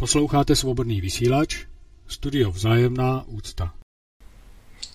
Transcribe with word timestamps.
Posloucháte 0.00 0.56
svobodný 0.56 1.00
vysílač, 1.00 1.66
studio 2.06 2.50
Vzájemná 2.50 3.24
úcta. 3.26 3.74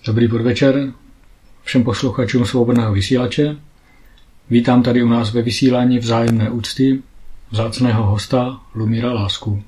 Dobrý 0.05 0.27
podvečer 0.27 0.93
všem 1.63 1.83
posluchačům 1.83 2.45
svobodného 2.45 2.93
vysílače. 2.93 3.57
Vítám 4.49 4.83
tady 4.83 5.03
u 5.03 5.07
nás 5.07 5.33
ve 5.33 5.41
vysílání 5.41 5.99
Vzájemné 5.99 6.49
úcty 6.49 7.01
vzácného 7.51 8.03
hosta 8.03 8.61
Lumíra 8.75 9.13
Lásku. 9.13 9.63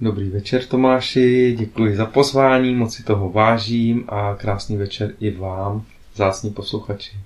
Dobrý 0.00 0.28
večer 0.28 0.64
Tomáši, 0.64 1.56
děkuji 1.58 1.96
za 1.96 2.06
pozvání, 2.06 2.74
moc 2.74 2.94
si 2.94 3.02
toho 3.02 3.30
vážím 3.30 4.04
a 4.08 4.34
krásný 4.34 4.76
večer 4.76 5.14
i 5.20 5.30
vám, 5.30 5.84
vzácní 6.14 6.50
posluchači. 6.50 7.16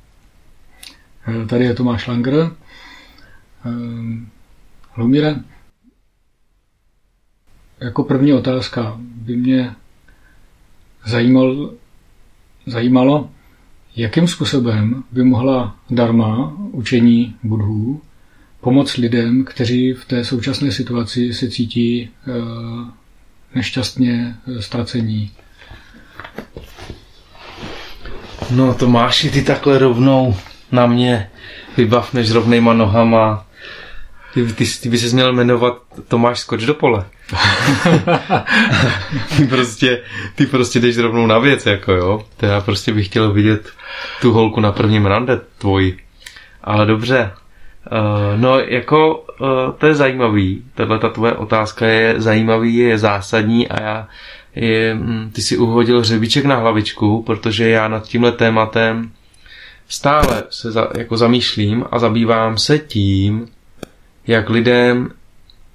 Tady 1.49 1.65
je 1.65 1.75
Tomáš 1.75 2.07
Langer. 2.07 2.51
Lumíre, 4.97 5.37
jako 7.81 8.05
první 8.05 8.33
otázka 8.33 8.97
by 8.99 9.37
mě 9.37 9.75
zajímal, 11.07 11.71
zajímalo, 12.67 13.31
jakým 13.97 14.29
způsobem 14.29 15.05
by 15.11 15.25
mohla 15.25 15.77
dharma, 15.91 16.57
učení 16.73 17.35
budhů, 17.43 18.03
pomoct 18.61 18.97
lidem, 18.97 19.45
kteří 19.45 19.93
v 19.93 20.05
té 20.05 20.25
současné 20.25 20.73
situaci 20.73 21.35
se 21.35 21.51
cítí 21.51 22.01
e, 22.01 22.09
nešťastně 23.55 24.37
ztracení. 24.61 25.31
No 28.51 28.75
Tomáši, 28.75 29.31
ty 29.31 29.43
takhle 29.43 29.79
rovnou 29.79 30.37
na 30.73 30.87
mě 30.87 31.31
vybav 31.77 32.15
než 32.15 32.31
rovnejma 32.31 32.75
nohama. 32.75 33.47
Ty, 34.35 34.53
ty, 34.53 34.65
ty 34.83 34.89
by 34.89 34.99
se 34.99 35.15
měl 35.15 35.33
jmenovat 35.33 35.83
Tomáš 36.09 36.41
Skoč 36.41 36.65
do 36.65 36.75
pole. 36.75 37.05
ty, 39.37 39.47
prostě, 39.47 40.03
ty 40.35 40.47
prostě 40.47 40.81
jdeš 40.81 40.99
rovnou 40.99 41.27
na 41.27 41.39
věc, 41.39 41.67
jako 41.67 41.93
jo. 41.93 42.27
To 42.37 42.47
já 42.47 42.61
prostě 42.61 42.93
bych 42.93 43.07
chtěl 43.07 43.33
vidět 43.33 43.71
tu 44.21 44.33
holku 44.33 44.61
na 44.61 44.73
prvním 44.73 45.07
rande 45.07 45.41
tvoji. 45.59 45.99
Ale 46.65 46.87
dobře. 46.87 47.33
Uh, 47.93 48.41
no, 48.41 48.59
jako 48.59 49.25
uh, 49.41 49.49
to 49.79 49.87
je 49.87 49.95
zajímavý. 49.95 50.65
Tahle 50.75 50.99
ta 50.99 51.09
tvoje 51.09 51.33
otázka 51.33 51.87
je 51.87 52.15
zajímavý, 52.21 52.77
je 52.77 52.99
zásadní 52.99 53.69
a 53.69 53.83
já 53.83 54.09
je, 54.55 54.95
hm, 54.95 55.31
ty 55.33 55.43
si 55.43 55.57
uhodil 55.57 56.01
hřebíček 56.01 56.45
na 56.45 56.57
hlavičku, 56.57 57.23
protože 57.23 57.69
já 57.69 57.89
nad 57.89 58.05
tímhle 58.05 58.33
tématem 58.33 59.11
stále 59.89 60.43
se 60.51 60.73
za, 60.73 60.89
jako 60.99 61.17
zamýšlím 61.17 61.85
a 61.91 61.99
zabývám 61.99 62.59
se 62.59 62.79
tím, 62.79 63.49
jak 64.31 64.51
lidem 64.51 65.11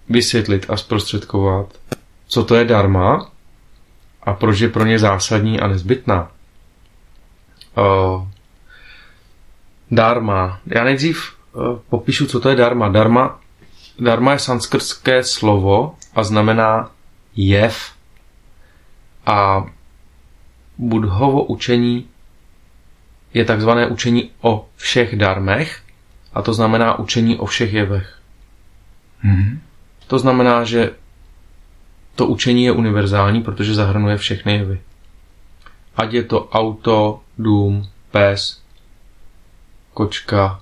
vysvětlit 0.09 0.65
a 0.69 0.77
zprostředkovat, 0.77 1.73
co 2.27 2.43
to 2.43 2.55
je 2.55 2.65
dharma 2.65 3.31
a 4.23 4.33
proč 4.33 4.59
je 4.59 4.69
pro 4.69 4.85
ně 4.85 4.99
zásadní 4.99 5.59
a 5.59 5.67
nezbytná. 5.67 6.31
Uh, 7.77 8.27
dharma. 9.91 10.59
Já 10.65 10.83
nejdřív 10.83 11.33
uh, 11.53 11.79
popíšu, 11.89 12.25
co 12.25 12.39
to 12.39 12.49
je 12.49 12.55
dharma. 12.55 12.89
Dharma, 12.89 13.39
dharma 13.99 14.31
je 14.31 14.39
sanskrtské 14.39 15.23
slovo 15.23 15.95
a 16.15 16.23
znamená 16.23 16.91
jev. 17.35 17.91
A 19.25 19.65
budhovo 20.77 21.43
učení 21.43 22.07
je 23.33 23.45
takzvané 23.45 23.87
učení 23.87 24.31
o 24.41 24.67
všech 24.75 25.15
darmech 25.15 25.81
a 26.33 26.41
to 26.41 26.53
znamená 26.53 26.99
učení 26.99 27.37
o 27.37 27.45
všech 27.45 27.73
jevech. 27.73 28.14
Mm-hmm. 29.25 29.59
To 30.07 30.19
znamená, 30.19 30.63
že 30.63 30.91
to 32.15 32.27
učení 32.27 32.63
je 32.63 32.71
univerzální, 32.71 33.41
protože 33.41 33.73
zahrnuje 33.73 34.17
všechny 34.17 34.53
jevy. 34.53 34.79
Ať 35.95 36.13
je 36.13 36.23
to 36.23 36.49
auto, 36.49 37.21
dům, 37.37 37.89
pes, 38.11 38.61
kočka, 39.93 40.61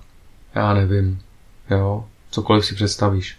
já 0.54 0.74
nevím, 0.74 1.20
jo, 1.70 2.04
cokoliv 2.30 2.66
si 2.66 2.74
představíš. 2.74 3.38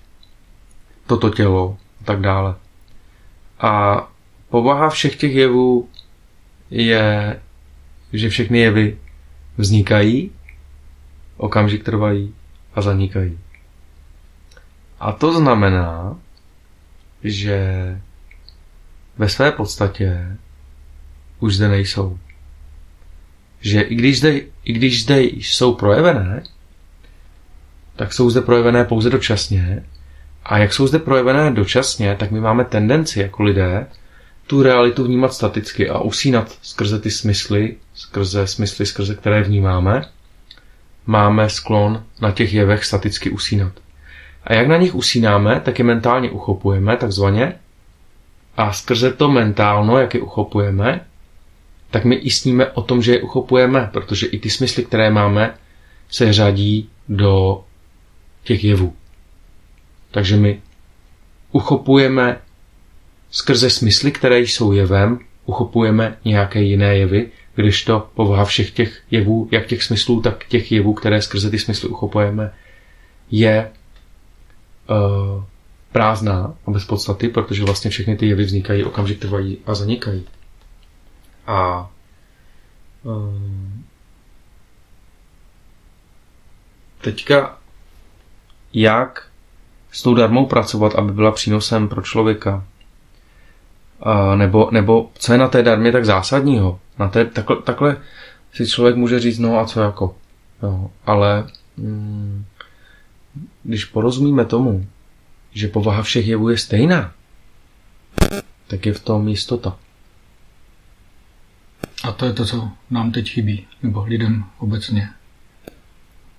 Toto 1.07 1.29
tělo 1.29 1.77
a 2.01 2.03
tak 2.03 2.21
dále. 2.21 2.55
A 3.59 4.07
povaha 4.49 4.89
všech 4.89 5.15
těch 5.15 5.35
jevů 5.35 5.89
je, 6.69 7.41
že 8.13 8.29
všechny 8.29 8.59
jevy 8.59 8.97
vznikají, 9.57 10.31
okamžik 11.37 11.83
trvají 11.83 12.35
a 12.73 12.81
zanikají. 12.81 13.39
A 14.99 15.11
to 15.11 15.33
znamená, 15.33 16.17
že 17.23 17.57
ve 19.17 19.29
své 19.29 19.51
podstatě 19.51 20.37
už 21.39 21.55
zde 21.55 21.67
nejsou. 21.67 22.19
Že 23.61 23.81
i 23.81 23.95
když 23.95 24.19
zde, 24.19 24.39
i 24.63 24.73
když 24.73 25.03
zde 25.03 25.21
jsou 25.21 25.73
projevené, 25.73 26.43
tak 27.95 28.13
jsou 28.13 28.29
zde 28.29 28.41
projevené 28.41 28.85
pouze 28.85 29.09
dočasně. 29.09 29.83
A 30.43 30.57
jak 30.57 30.73
jsou 30.73 30.87
zde 30.87 30.99
projevené 30.99 31.51
dočasně, 31.51 32.15
tak 32.19 32.31
my 32.31 32.39
máme 32.39 32.65
tendenci 32.65 33.19
jako 33.19 33.43
lidé 33.43 33.87
tu 34.47 34.63
realitu 34.63 35.03
vnímat 35.03 35.33
staticky 35.33 35.89
a 35.89 35.99
usínat 35.99 36.57
skrze 36.61 36.99
ty 36.99 37.11
smysly, 37.11 37.75
skrze 37.93 38.47
smysly, 38.47 38.85
skrze 38.85 39.15
které 39.15 39.43
vnímáme. 39.43 40.01
Máme 41.05 41.49
sklon 41.49 42.03
na 42.21 42.31
těch 42.31 42.53
jevech 42.53 42.85
staticky 42.85 43.29
usínat. 43.29 43.73
A 44.45 44.53
jak 44.53 44.67
na 44.67 44.77
nich 44.77 44.95
usínáme, 44.95 45.59
tak 45.59 45.79
je 45.79 45.85
mentálně 45.85 46.31
uchopujeme, 46.31 46.97
takzvaně. 46.97 47.53
A 48.57 48.73
skrze 48.73 49.13
to 49.13 49.31
mentálno, 49.31 49.97
jak 49.97 50.13
je 50.13 50.21
uchopujeme, 50.21 51.05
tak 51.91 52.05
my 52.05 52.15
i 52.15 52.31
sníme 52.31 52.71
o 52.71 52.81
tom, 52.81 53.01
že 53.01 53.11
je 53.11 53.21
uchopujeme, 53.21 53.89
protože 53.93 54.27
i 54.27 54.39
ty 54.39 54.49
smysly, 54.49 54.85
které 54.85 55.09
máme, 55.09 55.53
se 56.09 56.33
řadí 56.33 56.89
do 57.09 57.63
těch 58.43 58.63
jevů. 58.63 58.93
Takže 60.11 60.37
my 60.37 60.61
uchopujeme 61.51 62.37
skrze 63.31 63.69
smysly, 63.69 64.11
které 64.11 64.39
jsou 64.39 64.71
jevem, 64.71 65.19
uchopujeme 65.45 66.17
nějaké 66.25 66.61
jiné 66.61 66.97
jevy, 66.97 67.29
když 67.55 67.83
to 67.83 68.09
povaha 68.13 68.45
všech 68.45 68.71
těch 68.71 69.01
jevů, 69.11 69.49
jak 69.51 69.65
těch 69.65 69.83
smyslů, 69.83 70.21
tak 70.21 70.45
těch 70.47 70.71
jevů, 70.71 70.93
které 70.93 71.21
skrze 71.21 71.49
ty 71.49 71.59
smysly 71.59 71.89
uchopujeme, 71.89 72.53
je 73.31 73.71
uh, 74.89 75.43
prázdná 75.91 76.53
a 76.67 76.71
bez 76.71 76.85
podstaty, 76.85 77.29
protože 77.29 77.63
vlastně 77.63 77.89
všechny 77.89 78.17
ty 78.17 78.27
jevy 78.27 78.43
vznikají, 78.43 78.83
okamžik 78.83 79.19
trvají 79.19 79.57
a 79.65 79.75
zanikají. 79.75 80.25
A 81.47 81.89
uh, 83.03 83.33
teďka 87.01 87.57
jak 88.73 89.27
s 89.91 90.03
tou 90.03 90.13
darmou 90.13 90.45
pracovat, 90.45 90.95
aby 90.95 91.11
byla 91.11 91.31
přínosem 91.31 91.87
pro 91.87 92.01
člověka? 92.01 92.63
Uh, 94.05 94.35
nebo, 94.35 94.69
nebo 94.71 95.11
co 95.13 95.31
je 95.31 95.37
na 95.37 95.47
té 95.47 95.63
darmě 95.63 95.91
tak 95.91 96.05
zásadního? 96.05 96.79
Na 96.99 97.07
té, 97.07 97.25
takhle, 97.25 97.61
takhle 97.61 97.97
si 98.53 98.67
člověk 98.67 98.95
může 98.95 99.19
říct, 99.19 99.39
no 99.39 99.59
a 99.59 99.65
co 99.65 99.81
jako? 99.81 100.15
Jo, 100.63 100.89
ale 101.05 101.47
mm, 101.77 102.45
když 103.63 103.85
porozumíme 103.85 104.45
tomu, 104.45 104.87
že 105.53 105.67
povaha 105.67 106.03
všech 106.03 106.27
jevů 106.27 106.49
je 106.49 106.57
stejná, 106.57 107.13
tak 108.67 108.85
je 108.85 108.93
v 108.93 108.99
tom 108.99 109.27
jistota. 109.27 109.77
A 112.03 112.11
to 112.11 112.25
je 112.25 112.33
to, 112.33 112.45
co 112.45 112.71
nám 112.89 113.11
teď 113.11 113.29
chybí, 113.29 113.67
nebo 113.83 114.03
lidem 114.03 114.45
obecně. 114.57 115.09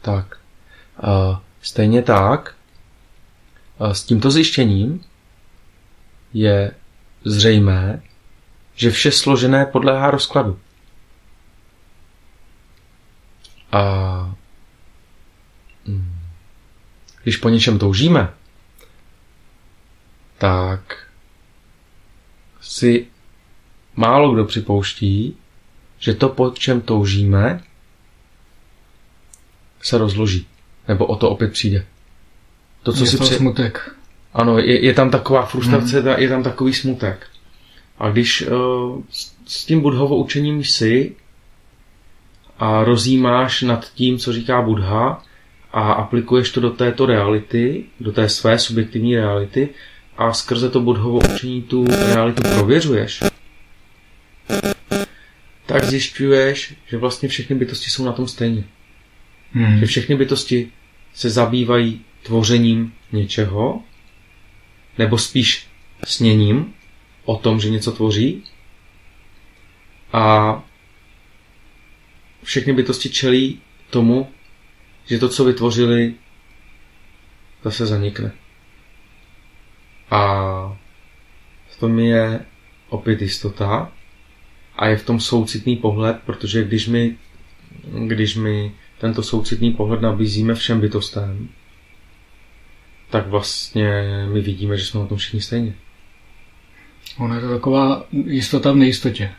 Tak. 0.03 0.39
Stejně 1.62 2.03
tak, 2.03 2.56
s 3.93 4.05
tímto 4.05 4.31
zjištěním 4.31 5.05
je 6.35 6.75
zřejmé, 7.25 8.03
že 8.75 8.91
vše 8.91 9.12
složené 9.12 9.67
podléhá 9.67 10.11
rozkladu. 10.11 10.59
A 13.73 13.82
hmm, 15.87 16.16
když 17.26 17.37
po 17.37 17.49
něčem 17.49 17.78
toužíme, 17.78 18.28
tak 20.38 21.06
si 22.61 23.06
málo 23.96 24.32
kdo 24.32 24.44
připouští, 24.44 25.37
že 25.99 26.14
to, 26.14 26.28
po 26.28 26.50
čem 26.50 26.81
toužíme, 26.81 27.62
se 29.82 29.99
rozloží. 29.99 30.46
Nebo 30.88 31.06
o 31.06 31.17
to 31.17 31.31
opět 31.31 31.52
přijde. 31.52 31.87
To, 32.82 32.93
co 32.93 33.05
je 33.05 33.11
si 33.11 33.19
to 33.19 33.25
při... 33.25 33.34
smutek. 33.34 33.94
Ano, 34.34 34.58
je, 34.58 34.84
je 34.84 34.94
tam 34.94 35.11
taková 35.11 35.46
frustrace, 35.46 36.00
hmm. 36.00 36.14
je 36.19 36.29
tam 36.29 36.43
takový 36.43 36.75
smutek. 36.75 37.26
A 37.99 38.11
když 38.11 38.43
uh, 38.43 39.02
s 39.46 39.64
tím 39.64 39.81
budhovo 39.81 40.17
učením 40.17 40.64
jsi 40.64 41.17
a 42.58 42.84
rozjímáš 42.84 43.62
nad 43.62 43.93
tím, 43.94 44.19
co 44.19 44.32
říká 44.32 44.62
Budha, 44.62 45.22
a 45.76 45.93
aplikuješ 45.93 46.50
to 46.50 46.61
do 46.61 46.70
této 46.70 47.06
reality, 47.06 47.84
do 48.00 48.12
té 48.12 48.28
své 48.28 48.58
subjektivní 48.58 49.17
reality 49.17 49.69
a 50.17 50.32
skrze 50.32 50.70
to 50.70 50.81
budhovo 50.81 51.19
učení 51.34 51.62
tu 51.62 51.87
realitu 51.87 52.43
prověřuješ, 52.43 53.23
tak 55.67 55.84
zjišťuješ, 55.84 56.75
že 56.87 56.96
vlastně 56.96 57.28
všechny 57.28 57.56
bytosti 57.56 57.90
jsou 57.90 58.05
na 58.05 58.12
tom 58.12 58.28
stejně. 58.28 58.64
Hmm. 59.52 59.78
Že 59.78 59.87
všechny 59.87 60.17
bytosti 60.17 60.73
se 61.14 61.31
zabývají 61.31 62.00
tvořením 62.22 62.93
něčeho, 63.12 63.82
nebo 64.99 65.19
spíš 65.19 65.67
sněním 66.05 66.75
o 67.25 67.37
tom, 67.37 67.61
že 67.61 67.70
něco 67.70 67.93
tvoří. 67.93 68.43
A 70.12 70.62
všechny 72.43 72.72
bytosti 72.72 73.11
čelí 73.11 73.61
tomu, 73.90 74.29
že 75.06 75.19
to, 75.19 75.29
co 75.29 75.44
vytvořili, 75.44 76.14
zase 77.64 77.87
zanikne. 77.87 78.32
A 80.11 80.79
v 81.69 81.81
tom 81.81 81.99
je 81.99 82.41
opět 82.88 83.23
jistota 83.23 83.93
a 84.76 84.87
je 84.87 84.97
v 84.97 85.06
tom 85.06 85.20
soucitný 85.20 85.76
pohled, 85.76 86.17
protože 86.26 86.64
když 86.64 86.88
my, 86.88 87.17
když 88.06 88.37
my 88.37 88.73
tento 88.99 89.23
soucitný 89.23 89.73
pohled 89.73 90.00
nabízíme 90.00 90.55
všem 90.55 90.81
bytostem, 90.81 91.49
tak 93.11 93.26
vlastně 93.26 94.03
my 94.32 94.41
vidíme, 94.41 94.76
že 94.76 94.85
jsme 94.85 95.00
na 95.00 95.06
tom 95.06 95.19
všichni 95.19 95.41
stejně. 95.41 95.75
Ona 97.19 97.35
je 97.35 97.41
to 97.41 97.49
taková 97.49 98.06
jistota 98.11 98.73
v 98.73 98.76
nejistotě. 98.76 99.32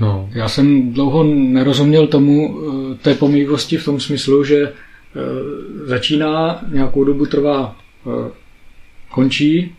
No. 0.00 0.28
Já 0.32 0.48
jsem 0.48 0.92
dlouho 0.92 1.24
nerozuměl 1.24 2.06
tomu 2.06 2.60
eh, 2.60 2.94
té 2.94 3.14
pomývosti 3.14 3.76
v 3.76 3.84
tom 3.84 4.00
smyslu, 4.00 4.44
že 4.44 4.62
eh, 4.62 4.72
začíná, 5.86 6.60
nějakou 6.68 7.04
dobu 7.04 7.26
trvá, 7.26 7.76
eh, 8.06 8.30
končí 9.08 9.76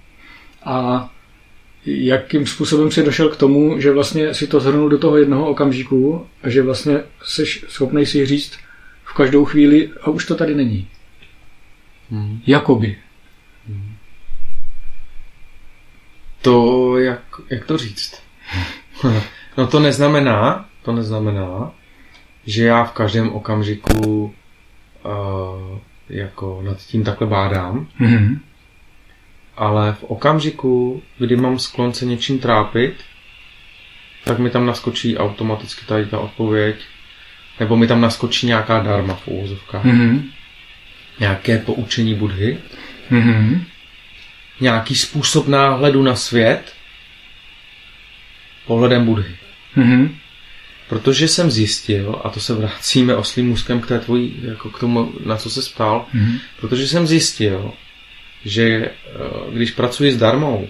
a 0.63 1.09
jakým 1.85 2.47
způsobem 2.47 2.91
si 2.91 3.03
došel 3.03 3.29
k 3.29 3.37
tomu, 3.37 3.79
že 3.79 3.91
vlastně 3.91 4.33
si 4.33 4.47
to 4.47 4.59
zhrnul 4.59 4.89
do 4.89 4.97
toho 4.97 5.17
jednoho 5.17 5.49
okamžiku 5.49 6.27
a 6.43 6.49
že 6.49 6.61
vlastně 6.61 6.99
jsi 7.23 7.45
schopný 7.45 8.05
si 8.05 8.25
říct 8.25 8.57
v 9.03 9.13
každou 9.13 9.45
chvíli 9.45 9.89
a 10.01 10.09
už 10.09 10.25
to 10.25 10.35
tady 10.35 10.55
není. 10.55 10.87
Hmm. 12.11 12.41
Jakoby. 12.47 12.97
To, 16.41 16.97
jak, 16.97 17.21
jak 17.49 17.65
to 17.65 17.77
říct? 17.77 18.21
No 19.57 19.67
to 19.67 19.79
neznamená, 19.79 20.65
to 20.83 20.91
neznamená, 20.91 21.71
že 22.45 22.65
já 22.65 22.83
v 22.83 22.91
každém 22.91 23.29
okamžiku 23.33 24.33
uh, 25.05 25.79
jako 26.09 26.61
nad 26.65 26.77
tím 26.77 27.03
takhle 27.03 27.27
bádám, 27.27 27.87
Mhm. 27.99 28.39
ale 29.57 29.93
v 29.93 30.03
okamžiku, 30.03 31.01
kdy 31.17 31.35
mám 31.35 31.59
sklon 31.59 31.93
se 31.93 32.05
něčím 32.05 32.39
trápit, 32.39 32.95
tak 34.25 34.39
mi 34.39 34.49
tam 34.49 34.65
naskočí 34.65 35.17
automaticky 35.17 35.85
tady 35.85 36.05
ta 36.05 36.19
odpověď, 36.19 36.75
nebo 37.59 37.77
mi 37.77 37.87
tam 37.87 38.01
naskočí 38.01 38.47
nějaká 38.47 38.79
darma 38.79 39.13
v 39.15 39.27
úvozovkách, 39.27 39.83
Mhm. 39.85 40.23
nějaké 41.19 41.57
poučení 41.57 42.15
Budhy, 42.15 42.57
Mhm. 43.09 43.63
nějaký 44.61 44.95
způsob 44.95 45.47
náhledu 45.47 46.03
na 46.03 46.15
svět 46.15 46.73
pohledem 48.69 49.05
Budhy. 49.05 49.35
Mhm. 49.75 50.15
Protože 50.89 51.27
jsem 51.27 51.51
zjistil, 51.51 52.21
a 52.23 52.29
to 52.29 52.39
se 52.39 52.53
vracíme 52.53 53.15
oslým 53.15 53.47
můzkem 53.47 53.81
k 53.81 53.87
té 53.87 53.99
tvojí, 53.99 54.35
jako 54.41 54.69
k 54.69 54.79
tomu, 54.79 55.13
na 55.25 55.37
co 55.37 55.49
se 55.49 55.61
ptal, 55.73 56.05
Mhm. 56.13 56.39
protože 56.59 56.87
jsem 56.87 57.07
zjistil, 57.07 57.73
že 58.45 58.63
eh, 58.65 58.91
když 59.51 59.71
pracuji 59.71 60.11
s 60.11 60.17
darmou, 60.17 60.67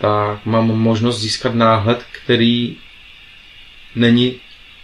tak 0.00 0.46
mám 0.46 0.66
možnost 0.66 1.20
získat 1.20 1.54
náhled, 1.54 2.04
který 2.12 2.76
není 3.96 4.34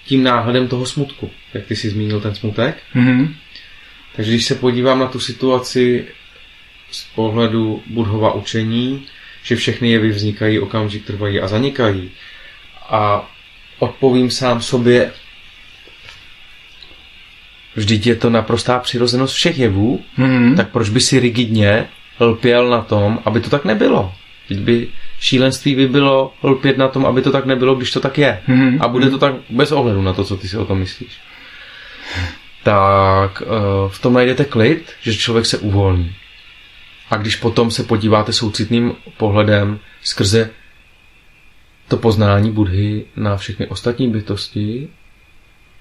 tím 0.04 0.22
náhledem 0.22 0.68
toho 0.68 0.86
smutku, 0.86 1.30
jak 1.54 1.66
ty 1.66 1.76
jsi 1.76 1.90
zmínil 1.90 2.20
ten 2.20 2.34
smutek. 2.34 2.82
Mhm. 2.94 3.34
Takže 4.16 4.30
když 4.30 4.44
se 4.44 4.54
podívám 4.54 4.98
na 4.98 5.06
tu 5.06 5.20
situaci 5.20 6.06
z 6.90 7.04
pohledu 7.14 7.82
budhova 7.86 8.32
učení, 8.34 9.06
že 9.46 9.56
všechny 9.56 9.90
jevy 9.90 10.08
vznikají, 10.10 10.58
okamžik 10.60 11.04
trvají 11.06 11.40
a 11.40 11.48
zanikají, 11.48 12.10
a 12.90 13.30
odpovím 13.78 14.30
sám 14.30 14.62
sobě, 14.62 15.12
vždyť 17.76 18.06
je 18.06 18.14
to 18.16 18.30
naprostá 18.30 18.78
přirozenost 18.78 19.34
všech 19.34 19.58
jevů, 19.58 20.04
Mhm. 20.16 20.56
tak 20.56 20.68
proč 20.70 20.88
by 20.88 21.00
si 21.00 21.20
rigidně 21.20 21.86
lpěl 22.20 22.68
na 22.70 22.80
tom, 22.82 23.18
aby 23.24 23.40
to 23.40 23.50
tak 23.50 23.64
nebylo? 23.64 24.14
Teď 24.48 24.58
by 24.58 24.88
šílenství 25.20 25.74
by 25.74 25.88
bylo 25.88 26.32
lpět 26.42 26.78
na 26.78 26.88
tom, 26.88 27.06
aby 27.06 27.22
to 27.22 27.32
tak 27.32 27.46
nebylo, 27.46 27.74
když 27.74 27.90
to 27.90 28.00
tak 28.00 28.18
je. 28.18 28.40
Mhm. 28.46 28.78
A 28.82 28.88
bude 28.88 29.10
to 29.10 29.18
tak 29.18 29.34
bez 29.50 29.72
ohledu 29.72 30.02
na 30.02 30.12
to, 30.12 30.24
co 30.24 30.36
ty 30.36 30.48
si 30.48 30.56
o 30.58 30.64
tom 30.64 30.78
myslíš. 30.78 31.10
Tak 32.62 33.42
eh, 33.42 33.46
v 33.88 33.98
tom 33.98 34.12
najdete 34.14 34.44
klid, 34.44 34.92
že 35.02 35.14
člověk 35.14 35.46
se 35.46 35.58
uvolní. 35.58 36.14
A 37.10 37.16
když 37.16 37.36
potom 37.36 37.70
se 37.70 37.82
podíváte 37.82 38.32
soucitným 38.32 38.94
pohledem 39.16 39.78
skrze 40.02 40.50
to 41.88 41.96
poznání 41.96 42.52
Budhy 42.52 43.04
na 43.16 43.36
všechny 43.36 43.66
ostatní 43.66 44.10
bytosti, 44.10 44.88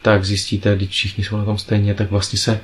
tak 0.01 0.25
zjistíte, 0.25 0.75
když 0.75 0.89
všichni 0.89 1.24
jsou 1.24 1.38
na 1.38 1.45
tom 1.45 1.57
stejně, 1.57 1.94
tak 1.94 2.12
vlastně 2.12 2.39
se 2.39 2.62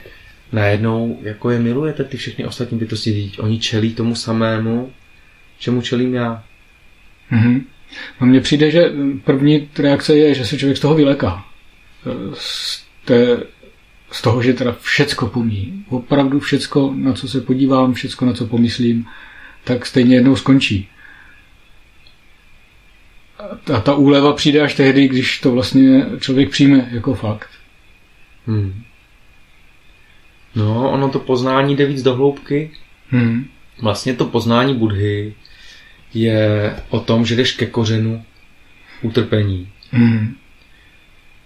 najednou 0.51 1.19
jako 1.21 1.49
je 1.49 1.59
milujete 1.59 2.03
ty 2.03 2.17
všechny 2.17 2.45
ostatní 2.45 2.77
bytosti, 2.77 3.31
oni 3.39 3.59
čelí 3.59 3.93
tomu 3.93 4.15
samému, 4.15 4.91
čemu 5.59 5.81
čelím 5.81 6.13
já. 6.13 6.43
Mhm. 7.31 7.65
No 8.21 8.27
mně 8.27 8.41
přijde, 8.41 8.71
že 8.71 8.91
první 9.23 9.69
reakce 9.79 10.15
je, 10.15 10.33
že 10.33 10.45
se 10.45 10.57
člověk 10.57 10.77
z 10.77 10.81
toho 10.81 10.95
vyleká. 10.95 11.45
Z, 12.33 12.83
té, 13.05 13.37
z 14.11 14.21
toho, 14.21 14.43
že 14.43 14.53
teda 14.53 14.75
všecko 14.81 15.27
pomí. 15.27 15.85
Opravdu 15.89 16.39
všecko, 16.39 16.93
na 16.95 17.13
co 17.13 17.27
se 17.27 17.41
podívám, 17.41 17.93
všecko, 17.93 18.25
na 18.25 18.33
co 18.33 18.47
pomyslím, 18.47 19.05
tak 19.63 19.85
stejně 19.85 20.15
jednou 20.15 20.35
skončí. 20.35 20.89
A 23.73 23.81
ta 23.81 23.95
úleva 23.95 24.33
přijde 24.33 24.61
až 24.61 24.75
tehdy, 24.75 25.07
když 25.07 25.39
to 25.39 25.51
vlastně 25.51 26.05
člověk 26.19 26.49
přijme 26.49 26.89
jako 26.91 27.13
fakt. 27.13 27.49
Hmm. 28.47 28.83
No, 30.55 30.91
ono 30.91 31.09
to 31.09 31.19
poznání 31.19 31.75
jde 31.75 31.85
víc 31.85 32.03
do 32.03 32.15
hloubky. 32.15 32.71
Mhm. 33.11 33.45
Vlastně 33.81 34.13
to 34.13 34.25
poznání 34.25 34.75
Budhy 34.75 35.33
je 36.13 36.75
o 36.89 36.99
tom, 36.99 37.25
že 37.25 37.35
jdeš 37.35 37.51
ke 37.51 37.65
kořenu 37.65 38.23
utrpení. 39.01 39.69
Mhm. 39.91 40.35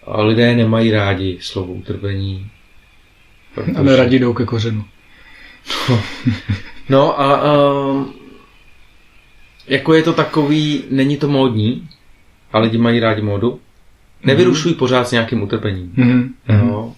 A 0.08 0.22
lidé 0.22 0.56
nemají 0.56 0.92
rádi 0.92 1.38
slovo 1.42 1.74
utrpení. 1.74 2.50
Ale 3.78 3.96
radí 3.96 4.20
jdou 4.20 4.34
ke 4.34 4.46
kořenu. 4.46 4.86
No 6.90 7.22
a 7.22 7.54
um, 7.54 8.14
jako 9.68 9.94
je 9.94 10.04
to 10.04 10.14
takový, 10.14 10.84
není 10.90 11.18
to 11.18 11.28
módní, 11.28 11.90
a 12.54 12.60
lidi 12.60 12.78
mají 12.78 13.00
rádi 13.00 13.22
módu. 13.22 13.60
Nevyrušují 14.24 14.76
pořád 14.76 15.08
s 15.08 15.12
nějakým 15.12 15.42
utrpením. 15.42 15.94
Mhm. 15.96 16.34
Jo. 16.50 16.94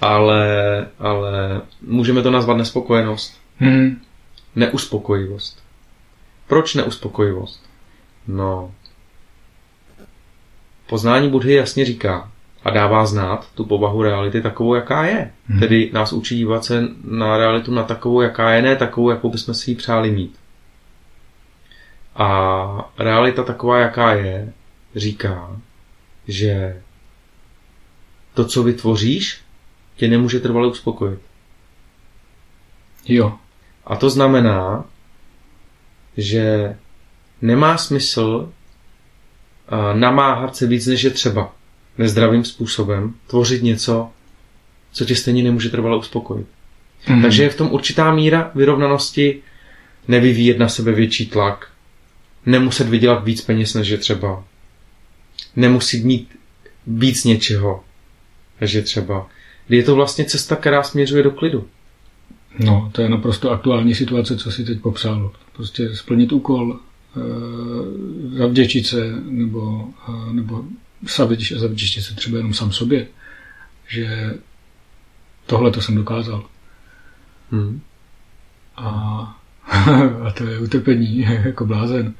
Ale, 0.00 0.86
ale 0.98 1.60
můžeme 1.86 2.22
to 2.22 2.30
nazvat 2.30 2.56
nespokojenost. 2.56 3.40
Mhm. 3.60 4.00
Neuspokojivost. 4.56 5.62
Proč 6.46 6.74
neuspokojivost? 6.74 7.64
No. 8.28 8.74
Poznání 10.86 11.28
Budhy 11.30 11.54
jasně 11.54 11.84
říká 11.84 12.30
a 12.68 12.70
dává 12.70 13.06
znát 13.06 13.48
tu 13.54 13.64
povahu 13.64 14.02
reality 14.02 14.42
takovou, 14.42 14.74
jaká 14.74 15.04
je. 15.04 15.32
Mhm. 15.48 15.60
Tedy 15.60 15.90
nás 15.92 16.12
učí 16.12 16.36
dívat 16.36 16.64
se 16.64 16.88
na 17.04 17.36
realitu 17.36 17.74
na 17.74 17.82
takovou, 17.82 18.20
jaká 18.20 18.50
je, 18.50 18.62
ne 18.62 18.76
takovou, 18.76 19.10
jakou 19.10 19.30
bychom 19.30 19.54
si 19.54 19.70
ji 19.70 19.74
přáli 19.74 20.10
mít. 20.10 20.38
A 22.16 22.90
realita 22.98 23.42
taková, 23.42 23.78
jaká 23.78 24.12
je, 24.12 24.52
říká, 24.96 25.56
že 26.28 26.82
to, 28.34 28.44
co 28.44 28.62
vytvoříš, 28.62 29.40
tě 29.96 30.08
nemůže 30.08 30.40
trvale 30.40 30.68
uspokojit. 30.68 31.20
Jo. 33.04 33.38
A 33.84 33.96
to 33.96 34.10
znamená, 34.10 34.84
že 36.16 36.76
nemá 37.42 37.78
smysl 37.78 38.52
a, 39.68 39.92
namáhat 39.92 40.56
se 40.56 40.66
víc, 40.66 40.86
než 40.86 41.02
je 41.02 41.10
třeba 41.10 41.57
nezdravým 41.98 42.44
způsobem, 42.44 43.14
tvořit 43.26 43.62
něco, 43.62 44.10
co 44.92 45.04
tě 45.04 45.16
stejně 45.16 45.42
nemůže 45.42 45.68
trvale 45.68 45.96
uspokojit. 45.96 46.46
Mhm. 47.08 47.22
Takže 47.22 47.42
je 47.42 47.50
v 47.50 47.56
tom 47.56 47.72
určitá 47.72 48.14
míra 48.14 48.50
vyrovnanosti 48.54 49.42
nevyvíjet 50.08 50.58
na 50.58 50.68
sebe 50.68 50.92
větší 50.92 51.26
tlak, 51.26 51.70
nemuset 52.46 52.88
vydělat 52.88 53.24
víc 53.24 53.40
peněz, 53.40 53.74
než 53.74 53.88
je 53.88 53.98
třeba, 53.98 54.44
nemusí 55.56 56.04
mít 56.04 56.28
víc 56.86 57.24
něčeho, 57.24 57.84
než 58.60 58.72
je 58.72 58.82
třeba. 58.82 59.26
Je 59.68 59.82
to 59.82 59.94
vlastně 59.94 60.24
cesta, 60.24 60.56
která 60.56 60.82
směřuje 60.82 61.22
do 61.22 61.30
klidu. 61.30 61.68
No, 62.58 62.90
to 62.92 63.02
je 63.02 63.08
naprosto 63.08 63.50
aktuální 63.50 63.94
situace, 63.94 64.36
co 64.36 64.52
si 64.52 64.64
teď 64.64 64.80
popsal. 64.80 65.32
Prostě 65.52 65.96
splnit 65.96 66.32
úkol, 66.32 66.78
e, 67.16 68.38
zavděčit 68.38 68.86
se, 68.86 69.12
nebo, 69.24 69.88
e, 70.08 70.34
nebo 71.02 71.58
zavděčit 71.58 72.04
se 72.04 72.14
třeba 72.14 72.36
jenom 72.36 72.54
sám 72.54 72.72
sobě, 72.72 73.06
že 73.88 74.34
tohle 75.46 75.70
to 75.70 75.82
jsem 75.82 75.94
dokázal. 75.94 76.44
Hmm. 77.50 77.80
A, 78.76 78.88
a 80.24 80.30
to 80.30 80.46
je 80.46 80.58
utrpení, 80.58 81.20
jako 81.44 81.66
blázen. 81.66 82.14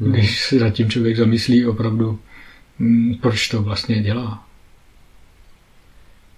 Hmm. 0.00 0.12
Když 0.12 0.42
si 0.42 0.58
nad 0.58 0.70
tím 0.70 0.90
člověk 0.90 1.16
zamyslí 1.16 1.66
opravdu, 1.66 2.20
hm, 2.78 3.14
proč 3.20 3.48
to 3.48 3.62
vlastně 3.62 4.02
dělá. 4.02 4.44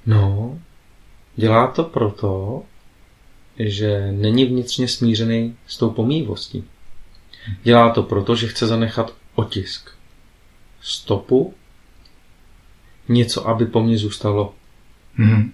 No, 0.07 0.59
dělá 1.37 1.67
to 1.67 1.85
proto, 1.85 2.63
že 3.59 4.13
není 4.13 4.45
vnitřně 4.45 4.89
smířený 4.89 5.57
s 5.67 5.79
tou 5.79 5.91
pomývostí. 5.91 6.65
Dělá 7.63 7.91
to 7.91 8.03
proto, 8.03 8.37
že 8.37 8.49
chce 8.49 8.67
zanechat 8.67 9.15
otisk, 9.35 9.91
stopu, 10.81 11.55
něco, 13.11 13.49
aby 13.49 13.67
po 13.67 13.83
mně 13.83 13.99
zůstalo. 13.99 14.55
Mm-hmm. 15.19 15.51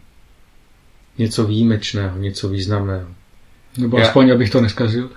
Něco 1.18 1.46
výjimečného, 1.46 2.18
něco 2.18 2.48
významného. 2.48 3.08
Nebo 3.78 3.98
Já... 3.98 4.06
aspoň, 4.06 4.30
abych 4.30 4.50
to 4.50 4.60
neskazil. 4.60 5.10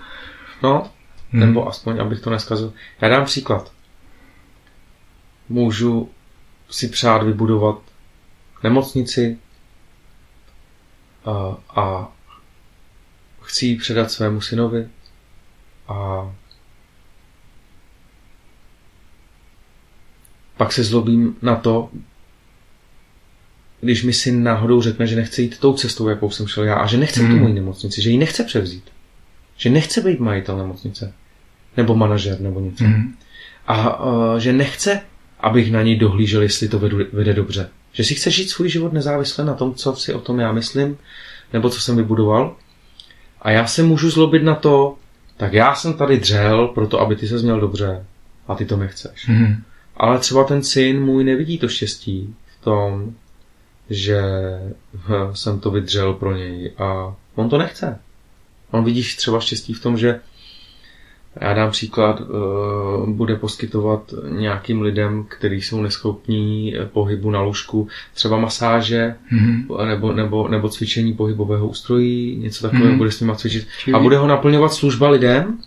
No, 0.62 0.90
hmm. 1.30 1.40
nebo 1.40 1.68
aspoň, 1.68 2.00
abych 2.00 2.20
to 2.20 2.30
neskazil. 2.30 2.72
Já 3.00 3.08
dám 3.08 3.24
příklad. 3.24 3.72
Můžu 5.48 6.10
si 6.70 6.88
přát 6.88 7.22
vybudovat 7.22 7.78
nemocnici 8.62 9.38
a, 11.24 11.56
a 11.80 12.12
chci 13.42 13.66
ji 13.66 13.76
předat 13.76 14.10
svému 14.10 14.40
synovi 14.40 14.88
a 15.88 16.30
pak 20.56 20.72
se 20.72 20.84
zlobím 20.84 21.36
na 21.42 21.56
to, 21.56 21.90
když 23.80 24.02
mi 24.02 24.12
syn 24.12 24.42
náhodou 24.42 24.82
řekne, 24.82 25.06
že 25.06 25.16
nechce 25.16 25.42
jít 25.42 25.58
tou 25.58 25.72
cestou, 25.72 26.08
jakou 26.08 26.30
jsem 26.30 26.46
šel 26.46 26.64
já, 26.64 26.74
a 26.74 26.86
že 26.86 26.96
nechce 26.96 27.20
hmm. 27.20 27.30
tu 27.30 27.38
moji 27.38 27.54
nemocnici, 27.54 28.02
že 28.02 28.10
ji 28.10 28.18
nechce 28.18 28.44
převzít. 28.44 28.84
Že 29.56 29.70
nechce 29.70 30.00
být 30.00 30.20
majitel 30.20 30.58
nemocnice. 30.58 31.12
Nebo 31.76 31.96
manažer, 31.96 32.40
nebo 32.40 32.60
něco. 32.60 32.84
Hmm. 32.84 33.14
A 33.66 34.04
uh, 34.04 34.36
že 34.38 34.52
nechce, 34.52 35.00
abych 35.40 35.72
na 35.72 35.82
něj 35.82 35.96
dohlížel, 35.96 36.42
jestli 36.42 36.68
to 36.68 36.78
vedu, 36.78 36.98
vede 37.12 37.32
dobře. 37.32 37.68
Že 37.92 38.04
si 38.04 38.14
chce 38.14 38.30
žít 38.30 38.48
svůj 38.50 38.68
život 38.68 38.92
nezávisle 38.92 39.44
na 39.44 39.54
tom, 39.54 39.74
co 39.74 39.96
si 39.96 40.14
o 40.14 40.20
tom 40.20 40.40
já 40.40 40.52
myslím, 40.52 40.98
nebo 41.52 41.70
co 41.70 41.80
jsem 41.80 41.96
vybudoval. 41.96 42.56
A 43.42 43.50
já 43.50 43.66
se 43.66 43.82
můžu 43.82 44.10
zlobit 44.10 44.42
na 44.42 44.54
to, 44.54 44.96
tak 45.36 45.52
já 45.52 45.74
jsem 45.74 45.94
tady 45.94 46.18
dřel, 46.18 46.68
proto 46.68 47.00
aby 47.00 47.16
ty 47.16 47.28
se 47.28 47.38
měl 47.38 47.60
dobře. 47.60 48.04
A 48.48 48.54
ty 48.54 48.64
to 48.64 48.76
nechceš. 48.76 49.28
Hmm. 49.28 49.62
Ale 49.96 50.18
třeba 50.18 50.44
ten 50.44 50.62
syn 50.62 51.04
můj 51.04 51.24
nevidí 51.24 51.58
to 51.58 51.68
štěstí 51.68 52.34
v 52.60 52.64
tom, 52.64 53.14
že 53.90 54.22
jsem 55.32 55.60
to 55.60 55.70
vydřel 55.70 56.14
pro 56.14 56.36
něj 56.36 56.72
a 56.78 57.14
on 57.34 57.48
to 57.48 57.58
nechce. 57.58 57.98
On 58.70 58.84
vidíš 58.84 59.16
třeba 59.16 59.40
štěstí 59.40 59.74
v 59.74 59.82
tom, 59.82 59.98
že 59.98 60.20
já 61.40 61.54
dám 61.54 61.70
příklad, 61.70 62.20
eh, 62.20 62.24
bude 63.06 63.36
poskytovat 63.36 64.14
nějakým 64.28 64.82
lidem, 64.82 65.24
kteří 65.28 65.62
jsou 65.62 65.82
neschopní 65.82 66.74
pohybu 66.92 67.30
na 67.30 67.40
lůžku, 67.40 67.88
třeba 68.14 68.36
masáže 68.38 69.14
mm-hmm. 69.32 69.86
nebo, 69.86 70.12
nebo, 70.12 70.48
nebo 70.48 70.68
cvičení 70.68 71.12
pohybového 71.12 71.68
ústrojí, 71.68 72.36
něco 72.36 72.62
takového, 72.62 72.92
mm-hmm. 72.92 72.98
bude 72.98 73.10
s 73.10 73.20
nimi 73.20 73.32
cvičit. 73.36 73.68
Čili... 73.78 73.94
A 73.94 73.98
bude 73.98 74.18
ho 74.18 74.26
naplňovat 74.26 74.72
služba 74.72 75.08
lidem 75.08 75.58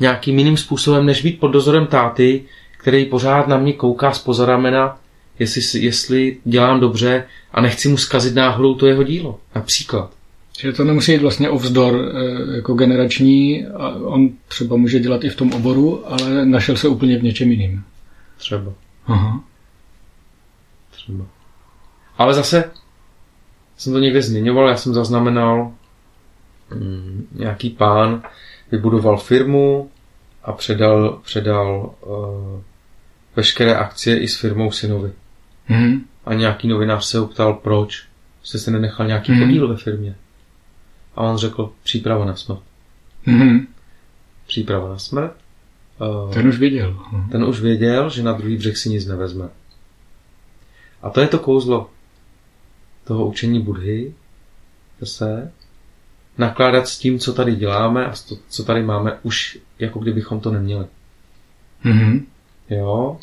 nějakým 0.00 0.38
jiným 0.38 0.56
způsobem, 0.56 1.06
než 1.06 1.22
být 1.22 1.40
pod 1.40 1.48
dozorem 1.48 1.86
táty, 1.86 2.44
který 2.76 3.04
pořád 3.04 3.48
na 3.48 3.58
mě 3.58 3.72
kouká 3.72 4.12
z 4.12 4.18
pozoramena 4.18 4.98
jestli, 5.38 5.80
jestli 5.80 6.36
dělám 6.44 6.80
dobře 6.80 7.24
a 7.52 7.60
nechci 7.60 7.88
mu 7.88 7.96
zkazit 7.96 8.34
náhodou 8.34 8.74
to 8.74 8.86
jeho 8.86 9.02
dílo. 9.02 9.40
Například. 9.54 10.10
Že 10.58 10.72
to 10.72 10.84
nemusí 10.84 11.12
být 11.12 11.22
vlastně 11.22 11.50
ovzdor 11.50 12.12
eh, 12.14 12.56
jako 12.56 12.74
generační 12.74 13.66
a 13.66 13.88
on 13.88 14.28
třeba 14.48 14.76
může 14.76 14.98
dělat 14.98 15.24
i 15.24 15.28
v 15.28 15.36
tom 15.36 15.52
oboru, 15.52 16.12
ale 16.12 16.46
našel 16.46 16.76
se 16.76 16.88
úplně 16.88 17.18
v 17.18 17.22
něčem 17.22 17.50
jiným. 17.50 17.84
Třeba. 18.36 18.72
Aha. 19.06 19.44
Třeba. 20.90 21.24
Ale 22.18 22.34
zase 22.34 22.70
jsem 23.76 23.92
to 23.92 23.98
někde 23.98 24.22
zmiňoval, 24.22 24.68
já 24.68 24.76
jsem 24.76 24.94
zaznamenal 24.94 25.72
mm, 26.74 27.28
nějaký 27.32 27.70
pán 27.70 28.22
vybudoval 28.72 29.16
firmu 29.16 29.90
a 30.42 30.52
předal, 30.52 31.20
předal 31.24 31.94
uh, 32.00 32.60
veškeré 33.36 33.74
akcie 33.76 34.18
i 34.18 34.28
s 34.28 34.36
firmou 34.36 34.70
synovi. 34.70 35.12
Hmm. 35.68 36.04
A 36.24 36.34
nějaký 36.34 36.68
novinář 36.68 37.04
se 37.04 37.18
ho 37.18 37.26
ptal, 37.26 37.54
proč 37.54 38.04
jste 38.42 38.58
se 38.58 38.70
nenechal 38.70 39.06
nějaký 39.06 39.32
hmm. 39.32 39.40
podíl 39.40 39.68
ve 39.68 39.76
firmě. 39.76 40.14
A 41.16 41.22
on 41.22 41.36
řekl, 41.36 41.72
příprava 41.82 42.24
na 42.24 42.36
smrt. 42.36 42.60
Hmm. 43.24 43.66
Příprava 44.46 44.88
na 44.88 44.98
smrt. 44.98 45.36
Uh, 46.00 46.32
ten 46.32 46.48
už 46.48 46.58
věděl. 46.58 46.98
Ten 47.30 47.44
už 47.44 47.60
věděl, 47.60 48.10
že 48.10 48.22
na 48.22 48.32
druhý 48.32 48.56
břeh 48.56 48.76
si 48.76 48.88
nic 48.88 49.06
nevezme. 49.06 49.48
A 51.02 51.10
to 51.10 51.20
je 51.20 51.28
to 51.28 51.38
kouzlo 51.38 51.90
toho 53.04 53.26
učení 53.26 53.60
Budhy, 53.60 54.14
zase 55.00 55.52
nakládat 56.38 56.88
s 56.88 56.98
tím, 56.98 57.18
co 57.18 57.32
tady 57.32 57.56
děláme 57.56 58.06
a 58.06 58.14
to, 58.28 58.36
co 58.48 58.64
tady 58.64 58.82
máme, 58.82 59.18
už 59.22 59.58
jako 59.78 59.98
kdybychom 59.98 60.40
to 60.40 60.52
neměli. 60.52 60.86
Mm-hmm. 61.84 62.24
Jo, 62.70 63.20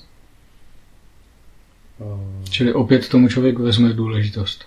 Čili 2.50 2.74
opět 2.74 3.10
tomu 3.10 3.28
člověk 3.28 3.60
vezme 3.60 3.94
důležitost. 3.94 4.66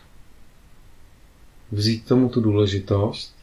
Vzít 1.73 2.06
tomu 2.06 2.28
tu 2.28 2.40
důležitost. 2.40 3.38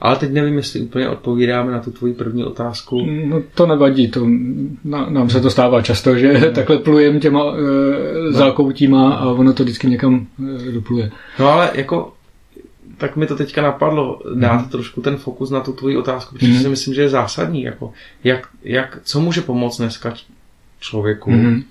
Ale 0.00 0.16
teď 0.16 0.32
nevím, 0.32 0.56
jestli 0.56 0.80
úplně 0.80 1.08
odpovídáme 1.08 1.72
na 1.72 1.80
tu 1.80 1.90
tvoji 1.90 2.14
první 2.14 2.44
otázku. 2.44 3.06
No 3.06 3.42
to 3.54 3.66
nevadí, 3.66 4.08
to, 4.08 4.26
na, 4.84 5.10
nám 5.10 5.30
se 5.30 5.40
to 5.40 5.50
stává 5.50 5.82
často, 5.82 6.18
že 6.18 6.32
no. 6.32 6.52
takhle 6.52 6.78
plujeme 6.78 7.20
těma 7.20 7.44
e, 7.44 8.32
zákoutíma 8.32 9.14
a 9.14 9.26
ono 9.26 9.52
to 9.52 9.62
vždycky 9.62 9.86
někam 9.86 10.26
e, 10.68 10.72
dopluje. 10.72 11.10
No 11.38 11.48
ale 11.48 11.70
jako, 11.74 12.12
tak 12.98 13.16
mi 13.16 13.26
to 13.26 13.36
teďka 13.36 13.62
napadlo, 13.62 14.20
dát 14.34 14.62
mm. 14.62 14.68
trošku 14.68 15.00
ten 15.00 15.16
fokus 15.16 15.50
na 15.50 15.60
tu 15.60 15.72
tvoji 15.72 15.96
otázku, 15.96 16.34
protože 16.34 16.52
mm. 16.52 16.60
si 16.60 16.68
myslím, 16.68 16.94
že 16.94 17.02
je 17.02 17.08
zásadní, 17.08 17.62
jako, 17.62 17.92
jak, 18.24 18.48
jak, 18.62 18.98
co 19.04 19.20
může 19.20 19.40
pomoct 19.40 19.76
dneska 19.76 20.14
člověku, 20.80 21.30
mm. 21.30 21.62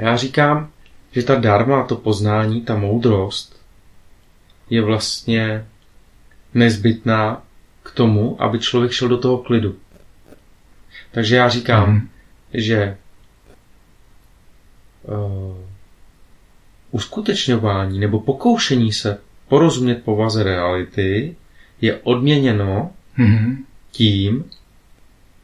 Já 0.00 0.16
říkám, 0.16 0.70
že 1.12 1.22
ta 1.22 1.34
dharma, 1.34 1.86
to 1.86 1.96
poznání, 1.96 2.60
ta 2.60 2.76
moudrost 2.76 3.60
je 4.70 4.82
vlastně 4.82 5.66
nezbytná 6.54 7.42
k 7.82 7.90
tomu, 7.90 8.42
aby 8.42 8.58
člověk 8.58 8.92
šel 8.92 9.08
do 9.08 9.18
toho 9.18 9.38
klidu. 9.38 9.76
Takže 11.12 11.36
já 11.36 11.48
říkám, 11.48 11.92
mm. 11.92 12.08
že 12.54 12.96
uh, 15.02 15.56
uskutečňování 16.90 17.98
nebo 17.98 18.20
pokoušení 18.20 18.92
se 18.92 19.18
porozumět 19.48 20.04
povaze 20.04 20.42
reality 20.42 21.36
je 21.80 21.96
odměněno 21.96 22.92
mm. 23.16 23.64
tím, 23.90 24.44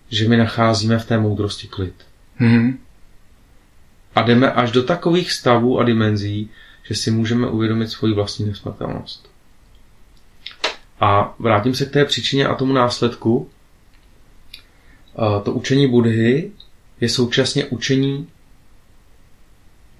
že 0.08 0.28
my 0.28 0.36
nacházíme 0.36 0.98
v 0.98 1.06
té 1.06 1.18
moudrosti 1.18 1.68
klid. 1.68 1.94
Mm 2.38 2.85
a 4.16 4.22
jdeme 4.22 4.52
až 4.52 4.72
do 4.72 4.82
takových 4.82 5.32
stavů 5.32 5.78
a 5.78 5.84
dimenzí, 5.84 6.50
že 6.82 6.94
si 6.94 7.10
můžeme 7.10 7.48
uvědomit 7.48 7.88
svoji 7.88 8.14
vlastní 8.14 8.46
nesmrtelnost. 8.46 9.30
A 11.00 11.34
vrátím 11.38 11.74
se 11.74 11.86
k 11.86 11.90
té 11.90 12.04
příčině 12.04 12.46
a 12.46 12.54
tomu 12.54 12.72
následku. 12.72 13.50
To 15.42 15.52
učení 15.52 15.86
Budhy 15.86 16.50
je 17.00 17.08
současně 17.08 17.64
učení 17.64 18.28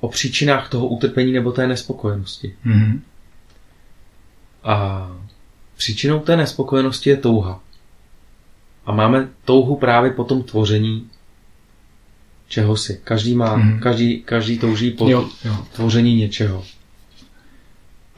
o 0.01 0.09
příčinách 0.09 0.69
toho 0.69 0.87
utrpení 0.87 1.33
nebo 1.33 1.53
té 1.53 1.67
nespokojenosti. 1.67 2.57
Mm-hmm. 2.67 3.01
A 4.65 5.11
příčinou 5.77 6.21
té 6.21 6.37
nespokojenosti 6.37 7.11
je 7.11 7.17
touha. 7.17 7.61
A 8.87 8.93
máme 8.93 9.29
touhu 9.45 9.77
právě 9.77 10.11
po 10.11 10.25
tom 10.25 10.43
tvoření 10.43 11.11
čeho 12.49 12.77
si. 12.77 13.01
Každý 13.05 13.35
má, 13.35 13.57
mm. 13.57 13.81
každý, 13.81 14.23
každý 14.23 14.59
touží 14.59 14.91
po 14.91 15.09
jo, 15.09 15.29
jo. 15.45 15.57
tvoření 15.73 16.17
něčeho. 16.17 16.65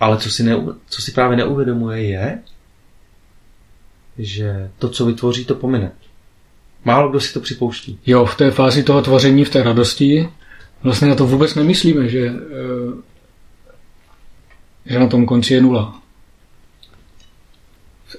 Ale 0.00 0.18
co 0.18 0.30
si, 0.30 0.42
ne, 0.42 0.56
co 0.88 1.02
si 1.02 1.12
právě 1.12 1.36
neuvědomuje 1.36 2.02
je, 2.02 2.38
že 4.18 4.70
to, 4.78 4.88
co 4.88 5.06
vytvoří, 5.06 5.44
to 5.44 5.54
pomine. 5.54 5.92
Málo 6.84 7.10
kdo 7.10 7.20
si 7.20 7.34
to 7.34 7.40
připouští. 7.40 7.98
Jo, 8.06 8.24
v 8.24 8.36
té 8.36 8.50
fázi 8.50 8.82
toho 8.82 9.02
tvoření, 9.02 9.44
v 9.44 9.50
té 9.50 9.62
radosti, 9.62 10.28
vlastně 10.82 11.08
na 11.08 11.14
to 11.14 11.26
vůbec 11.26 11.54
nemyslíme, 11.54 12.08
že, 12.08 12.26
eh, 12.26 13.02
že 14.86 14.98
na 14.98 15.06
tom 15.06 15.26
konci 15.26 15.54
je 15.54 15.60
nula. 15.60 16.02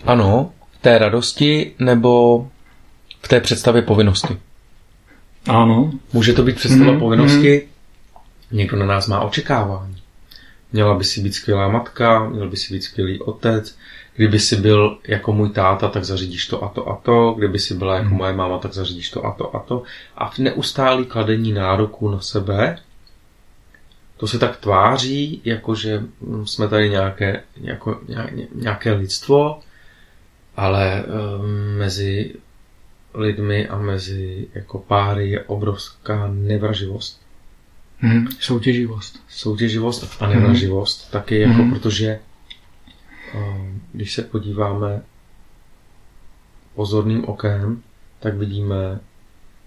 Ano, 0.04 0.54
v 0.72 0.82
té 0.82 0.98
radosti 0.98 1.74
nebo 1.80 2.48
v 3.22 3.28
té 3.28 3.40
představě 3.40 3.82
povinnosti. 3.82 4.38
Ano. 5.50 5.92
Může 6.14 6.34
to 6.34 6.44
být 6.44 6.56
představa 6.56 6.92
Mhm, 6.92 7.00
povinnosti, 7.00 7.68
někdo 8.52 8.78
na 8.78 8.86
nás 8.86 9.08
má 9.08 9.20
očekávání. 9.22 9.96
Měla 10.74 10.98
by 10.98 11.04
si 11.04 11.22
být 11.22 11.34
skvělá 11.34 11.68
matka, 11.68 12.30
měl 12.30 12.50
by 12.50 12.58
si 12.58 12.74
být 12.74 12.84
skvělý 12.84 13.20
otec, 13.20 13.76
kdyby 14.16 14.40
si 14.40 14.56
byl 14.56 14.98
jako 15.08 15.34
můj 15.34 15.50
táta, 15.50 15.88
tak 15.88 16.04
zařídíš 16.04 16.48
to 16.48 16.64
a 16.64 16.70
to 16.70 16.90
a 16.90 16.96
to, 17.04 17.36
kdyby 17.38 17.60
si 17.60 17.74
byla 17.74 17.96
jako 17.96 18.10
moje 18.16 18.34
máma, 18.34 18.58
tak 18.58 18.74
zařídíš 18.74 19.10
to 19.10 19.26
a 19.26 19.32
to 19.32 19.56
a 19.56 19.60
to. 19.60 19.84
A 20.18 20.30
v 20.30 20.38
neustálý 20.38 21.06
kladení 21.06 21.52
nároků 21.54 22.10
na 22.10 22.20
sebe, 22.20 22.78
to 24.18 24.28
se 24.28 24.40
tak 24.40 24.58
tváří, 24.58 25.42
jako 25.46 25.76
že 25.76 26.04
mm, 26.22 26.48
jsme 26.48 26.68
tady 26.68 26.90
nějaké, 26.90 27.44
jako, 27.62 28.00
ně- 28.08 28.48
nějaké 28.56 28.94
lidstvo, 28.94 29.60
ale 30.58 31.04
um, 31.04 31.50
mezi 31.78 32.34
lidmi 33.14 33.68
a 33.68 33.78
mezi 33.78 34.48
jako 34.54 34.80
páry 34.80 35.30
je 35.30 35.44
obrovská 35.44 36.28
nevraživost. 36.28 37.22
Mhm. 38.02 38.28
Soutěživost. 38.40 39.20
Soutěživost 39.30 40.22
a 40.22 40.28
nevraživost 40.28 41.12
taky 41.12 41.40
jako, 41.40 41.62
Mhm. 41.62 41.70
protože 41.74 42.20
um, 43.36 43.82
když 43.94 44.14
se 44.14 44.22
podíváme 44.24 45.02
pozorným 46.76 47.26
okem, 47.26 47.84
tak 48.20 48.38
vidíme, 48.38 49.00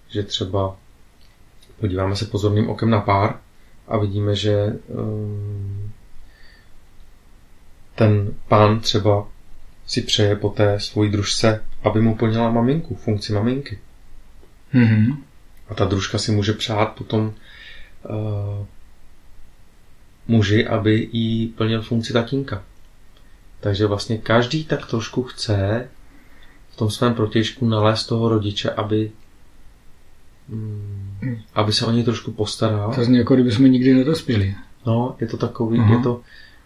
že 0.09 0.23
třeba 0.23 0.75
podíváme 1.79 2.15
se 2.15 2.25
pozorným 2.25 2.69
okem 2.69 2.89
na 2.89 3.01
pár 3.01 3.39
a 3.87 3.97
vidíme, 3.97 4.35
že 4.35 4.73
um, 4.87 5.91
ten 7.95 8.33
pán 8.47 8.79
třeba 8.79 9.27
si 9.87 10.01
přeje 10.01 10.35
po 10.35 10.49
té 10.49 10.79
svojí 10.79 11.11
družce, 11.11 11.63
aby 11.83 12.01
mu 12.01 12.15
plnila 12.15 12.51
maminku, 12.51 12.95
funkci 12.95 13.33
maminky. 13.33 13.79
Mhm. 14.73 15.23
A 15.69 15.73
ta 15.73 15.85
družka 15.85 16.17
si 16.17 16.31
může 16.31 16.53
přát 16.53 16.85
potom 16.85 17.33
uh, 18.09 18.65
muži, 20.27 20.67
aby 20.67 21.09
jí 21.11 21.47
plnil 21.47 21.81
funkci 21.81 22.13
tatínka. 22.13 22.63
Takže 23.59 23.85
vlastně 23.85 24.17
každý 24.17 24.65
tak 24.65 24.85
trošku 24.85 25.23
chce 25.23 25.87
v 26.69 26.75
tom 26.75 26.89
svém 26.89 27.13
protěžku 27.13 27.67
nalézt 27.67 28.05
toho 28.05 28.29
rodiče, 28.29 28.69
aby 28.69 29.11
mm, 30.49 31.41
aby 31.53 31.73
se 31.73 31.85
o 31.85 31.91
něj 31.91 32.03
trošku 32.03 32.31
postaral. 32.31 32.93
To 32.93 33.03
zní 33.03 33.17
jako 33.17 33.33
kdyby 33.33 33.51
jsme 33.51 33.69
nikdy 33.69 33.93
nedospěli. 33.93 34.55
No, 34.85 35.15
je 35.21 35.27
to 35.27 35.37
takový, 35.37 35.79
Aha. 35.79 35.93
je 35.93 35.99
to, 36.03 36.21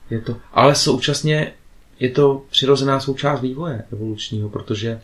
je 0.10 0.22
to, 0.22 0.38
ale 0.54 0.76
současně 0.76 1.54
je 2.00 2.10
to 2.10 2.44
přirozená 2.50 3.00
součást 3.00 3.42
vývoje 3.42 3.84
evolučního, 3.94 4.50
protože 4.50 5.02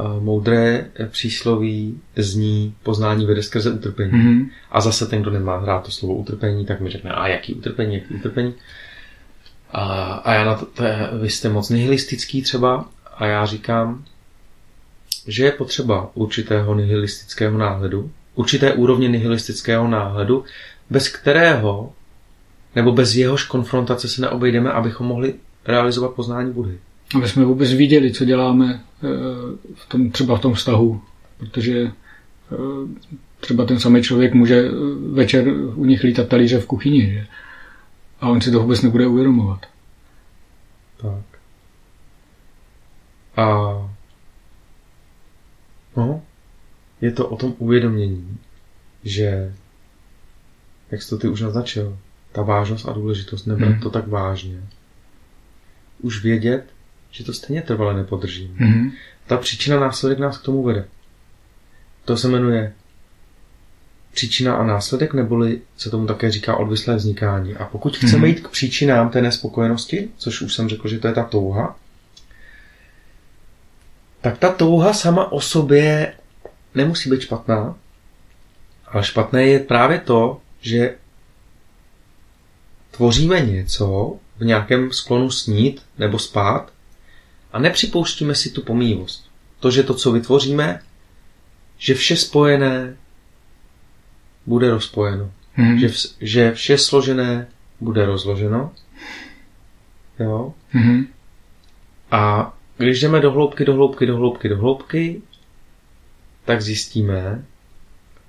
uh, 0.00 0.22
moudré 0.22 0.90
přísloví 1.08 2.00
zní 2.16 2.74
poznání 2.82 3.26
vede 3.26 3.42
skrze 3.42 3.72
utrpení. 3.72 4.12
Mhm. 4.12 4.50
A 4.70 4.80
zase 4.80 5.06
ten, 5.06 5.22
kdo 5.22 5.30
nemá 5.30 5.64
rád 5.64 5.84
to 5.84 5.90
slovo 5.90 6.14
utrpení, 6.14 6.66
tak 6.66 6.80
mi 6.80 6.90
řekne, 6.90 7.10
a 7.10 7.28
jaký 7.28 7.54
utrpení, 7.54 7.94
jaký 7.94 8.14
utrpení. 8.14 8.54
A, 9.72 10.12
a 10.12 10.34
já 10.34 10.44
na 10.44 10.54
to, 10.54 10.66
to 10.66 10.84
je, 10.84 11.08
vy 11.20 11.30
jste 11.30 11.48
moc 11.48 11.70
nihilistický 11.70 12.42
třeba, 12.42 12.88
a 13.16 13.26
já 13.26 13.46
říkám, 13.46 14.04
že 15.26 15.44
je 15.44 15.52
potřeba 15.52 16.10
určitého 16.14 16.74
nihilistického 16.74 17.58
náhledu, 17.58 18.10
určité 18.34 18.72
úrovně 18.72 19.08
nihilistického 19.08 19.88
náhledu, 19.88 20.44
bez 20.90 21.08
kterého 21.08 21.92
nebo 22.74 22.92
bez 22.92 23.14
jehož 23.14 23.44
konfrontace 23.44 24.08
se 24.08 24.20
neobejdeme, 24.20 24.72
abychom 24.72 25.06
mohli 25.06 25.34
realizovat 25.68 26.14
poznání 26.14 26.52
Budhy. 26.52 26.78
Aby 27.14 27.28
jsme 27.28 27.44
vůbec 27.44 27.72
viděli, 27.72 28.12
co 28.12 28.24
děláme 28.24 28.80
eh, 29.02 29.06
v 29.74 29.88
tom, 29.88 30.10
třeba 30.10 30.36
v 30.36 30.40
tom 30.40 30.54
vztahu. 30.54 31.00
Protože 31.38 31.78
eh, 31.82 32.56
třeba 33.40 33.64
ten 33.64 33.80
samý 33.80 34.02
člověk 34.02 34.34
může 34.34 34.56
eh, 34.56 34.70
večer 35.12 35.48
u 35.74 35.84
nich 35.84 36.02
lítat 36.02 36.28
talíře 36.28 36.58
v 36.60 36.66
kuchyni, 36.66 37.12
že? 37.12 37.26
A 38.20 38.28
on 38.28 38.40
si 38.40 38.50
to 38.50 38.60
vůbec 38.60 38.82
nebude 38.82 39.06
uvědomovat. 39.06 39.66
Tak. 40.96 41.24
A 43.36 43.46
no, 45.96 46.22
je 47.00 47.12
to 47.12 47.28
o 47.28 47.36
tom 47.36 47.54
uvědomění, 47.58 48.38
že, 49.04 49.54
jak 50.90 51.02
jsi 51.02 51.10
to 51.10 51.18
ty 51.18 51.28
už 51.28 51.40
naznačil, 51.40 51.98
ta 52.32 52.42
vážnost 52.42 52.88
a 52.88 52.92
důležitost, 52.92 53.46
nebrat 53.46 53.70
Mhm. 53.70 53.80
to 53.80 53.90
tak 53.90 54.08
vážně. 54.08 54.62
Už 56.00 56.22
vědět, 56.22 56.64
že 57.10 57.24
to 57.24 57.32
stejně 57.32 57.62
trvale 57.62 57.94
nepodržím. 57.94 58.54
Mhm. 58.58 58.92
Ta 59.26 59.36
příčina 59.36 59.80
následek 59.80 60.18
nás 60.18 60.38
k 60.38 60.42
tomu 60.42 60.62
vede. 60.62 60.84
To 62.04 62.16
se 62.16 62.28
jmenuje 62.28 62.72
příčina 64.14 64.54
a 64.56 64.64
následek, 64.64 65.14
neboli 65.14 65.60
se 65.76 65.90
tomu 65.90 66.06
také 66.06 66.30
říká 66.30 66.56
odvislé 66.56 66.96
vznikání. 66.96 67.54
A 67.56 67.64
pokud 67.64 67.96
chceme 67.96 68.18
Mhm. 68.18 68.24
jít 68.26 68.40
k 68.40 68.48
příčinám 68.48 69.10
té 69.10 69.22
nespokojenosti, 69.22 70.08
což 70.16 70.40
už 70.40 70.54
jsem 70.54 70.68
řekl, 70.68 70.88
že 70.88 70.98
to 70.98 71.06
je 71.08 71.14
ta 71.14 71.24
touha, 71.24 71.76
tak 74.20 74.38
ta 74.38 74.52
touha 74.52 74.92
sama 74.92 75.32
o 75.32 75.40
sobě 75.40 76.14
nemusí 76.74 77.10
být 77.10 77.20
špatná, 77.20 77.76
ale 78.86 79.04
špatné 79.04 79.44
je 79.46 79.58
právě 79.58 79.98
to, 79.98 80.40
že 80.60 80.94
tvoříme 82.90 83.40
něco 83.40 84.16
v 84.38 84.44
nějakém 84.44 84.92
sklonu 84.92 85.30
snít 85.30 85.82
nebo 85.98 86.18
spát 86.18 86.72
a 87.52 87.58
nepřipouštíme 87.58 88.34
si 88.34 88.50
tu 88.50 88.62
pomývost. 88.62 89.30
To, 89.60 89.70
že 89.70 89.82
to, 89.82 89.94
co 89.94 90.12
vytvoříme, 90.12 90.80
že 91.78 91.94
vše 91.94 92.16
spojené 92.16 92.96
bude 94.46 94.70
rozpojeno. 94.70 95.30
Mhm. 95.56 95.78
Že, 95.78 95.88
vs- 95.88 96.14
že 96.20 96.52
vše 96.52 96.78
složené 96.78 97.48
bude 97.80 98.06
rozloženo. 98.06 98.72
Jo? 100.18 100.54
Mhm. 100.72 101.06
A 102.10 102.52
když 102.76 103.00
jdeme 103.00 103.20
do 103.20 103.30
hloubky, 103.30 103.64
do 103.64 103.74
hloubky, 103.74 104.06
do 104.06 104.16
hloubky, 104.16 104.48
do 104.48 104.58
hloubky, 104.58 105.22
tak 106.44 106.62
zjistíme, 106.62 107.44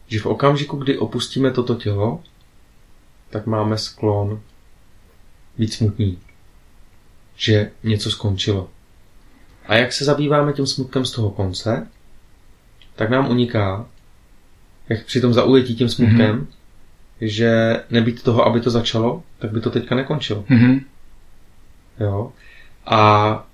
že 0.07 0.19
v 0.19 0.25
okamžiku, 0.25 0.77
kdy 0.77 0.97
opustíme 0.97 1.51
toto 1.51 1.75
tělo, 1.75 2.23
tak 3.29 3.45
máme 3.45 3.77
sklon 3.77 4.41
být 5.59 5.73
smutní. 5.73 6.17
Že 7.35 7.71
něco 7.83 8.11
skončilo. 8.11 8.69
A 9.65 9.75
jak 9.75 9.93
se 9.93 10.05
zabýváme 10.05 10.53
tím 10.53 10.67
smutkem 10.67 11.05
z 11.05 11.11
toho 11.11 11.29
konce, 11.29 11.87
tak 12.95 13.09
nám 13.09 13.29
uniká, 13.29 13.85
jak 14.89 15.05
při 15.05 15.21
tom 15.21 15.33
zaujetí 15.33 15.75
tím 15.75 15.89
smutkem, 15.89 16.39
mm-hmm. 16.39 16.47
že 17.21 17.83
nebýt 17.89 18.23
toho, 18.23 18.45
aby 18.45 18.61
to 18.61 18.69
začalo, 18.69 19.23
tak 19.39 19.51
by 19.51 19.61
to 19.61 19.69
teďka 19.69 19.95
nekončilo. 19.95 20.45
Mhm. 20.49 20.79
Jo? 21.99 22.31
A 22.85 23.45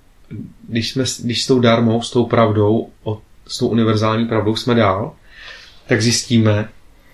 když, 0.69 0.91
jsme, 0.91 1.03
když 1.23 1.43
s 1.43 1.47
tou 1.47 1.59
darmou, 1.59 2.01
s 2.01 2.11
tou 2.11 2.25
pravdou, 2.25 2.89
o, 3.03 3.21
s 3.47 3.57
tou 3.57 3.67
univerzální 3.67 4.25
pravdou 4.25 4.55
jsme 4.55 4.75
dál, 4.75 5.15
tak 5.87 6.01
zjistíme, 6.01 6.69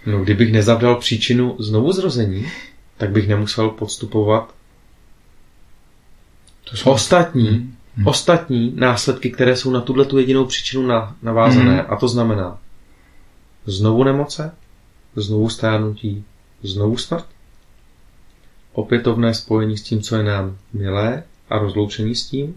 no 0.06 0.23
kdybych 0.23 0.51
nezavdal 0.51 0.95
příčinu 0.95 1.56
znovu 1.60 1.91
zrození, 1.91 2.47
tak 2.97 3.12
bych 3.12 3.27
nemusel 3.27 3.69
podstupovat. 3.69 4.54
Ostatní, 6.86 7.75
Mhm. 7.97 8.07
ostatní 8.07 8.73
následky, 8.75 9.31
které 9.31 9.55
jsou 9.55 9.71
na 9.71 9.81
tuhle 9.81 10.05
tu 10.05 10.17
jedinou 10.17 10.45
příčinu 10.45 10.88
na, 10.88 11.15
navázané. 11.21 11.73
Mhm. 11.75 11.86
A 11.89 11.95
to 11.95 12.07
znamená 12.07 12.60
znovu 13.65 14.03
nemoce, 14.03 14.55
znovu 15.15 15.49
stárnutí, 15.49 16.23
znovu 16.63 16.97
smrt, 16.97 17.25
opětovné 18.73 19.34
spojení 19.34 19.77
s 19.77 19.84
tím, 19.84 20.01
co 20.01 20.15
je 20.15 20.23
nám 20.23 20.57
milé 20.73 21.23
a 21.49 21.57
rozloučení 21.57 22.15
s 22.15 22.25
tím. 22.29 22.55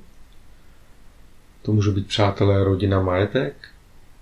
To 1.62 1.72
může 1.72 1.90
být 1.90 2.06
přátelé, 2.06 2.64
rodina, 2.64 3.00
majetek. 3.02 3.54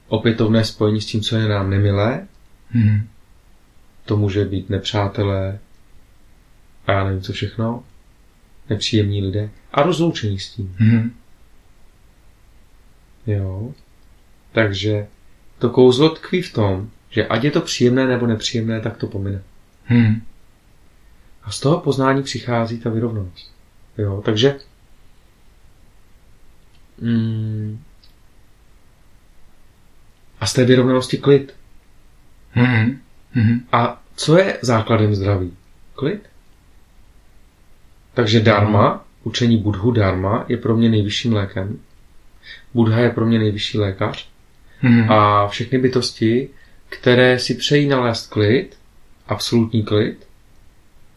Opětovné 0.09 0.65
spojení 0.65 1.01
s 1.01 1.07
tím, 1.07 1.21
co 1.21 1.37
je 1.37 1.49
nám 1.49 1.71
nemilé. 1.71 2.27
Mhm. 2.75 3.09
To 4.05 4.17
může 4.17 4.45
být 4.45 4.71
nepřátelé 4.71 5.59
a 6.87 6.93
já 6.93 7.05
nevím 7.05 7.23
co 7.23 7.33
všechno. 7.33 7.85
Nepříjemní 8.71 9.23
lidé. 9.23 9.51
A 9.73 9.83
rozloučení 9.83 10.39
s 10.39 10.51
tím. 10.51 10.77
Mhm. 10.79 11.15
Jo. 13.27 13.75
Takže 14.53 15.07
to 15.59 15.71
kouzlo 15.71 16.09
tkví 16.11 16.43
v 16.43 16.53
tom, 16.53 16.91
že 17.11 17.27
ať 17.27 17.45
je 17.45 17.51
to 17.51 17.61
příjemné 17.61 18.07
nebo 18.07 18.27
nepříjemné, 18.27 18.81
tak 18.81 18.97
to 18.97 19.07
pomine. 19.07 19.43
Mhm. 19.89 20.23
A 21.43 21.51
z 21.51 21.61
toho 21.61 21.81
poznání 21.81 22.23
přichází 22.23 22.79
ta 22.81 22.91
vyrovnanost. 22.91 23.53
Jo, 23.99 24.23
takže 24.25 24.59
mm, 26.99 27.83
a 30.41 30.47
z 30.47 30.53
té 30.53 30.65
vyrovnanosti 30.65 31.19
klid. 31.19 31.55
Mhm. 32.55 33.01
Mhm. 33.35 33.67
A 33.73 34.03
co 34.17 34.39
je 34.39 34.59
základem 34.63 35.15
zdraví? 35.15 35.57
Klid. 35.95 36.29
Takže 38.15 38.41
dharma 38.41 39.05
učení 39.25 39.57
Budhu 39.57 39.91
Dharma 39.91 40.45
je 40.49 40.57
pro 40.57 40.77
mě 40.77 40.89
nejvyšším 40.89 41.33
lékem. 41.33 41.79
Buddha 42.75 42.99
je 42.99 43.11
pro 43.11 43.27
mě 43.27 43.39
nejvyšší 43.39 43.79
lékař. 43.79 44.29
Mhm. 44.83 45.13
A 45.13 45.49
všechny 45.49 45.79
bytosti, 45.79 46.49
které 46.89 47.39
si 47.39 47.55
přejí 47.55 47.89
nalézt 47.89 48.31
klid, 48.31 48.79
absolutní 49.29 49.83
klid, 49.83 50.27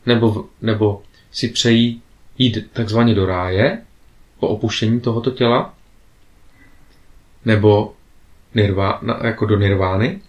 nebo, 0.06 0.46
nebo 0.62 1.04
si 1.32 1.48
přejí 1.48 2.02
jít 2.38 2.72
takzvaně 2.74 3.16
do 3.16 3.26
ráje 3.26 3.82
po 4.40 4.48
opuštění 4.48 5.00
tohoto 5.00 5.32
těla, 5.32 5.74
nebo 7.46 7.94
nirva, 8.56 9.00
na, 9.02 9.20
jako 9.24 9.46
do 9.46 9.58
nirvány, 9.58 10.22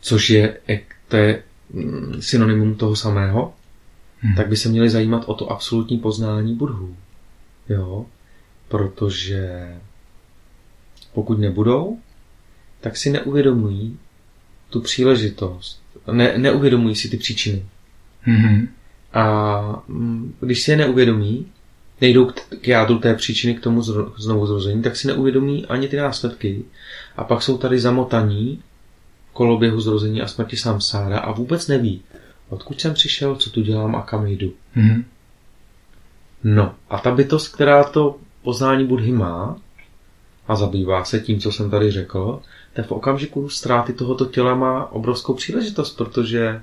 což 0.00 0.30
je, 0.30 0.58
to 1.08 1.16
je 1.16 1.42
mm, 1.70 2.16
synonymum 2.20 2.74
toho 2.74 2.96
samého, 2.96 3.54
Hmm. 4.22 4.34
tak 4.34 4.48
by 4.48 4.56
se 4.56 4.68
měli 4.68 4.90
zajímat 4.90 5.24
o 5.26 5.34
to 5.34 5.52
absolutní 5.52 5.98
poznání 5.98 6.54
budhů. 6.54 6.96
Jo? 7.68 8.06
Protože 8.68 9.74
pokud 11.14 11.38
nebudou, 11.38 11.98
tak 12.80 12.96
si 12.96 13.10
neuvědomují 13.10 13.98
tu 14.70 14.80
příležitost. 14.80 15.82
Ne, 16.12 16.38
neuvědomují 16.38 16.96
si 16.96 17.08
ty 17.08 17.16
příčiny. 17.16 17.64
Mhm. 18.26 18.68
A 19.12 19.84
mm, 19.88 20.34
když 20.40 20.62
si 20.62 20.70
je 20.70 20.76
neuvědomí, 20.76 21.46
nejdou 22.00 22.26
k, 22.26 22.34
k 22.60 22.68
jádru 22.68 22.98
té 22.98 23.14
příčiny, 23.14 23.54
k 23.54 23.60
tomu 23.60 23.80
zro- 23.80 24.12
znovu 24.16 24.46
zrození, 24.46 24.82
tak 24.82 24.96
si 24.96 25.06
neuvědomí 25.06 25.66
ani 25.66 25.88
ty 25.88 25.96
následky. 25.96 26.64
A 27.16 27.24
pak 27.24 27.42
jsou 27.42 27.58
tady 27.58 27.80
zamotaní 27.80 28.62
v 29.30 29.32
koloběhu 29.32 29.80
zrození 29.80 30.22
a 30.22 30.26
smrti 30.26 30.56
samsára 30.56 31.18
a 31.18 31.32
vůbec 31.32 31.68
neví, 31.68 32.02
odkud 32.52 32.80
jsem 32.80 32.94
přišel, 32.94 33.36
co 33.36 33.50
tu 33.50 33.62
dělám 33.62 33.96
a 33.96 34.02
kam 34.02 34.26
jdu. 34.26 34.52
Mhm. 34.74 35.04
No 36.44 36.74
a 36.90 36.98
ta 36.98 37.10
bytost, 37.10 37.54
která 37.54 37.84
to 37.84 38.18
poznání 38.42 38.86
Budhy 38.86 39.12
má 39.12 39.56
a 40.48 40.56
zabývá 40.56 41.04
se 41.04 41.20
tím, 41.20 41.40
co 41.40 41.52
jsem 41.52 41.70
tady 41.70 41.90
řekl, 41.90 42.42
tak 42.72 42.86
v 42.86 42.92
okamžiku 42.92 43.48
ztráty 43.48 43.92
tohoto 43.92 44.26
těla 44.26 44.54
má 44.54 44.92
obrovskou 44.92 45.34
příležitost, 45.34 45.96
protože 45.96 46.62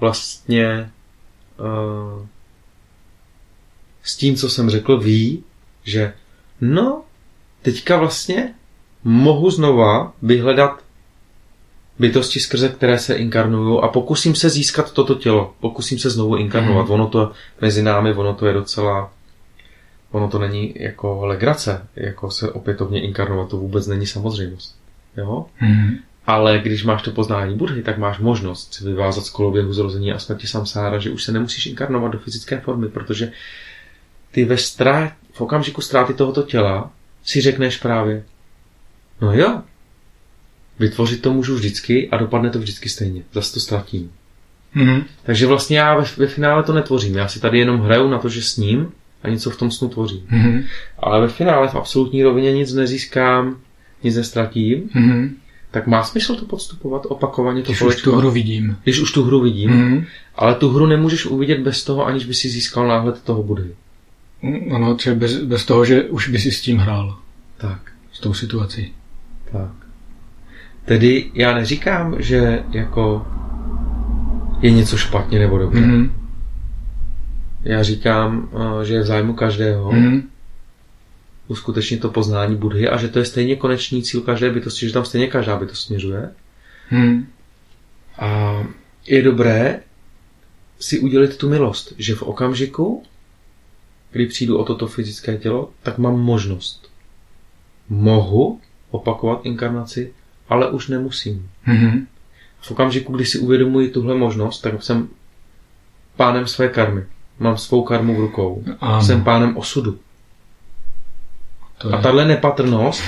vlastně 0.00 0.90
uh, 1.58 2.26
s 4.02 4.16
tím, 4.16 4.36
co 4.36 4.50
jsem 4.50 4.70
řekl, 4.70 4.98
ví, 4.98 5.44
že 5.84 6.14
no, 6.60 7.04
teďka 7.62 7.96
vlastně 7.96 8.54
mohu 9.04 9.50
znova 9.50 10.12
vyhledat 10.22 10.84
bytosti, 11.98 12.40
skrze 12.40 12.68
které 12.68 12.98
se 12.98 13.14
inkarnuju 13.14 13.78
a 13.78 13.88
pokusím 13.88 14.34
se 14.34 14.50
získat 14.50 14.92
toto 14.92 15.14
tělo. 15.14 15.54
Pokusím 15.60 15.98
se 15.98 16.10
znovu 16.10 16.36
inkarnovat. 16.36 16.84
Mhm. 16.84 16.92
Ono 16.92 17.06
to 17.06 17.32
mezi 17.60 17.82
námi, 17.82 18.14
ono 18.14 18.34
to 18.34 18.46
je 18.46 18.52
docela 18.52 19.10
ono 20.10 20.28
to 20.28 20.38
není 20.38 20.74
jako 20.76 21.26
legrace, 21.26 21.86
jako 21.96 22.30
se 22.30 22.52
opětovně 22.52 23.02
inkarnovat, 23.02 23.48
to 23.48 23.56
vůbec 23.56 23.86
není 23.86 24.06
samozřejmost. 24.06 24.78
Jo? 25.16 25.46
Mhm. 25.60 25.98
Ale 26.26 26.58
když 26.58 26.84
máš 26.84 27.02
to 27.02 27.10
poznání 27.10 27.56
Budhy, 27.56 27.82
tak 27.82 27.98
máš 27.98 28.18
možnost 28.18 28.74
si 28.74 28.84
vyvázat 28.84 29.24
z 29.24 29.30
koloběhu 29.30 29.72
zrození 29.72 30.12
a 30.12 30.18
smrti 30.18 30.46
samsára, 30.46 30.98
že 30.98 31.10
už 31.10 31.24
se 31.24 31.32
nemusíš 31.32 31.66
inkarnovat 31.66 32.12
do 32.12 32.18
fyzické 32.18 32.60
formy, 32.60 32.88
protože 32.88 33.32
ty 34.30 34.44
ve 34.44 34.56
strát, 34.56 35.12
v 35.32 35.40
okamžiku 35.40 35.80
ztráty 35.80 36.14
tohoto 36.14 36.42
těla 36.42 36.90
si 37.24 37.40
řekneš 37.40 37.76
právě, 37.76 38.24
no 39.20 39.32
jo, 39.32 39.62
vytvořit 40.78 41.22
to 41.22 41.32
můžu 41.32 41.54
vždycky 41.54 42.08
a 42.10 42.16
dopadne 42.16 42.50
to 42.50 42.58
vždycky 42.58 42.88
stejně. 42.88 43.22
Zase 43.32 43.54
to 43.54 43.60
ztratím. 43.60 44.10
Mhm. 44.74 45.02
Takže 45.22 45.46
vlastně 45.46 45.78
já 45.78 45.96
ve, 45.98 46.04
ve 46.16 46.26
finále 46.26 46.62
to 46.62 46.72
netvořím. 46.72 47.16
Já 47.16 47.28
si 47.28 47.40
tady 47.40 47.58
jenom 47.58 47.80
hraju 47.80 48.08
na 48.08 48.18
to, 48.18 48.28
že 48.28 48.42
sním 48.42 48.88
a 49.22 49.28
něco 49.28 49.50
v 49.50 49.56
tom 49.56 49.70
snu 49.70 49.88
tvořím. 49.88 50.20
Mhm. 50.30 50.64
Ale 50.98 51.20
ve 51.20 51.28
finále 51.28 51.68
v 51.68 51.74
absolutní 51.74 52.22
rovině 52.22 52.52
nic 52.52 52.72
nezískám, 52.72 53.56
nic 54.02 54.16
nestratím, 54.16 54.90
Mhm. 54.94 55.36
tak 55.70 55.86
má 55.86 56.02
smysl 56.04 56.36
to 56.36 56.44
podstupovat, 56.44 57.02
opakovaně 57.08 57.62
to 57.62 57.66
Když 57.66 57.76
už 57.76 57.78
tu 57.78 57.84
kolečko. 57.84 58.16
hru 58.16 58.30
vidím. 58.30 58.76
Když 58.84 58.98
už 59.00 59.12
tu 59.12 59.24
hru 59.24 59.40
vidím, 59.40 59.70
Mhm. 59.70 60.04
ale 60.34 60.54
tu 60.54 60.70
hru 60.70 60.86
nemůžeš 60.86 61.26
uvidět 61.26 61.60
bez 61.60 61.84
toho, 61.84 62.06
aniž 62.06 62.24
by 62.24 62.34
si 62.34 62.48
získal 62.48 62.88
náhled 62.88 63.22
toho 63.22 63.42
Budhy. 63.42 63.70
Mm, 64.42 64.72
Ano, 64.74 64.94
třeba 64.94 65.16
bez, 65.16 65.36
bez 65.36 65.64
toho, 65.64 65.84
že 65.84 66.02
už 66.04 66.28
by 66.28 66.38
si 66.38 66.50
s 66.52 66.60
tím 66.60 66.78
hrál. 66.78 67.18
Tak, 67.56 67.92
S 68.12 68.20
tou 68.20 68.34
situací. 68.34 68.92
tak. 69.52 69.70
Tedy 70.88 71.30
já 71.34 71.54
neříkám, 71.54 72.22
že 72.22 72.62
jako 72.70 73.26
je 74.60 74.70
něco 74.70 74.96
špatně 74.96 75.38
nebo 75.38 75.58
dobře. 75.58 75.80
Mhm. 75.80 76.12
Já 77.62 77.82
říkám, 77.82 78.48
eh, 78.52 78.84
že 78.84 78.94
je 78.94 79.00
v 79.00 79.06
zájmu 79.06 79.34
každého 79.34 79.92
Mhm. 79.92 80.22
uskutečnit 81.48 81.98
to 81.98 82.08
poznání 82.10 82.56
Budhy 82.56 82.88
a 82.88 82.96
že 82.96 83.08
to 83.08 83.18
je 83.18 83.24
stejně 83.24 83.56
konečný 83.56 84.02
cíl 84.02 84.20
každé 84.20 84.50
bytosti, 84.50 84.86
že 84.86 84.92
tam 84.92 85.04
stejně 85.04 85.26
každá 85.26 85.56
bytost 85.56 85.82
směřuje. 85.82 86.30
Mhm. 86.90 87.26
A 88.18 88.58
je 89.06 89.22
dobré 89.22 89.80
si 90.80 90.98
udělit 91.00 91.36
tu 91.36 91.48
milost, 91.48 91.92
že 91.98 92.14
v 92.14 92.22
okamžiku, 92.22 93.02
kdy 94.12 94.26
přijdu 94.26 94.58
o 94.58 94.64
toto 94.64 94.86
fyzické 94.86 95.36
tělo, 95.36 95.70
tak 95.82 95.98
mám 95.98 96.20
možnost. 96.20 96.90
Mohu 97.88 98.60
opakovat 98.90 99.40
inkarnaci, 99.42 100.12
ale 100.48 100.70
už 100.70 100.88
nemusím. 100.88 101.50
Mhm. 101.66 102.06
V 102.60 102.70
okamžiku, 102.70 103.12
kdy 103.12 103.24
si 103.26 103.38
uvědomuji 103.38 103.88
tuhle 103.90 104.14
možnost, 104.14 104.60
tak 104.60 104.82
jsem 104.82 105.08
pánem 106.16 106.46
své 106.46 106.68
karmy. 106.68 107.04
Mám 107.38 107.58
svou 107.58 107.82
karmu 107.82 108.16
v 108.16 108.20
rukou. 108.20 108.64
Ano. 108.80 109.02
Jsem 109.02 109.24
pánem 109.24 109.56
osudu. 109.56 109.98
To 111.78 111.92
A 111.92 111.96
je. 111.96 112.02
tahle 112.02 112.24
nepatrnost 112.24 113.02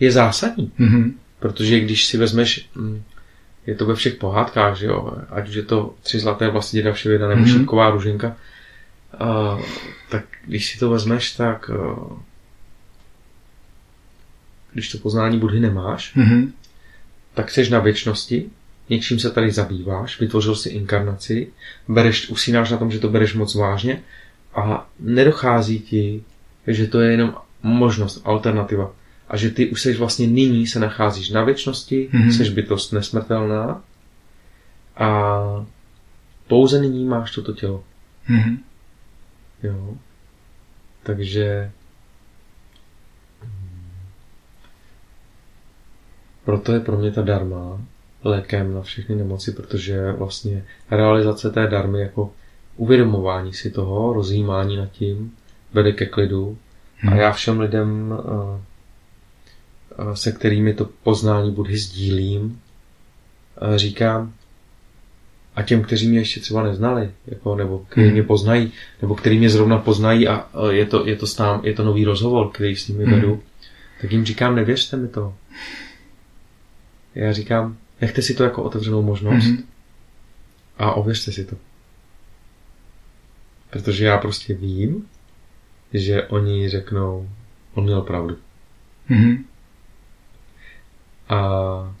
je 0.00 0.12
zásadní. 0.12 0.72
Mhm. 0.78 1.14
Protože 1.38 1.80
když 1.80 2.06
si 2.06 2.18
vezmeš, 2.18 2.68
mm, 2.74 3.02
je 3.66 3.74
to 3.74 3.86
ve 3.86 3.94
všech 3.94 4.14
pohádkách, 4.14 4.76
že 4.76 4.86
jo, 4.86 5.12
ať 5.30 5.48
už 5.48 5.54
je 5.54 5.62
to 5.62 5.94
tři 6.02 6.18
zlaté 6.20 6.48
vlasy 6.50 6.76
děda 6.76 6.92
Vševěda 6.92 7.28
nebo 7.28 7.40
Mhm. 7.40 7.50
mm-hmm. 7.50 7.58
šipková 7.58 7.90
ruženka, 7.90 8.36
a, 9.18 9.58
tak 10.10 10.24
když 10.46 10.70
si 10.72 10.78
to 10.78 10.90
vezmeš, 10.90 11.32
tak 11.32 11.70
a, 11.70 11.74
když 14.74 14.92
to 14.92 14.98
poznání 14.98 15.38
Budhy 15.38 15.60
nemáš, 15.60 16.14
Mhm. 16.14 16.52
tak 17.34 17.50
seš 17.50 17.68
na 17.70 17.78
věčnosti, 17.78 18.46
něčím 18.90 19.18
se 19.18 19.30
tady 19.30 19.50
zabýváš, 19.50 20.20
vytvořil 20.20 20.56
si 20.56 20.68
inkarnaci, 20.68 21.48
bereš, 21.88 22.28
usínáš 22.30 22.70
na 22.70 22.76
tom, 22.76 22.90
že 22.90 22.98
to 22.98 23.08
bereš 23.08 23.34
moc 23.34 23.54
vážně 23.54 24.02
a 24.54 24.88
nedochází 25.00 25.78
ti, 25.80 26.22
že 26.66 26.86
to 26.86 27.00
je 27.00 27.10
jenom 27.10 27.34
možnost, 27.62 28.22
alternativa. 28.24 28.92
A 29.28 29.36
že 29.36 29.50
ty 29.50 29.70
už 29.70 29.82
seš 29.82 29.98
vlastně 29.98 30.26
nyní 30.26 30.66
se 30.66 30.80
nacházíš 30.80 31.30
na 31.30 31.44
věčnosti, 31.44 32.08
Mhm. 32.12 32.22
mm-hmm. 32.28 32.36
seš 32.36 32.48
bytost 32.50 32.92
nesmrtelná 32.92 33.82
a 34.96 35.40
pouze 36.48 36.80
nyní 36.80 37.04
máš 37.04 37.30
toto 37.30 37.52
tělo. 37.52 37.84
Mhm. 38.28 38.58
Jo. 39.62 39.94
Takže 41.02 41.70
proto 46.44 46.72
je 46.72 46.80
pro 46.80 46.96
mě 46.96 47.10
ta 47.12 47.22
darma 47.22 47.80
lékem 48.24 48.74
na 48.74 48.82
všechny 48.82 49.14
nemoci, 49.14 49.52
protože 49.52 50.12
vlastně 50.12 50.64
realizace 50.90 51.50
té 51.50 51.66
darmy 51.66 52.00
jako 52.00 52.30
uvědomování 52.76 53.52
si 53.52 53.70
toho, 53.70 54.12
rozjímání 54.12 54.76
nad 54.76 54.90
tím, 54.92 55.32
vede 55.72 55.92
ke 55.92 56.06
klidu. 56.06 56.58
A 57.02 57.10
Hmm. 57.10 57.18
já 57.18 57.32
všem 57.32 57.60
lidem, 57.60 58.14
eh, 58.18 58.60
eh, 59.98 60.16
se 60.16 60.32
kterými 60.32 60.74
to 60.74 60.88
poznání 61.02 61.50
Budhy 61.50 61.76
sdílím, 61.78 62.60
eh, 63.74 63.78
říkám, 63.78 64.32
a 65.56 65.62
těm, 65.62 65.82
kteří 65.82 66.08
mě 66.08 66.18
ještě 66.18 66.40
třeba 66.40 66.62
neznali, 66.62 67.10
jako, 67.26 67.56
nebo 67.56 67.78
kteří 67.88 68.04
Hmm. 68.06 68.12
mě 68.12 68.22
poznají, 68.22 68.72
nebo 69.02 69.14
kteří 69.14 69.38
mě 69.38 69.50
zrovna 69.50 69.78
poznají 69.78 70.28
a 70.28 70.46
je 70.70 70.86
to, 70.86 71.06
je 71.06 71.16
to, 71.16 71.26
stám, 71.26 71.60
je 71.64 71.74
to 71.74 71.84
nový 71.84 72.04
rozhovor, 72.04 72.50
který 72.50 72.76
s 72.76 72.88
nimi 72.88 73.04
Hmm. 73.04 73.14
vedu, 73.14 73.42
tak 74.00 74.12
jim 74.12 74.24
říkám, 74.24 74.56
nevěřte 74.56 74.96
mi 74.96 75.08
to. 75.08 75.34
Já 77.14 77.32
říkám, 77.32 77.76
nechte 78.00 78.22
si 78.22 78.34
to 78.34 78.44
jako 78.44 78.62
otevřenou 78.62 79.02
možnost 79.02 79.44
Mhm. 79.44 79.62
a 80.78 80.92
ověřte 80.92 81.32
si 81.32 81.44
to. 81.44 81.56
Protože 83.70 84.04
já 84.04 84.18
prostě 84.18 84.54
vím, 84.54 85.06
že 85.92 86.22
oni 86.22 86.68
řeknou, 86.68 87.28
on 87.74 87.84
měl 87.84 88.00
pravdu. 88.02 88.36
Mhm. 89.08 89.44
A, 91.28 91.36
a 91.36 91.94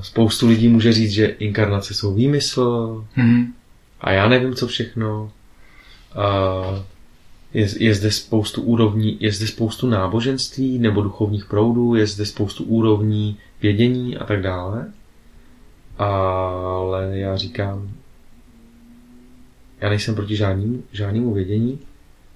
spoustu 0.00 0.48
lidí 0.48 0.68
může 0.68 0.92
říct, 0.92 1.10
že 1.10 1.26
inkarnace 1.26 1.94
jsou 1.94 2.14
výmysl 2.14 3.04
Mhm. 3.16 3.52
a 4.00 4.12
já 4.12 4.28
nevím, 4.28 4.54
co 4.54 4.66
všechno. 4.66 5.32
A 6.14 6.24
je, 7.54 7.68
je 7.84 7.94
zde 7.94 8.10
spoustu 8.10 8.62
úrovní, 8.62 9.16
je 9.20 9.32
zde 9.32 9.46
spoustu 9.46 9.86
náboženství 9.86 10.78
nebo 10.78 11.02
duchovních 11.02 11.44
proudů, 11.44 11.94
je 11.94 12.06
zde 12.06 12.26
spoustu 12.26 12.64
úrovní 12.64 13.38
vědění 13.62 14.16
a 14.16 14.24
tak 14.24 14.42
dále. 14.42 14.92
Ale 15.98 17.18
já 17.18 17.36
říkám, 17.36 17.90
já 19.80 19.88
nejsem 19.88 20.14
proti 20.14 20.36
žádnému, 20.36 20.82
žádnému 20.92 21.34
vědění. 21.34 21.78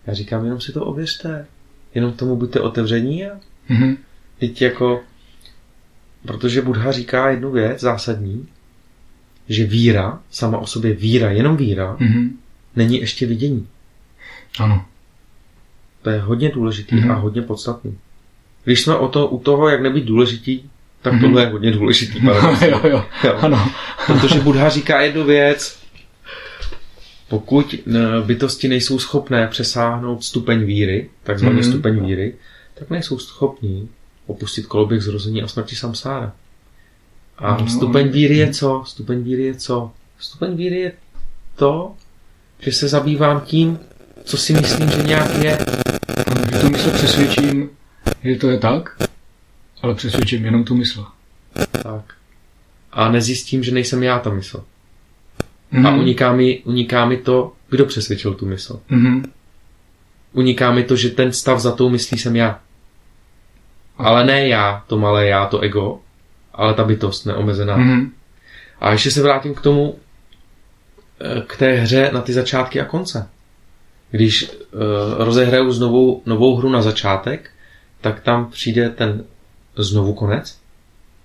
Já 0.07 0.15
říkám, 0.15 0.45
jenom 0.45 0.61
si 0.61 0.73
to 0.73 0.85
ověřte. 0.85 1.47
Jenom 1.95 2.13
tomu 2.13 2.37
buďte 2.37 2.61
otevření 2.61 3.27
a 3.27 3.41
Mhm. 3.69 3.97
teď 4.39 4.63
jako, 4.63 5.03
protože 6.27 6.63
Buddha 6.63 6.93
říká 6.93 7.31
jednu 7.31 7.51
věc 7.51 7.81
zásadní, 7.81 8.49
že 9.49 9.65
víra, 9.67 10.21
sama 10.31 10.59
o 10.59 10.67
sobě 10.67 10.95
víra, 10.95 11.31
jenom 11.31 11.57
víra, 11.57 11.97
Mhm. 12.01 12.39
není 12.77 13.01
ještě 13.01 13.27
vidění. 13.27 13.67
Ano. 14.59 14.85
To 16.03 16.11
je 16.11 16.21
hodně 16.21 16.49
důležitý 16.51 16.95
Mhm. 16.97 17.11
a 17.11 17.15
hodně 17.15 17.43
podstatný. 17.43 17.99
Když 18.65 18.81
jsme 18.83 18.97
o 18.97 19.09
to, 19.09 19.29
u 19.29 19.39
toho, 19.39 19.69
jak 19.69 19.83
nebýt 19.83 20.05
důležitý, 20.05 20.61
tak 21.05 21.13
Mhm. 21.13 21.23
tohle 21.23 21.43
je 21.43 21.47
hodně 21.49 21.71
důležitý. 21.73 22.21
paradoxně. 22.21 22.69
jo, 22.71 22.81
jo. 22.85 23.05
Jo. 23.25 23.35
Ano. 23.43 23.71
Protože 24.07 24.41
Buddha 24.41 24.69
říká 24.69 25.01
jednu 25.01 25.25
věc. 25.25 25.79
Pokud 27.29 27.75
eh, 27.75 27.91
bytosti 28.25 28.69
nejsou 28.69 28.99
schopné 28.99 29.47
přesáhnout 29.49 30.25
stupeň 30.25 30.65
víry, 30.65 31.11
takzvaný 31.23 31.55
Mhm. 31.61 31.65
stupeň 31.65 32.07
víry, 32.07 32.35
tak 32.75 32.91
nejsou 32.91 33.19
schopní 33.19 33.89
opustit 34.27 34.67
koloběh 34.67 35.03
zrození 35.03 35.43
a 35.43 35.49
smrti 35.49 35.77
samsára. 35.77 36.33
A 37.39 37.57
No, 37.61 37.69
stupeň 37.69 38.09
víry 38.09 38.37
je 38.37 38.53
co? 38.53 38.83
Stupeň 38.87 39.23
víry 39.23 39.43
je 39.43 39.55
co? 39.55 39.91
Stupeň 40.19 40.57
víry 40.57 40.81
je 40.81 40.93
to, 41.57 41.95
že 42.61 42.73
se 42.73 42.89
zabývám 42.89 43.41
tím, 43.41 43.79
co 44.25 44.37
si 44.37 44.53
myslím, 44.53 44.91
že 44.91 45.03
nějak 45.03 45.35
je. 45.43 45.59
Že 46.53 46.59
tu 46.59 46.71
mysl 46.71 46.91
přesvědčím, 46.91 47.71
že 48.25 48.35
to 48.37 48.49
je 48.49 48.59
tak, 48.59 48.97
ale 49.85 49.95
přesvědčím 49.95 50.45
jenom 50.45 50.65
tu 50.65 50.75
mysl. 50.75 51.07
Tak. 51.71 52.15
A 52.93 53.11
nezjistím, 53.11 53.65
že 53.65 53.73
nejsem 53.73 54.03
já 54.03 54.19
ta 54.19 54.31
mysl. 54.31 54.65
Mhm. 55.71 55.87
A 55.87 55.95
uniká 55.95 56.33
mi, 56.33 56.63
uniká 56.65 57.07
mi 57.07 57.17
to, 57.17 57.53
kdo 57.71 57.85
přesvědčil 57.85 58.35
tu 58.35 58.47
mysl. 58.47 58.81
Mhm. 58.89 59.25
uniká 60.33 60.73
mi 60.73 60.85
to, 60.85 60.97
že 60.97 61.11
ten 61.11 61.33
stav 61.33 61.61
za 61.61 61.73
tou 61.73 61.89
myslí 61.89 62.19
jsem 62.19 62.37
já. 62.37 62.61
Ale 63.99 64.25
ne 64.25 64.49
já, 64.49 64.85
to 64.87 64.99
malé 64.99 65.27
já, 65.27 65.47
to 65.47 65.61
ego, 65.61 66.01
ale 66.55 66.75
ta 66.75 66.85
bytost 66.85 67.27
neomezená. 67.27 67.77
Mhm. 67.77 68.13
A 68.81 68.93
ještě 68.93 69.11
se 69.11 69.23
vrátím 69.23 69.55
k 69.55 69.61
tomu, 69.61 69.99
eh, 71.21 71.43
k 71.47 71.57
té 71.57 71.73
hře 71.73 72.11
na 72.13 72.21
ty 72.21 72.33
začátky 72.33 72.81
a 72.81 72.85
konce. 72.85 73.29
Když 74.11 74.51
uh, 74.51 74.81
rozehraju 75.25 75.73
znovu 75.73 76.23
novou 76.27 76.57
hru 76.57 76.71
na 76.71 76.83
začátek, 76.83 77.51
tak 78.01 78.21
tam 78.21 78.51
přijde 78.51 78.91
ten 78.91 79.25
znovu 79.83 80.15
konec. 80.15 80.59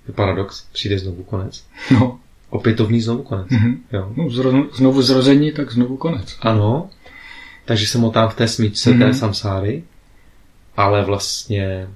Je 0.08 0.14
paradox, 0.14 0.62
přijde 0.72 1.00
znovu 1.00 1.24
konec. 1.24 1.66
No. 1.92 2.20
Opětovný 2.50 3.02
znovu 3.02 3.24
konec. 3.24 3.48
Mhm. 3.50 3.84
Jo. 3.92 4.14
no 4.18 4.30
zro, 4.30 4.52
znovu 4.74 5.02
zrození, 5.02 5.52
tak 5.52 5.72
znovu 5.72 5.98
konec. 5.98 6.38
Ano, 6.42 6.90
takže 7.66 7.88
se 7.88 7.98
motám 7.98 8.30
v 8.30 8.36
té 8.36 8.48
smyčce 8.48 8.90
Mhm. 8.90 9.00
té 9.00 9.14
samsáry, 9.14 9.84
ale 10.78 11.04
vlastně, 11.06 11.90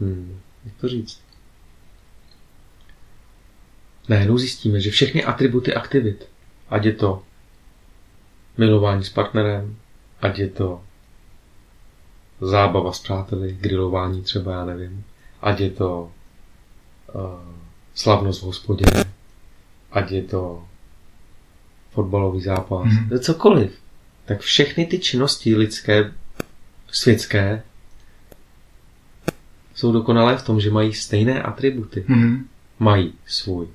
hmm, 0.00 0.38
jak 0.64 0.74
to 0.80 0.88
říct, 0.88 1.20
najednou 4.08 4.38
zjistíme, 4.38 4.80
že 4.80 4.90
všechny 4.90 5.24
atributy 5.24 5.74
aktivit, 5.74 6.28
ať 6.70 6.84
je 6.84 6.92
to 6.92 7.22
milování 8.58 9.04
s 9.04 9.08
partnerem, 9.10 9.76
ať 10.22 10.38
je 10.38 10.48
to 10.48 10.82
zábava 12.40 12.92
s 12.92 13.00
přáteli, 13.00 13.56
grilování 13.60 14.22
třeba, 14.22 14.52
já 14.52 14.64
nevím, 14.64 15.04
ať 15.42 15.60
je 15.60 15.70
to 15.70 16.12
uh, 17.14 17.22
slavnost 17.94 18.42
v 18.42 18.44
hospodě, 18.44 18.84
ať 19.92 20.10
je 20.10 20.22
to 20.22 20.64
fotbalový 21.90 22.40
zápas, 22.40 22.86
Mhm. 22.86 23.08
mm. 23.12 23.18
cokoliv, 23.18 23.78
tak 24.24 24.40
všechny 24.40 24.86
ty 24.86 24.98
činnosti 24.98 25.56
lidské, 25.56 26.12
světské, 26.90 27.62
jsou 29.74 29.92
dokonalé 29.92 30.36
v 30.36 30.42
tom, 30.44 30.60
že 30.60 30.70
mají 30.70 30.94
stejné 30.94 31.42
atributy. 31.42 32.04
Mhm. 32.08 32.48
Mají 32.78 33.14
svůj 33.26 33.68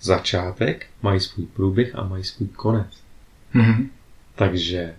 začátek, 0.00 0.86
mají 1.02 1.20
svůj 1.20 1.46
průběh 1.46 1.94
a 1.94 2.04
mají 2.04 2.24
svůj 2.24 2.48
konec. 2.48 3.02
Mhm. 3.54 3.90
Takže 4.34 4.94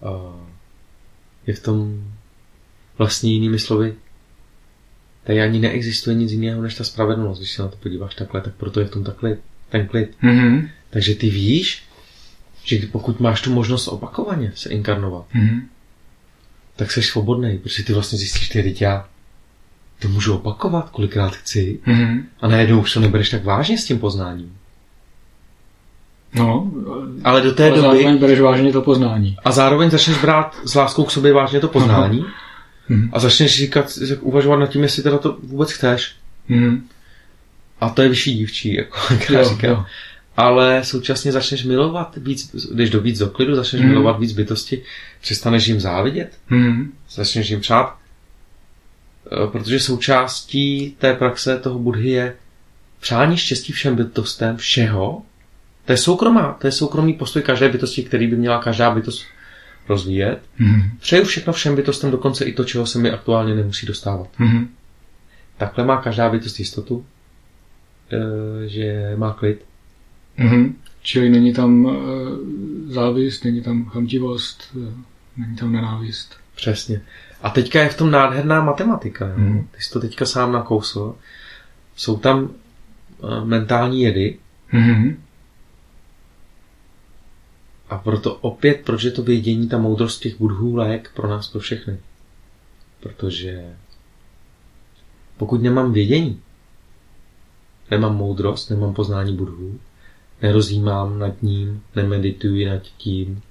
uh, 0.00 0.49
je 1.50 1.54
v 1.56 1.62
tom 1.62 2.04
vlastně 2.98 3.32
jinými 3.32 3.58
slovy 3.58 3.94
tady 5.24 5.40
ani 5.42 5.58
neexistuje 5.58 6.16
nic 6.16 6.32
jiného 6.32 6.62
než 6.62 6.74
ta 6.74 6.84
spravedlnost, 6.84 7.38
když 7.38 7.52
se 7.52 7.62
na 7.62 7.68
to 7.68 7.76
podíváš 7.76 8.14
takhle, 8.14 8.40
tak 8.40 8.54
proto 8.54 8.80
je 8.80 8.86
v 8.86 8.90
tom 8.90 9.04
ta 9.04 9.12
klid, 9.12 9.38
ten 9.68 9.86
klid. 9.86 10.16
Mhm. 10.22 10.68
Takže 10.90 11.14
ty 11.14 11.30
víš, 11.30 11.82
že 12.64 12.78
pokud 12.92 13.20
máš 13.20 13.40
tu 13.40 13.52
možnost 13.52 13.88
opakovaně 13.88 14.52
se 14.54 14.68
inkarnovat, 14.68 15.26
Mhm. 15.34 15.68
tak 16.76 16.92
jsi 16.92 17.02
svobodný, 17.02 17.58
protože 17.58 17.84
ty 17.84 17.92
vlastně 17.92 18.18
zjistíš, 18.18 18.48
ty 18.48 18.62
teď 18.62 18.82
já 18.82 19.08
to 19.98 20.08
můžu 20.08 20.34
opakovat, 20.34 20.90
kolikrát 20.90 21.36
chci, 21.36 21.80
Mhm. 21.86 22.26
a 22.40 22.48
najednou 22.48 22.80
už 22.80 22.94
to 22.94 23.00
nebereš 23.00 23.30
tak 23.30 23.44
vážně 23.44 23.78
s 23.78 23.84
tím 23.84 23.98
poznáním. 23.98 24.56
No, 26.34 26.70
Ale 27.24 27.40
do 27.40 27.52
té 27.54 27.62
ale 27.70 27.76
doby... 27.76 27.82
zároveň 27.98 28.18
bereš 28.18 28.40
vážně 28.40 28.72
to 28.72 28.82
poznání. 28.82 29.36
A 29.44 29.52
zároveň 29.52 29.90
začneš 29.90 30.18
brát 30.18 30.56
s 30.64 30.74
láskou 30.74 31.04
k 31.04 31.10
sobě 31.10 31.32
vážně 31.32 31.60
to 31.60 31.68
poznání 31.68 32.24
Mhm. 32.88 33.10
a 33.12 33.18
začneš 33.20 33.56
říkat, 33.56 33.98
uvažovat 34.20 34.56
nad 34.56 34.66
tím, 34.66 34.82
jestli 34.82 35.02
teda 35.02 35.18
to 35.18 35.36
vůbec 35.42 35.72
chceš. 35.72 36.12
Mhm. 36.48 36.84
A 37.80 37.88
to 37.90 38.02
je 38.02 38.08
vyšší 38.08 38.34
dívčí, 38.34 38.74
jako 38.74 38.98
já 39.30 39.40
Jo, 39.40 39.48
říkám. 39.48 39.70
jo. 39.70 39.84
Ale 40.36 40.80
současně 40.84 41.32
začneš 41.32 41.64
milovat 41.64 42.12
víc, 42.16 42.50
když 42.72 42.90
do 42.90 43.00
víc 43.00 43.18
do 43.18 43.26
klidu, 43.28 43.54
začneš 43.54 43.82
Mhm. 43.82 43.90
milovat 43.90 44.20
víc 44.20 44.32
bytosti, 44.32 44.82
přestaneš 45.20 45.66
jim 45.66 45.80
závidět, 45.80 46.38
Mhm. 46.50 46.92
začneš 47.10 47.50
jim 47.50 47.60
přát. 47.60 47.96
Eh, 49.32 49.46
Protože 49.46 49.80
součástí 49.80 50.96
té 50.98 51.14
praxe 51.14 51.58
toho 51.58 51.78
Budhy 51.78 52.10
je 52.10 52.34
přání 53.00 53.36
štěstí 53.36 53.72
všem 53.72 53.96
bytostem 53.96 54.56
všeho. 54.56 55.22
To 55.90 55.94
je 55.94 55.98
soukromá, 55.98 56.56
to 56.60 56.66
je 56.66 56.72
soukromý 56.72 57.12
postoj 57.14 57.42
každé 57.42 57.68
bytosti, 57.68 58.02
který 58.02 58.26
by 58.26 58.36
měla 58.36 58.58
každá 58.58 58.90
bytost 58.90 59.24
rozvíjet. 59.88 60.38
Mhm. 60.58 60.90
Přeju 61.00 61.24
všechno 61.24 61.52
všem 61.52 61.76
bytostem, 61.76 62.10
dokonce 62.10 62.44
i 62.44 62.52
to, 62.52 62.64
čeho 62.64 62.86
se 62.86 62.98
mi 62.98 63.10
aktuálně 63.10 63.54
nemusí 63.54 63.86
dostávat. 63.86 64.28
Mhm. 64.38 64.68
Takhle 65.56 65.84
má 65.84 65.96
každá 65.96 66.30
bytost 66.30 66.58
jistotu, 66.58 67.04
eh, 68.12 68.68
že 68.68 69.14
má 69.16 69.32
klid. 69.32 69.64
Mhm. 70.36 70.74
Čili 71.02 71.28
není 71.28 71.52
tam 71.52 71.88
eh, 71.88 72.92
závist, 72.92 73.44
není 73.44 73.62
tam 73.62 73.84
chamtivost, 73.84 74.62
eh, 74.76 74.92
není 75.36 75.56
tam 75.56 75.72
nenávist. 75.72 76.36
Přesně. 76.54 77.00
A 77.42 77.50
teďka 77.50 77.82
je 77.82 77.88
v 77.88 77.96
tom 77.96 78.10
nádherná 78.10 78.64
matematika. 78.64 79.26
Jo? 79.26 79.34
Mhm. 79.36 79.66
Ty 79.76 79.82
jsi 79.82 79.90
to 79.90 80.00
teďka 80.00 80.26
sám 80.26 80.52
nakousl. 80.52 81.14
Jsou 81.96 82.16
tam 82.16 82.50
mentální 83.44 84.02
jedy 84.02 84.38
Mhm. 84.72 85.16
A 87.90 87.98
proto 87.98 88.34
opět, 88.34 88.80
proč 88.84 89.02
je 89.02 89.10
to 89.10 89.22
vědění, 89.22 89.68
ta 89.68 89.78
moudrost 89.78 90.22
těch 90.22 90.38
budhů 90.38 90.76
lék 90.76 91.10
pro 91.14 91.28
nás, 91.28 91.48
pro 91.48 91.60
všechny. 91.60 91.98
Protože 93.00 93.76
pokud 95.36 95.62
nemám 95.62 95.92
vědění, 95.92 96.40
nemám 97.90 98.16
moudrost, 98.16 98.70
nemám 98.70 98.94
poznání 98.94 99.36
budhů, 99.36 99.78
nerozjímám 100.42 101.18
nad 101.18 101.42
ním, 101.42 101.82
nemedituji 101.96 102.66
nad 102.66 102.82
tím, 102.82 103.42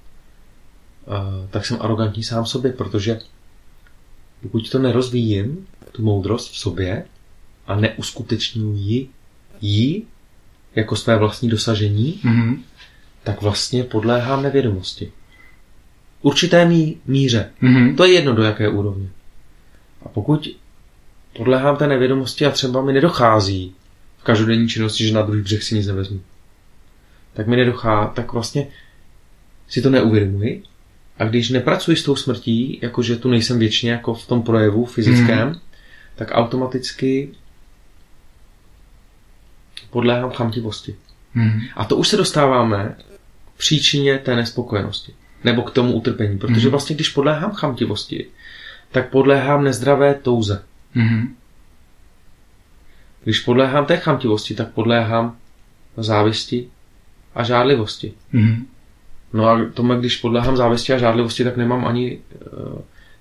tak 1.50 1.66
jsem 1.66 1.76
arrogantní 1.80 2.22
sám 2.22 2.46
sobě, 2.46 2.72
protože 2.72 3.18
pokud 4.42 4.70
to 4.70 4.78
nerozvíjím, 4.78 5.66
tu 5.92 6.02
moudrost 6.02 6.52
v 6.52 6.56
sobě 6.56 7.04
a 7.66 7.76
neuskutečňuji 7.76 9.08
ji, 9.60 10.06
jako 10.74 10.96
své 10.96 11.18
vlastní 11.18 11.48
dosažení, 11.48 12.20
Mhm. 12.24 12.62
Tak 13.24 13.42
vlastně 13.42 13.84
podléhám 13.84 14.42
nevědomosti. 14.42 15.12
Určité 16.22 16.64
mí, 16.64 17.00
míře. 17.06 17.50
Mhm. 17.60 17.96
To 17.96 18.04
je 18.04 18.12
jedno 18.12 18.34
do 18.34 18.42
jaké 18.42 18.68
úrovně. 18.68 19.08
A 20.02 20.08
pokud 20.08 20.48
podléhám 21.36 21.76
té 21.76 21.86
nevědomosti 21.86 22.46
a 22.46 22.50
třeba 22.50 22.82
mi 22.82 22.92
nedochází 22.92 23.74
v 24.18 24.22
každodenní 24.22 24.68
činnosti, 24.68 25.06
že 25.06 25.14
na 25.14 25.22
druhý 25.22 25.42
břeh 25.42 25.62
si 25.62 25.74
nic 25.74 25.86
nevezmu, 25.86 26.20
tak 27.34 27.46
mi 27.46 27.56
nedochází, 27.56 28.10
tak 28.14 28.32
vlastně 28.32 28.66
si 29.68 29.82
to 29.82 29.90
neuvědomuji. 29.90 30.62
A 31.18 31.24
když 31.24 31.50
nepracuji 31.50 31.96
s 31.96 32.02
tou 32.04 32.16
smrtí, 32.16 32.78
jakože 32.82 33.16
tu 33.16 33.28
nejsem 33.30 33.58
věčně 33.58 33.90
jako 33.90 34.14
v 34.14 34.26
tom 34.26 34.42
projevu 34.42 34.84
fyzickém, 34.84 35.48
Mhm. 35.48 35.58
tak 36.16 36.28
automaticky 36.32 37.28
podléhám 39.90 40.30
chamtivosti. 40.30 40.94
Mhm. 41.34 41.60
A 41.76 41.84
to 41.84 41.96
už 41.96 42.08
se 42.08 42.16
dostáváme 42.16 42.96
příčině 43.60 44.18
té 44.18 44.36
nespokojenosti. 44.36 45.12
Nebo 45.44 45.62
k 45.62 45.70
tomu 45.70 45.92
utrpení. 45.92 46.38
Protože 46.38 46.60
Mhm. 46.60 46.70
vlastně, 46.70 46.94
když 46.96 47.08
podléhám 47.08 47.52
chamtivosti, 47.52 48.26
tak 48.92 49.08
podléhám 49.10 49.64
nezdravé 49.64 50.14
touze. 50.14 50.62
Mhm. 50.94 51.34
Když 53.24 53.40
podléhám 53.40 53.86
té 53.86 53.96
chamtivosti, 53.96 54.54
tak 54.54 54.68
podléhám 54.68 55.36
závisti 55.96 56.68
a 57.34 57.42
žádlivosti. 57.44 58.12
Mhm. 58.32 58.66
No 59.32 59.46
a 59.46 59.60
tomu, 59.74 59.94
když 59.94 60.16
podléhám 60.16 60.56
závisti 60.56 60.92
a 60.92 60.98
žádlivosti, 60.98 61.44
tak 61.44 61.56
nemám 61.56 61.86
ani 61.86 62.18
eh, 62.32 62.46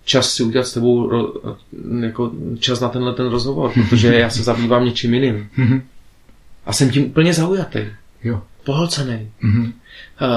čas 0.05 0.33
si 0.33 0.43
udělat 0.43 0.67
s 0.67 0.73
tebou 0.73 1.09
ro- 1.09 1.55
jako 2.03 2.31
čas 2.59 2.79
na 2.79 2.89
tenhle 2.89 3.13
ten 3.13 3.27
rozhovor, 3.27 3.71
protože 3.89 4.15
já 4.15 4.29
se 4.29 4.43
zabývám 4.43 4.85
něčím 4.85 5.13
jiným. 5.13 5.49
Mhm. 5.57 5.81
A 6.65 6.73
jsem 6.73 6.89
tím 6.91 7.05
úplně 7.05 7.33
zaujatý, 7.33 7.79
Jo. 8.23 8.41
Pohlcený. 8.63 9.31
Mhm. 9.41 9.73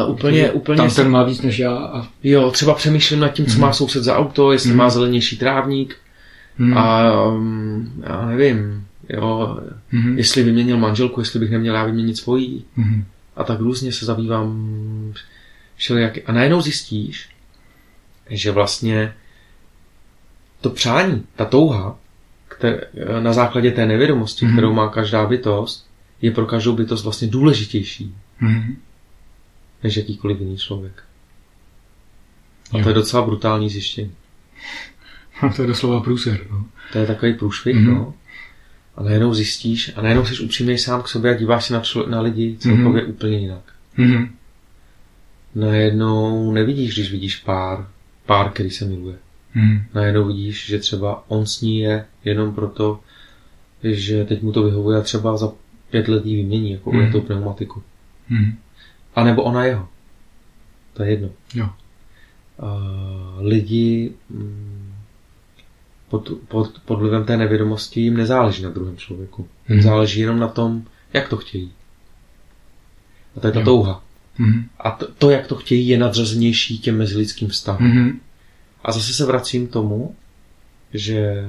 Uh, 0.05 0.11
úplně, 0.15 0.51
úplně, 0.51 0.77
Tam 0.77 0.91
ten 0.91 1.11
má 1.11 1.23
víc 1.25 1.43
než 1.43 1.59
já. 1.59 1.77
A... 1.77 2.09
jo, 2.23 2.51
třeba 2.51 2.75
přemýšlím 2.75 3.21
nad 3.21 3.29
tím, 3.29 3.47
co 3.47 3.59
má 3.59 3.73
soused 3.73 4.05
za 4.05 4.17
auto, 4.17 4.53
jestli 4.53 4.75
má 4.75 4.91
zelenější 4.91 5.37
trávník 5.39 5.97
Mhm. 6.59 6.79
a 6.79 7.13
um, 7.27 8.03
já 8.07 8.27
nevím, 8.27 8.87
jo, 9.09 9.59
Mhm. 9.93 10.19
jestli 10.19 10.43
vyměnil 10.43 10.77
manželku, 10.77 11.21
jestli 11.21 11.41
bych 11.41 11.51
neměl 11.51 11.75
já 11.75 11.85
vyměnit 11.85 12.17
svojí. 12.17 12.65
Mhm. 12.77 13.05
A 13.37 13.45
tak 13.45 13.61
různě 13.61 13.93
se 13.93 14.05
zabývám 14.07 14.73
všelijaký. 15.77 16.23
A 16.23 16.33
najednou 16.33 16.61
zjistíš, 16.61 17.29
že 18.31 18.51
vlastně 18.51 19.15
to 20.61 20.71
přání, 20.71 21.23
ta 21.37 21.45
touha, 21.45 21.97
které, 22.49 22.81
na 23.21 23.33
základě 23.33 23.71
té 23.71 23.87
nevědomosti, 23.87 24.45
Mhm. 24.45 24.55
kterou 24.55 24.73
má 24.73 24.89
každá 24.89 25.27
bytost, 25.27 25.87
je 26.23 26.31
pro 26.31 26.47
každou 26.47 26.73
bytost 26.77 27.05
vlastně 27.05 27.29
důležitější 27.29 28.15
Mhm. 28.41 28.77
než 29.83 29.97
jakýkoliv 29.97 30.41
jiný 30.41 30.57
člověk. 30.57 31.03
A 32.73 32.77
Jo. 32.79 32.83
to 32.83 32.89
je 32.91 32.95
docela 32.95 33.23
brutální 33.27 33.71
zjištění. 33.71 34.13
to 35.57 35.63
je 35.63 35.69
doslova 35.69 36.01
průser. 36.01 36.47
No. 36.51 36.65
To 36.93 36.99
je 36.99 37.07
takový 37.07 37.35
průšvih, 37.35 37.77
Mhm. 37.77 37.95
no. 37.95 38.15
A 38.97 39.03
najednou 39.03 39.35
zjistíš, 39.35 39.93
a 39.97 40.03
najednou 40.03 40.25
jsi 40.27 40.45
upřímný 40.45 40.79
sám 40.79 41.03
k 41.03 41.09
sobě 41.09 41.31
a 41.31 41.39
díváš 41.39 41.65
se 41.65 41.75
na, 41.75 41.81
člo, 41.81 42.09
na 42.09 42.21
lidi 42.21 42.57
celkově 42.59 43.05
úplně 43.05 43.39
jinak. 43.39 43.63
Mhm. 43.97 44.35
Najednou 45.55 46.53
nevidíš, 46.53 46.95
když 46.95 47.11
vidíš 47.13 47.37
pár, 47.37 47.89
pár, 48.27 48.51
který 48.51 48.71
se 48.71 48.85
miluje. 48.85 49.17
Mhm. 49.55 49.85
Najednou 49.95 50.27
vidíš, 50.27 50.67
že 50.67 50.79
třeba 50.79 51.25
on 51.29 51.47
s 51.47 51.61
ní 51.61 51.81
je 51.81 52.05
jenom 52.25 52.55
proto, 52.55 53.01
že 53.83 54.25
teď 54.25 54.43
mu 54.43 54.53
to 54.53 54.63
vyhovuje 54.63 54.99
a 54.99 55.03
třeba 55.03 55.37
za 55.37 55.53
pět 55.93 56.09
let 56.09 56.27
jí 56.27 56.37
vymění, 56.37 56.71
jako 56.73 56.93
Mhm. 56.93 57.05
mm. 57.07 57.13
tou 57.13 57.21
pneumatiku. 57.21 57.83
Mhm. 58.29 58.59
A 59.15 59.25
nebo 59.25 59.43
ona 59.43 59.65
jeho. 59.65 59.89
To 60.93 61.03
je 61.03 61.11
jedno. 61.11 61.29
Jo. 61.55 61.69
Uh, 62.63 63.47
lidi 63.47 64.13
mm, 64.31 64.93
pod, 66.09 66.31
pod, 66.49 66.81
pod 66.85 66.97
vlivem 66.99 67.25
té 67.25 67.37
nevědomosti 67.37 68.01
jim 68.01 68.17
nezáleží 68.17 68.63
na 68.63 68.71
druhém 68.71 68.97
člověku. 68.97 69.49
Jim 69.69 69.79
Mhm. 69.79 69.83
záleží 69.89 70.21
jenom 70.21 70.39
na 70.39 70.49
tom, 70.49 70.85
jak 71.13 71.29
to 71.29 71.37
chtějí. 71.37 71.73
A 73.37 73.41
to 73.41 73.47
je 73.47 73.53
ta 73.53 73.59
Jo. 73.61 73.65
touha. 73.65 74.05
Mhm. 74.39 74.69
A 74.79 74.91
to, 74.91 75.13
to, 75.13 75.31
jak 75.31 75.47
to 75.47 75.55
chtějí, 75.57 75.89
je 75.89 75.99
nadřazenější 75.99 76.79
těm 76.79 76.99
mezilidským 76.99 77.49
vztahům. 77.49 77.87
Mhm. 77.89 78.21
A 78.85 78.93
zase 78.93 79.15
se 79.15 79.27
vracím 79.27 79.67
k 79.69 79.73
tomu, 79.73 80.17
že 80.95 81.45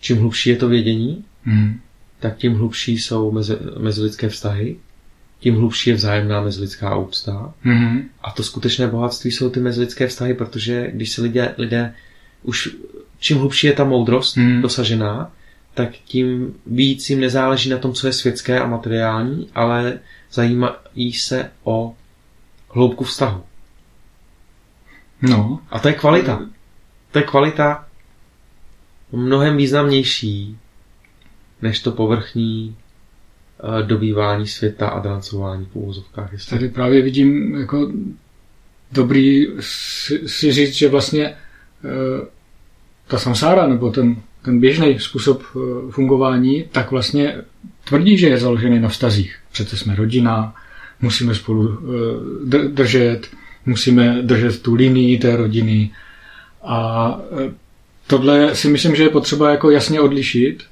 čím 0.00 0.18
hlubší 0.18 0.50
je 0.50 0.56
to 0.56 0.68
vědění, 0.68 1.24
Mhm. 1.44 1.80
Tak 2.20 2.36
tím 2.36 2.54
hlubší 2.54 2.98
jsou 2.98 3.32
mezi, 3.32 3.56
mezilidské 3.78 4.28
vztahy, 4.28 4.76
tím 5.40 5.56
hlubší 5.56 5.90
je 5.90 5.96
vzájemná 5.96 6.40
mezilidská 6.40 6.96
úcta. 6.96 7.54
Mhm. 7.64 8.08
A 8.22 8.30
to 8.30 8.42
skutečné 8.42 8.86
bohatství 8.86 9.30
jsou 9.30 9.50
ty 9.50 9.60
mezilidské 9.60 10.06
vztahy, 10.06 10.34
protože 10.34 10.90
když 10.92 11.10
se 11.10 11.22
lidé, 11.22 11.54
lidé 11.58 11.94
už 12.42 12.76
čím 13.18 13.38
hlubší 13.38 13.66
je 13.66 13.72
ta 13.72 13.84
moudrost 13.84 14.36
Mhm. 14.36 14.62
dosažená, 14.62 15.32
tak 15.74 15.90
tím 15.90 16.54
víc 16.66 17.10
jim 17.10 17.20
nezáleží 17.20 17.70
na 17.70 17.78
tom, 17.78 17.92
co 17.92 18.06
je 18.06 18.12
světské 18.12 18.60
a 18.60 18.66
materiální, 18.66 19.48
ale 19.54 19.98
zajímají 20.32 21.12
se 21.12 21.50
o 21.64 21.94
hloubku 22.68 23.04
vztahu. 23.04 23.42
No. 25.22 25.60
A 25.70 25.78
to 25.78 25.88
je 25.88 25.94
kvalita. 25.94 26.40
To 27.10 27.18
je 27.18 27.22
kvalita 27.22 27.86
mnohem 29.12 29.56
významnější 29.56 30.58
než 31.62 31.80
to 31.80 31.92
povrchní 31.92 32.76
eh, 32.76 33.82
dobývání 33.82 34.46
světa 34.46 34.88
a 34.88 35.00
drancování 35.00 35.66
po 35.72 35.80
úzovkách. 35.80 36.32
Jestli... 36.32 36.50
Tady 36.58 36.68
právě 36.68 37.02
vidím 37.02 37.54
jako 37.54 37.92
dobrý 38.92 39.46
si, 40.26 40.52
říct, 40.52 40.74
že 40.74 40.88
vlastně 40.88 41.26
eh, 41.26 42.26
ta 43.06 43.18
samsára 43.18 43.66
nebo 43.66 43.90
ten, 43.90 44.16
ten 44.42 44.60
běžný 44.60 44.98
způsob 44.98 45.42
eh, 45.42 45.58
fungování, 45.90 46.64
tak 46.72 46.90
vlastně 46.90 47.36
tvrdí, 47.84 48.18
že 48.18 48.28
je 48.28 48.38
založený 48.38 48.80
na 48.80 48.88
vztazích. 48.88 49.36
Přece 49.52 49.76
jsme 49.76 49.94
rodina, 49.94 50.54
musíme 51.00 51.34
spolu 51.34 51.68
dr- 52.44 52.68
držet, 52.72 53.28
musíme 53.66 54.22
držet 54.22 54.62
tu 54.62 54.74
linii 54.74 55.18
té 55.18 55.36
rodiny 55.36 55.90
a 56.62 57.18
tohle 58.06 58.54
si 58.54 58.68
myslím, 58.68 58.96
že 58.96 59.02
je 59.02 59.08
potřeba 59.08 59.50
jako 59.50 59.70
jasně 59.70 60.00
odlišit 60.00 60.62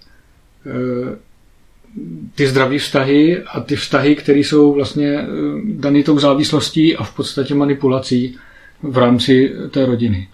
ty 2.35 2.47
zdraví 2.47 2.79
vztahy 2.79 3.43
a 3.43 3.61
ty 3.61 3.77
vztahy, 3.77 4.17
které 4.17 4.39
jsou 4.39 4.75
vlastně 4.75 5.19
eh, 5.19 5.27
daný 5.65 6.05
tou 6.05 6.19
závislostí 6.19 6.97
a 6.97 7.05
v 7.05 7.15
podstatě 7.15 7.55
manipulací 7.55 8.39
v 8.83 8.99
rámci 8.99 9.55
té 9.71 9.87
rodiny. 9.87 10.29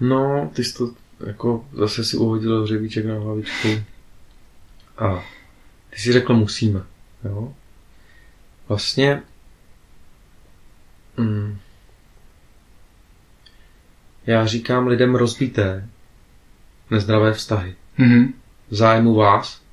No, 0.00 0.50
ty 0.54 0.64
jsi 0.64 0.74
to 0.74 0.90
jako 1.26 1.64
zase 1.72 2.04
si 2.04 2.16
uhodil 2.16 2.62
hřebíček 2.62 3.06
na 3.06 3.14
hlavičku. 3.14 3.68
A 4.98 5.24
ty 5.90 5.98
si 5.98 6.12
řekl 6.12 6.34
musíme. 6.34 6.82
Jo? 7.24 7.52
Vlastně 8.68 9.22
mm, 11.16 11.58
já 14.26 14.46
říkám 14.46 14.86
lidem 14.86 15.14
rozbité 15.14 15.88
nezdravé 16.90 17.32
vztahy. 17.32 17.74
Mhm. 17.98 18.34
V 18.70 18.74
zájmu 18.74 19.14
vás 19.14 19.63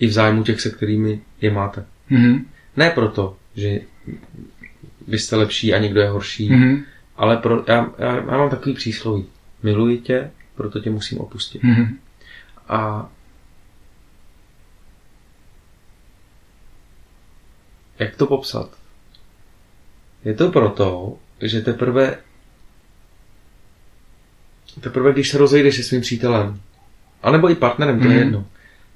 i 0.00 0.06
v 0.06 0.12
zájmu 0.12 0.42
těch, 0.42 0.60
se 0.60 0.70
kterými 0.70 1.20
je 1.40 1.50
máte. 1.50 1.84
Mhm. 2.10 2.46
Ne 2.76 2.90
proto, 2.90 3.36
že 3.54 3.80
vy 5.08 5.18
jste 5.18 5.36
lepší 5.36 5.74
a 5.74 5.78
někdo 5.78 6.00
je 6.00 6.08
horší, 6.08 6.50
Mhm. 6.50 6.84
ale 7.16 7.36
pro, 7.36 7.64
já, 7.68 7.90
já, 7.98 8.16
já 8.16 8.36
mám 8.36 8.50
takový 8.50 8.74
přísloví. 8.74 9.26
Miluji 9.62 9.98
tě, 9.98 10.30
proto 10.54 10.80
tě 10.80 10.90
musím 10.90 11.18
opustit. 11.18 11.62
Mhm. 11.62 11.98
A 12.68 13.10
jak 17.98 18.16
to 18.16 18.26
popsat? 18.26 18.70
Je 20.24 20.34
to 20.34 20.50
proto, 20.50 21.18
že 21.40 21.60
teprve 21.60 22.18
teprve 24.80 25.12
když 25.12 25.28
se 25.30 25.38
rozejdeš 25.38 25.76
se 25.76 25.82
svým 25.82 26.00
přítelem, 26.00 26.60
anebo 27.22 27.50
i 27.50 27.54
partnerem, 27.54 27.98
to 27.98 28.04
je 28.04 28.10
Mhm. 28.10 28.18
jedno, 28.18 28.46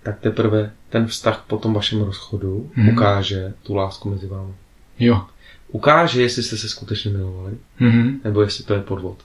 tak 0.02 0.20
teprve 0.20 0.72
ten 0.88 1.06
vztah 1.06 1.44
po 1.46 1.56
tom 1.58 1.74
vašem 1.74 2.02
rozchodu 2.02 2.70
Mhm. 2.76 2.88
ukáže 2.88 3.54
tu 3.62 3.74
lásku 3.74 4.10
mezi 4.10 4.26
vámi. 4.26 4.52
Jo. 4.98 5.26
Ukáže, 5.68 6.22
jestli 6.22 6.42
jste 6.42 6.56
se 6.56 6.68
skutečně 6.68 7.10
milovali, 7.10 7.56
Mhm. 7.80 8.20
nebo 8.24 8.40
jestli 8.42 8.64
to 8.64 8.74
je 8.74 8.80
podvod. 8.82 9.18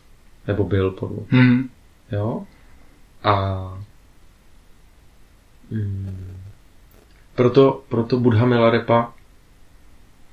Nebo 0.48 0.64
byl 0.64 0.92
podvod. 0.92 1.32
Mhm. 1.32 1.70
Jo? 2.12 2.44
A 3.24 3.34
mm, 5.72 6.38
proto, 7.36 7.84
proto 7.90 8.20
Buddha 8.20 8.46
Milarepa 8.46 9.14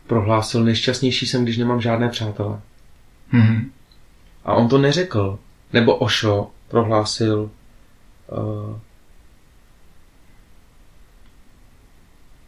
prohlásil, 0.07 0.65
nejšťastnější 0.65 1.27
jsem, 1.27 1.43
když 1.45 1.57
nemám 1.59 1.81
žádné 1.81 2.09
přátele. 2.09 2.61
Mhm. 3.33 3.71
A 4.45 4.55
on 4.55 4.69
to 4.69 4.79
neřekl. 4.79 5.39
Nebo 5.73 5.97
Osho 5.97 6.51
prohlásil 6.69 7.51
uh, 8.33 8.77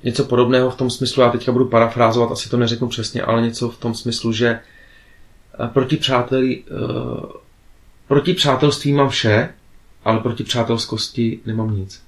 něco 0.04 0.24
podobného 0.24 0.70
v 0.70 0.76
tom 0.76 0.90
smyslu, 0.90 1.22
já 1.22 1.30
teďka 1.30 1.52
budu 1.52 1.64
parafrázovat, 1.64 2.32
asi 2.32 2.48
to 2.48 2.56
neřeknu 2.56 2.88
přesně, 2.88 3.22
ale 3.22 3.42
něco 3.42 3.68
v 3.68 3.78
tom 3.78 3.94
smyslu, 3.94 4.32
že 4.32 4.48
eh, 4.48 5.68
proti, 5.68 5.96
přáteli, 5.96 6.62
uh, 6.62 7.20
proti 8.08 8.34
přátelství 8.34 8.92
mám 8.92 9.08
vše, 9.08 9.48
ale 10.04 10.20
proti 10.20 10.44
přátelskosti 10.44 11.40
nemám 11.46 11.76
nic. 11.76 12.02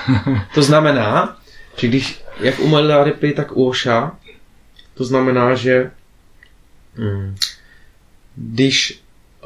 to 0.54 0.62
znamená, 0.62 1.38
že 1.76 1.88
když, 1.88 2.22
jak 2.40 2.58
u 2.58 2.68
Milarypy, 2.68 3.32
tak 3.32 3.56
u 3.56 3.68
Osha, 3.68 4.16
to 4.94 5.04
znamená, 5.04 5.54
že 5.54 5.90
mm, 6.96 7.34
když 8.36 9.02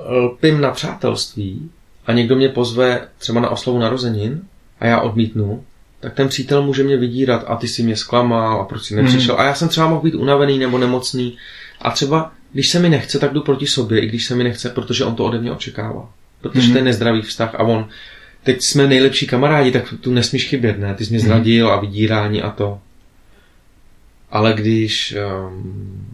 lpím 0.09 0.61
na 0.61 0.70
přátelství 0.70 1.70
a 2.07 2.12
někdo 2.12 2.36
mě 2.36 2.48
pozve 2.48 3.09
třeba 3.18 3.40
na 3.40 3.50
oslavu 3.50 3.78
narozenin 3.78 4.42
a 4.80 4.86
já 4.86 5.00
odmítnu, 5.00 5.64
tak 6.03 6.14
ten 6.14 6.28
přítel 6.28 6.62
může 6.62 6.84
mě 6.84 6.96
vydírat 6.96 7.44
a 7.46 7.57
ty 7.57 7.68
si 7.68 7.82
mě 7.82 7.96
zklamal 7.96 8.61
a 8.61 8.64
proč 8.64 8.82
si 8.82 8.94
nepřišel. 8.96 9.40
A 9.40 9.44
já 9.44 9.55
jsem 9.55 9.68
třeba 9.68 9.88
mohl 9.88 10.03
být 10.03 10.14
unavený 10.14 10.59
nebo 10.59 10.78
nemocný 10.78 11.36
a 11.80 11.90
třeba 11.90 12.32
když 12.53 12.68
se 12.68 12.78
mi 12.78 12.88
nechce, 12.88 13.18
tak 13.18 13.32
jdu 13.32 13.40
proti 13.42 13.66
sobě, 13.66 14.00
i 14.00 14.07
když 14.07 14.26
se 14.26 14.34
mi 14.34 14.44
nechce, 14.44 14.68
protože 14.70 15.05
on 15.05 15.14
to 15.14 15.24
ode 15.24 15.38
mě 15.40 15.53
očekává. 15.53 16.11
Protože 16.40 16.64
Mhm. 16.66 16.72
to 16.72 16.78
je 16.78 16.84
nezdravý 16.84 17.22
vztah 17.22 17.55
a 17.55 17.59
on, 17.59 17.88
teď 18.42 18.62
jsme 18.62 18.86
nejlepší 18.86 19.26
kamarádi, 19.26 19.70
tak 19.70 19.94
tu 20.00 20.12
nesmíš 20.12 20.48
chybět, 20.48 20.78
ne? 20.78 20.94
Ty 20.94 21.05
jsi 21.05 21.11
mě 21.11 21.20
zradil 21.20 21.72
a 21.72 21.80
vydírání 21.80 22.42
a 22.42 22.50
to. 22.50 22.80
Ale 24.30 24.53
když 24.55 25.14
um, 25.48 26.07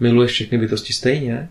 miluješ 0.00 0.30
všechny 0.32 0.58
bytosti 0.58 0.92
stejně 0.92 1.48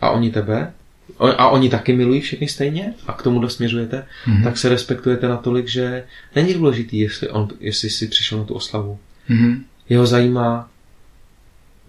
a 0.00 0.10
oni 0.10 0.30
tebe, 0.30 0.72
a 1.18 1.48
oni 1.48 1.68
taky 1.68 1.92
milují 1.92 2.20
všechny 2.20 2.48
stejně 2.48 2.94
a 3.06 3.12
k 3.12 3.22
tomu 3.22 3.40
dosměřujete, 3.40 4.06
mm-hmm. 4.26 4.44
tak 4.44 4.58
se 4.58 4.68
respektujete 4.68 5.28
natolik, 5.28 5.68
že 5.68 6.04
není 6.36 6.54
důležitý, 6.54 6.98
jestli, 6.98 7.28
on, 7.28 7.48
jestli 7.60 7.90
jsi 7.90 8.08
přišel 8.08 8.38
na 8.38 8.44
tu 8.44 8.54
oslavu. 8.54 8.98
Mm-hmm. 9.30 9.62
Jeho 9.88 10.06
zajímá 10.06 10.68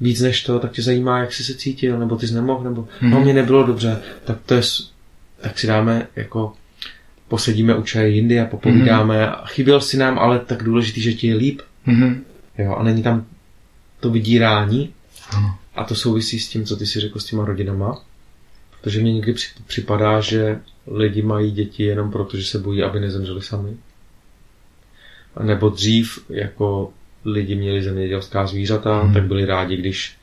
víc 0.01 0.21
než 0.21 0.43
to, 0.43 0.59
tak 0.59 0.71
tě 0.71 0.81
zajímá, 0.81 1.19
jak 1.19 1.33
jsi 1.33 1.43
se 1.43 1.55
cítil, 1.55 1.99
nebo 1.99 2.15
ty 2.15 2.27
jsi 2.27 2.33
nemohl, 2.33 2.63
nebo 2.63 2.81
mm-hmm. 2.81 3.09
no 3.09 3.19
mě 3.19 3.33
nebylo 3.33 3.63
dobře, 3.63 4.01
tak 4.25 4.37
to 4.45 4.53
je, 4.53 4.61
tak 5.41 5.59
si 5.59 5.67
dáme 5.67 6.07
jako 6.15 6.53
posedíme 7.27 7.75
u 7.75 7.83
čaje 7.83 8.09
jindy 8.09 8.39
a 8.39 8.45
popovídáme. 8.45 9.25
Mm-hmm. 9.25 9.45
Chyběl 9.45 9.81
si 9.81 9.97
nám, 9.97 10.19
ale 10.19 10.39
tak 10.39 10.63
důležitý, 10.63 11.01
že 11.01 11.13
ti 11.13 11.27
je 11.27 11.35
líp. 11.35 11.61
Mm-hmm. 11.87 12.19
Jo, 12.57 12.75
a 12.75 12.83
není 12.83 13.03
tam 13.03 13.25
to 13.99 14.09
vydírání. 14.09 14.93
Ano. 15.29 15.55
A 15.75 15.83
to 15.83 15.95
souvisí 15.95 16.39
s 16.39 16.49
tím, 16.49 16.65
co 16.65 16.75
ty 16.75 16.85
si 16.85 16.99
řekl 16.99 17.19
s 17.19 17.25
těma 17.25 17.45
rodinama. 17.45 18.01
Protože 18.87 19.01
mně 19.01 19.13
někdy 19.13 19.33
připadá, 19.67 20.21
že 20.21 20.59
lidi 20.87 21.21
mají 21.21 21.51
děti 21.51 21.83
jenom 21.83 22.11
proto, 22.11 22.37
že 22.37 22.43
se 22.43 22.59
bojí, 22.59 22.83
aby 22.83 22.99
nezemřeli 22.99 23.41
sami. 23.41 23.77
A 25.35 25.43
nebo 25.43 25.69
dřív, 25.69 26.19
jako 26.29 26.93
lidi 27.25 27.55
měli 27.55 27.83
zemědělská 27.83 28.47
zvířata, 28.47 29.01
hmm. 29.01 29.13
tak 29.13 29.23
byli 29.23 29.45
rádi, 29.45 29.77
když 29.77 30.17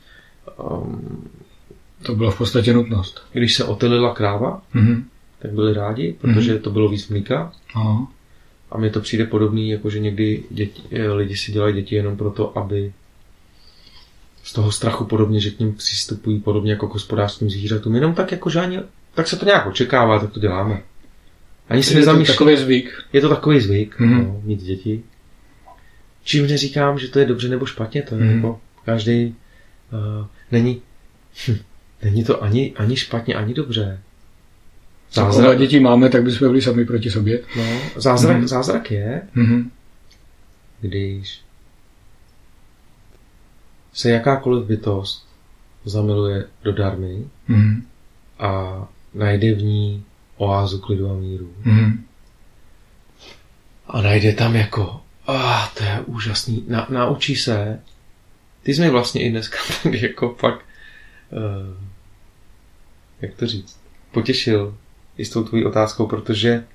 um, 0.57 1.29
to 2.03 2.15
byla 2.15 2.31
v 2.31 2.37
podstatě 2.37 2.73
nutnost. 2.73 3.21
Když 3.33 3.55
se 3.55 3.63
otelila 3.63 4.13
kráva, 4.13 4.61
mm-hmm. 4.75 5.03
tak 5.39 5.51
byli 5.51 5.73
rádi, 5.73 6.15
protože 6.21 6.55
mm-hmm. 6.55 6.61
to 6.61 6.69
bylo 6.69 6.89
víc 6.89 7.07
mlíka. 7.09 7.51
Aha. 7.73 8.07
A 8.71 8.77
mně 8.77 8.89
to 8.89 9.01
přijde 9.01 9.25
podobný, 9.25 9.69
jako 9.69 9.89
že 9.89 9.99
někdy 9.99 10.43
děti, 10.49 10.81
lidi 11.07 11.37
si 11.37 11.51
dělají 11.51 11.75
děti 11.75 11.95
jenom 11.95 12.17
proto, 12.17 12.57
aby 12.57 12.93
z 14.45 14.53
toho 14.53 14.71
strachu 14.71 15.05
podobně, 15.05 15.39
že 15.39 15.51
k 15.51 15.59
ním 15.59 15.73
přistupují 15.73 16.39
podobně 16.39 16.71
jako 16.71 16.87
k 16.87 16.93
hospodářským 16.93 17.49
zvířatům. 17.49 17.95
Jenom 17.95 18.13
tak 18.13 18.31
jako, 18.31 18.49
že 18.49 18.59
ani, 18.59 18.79
tak 19.13 19.27
se 19.27 19.35
to 19.35 19.45
nějak 19.45 19.67
očekává, 19.67 20.19
tak 20.19 20.31
to 20.31 20.39
děláme. 20.39 20.81
Ani 21.69 21.83
se 21.83 21.93
nezamýšlí. 21.93 22.31
Je 22.31 22.37
to 22.37 22.43
takový 22.43 22.57
zvyk. 22.57 23.03
Je 23.13 23.21
to 23.21 23.29
takový 23.29 23.59
zvyk, 23.59 23.99
mm-hmm. 23.99 24.23
no, 24.23 24.41
mít 24.43 24.63
děti. 24.63 25.03
Čím 26.23 26.47
neříkám, 26.47 26.99
že 26.99 27.07
to 27.07 27.19
je 27.19 27.25
dobře 27.25 27.49
nebo 27.49 27.65
špatně, 27.65 28.01
to 28.01 28.15
je 28.15 28.21
mm-hmm. 28.21 28.35
jako 28.35 28.59
každý 28.85 29.35
uh, 29.91 30.25
není, 30.51 30.81
hm, 31.47 31.57
není 32.03 32.23
to 32.23 32.43
ani, 32.43 32.73
ani 32.75 32.95
špatně, 32.95 33.35
ani 33.35 33.53
dobře. 33.53 33.99
Zázrak... 35.13 35.45
Pokud 35.45 35.59
děti 35.59 35.79
máme, 35.79 36.09
tak 36.09 36.23
bychom 36.23 36.47
byli 36.47 36.61
sami 36.61 36.85
proti 36.85 37.11
sobě. 37.11 37.39
No, 37.57 37.63
zázrak, 37.95 38.37
mm-hmm. 38.37 38.47
zázrak 38.47 38.91
je, 38.91 39.21
mm-hmm. 39.35 39.69
když 40.81 41.44
se 43.95 44.09
jakákoliv 44.09 44.65
bytost 44.67 45.27
zamiluje 45.85 46.45
do 46.63 46.71
darmy 46.71 47.27
mm. 47.47 47.87
a 48.39 48.81
najde 49.13 49.53
v 49.53 49.61
ní 49.61 50.05
oázu 50.37 50.79
klidu 50.79 51.11
a 51.11 51.13
míru. 51.13 51.53
Mm. 51.63 52.05
A 53.87 54.01
najde 54.01 54.33
tam 54.33 54.55
jako, 54.55 55.01
ah, 55.27 55.67
to 55.77 55.83
je 55.83 56.01
úžasný, 56.05 56.65
Na, 56.67 56.87
naučí 56.89 57.35
se, 57.35 57.79
ty 58.63 58.73
jsi 58.73 58.81
mi 58.81 58.89
vlastně 58.89 59.23
i 59.23 59.29
dneska 59.29 59.57
tak 59.83 59.93
jako 59.93 60.35
fakt, 60.39 60.65
uh, 61.31 61.77
jak 63.21 63.33
to 63.33 63.47
říct, 63.47 63.79
potěšil 64.11 64.77
i 65.17 65.25
s 65.25 65.29
tou 65.29 65.43
tvojí 65.43 65.65
otázkou, 65.65 66.07
protože 66.07 66.65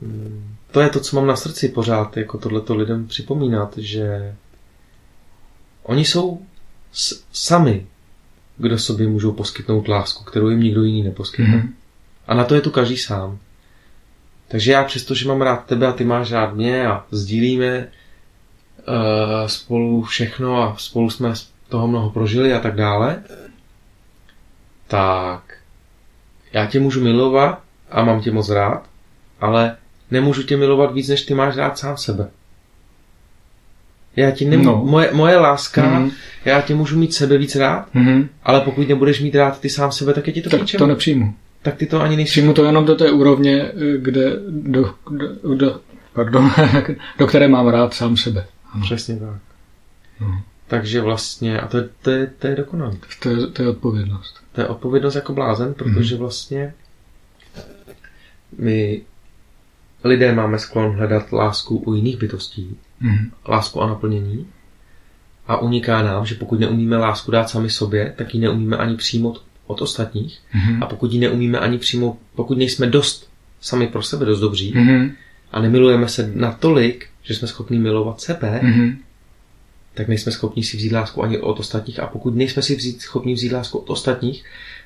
um, 0.00 0.56
to 0.70 0.80
je 0.80 0.88
to, 0.88 1.00
co 1.00 1.16
mám 1.16 1.26
na 1.26 1.36
srdci 1.36 1.68
pořád, 1.68 2.16
jako 2.16 2.38
tohleto 2.38 2.74
lidem 2.74 3.06
připomínat, 3.06 3.78
že 3.78 4.34
Oni 5.84 6.04
jsou 6.04 6.42
s- 6.92 7.24
sami, 7.32 7.86
kdo 8.56 8.78
sobě 8.78 9.08
můžou 9.08 9.32
poskytnout 9.32 9.88
lásku, 9.88 10.24
kterou 10.24 10.48
jim 10.48 10.60
nikdo 10.60 10.82
jiný 10.82 11.02
neposkytne. 11.02 11.54
Mm-hmm. 11.56 11.68
A 12.26 12.34
na 12.34 12.44
to 12.44 12.54
je 12.54 12.60
tu 12.60 12.70
každý 12.70 12.96
sám. 12.96 13.38
Takže 14.48 14.72
já 14.72 14.84
přesto, 14.84 15.14
že 15.14 15.28
mám 15.28 15.42
rád 15.42 15.64
tebe 15.66 15.86
a 15.86 15.92
ty 15.92 16.04
máš 16.04 16.32
rád 16.32 16.54
mě 16.54 16.86
a 16.86 17.04
sdílíme 17.10 17.78
uh, 17.78 19.46
spolu 19.46 20.02
všechno 20.02 20.62
a 20.62 20.76
spolu 20.78 21.10
jsme 21.10 21.32
toho 21.68 21.88
mnoho 21.88 22.10
prožili 22.10 22.54
a 22.54 22.60
tak 22.60 22.74
dále, 22.76 23.22
tak 24.86 25.58
já 26.52 26.66
tě 26.66 26.80
můžu 26.80 27.00
milovat 27.04 27.62
a 27.90 28.04
mám 28.04 28.20
tě 28.20 28.30
moc 28.32 28.48
rád, 28.48 28.88
ale 29.40 29.76
nemůžu 30.10 30.42
tě 30.42 30.56
milovat 30.56 30.92
víc, 30.94 31.08
než 31.08 31.22
ty 31.22 31.34
máš 31.34 31.56
rád 31.56 31.78
sám 31.78 31.96
sebe. 31.96 32.30
Já 34.16 34.30
ti 34.30 34.44
nemů- 34.44 34.64
no. 34.64 34.82
moje, 34.84 35.10
moje 35.12 35.36
láska, 35.36 35.82
mm-hmm. 35.82 36.10
já 36.44 36.60
tě 36.60 36.74
můžu 36.74 36.98
mít 36.98 37.14
sebe 37.14 37.38
víc 37.38 37.56
rád, 37.56 37.94
mm-hmm. 37.94 38.28
ale 38.42 38.60
pokud 38.60 38.88
nebudeš 38.88 39.20
mít 39.20 39.34
rád 39.34 39.60
ty 39.60 39.70
sám 39.70 39.92
sebe, 39.92 40.12
tak 40.12 40.26
je 40.26 40.32
ti 40.32 40.42
to 40.42 40.50
Tak 40.50 40.60
k 40.60 40.78
to 40.78 40.86
nepřijmu. 40.86 41.34
Tak 41.62 41.76
ty 41.76 41.86
to 41.86 42.00
ani 42.00 42.16
nejsi. 42.16 42.30
Přijmu 42.30 42.52
to 42.52 42.64
jenom 42.64 42.84
do 42.84 42.94
té 42.94 43.10
úrovně, 43.10 43.72
kde, 43.96 44.30
do, 44.48 44.94
do, 45.10 45.54
do, 45.54 45.80
pardon, 46.12 46.50
do 47.18 47.26
které 47.26 47.48
mám 47.48 47.68
rád 47.68 47.94
sám 47.94 48.16
sebe. 48.16 48.46
Ano. 48.72 48.84
Přesně 48.84 49.16
tak. 49.16 49.40
No. 50.20 50.42
Takže 50.68 51.00
vlastně, 51.00 51.60
a 51.60 51.68
to, 51.68 51.76
je, 51.76 51.88
to, 52.02 52.10
je, 52.10 52.26
to 52.38 52.46
je 52.46 52.56
dokonalé. 52.56 52.92
To 53.22 53.28
je, 53.28 53.46
to 53.46 53.62
je 53.62 53.68
odpovědnost. 53.68 54.40
To 54.52 54.60
je 54.60 54.66
odpovědnost 54.66 55.14
jako 55.14 55.32
blázen, 55.32 55.74
protože 55.74 56.14
mm-hmm. 56.14 56.18
vlastně 56.18 56.74
my 58.58 59.02
lidé 60.04 60.32
máme 60.34 60.58
sklon 60.58 60.96
hledat 60.96 61.32
lásku 61.32 61.76
u 61.76 61.94
jiných 61.94 62.18
bytostí, 62.18 62.78
mm. 63.04 63.30
lásku 63.48 63.82
a 63.82 63.86
naplnění. 63.86 64.46
A 65.46 65.56
uniká 65.56 66.02
nám, 66.02 66.26
že 66.26 66.34
pokud 66.34 66.60
neumíme 66.60 66.96
lásku 66.96 67.30
dát 67.30 67.50
sami 67.50 67.70
sobě, 67.70 68.14
tak 68.16 68.34
ji 68.34 68.40
neumíme 68.40 68.76
ani 68.76 68.96
přijmout 68.96 69.42
od 69.66 69.82
ostatních. 69.82 70.38
Mm. 70.54 70.82
A 70.82 70.86
pokud 70.86 71.12
ji 71.12 71.18
neumíme 71.18 71.58
ani 71.58 71.78
přijmout, 71.78 72.18
pokud 72.34 72.58
nejsme 72.58 72.86
dost 72.86 73.28
sami 73.60 73.86
pro 73.86 74.02
sebe 74.02 74.26
dost 74.26 74.40
dobří 74.40 74.72
mm. 74.76 75.10
a 75.52 75.60
nemilujeme 75.60 76.08
se 76.08 76.32
natolik, 76.34 77.06
že 77.22 77.34
jsme 77.34 77.48
schopni 77.48 77.78
milovat 77.78 78.20
sebe, 78.20 78.60
mm. 78.62 78.98
tak 79.94 80.08
nejsme 80.08 80.32
schopni 80.32 80.62
si 80.62 80.76
vzít 80.76 80.92
lásku 80.92 81.22
ani 81.22 81.38
od 81.38 81.60
ostatních. 81.60 82.00
A 82.00 82.06
pokud 82.06 82.34
nejsme 82.34 82.62
si 82.62 82.76
vzít, 82.76 83.00
schopni 83.00 83.34
vzít 83.34 83.52
lásku 83.52 83.78
od 83.78 83.90
ostatních, 83.90 84.44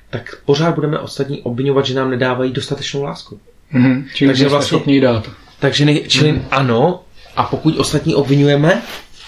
tak 0.09 0.35
pořád 0.45 0.75
budeme 0.75 0.99
ostatní 0.99 1.41
obvinovat, 1.41 1.85
že 1.85 1.95
nám 1.95 2.09
nedávají 2.09 2.51
dostatečnou 2.51 3.03
lásku. 3.03 3.39
Mm-hmm. 3.73 4.05
Čili 4.13 4.29
takže 4.29 4.49
vlastně 4.49 4.67
schopni 4.67 5.01
dát. 5.01 5.31
Takže 5.59 5.85
ne, 5.85 5.99
čili 5.99 6.31
mm-hmm. 6.31 6.45
ano, 6.51 7.03
a 7.35 7.43
pokud 7.43 7.77
ostatní 7.77 8.15
obvinujeme, 8.15 8.81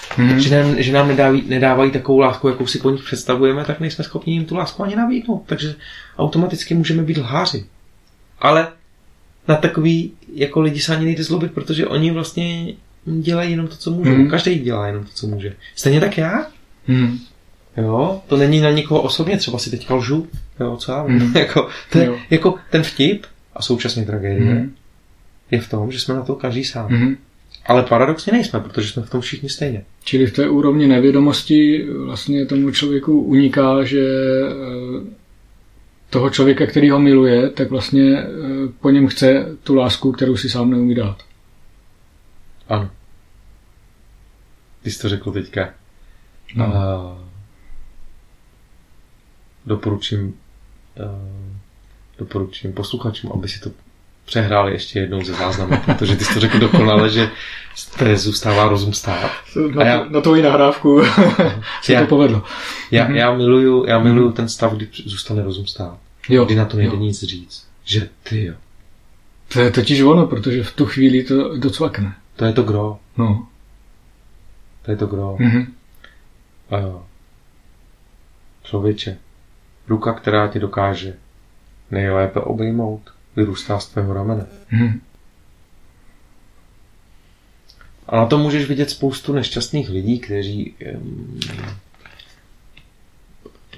mm-hmm. 0.09 0.37
že, 0.37 0.63
nám, 0.63 0.81
že 0.81 0.93
nám 0.93 1.07
nedávají, 1.07 1.43
nedávají 1.47 1.91
takovou 1.91 2.19
lásku, 2.19 2.47
jakou 2.47 2.67
si 2.67 2.79
po 2.79 2.89
nich 2.89 3.03
představujeme, 3.03 3.65
tak 3.65 3.79
nejsme 3.79 4.03
schopni 4.03 4.33
jim 4.33 4.45
tu 4.45 4.55
lásku 4.55 4.83
ani 4.83 4.95
nabídnout. 4.95 5.43
Takže 5.45 5.75
automaticky 6.17 6.73
můžeme 6.73 7.03
být 7.03 7.17
lháři. 7.17 7.65
Ale 8.39 8.67
na 9.47 9.55
takový 9.55 10.11
jako 10.33 10.61
lidi 10.61 10.79
se 10.79 10.95
ani 10.95 11.05
nejde 11.05 11.23
zlobit, 11.23 11.51
protože 11.51 11.87
oni 11.87 12.11
vlastně 12.11 12.73
dělají 13.05 13.51
jenom 13.51 13.67
to, 13.67 13.75
co 13.75 13.91
můžou. 13.91 14.11
Mm-hmm. 14.11 14.29
Každý 14.29 14.59
dělá 14.59 14.87
jenom 14.87 15.03
to, 15.03 15.09
co 15.13 15.27
může. 15.27 15.55
Stejně 15.75 15.99
tak 15.99 16.17
já. 16.17 16.45
Mm-hmm. 16.89 17.17
Jo, 17.77 18.21
to 18.27 18.37
není 18.37 18.59
na 18.59 18.71
nikoho 18.71 19.01
osobně, 19.01 19.37
třeba 19.37 19.57
si 19.57 19.69
teďka 19.69 19.95
lžu, 19.95 20.27
jo, 20.59 20.77
co 20.77 20.91
já 20.91 21.03
Mm. 21.03 21.33
jako, 21.35 21.69
ten, 21.89 22.13
jako 22.29 22.55
ten 22.69 22.83
vtip 22.83 23.25
a 23.53 23.61
současně 23.61 24.05
tragédie 24.05 24.53
mm. 24.53 24.75
je 25.51 25.61
v 25.61 25.69
tom, 25.69 25.91
že 25.91 25.99
jsme 25.99 26.15
na 26.15 26.21
to 26.21 26.35
každý 26.35 26.63
sám. 26.63 26.91
Mm. 26.91 27.17
Ale 27.65 27.83
paradoxně 27.83 28.33
nejsme, 28.33 28.59
protože 28.59 28.89
jsme 28.89 29.03
v 29.03 29.09
tom 29.09 29.21
všichni 29.21 29.49
stejně. 29.49 29.85
Čili 30.03 30.27
v 30.27 30.33
té 30.33 30.49
úrovni 30.49 30.87
nevědomosti 30.87 31.87
vlastně 32.05 32.45
tomu 32.45 32.71
člověku 32.71 33.21
uniká, 33.21 33.83
že 33.83 34.01
eh, 34.01 35.15
toho 36.09 36.29
člověka, 36.29 36.65
který 36.65 36.89
ho 36.89 36.99
miluje, 36.99 37.49
tak 37.49 37.69
vlastně 37.69 38.17
eh, 38.17 38.27
po 38.79 38.89
něm 38.89 39.07
chce 39.07 39.57
tu 39.63 39.75
lásku, 39.75 40.11
kterou 40.11 40.37
si 40.37 40.49
sám 40.49 40.69
neumí 40.69 40.95
dát. 40.95 41.17
Ano. 42.67 42.89
Ty 44.81 44.91
jsi 44.91 45.01
to 45.01 45.09
řekl 45.09 45.31
teďka. 45.31 45.73
No. 46.55 46.65
A 46.65 47.17
doporučím 49.65 50.33
uh, 50.99 51.51
doporučím 52.17 52.73
posluchačům, 52.73 53.31
aby 53.31 53.47
si 53.47 53.59
to 53.59 53.71
přehráli 54.31 54.71
ještě 54.71 54.99
jednou 54.99 55.23
ze 55.23 55.33
záznamu, 55.33 55.77
protože 55.85 56.15
ty 56.15 56.25
jsi 56.25 56.33
to 56.33 56.39
řekl 56.39 56.59
dokonale, 56.59 57.09
že 57.09 57.29
to 57.99 58.05
zůstává 58.15 58.67
rozum 58.67 58.93
stát. 58.93 59.31
Na, 59.75 59.85
já, 59.85 60.05
na 60.09 60.21
tvoji 60.21 60.41
nahrávku 60.41 61.01
se 61.81 61.93
já, 61.93 62.01
to 62.01 62.07
povedlo. 62.07 62.43
Já, 62.91 63.07
mm-hmm. 63.07 63.15
já 63.15 63.33
miluju, 63.33 63.85
já 63.85 63.99
miluju 63.99 64.29
mm-hmm. 64.29 64.33
ten 64.33 64.49
stav, 64.49 64.73
kdy 64.73 64.87
zůstane 65.05 65.43
rozum 65.43 65.67
stát. 65.67 65.97
Jo, 66.29 66.45
kdy 66.45 66.55
na 66.55 66.65
to 66.65 66.77
nejde 66.77 66.95
jo. 66.95 66.99
nic 66.99 67.23
říct. 67.23 67.67
Že 67.83 68.09
ty 68.23 68.45
jo. 68.45 68.53
To 69.53 69.59
je 69.59 69.71
totiž 69.71 70.01
ono, 70.01 70.27
protože 70.27 70.63
v 70.63 70.71
tu 70.71 70.85
chvíli 70.85 71.23
to 71.23 71.57
docvakne. 71.57 72.13
To 72.35 72.45
je 72.45 72.53
to 72.53 72.63
gro. 72.63 72.99
No. 73.17 73.47
To 74.81 74.91
je 74.91 74.97
to 74.97 75.07
gro. 75.07 75.35
Mm-hmm. 75.39 75.65
A 76.69 76.77
jo. 76.77 77.03
Člověče. 78.63 79.17
Ruka, 79.87 80.13
která 80.13 80.47
ti 80.47 80.59
dokáže 80.59 81.13
nejlépe 81.91 82.39
obejmout, 82.39 83.01
vyrůstá 83.35 83.79
z 83.79 83.87
tvého 83.87 84.13
ramene. 84.13 84.45
Hmm. 84.67 85.01
A 88.07 88.15
na 88.17 88.25
tom 88.25 88.41
můžeš 88.41 88.65
vidět 88.67 88.89
spoustu 88.89 89.33
nešťastných 89.33 89.89
lidí, 89.89 90.19
kteří 90.19 90.75
um, 90.95 91.39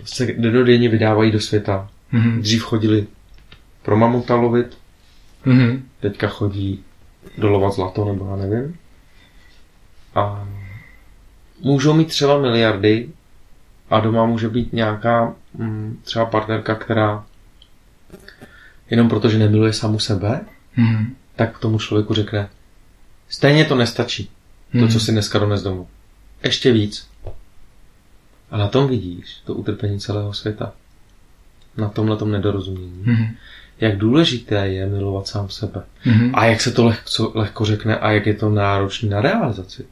se 0.05 0.25
denodenně 0.25 0.89
vydávají 0.89 1.31
do 1.31 1.39
světa. 1.39 1.89
Mhm. 2.11 2.41
Dřív 2.41 2.63
chodili 2.63 3.07
pro 3.81 3.97
mamuta 3.97 4.35
lovit, 4.35 4.77
Mhm. 5.45 5.83
teďka 5.99 6.27
chodí 6.27 6.83
dolovat 7.37 7.73
zlato, 7.73 8.05
nebo 8.05 8.27
já 8.29 8.35
nevím. 8.35 8.77
A 10.15 10.47
můžou 11.59 11.93
mít 11.93 12.07
třeba 12.07 12.37
miliardy 12.41 13.09
a 13.89 13.99
doma 13.99 14.25
může 14.25 14.49
být 14.49 14.73
nějaká 14.73 15.35
mm, 15.53 15.99
třeba 16.03 16.25
partnerka, 16.25 16.75
která 16.75 17.25
jenom 18.93 19.09
protože 19.09 19.37
nemiluje 19.39 19.73
samu 19.73 19.99
sebe, 19.99 20.41
Mhm. 20.77 21.15
tak 21.35 21.59
tomu 21.59 21.79
člověku 21.79 22.13
řekne, 22.13 22.49
stejně 23.29 23.65
to 23.65 23.75
nestačí, 23.75 24.23
to, 24.71 24.77
Mhm. 24.77 24.89
co 24.89 24.99
si 24.99 25.11
dneska 25.11 25.39
dones 25.39 25.61
domů. 25.63 25.87
Ještě 26.43 26.71
víc. 26.71 27.07
A 28.51 28.57
na 28.57 28.67
tom 28.67 28.87
vidíš 28.87 29.37
to 29.45 29.53
utrpení 29.53 29.99
celého 29.99 30.33
světa. 30.33 30.73
Na 31.77 31.89
tomhle 31.89 32.17
tom 32.17 32.31
nedorozumění. 32.31 33.03
Mhm. 33.05 33.35
Jak 33.79 33.97
důležité 33.97 34.67
je 34.67 34.87
milovat 34.87 35.27
sám 35.27 35.49
sebe. 35.49 35.83
Mhm. 36.05 36.31
A 36.33 36.45
jak 36.45 36.61
se 36.61 36.71
to 36.71 36.85
lehko, 36.85 37.31
lehko 37.35 37.65
řekne 37.65 37.97
a 37.97 38.11
jak 38.11 38.25
je 38.25 38.33
to 38.33 38.49
náročné 38.49 39.09
na 39.09 39.21
realizaci. 39.21 39.85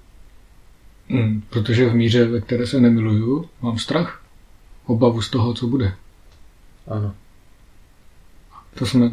Mm, 1.10 1.42
Protože 1.50 1.90
v 1.90 1.96
míře, 1.96 2.26
ve 2.28 2.42
které 2.42 2.68
se 2.68 2.80
nemiluju, 2.80 3.50
mám 3.62 3.78
strach. 3.80 4.22
Obavu 4.86 5.22
z 5.22 5.30
toho, 5.30 5.54
co 5.54 5.68
bude. 5.68 5.94
Ano. 6.88 7.14
To 8.76 8.86
jsme 8.86 9.12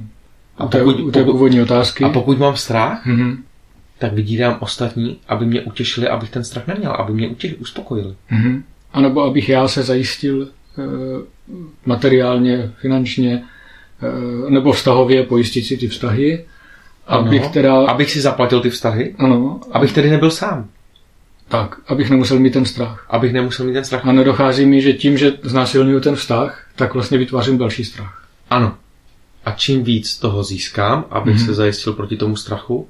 A 0.59 0.64
u 0.64 0.68
pokud- 0.68 1.00
u 1.00 1.11
té 1.11 1.24
původní 1.24 1.62
otázky. 1.62 2.04
A 2.04 2.09
pokud 2.09 2.38
mám 2.38 2.56
strach, 2.56 3.06
Mhm. 3.06 3.42
tak 3.98 4.12
vydírám 4.12 4.56
ostatní, 4.61 5.18
aby 5.28 5.46
mě 5.46 5.61
utěšili, 5.61 6.09
abych 6.09 6.30
ten 6.30 6.44
strach 6.44 6.66
neměl, 6.66 6.92
aby 6.92 7.12
mě 7.12 7.28
utěšili, 7.28 7.59
uspokojili. 7.61 8.14
Mhm. 8.30 8.64
A 8.92 9.00
nebo 9.00 9.22
abych 9.22 9.48
já 9.48 9.68
se 9.68 9.82
zajistil 9.82 10.48
eh, 10.78 10.82
materiálně, 11.86 12.70
finančně, 12.80 13.42
eh, 14.46 14.50
nebo 14.50 14.72
vztahově 14.72 15.22
pojistit 15.22 15.62
si 15.66 15.76
ty 15.76 15.88
vztahy, 15.88 16.44
abych 17.06 17.42
Ano. 17.42 17.52
teda, 17.52 17.86
Abych 17.86 18.11
si 18.11 18.20
zaplatil 18.20 18.61
ty 18.61 18.70
vztahy, 18.70 19.14
ano, 19.18 19.61
abych 19.72 19.92
tedy 19.92 20.11
nebyl 20.11 20.30
sám. 20.30 20.68
tak, 21.48 21.76
abych 21.88 22.11
nemusel 22.11 22.38
mít 22.38 22.52
ten 22.52 22.64
strach. 22.64 23.06
Abych 23.11 23.32
nemusel 23.32 23.66
mít 23.66 23.72
ten 23.72 23.84
strach. 23.84 24.06
A 24.06 24.12
nedochází 24.12 24.66
mi, 24.66 24.80
že 24.82 24.92
tím, 24.92 25.18
že 25.18 25.32
znásilňuju 25.42 26.00
ten 26.00 26.14
vztah, 26.16 26.66
tak 26.76 26.94
vlastně 26.94 27.18
vytvářím 27.18 27.59
další 27.59 27.84
strach. 27.84 28.24
Ano. 28.50 28.74
A 29.45 29.53
čím 29.53 29.84
víc 29.84 30.16
toho 30.18 30.45
získám, 30.45 31.05
abych 31.11 31.36
Mhm. 31.36 31.47
se 31.47 31.55
zajistil 31.55 31.93
proti 31.93 32.16
tomu 32.16 32.36
strachu, 32.36 32.89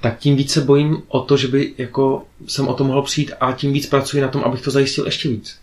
tak 0.00 0.18
tím 0.18 0.36
víc 0.36 0.52
se 0.52 0.60
bojím 0.60 1.02
o 1.08 1.20
to, 1.20 1.36
že 1.36 1.48
by 1.48 1.74
jako 1.78 2.24
jsem 2.46 2.68
o 2.68 2.74
to 2.74 2.84
mohl 2.84 3.02
přijít 3.02 3.32
a 3.40 3.52
tím 3.52 3.72
víc 3.72 3.86
pracuji 3.86 4.22
na 4.22 4.28
tom, 4.28 4.42
abych 4.44 4.62
to 4.62 4.70
zajistil 4.70 5.06
ještě 5.06 5.28
víc. 5.28 5.58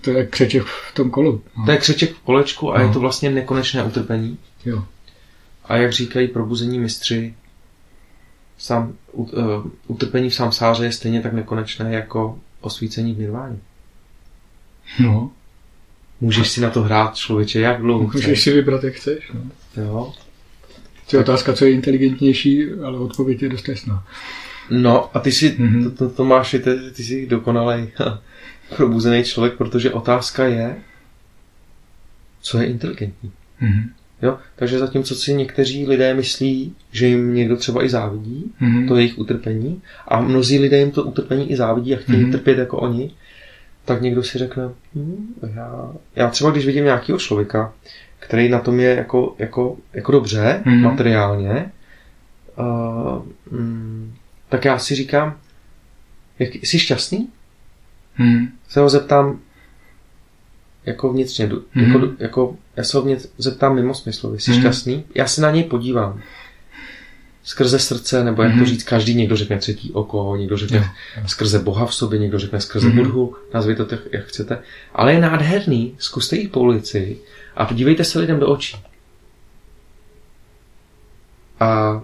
To 0.00 0.10
je 0.10 0.26
křeček 0.26 0.62
v 0.62 0.94
tom 0.94 1.10
kolu. 1.10 1.42
No. 1.58 1.64
To 1.64 1.70
je 1.70 1.78
křeček 1.78 2.14
v 2.14 2.18
kolečku 2.20 2.72
a 2.72 2.78
No. 2.78 2.84
je 2.86 2.92
to 2.92 3.00
vlastně 3.00 3.30
nekonečné 3.30 3.84
utrpení. 3.84 4.38
Jo. 4.64 4.84
A 5.64 5.76
jak 5.76 5.92
říkají 5.92 6.28
probuzení 6.28 6.78
mistři, 6.78 7.34
sám, 8.58 8.92
uh, 9.12 9.28
utrpení 9.86 10.30
v 10.30 10.34
samsáře 10.34 10.84
je 10.84 10.92
stejně 10.92 11.20
tak 11.22 11.32
nekonečné 11.32 11.92
jako 11.94 12.38
osvícení 12.60 13.14
v 13.14 13.18
nirváně. 13.18 13.58
No, 15.00 15.30
Můžeš 16.20 16.48
si 16.48 16.60
na 16.60 16.70
to 16.70 16.82
hrát, 16.82 17.14
člověče, 17.16 17.60
jak 17.60 17.80
dlouho 17.82 18.02
můžeš 18.04 18.22
chceš. 18.22 18.42
si 18.42 18.52
vybrat, 18.52 18.84
jak 18.84 18.94
chceš. 18.94 19.30
No. 19.34 19.40
Jo. 19.84 20.12
To 21.10 21.16
je 21.16 21.20
otázka, 21.20 21.52
co 21.52 21.64
je 21.64 21.70
inteligentnější, 21.72 22.64
ale 22.84 22.98
odpověď 22.98 23.42
je 23.42 23.48
dost 23.48 23.68
jasná. 23.68 24.04
No 24.70 25.16
a 25.16 25.20
ty 25.20 25.32
si, 25.32 25.54
Mhm. 25.58 25.84
to, 25.84 25.90
to, 25.90 26.08
Tomáši, 26.14 26.58
ty, 26.58 26.70
ty 26.92 27.02
jsi 27.04 27.26
dokonalej 27.26 27.88
probuzený 28.76 29.24
člověk, 29.24 29.54
protože 29.54 29.90
otázka 29.92 30.44
je, 30.44 30.76
co 32.40 32.58
je 32.58 32.66
inteligentní. 32.66 33.32
Mhm. 33.60 33.90
Jo? 34.22 34.38
Takže 34.56 34.78
zatímco 34.78 35.14
si 35.14 35.34
někteří 35.34 35.86
lidé 35.86 36.14
myslí, 36.14 36.74
že 36.92 37.06
jim 37.06 37.34
někdo 37.34 37.56
třeba 37.56 37.84
i 37.84 37.88
závidí, 37.88 38.52
Mhm. 38.60 38.88
to 38.88 38.96
je 38.96 39.02
jejich 39.02 39.18
utrpení, 39.18 39.82
a 40.08 40.20
mnozí 40.20 40.58
lidé 40.58 40.78
jim 40.78 40.90
to 40.90 41.02
utrpení 41.04 41.50
i 41.50 41.56
závidí 41.56 41.94
a 41.94 41.98
chtějí 41.98 42.22
Mhm. 42.22 42.32
trpět 42.32 42.58
jako 42.58 42.78
oni, 42.78 43.10
tak 43.88 44.02
někdo 44.02 44.22
si 44.22 44.38
řekne, 44.38 44.68
hm, 44.94 45.34
já, 45.54 45.92
já 46.16 46.28
třeba 46.30 46.50
když 46.50 46.66
vidím 46.66 46.84
nějakého 46.84 47.18
člověka, 47.18 47.72
který 48.18 48.48
na 48.48 48.58
tom 48.60 48.80
je 48.80 48.94
jako, 48.94 49.34
jako, 49.38 49.76
jako 49.92 50.12
dobře, 50.12 50.62
Mhm. 50.64 50.82
materiálně, 50.82 51.72
uh, 52.58 53.22
mm, 53.60 54.14
tak 54.48 54.64
já 54.64 54.78
si 54.78 54.94
říkám, 54.94 55.36
jak, 56.38 56.54
jsi 56.54 56.78
šťastný? 56.78 57.28
Mhm. 58.18 58.48
Se 58.68 58.80
ho 58.80 58.88
zeptám 58.88 59.38
jako 60.86 61.12
vnitřně, 61.12 61.46
du- 61.46 61.62
Mhm. 61.74 61.84
jako, 61.92 62.06
jako, 62.18 62.56
já 62.76 62.84
se 62.84 62.96
ho 62.96 63.02
vnitř, 63.02 63.26
zeptám 63.38 63.74
mimo 63.74 63.94
smyslově, 63.94 64.40
jsi 64.40 64.50
Mhm. 64.50 64.60
šťastný? 64.60 65.04
Já 65.14 65.26
se 65.26 65.40
na 65.40 65.50
něj 65.50 65.64
podívám. 65.64 66.20
Skrze 67.48 67.78
srdce, 67.78 68.24
nebo 68.24 68.42
jak 68.42 68.52
to 68.52 68.56
Mhm. 68.56 68.66
říct, 68.66 68.82
každý 68.82 69.14
někdo 69.14 69.36
řekne 69.36 69.58
třetí 69.58 69.92
oko, 69.92 70.36
někdo 70.36 70.56
řekne 70.56 70.76
Jo. 71.16 71.22
skrze 71.28 71.58
Boha 71.58 71.86
v 71.86 71.94
sobě, 71.94 72.18
někdo 72.18 72.38
řekne 72.38 72.60
skrze 72.60 72.86
Mhm. 72.88 72.96
Budhu, 72.96 73.36
nazvěte 73.54 73.84
to, 73.84 73.96
jak 74.12 74.24
chcete. 74.26 74.58
Ale 74.94 75.12
je 75.12 75.20
nádherný, 75.20 75.94
zkuste 75.98 76.36
jít 76.36 76.52
po 76.52 76.60
ulici 76.60 77.18
a 77.56 77.64
podívejte 77.64 78.04
se 78.04 78.18
lidem 78.18 78.40
do 78.40 78.46
očí. 78.48 78.76
A 81.60 82.00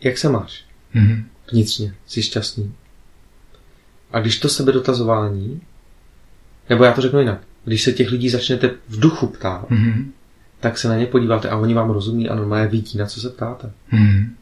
jak 0.00 0.18
se 0.18 0.28
máš? 0.28 0.64
Mhm. 0.94 1.28
vnitřně, 1.52 1.94
jsi 2.06 2.22
šťastný. 2.22 2.74
A 4.12 4.20
když 4.20 4.38
to 4.38 4.48
sebedotazování, 4.48 5.60
nebo 6.68 6.84
já 6.84 6.92
to 6.92 7.00
řeknu 7.00 7.18
jinak, 7.20 7.40
když 7.64 7.82
se 7.82 7.92
těch 7.92 8.10
lidí 8.10 8.28
začnete 8.30 8.70
v 8.88 9.00
duchu 9.00 9.26
ptát, 9.26 9.70
Mhm. 9.70 10.12
Tak 10.62 10.78
se 10.78 10.88
na 10.88 10.96
ně 10.96 11.06
podíváte 11.06 11.48
a 11.48 11.56
oni 11.56 11.74
vám 11.74 11.90
rozumí 11.90 12.28
a 12.28 12.34
normálně 12.34 12.66
vidí, 12.68 12.98
na 12.98 13.06
co 13.06 13.20
se 13.20 13.30
ptáte. 13.30 13.70
Mhm. 13.90 14.36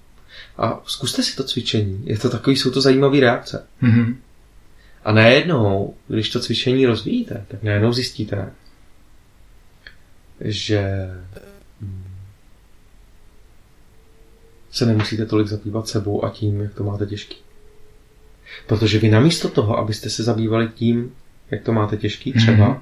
A 0.58 0.80
zkuste 0.86 1.22
si 1.22 1.36
to 1.36 1.44
cvičení. 1.44 2.02
Je 2.04 2.18
to 2.18 2.30
takový, 2.30 2.56
jsou 2.56 2.70
to 2.70 2.80
zajímavé 2.80 3.20
reakce. 3.20 3.66
Mhm. 3.80 4.16
A 5.04 5.12
najednou, 5.12 5.94
když 6.08 6.30
to 6.30 6.40
cvičení 6.40 6.86
rozvíjíte, 6.86 7.44
tak 7.48 7.62
najednou 7.62 7.92
zjistíte, 7.92 8.50
že 10.40 11.10
hm, 11.80 12.04
se 14.70 14.86
nemusíte 14.86 15.26
tolik 15.26 15.48
zabývat 15.48 15.88
sebou 15.88 16.24
a 16.24 16.30
tím, 16.30 16.60
jak 16.60 16.74
to 16.74 16.84
máte 16.84 17.06
těžký. 17.06 17.36
Protože 18.66 18.98
vy 18.98 19.08
namísto 19.08 19.48
toho, 19.48 19.78
abyste 19.78 20.10
se 20.10 20.22
zabývali 20.22 20.68
tím, 20.74 21.12
jak 21.50 21.62
to 21.62 21.72
máte 21.72 21.96
těžký 21.96 22.32
třeba, 22.32 22.68
Mhm. 22.68 22.80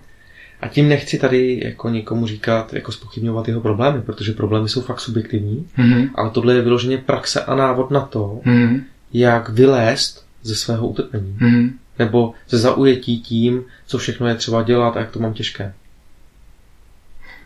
A 0.61 0.68
tím 0.68 0.88
nechci 0.88 1.18
tady 1.18 1.61
jako 1.64 1.88
někomu 1.88 2.26
říkat, 2.26 2.74
jako 2.74 2.92
spochybňovat 2.92 3.48
jeho 3.48 3.61
problémy, 3.61 4.02
protože 4.02 4.32
problémy 4.32 4.68
jsou 4.68 4.80
fakt 4.80 5.00
subjektivní, 5.00 5.66
Mhm. 5.76 6.11
ale 6.14 6.30
tohle 6.30 6.54
je 6.54 6.62
vyloženě 6.62 6.98
praxe 6.98 7.44
a 7.44 7.54
návod 7.54 7.90
na 7.90 8.00
to, 8.00 8.40
Mhm. 8.44 8.84
jak 9.12 9.48
vylézt 9.48 10.24
ze 10.42 10.54
svého 10.54 10.88
utrpení 10.88 11.36
Mhm. 11.40 11.70
nebo 11.98 12.32
ze 12.48 12.59
zaujetí 12.59 13.20
tím, 13.20 13.64
co 13.86 13.98
všechno 13.98 14.26
je 14.28 14.34
třeba 14.34 14.62
dělat 14.62 14.96
a 14.96 15.00
jak 15.00 15.11
to 15.11 15.18
mám 15.20 15.32
těžké. 15.34 15.72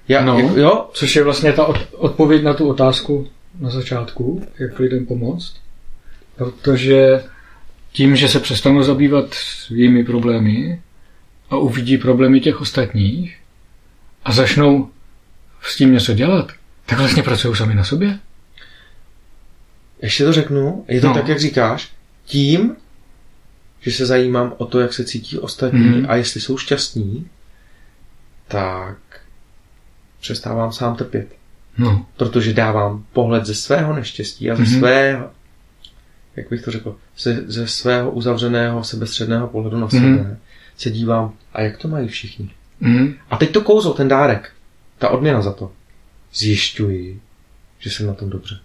Já, 0.09 0.25
No. 0.25 0.39
jak, 0.39 0.57
jo, 0.57 0.91
Což 0.93 1.17
je 1.17 1.25
vlastně 1.25 1.53
ta 1.53 1.65
od- 1.67 1.87
odpověď 1.93 2.43
na 2.43 2.55
tu 2.55 2.69
otázku 2.69 3.27
na 3.61 3.71
začátku, 3.71 4.47
jak 4.59 4.79
lidem 4.79 5.07
pomoct. 5.07 5.55
Protože 6.37 7.25
tím, 7.93 8.17
že 8.17 8.29
se 8.29 8.41
přestanou 8.41 8.83
zabývat 8.83 9.35
svými 9.35 10.05
problémy 10.05 10.81
a 11.53 11.57
uvidí 11.57 11.99
problémy 11.99 12.41
těch 12.41 12.61
ostatních 12.61 13.39
a 14.25 14.33
začnou 14.33 14.91
s 15.63 15.77
tím 15.77 15.93
něco 15.93 16.15
dělat, 16.15 16.53
tak 16.87 16.99
vlastně 16.99 17.23
pracují 17.23 17.57
sami 17.57 17.75
na 17.75 17.85
sobě. 17.85 18.19
ještě 20.03 20.25
to 20.25 20.33
řeknu, 20.33 20.85
je 20.89 21.01
to 21.01 21.07
No. 21.09 21.15
tak, 21.15 21.29
jak 21.29 21.41
říkáš, 21.41 21.93
tím, 22.25 22.77
že 23.81 23.91
se 23.93 24.07
zajímám 24.07 24.55
o 24.59 24.67
to, 24.67 24.81
jak 24.81 24.93
se 24.93 25.05
cítí 25.05 25.39
ostatní 25.39 25.81
Mhm. 25.89 26.07
a 26.09 26.17
jestli 26.17 26.41
jsou 26.41 26.59
šťastní, 26.59 27.27
tak 28.49 28.97
přestávám 30.21 30.73
sám 30.73 30.97
trpět. 30.97 31.29
No. 31.79 32.07
Protože 32.17 32.53
dávám 32.53 33.05
pohled 33.13 33.47
ze 33.47 33.55
svého 33.55 33.95
neštěstí 33.97 34.51
a 34.51 34.57
ze 34.57 34.63
Mhm. 34.63 34.79
svého, 34.79 35.31
jak 36.37 36.49
bych 36.51 36.63
to 36.63 36.71
řekl, 36.71 36.97
ze, 37.19 37.43
ze 37.47 37.67
svého 37.69 38.11
uzavřeného 38.11 38.85
sebestředného 38.85 39.49
pohledu 39.49 39.79
na 39.79 39.89
sebe 39.89 40.37
se 40.77 40.91
dívám, 40.91 41.33
a 41.53 41.61
jak 41.61 41.77
to 41.79 41.89
mají 41.89 42.09
všichni. 42.09 42.51
Mhm. 42.81 43.15
A 43.31 43.37
teď 43.37 43.51
to 43.51 43.61
kouzlo, 43.61 43.95
ten 43.95 44.09
dárek, 44.09 44.53
ta 44.99 45.09
odměna 45.09 45.43
za 45.43 45.53
to. 45.53 45.73
Zjišťuji, 46.35 47.21
že 47.79 47.91
jsem 47.91 48.07
na 48.07 48.15
tom 48.15 48.31
dobře. 48.31 48.59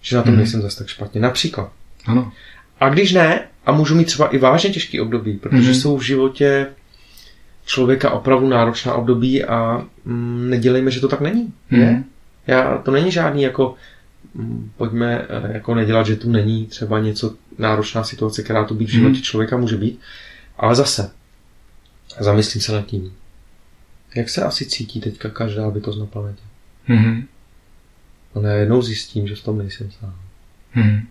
Že 0.00 0.16
na 0.16 0.22
tom 0.22 0.32
Mhm. 0.32 0.38
nejsem 0.38 0.62
zase 0.62 0.78
tak 0.78 0.88
špatně. 0.88 1.20
Například. 1.20 1.72
Ano. 2.06 2.32
A 2.80 2.88
když 2.88 3.12
ne, 3.12 3.40
a 3.66 3.72
můžu 3.72 3.94
mít 3.94 4.04
třeba 4.04 4.28
i 4.28 4.38
vážně 4.38 4.70
těžký 4.70 5.00
období, 5.00 5.36
protože 5.36 5.62
Mhm. 5.70 5.74
jsou 5.74 5.96
v 5.98 6.02
životě 6.02 6.66
člověka 7.66 8.10
opravdu 8.10 8.48
náročná 8.48 8.94
období 8.94 9.44
a 9.44 9.86
mm, 10.04 10.50
nedělejme, 10.50 10.90
že 10.90 11.00
to 11.00 11.08
tak 11.08 11.20
není. 11.20 11.52
Ne? 11.70 12.04
Já, 12.46 12.78
to 12.78 12.90
není 12.90 13.12
žádný 13.12 13.42
jako 13.42 13.74
mm, 14.34 14.70
pojďme 14.76 15.26
eh, 15.28 15.52
jako 15.52 15.74
nedělat, 15.74 16.06
že 16.06 16.16
tu 16.16 16.30
není 16.30 16.66
třeba 16.66 17.00
něco 17.00 17.34
náročná 17.58 18.04
situace, 18.04 18.42
která 18.42 18.64
tu 18.64 18.74
být 18.74 18.84
v 18.88 18.92
životě 18.92 19.12
Mhm. 19.12 19.22
člověka 19.22 19.56
může 19.56 19.76
být. 19.76 20.00
Ale 20.58 20.74
zase, 20.74 21.10
zamyslím 22.18 22.62
se 22.62 22.72
nad 22.72 22.86
tím. 22.86 23.16
Jak 24.14 24.28
se 24.28 24.42
asi 24.42 24.66
cítí 24.66 25.00
teďka 25.00 25.28
každá 25.30 25.70
bytost 25.70 25.98
na 25.98 26.06
planetě? 26.06 26.42
Mhm. 26.88 27.26
A 28.34 28.40
najednou 28.40 28.82
zjistím, 28.82 29.28
že 29.28 29.34
v 29.36 29.42
tom 29.44 29.58
nejsem 29.58 29.90
sám. 29.90 30.14
Mhm. 30.74 31.06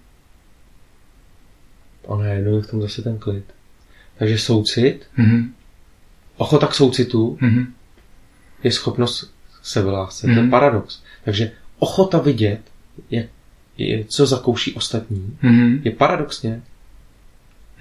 A 2.09 2.15
najednou 2.15 2.55
je 2.55 2.61
v 2.61 2.67
tom 2.71 2.81
zase 2.81 3.01
ten 3.01 3.17
klid. 3.19 3.43
Takže 4.17 4.37
soucit, 4.37 5.05
Mhm. 5.17 5.53
ochota 6.37 6.67
k 6.67 6.73
soucitu 6.75 7.37
Mhm. 7.41 7.73
je 8.63 8.71
schopnost 8.71 9.33
sebelásce. 9.61 10.27
To 10.27 10.31
je 10.33 10.41
Mhm. 10.41 10.49
paradox. 10.49 11.01
Takže 11.23 11.51
ochota 11.79 12.19
vidět, 12.19 12.61
jak, 13.11 13.25
je, 13.77 14.05
co 14.05 14.25
zakouší 14.25 14.73
ostatní, 14.73 15.37
Mhm. 15.41 15.81
je 15.83 15.91
paradoxně 15.91 16.61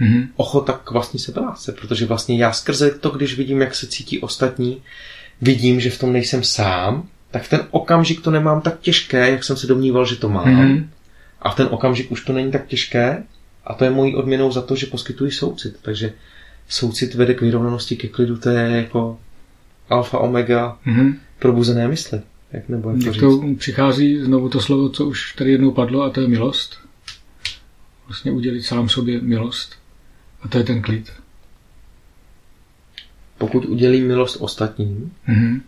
Mhm. 0.00 0.28
ochota 0.36 0.72
k 0.84 0.90
vlastní 0.90 1.20
sebelásce, 1.20 1.72
protože 1.72 2.06
vlastně 2.06 2.38
já 2.38 2.52
skrze 2.52 2.90
to, 2.90 3.10
když 3.10 3.36
vidím, 3.36 3.60
jak 3.60 3.74
se 3.74 3.86
cítí 3.86 4.18
ostatní, 4.18 4.82
vidím, 5.42 5.80
že 5.80 5.90
v 5.90 5.98
tom 5.98 6.12
nejsem 6.12 6.42
sám, 6.42 7.08
tak 7.30 7.42
v 7.42 7.48
ten 7.48 7.60
okamžik 7.70 8.20
to 8.20 8.30
nemám 8.30 8.60
tak 8.60 8.80
těžké, 8.80 9.30
jak 9.30 9.44
jsem 9.44 9.56
se 9.56 9.66
domníval, 9.66 10.06
že 10.06 10.16
to 10.16 10.28
mám. 10.28 10.48
Mhm. 10.54 10.90
A 11.42 11.50
v 11.50 11.56
ten 11.56 11.68
okamžik 11.70 12.12
už 12.12 12.24
to 12.24 12.32
není 12.32 12.52
tak 12.52 12.66
těžké 12.66 13.22
a 13.64 13.74
to 13.74 13.84
je 13.84 13.90
mojí 13.90 14.14
odměnou 14.16 14.52
za 14.52 14.62
to, 14.62 14.76
že 14.76 14.86
poskytuji 14.86 15.30
soucit. 15.30 15.76
Takže 15.82 16.12
soucit 16.68 17.14
vede 17.14 17.34
k 17.34 17.40
vyrovnanosti, 17.40 17.96
ke 17.96 18.08
klidu, 18.08 18.36
to 18.38 18.48
je 18.50 18.76
jako 18.76 19.18
alfa, 19.88 20.18
omega 20.18 20.78
Mhm. 20.84 21.16
probuzené 21.38 21.88
mysli. 21.88 22.20
Jak 22.52 22.68
nebo 22.68 22.90
jak 22.90 23.04
to 23.04 23.12
říct? 23.12 23.20
to 23.20 23.42
přichází 23.58 24.18
znovu 24.20 24.48
to 24.48 24.60
slovo, 24.60 24.88
co 24.88 25.06
už 25.06 25.32
tady 25.32 25.52
jednou 25.52 25.70
padlo, 25.70 26.02
a 26.02 26.10
to 26.10 26.20
je 26.20 26.28
milost. 26.28 26.76
Vlastně 28.08 28.32
udělit 28.32 28.62
sám 28.62 28.88
sobě 28.88 29.20
milost. 29.20 29.77
A 30.42 30.48
to 30.48 30.58
je 30.58 30.64
ten 30.64 30.82
klid. 30.82 31.12
Pokud 33.38 33.64
udělím 33.64 34.06
milost 34.06 34.36
ostatním, 34.40 35.16
Mhm. 35.26 35.62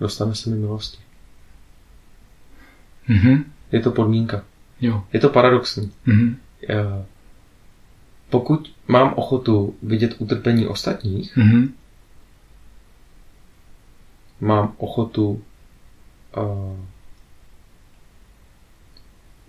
dostane 0.00 0.34
se 0.34 0.50
mi 0.50 0.56
milosti. 0.56 0.98
Mhm. 3.08 3.52
Je 3.72 3.80
to 3.80 3.90
podmínka. 3.90 4.44
Jo. 4.80 5.04
Je 5.12 5.20
to 5.20 5.28
paradoxní. 5.28 5.92
Mhm. 6.06 6.36
Eh, 6.68 7.04
Pokud 8.30 8.74
mám 8.88 9.12
ochotu 9.16 9.76
vidět 9.82 10.14
utrpení 10.18 10.66
ostatních, 10.66 11.36
Mhm. 11.36 11.74
mám 14.40 14.74
ochotu 14.78 15.42
uh, 16.36 16.76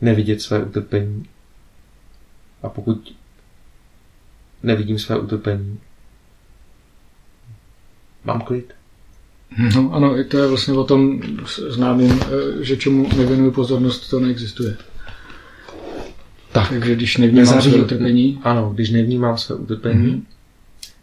nevidět 0.02 0.42
své 0.42 0.64
utrpení. 0.64 1.26
A 2.64 2.70
pokud 2.70 3.17
nevidím 4.68 5.00
své 5.00 5.20
utrpení, 5.20 5.80
mám 8.26 8.42
klid. 8.42 8.74
No, 9.76 9.94
ano, 9.94 10.20
i 10.20 10.24
to 10.24 10.38
je 10.38 10.48
vlastně 10.48 10.74
o 10.74 10.84
tom 10.84 11.22
známým, 11.70 12.20
eh, 12.22 12.64
že 12.64 12.78
čemu 12.78 13.10
nevěnuju 13.18 13.52
pozornost, 13.52 14.10
to 14.10 14.20
neexistuje. 14.20 14.78
Tak. 16.52 16.70
Takže 16.70 16.96
když 16.96 17.18
nevnímám 17.18 17.46
Nezaří- 17.46 17.72
své 17.72 17.82
utrpení, 17.82 18.40
Ano, 18.44 18.72
když 18.76 18.90
nevnímám 18.90 19.38
své 19.38 19.56
utrpení, 19.56 20.08
Mhm. 20.08 20.26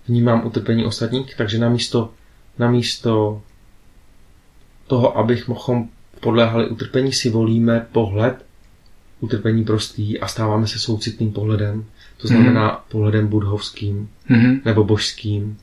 vnímám 0.09 0.47
utrpení 0.47 0.85
ostatních, 0.85 1.35
takže 1.37 1.59
namísto, 1.59 2.13
namísto 2.59 3.43
toho, 4.87 5.19
abych 5.19 5.49
mohl 5.49 5.85
podléhali 6.21 6.69
utrpení, 6.69 7.13
si 7.13 7.31
volíme 7.31 7.87
pohled 7.93 8.45
utrpení 9.21 9.65
prostý 9.65 10.21
a 10.21 10.27
stáváme 10.29 10.67
se 10.67 10.79
soucitným 10.79 11.33
pohledem, 11.33 11.85
to 12.17 12.29
znamená 12.29 12.85
pohledem 12.89 13.27
budhovským 13.27 14.09
mhm. 14.29 14.61
nebo 14.65 14.85
božským. 14.85 15.59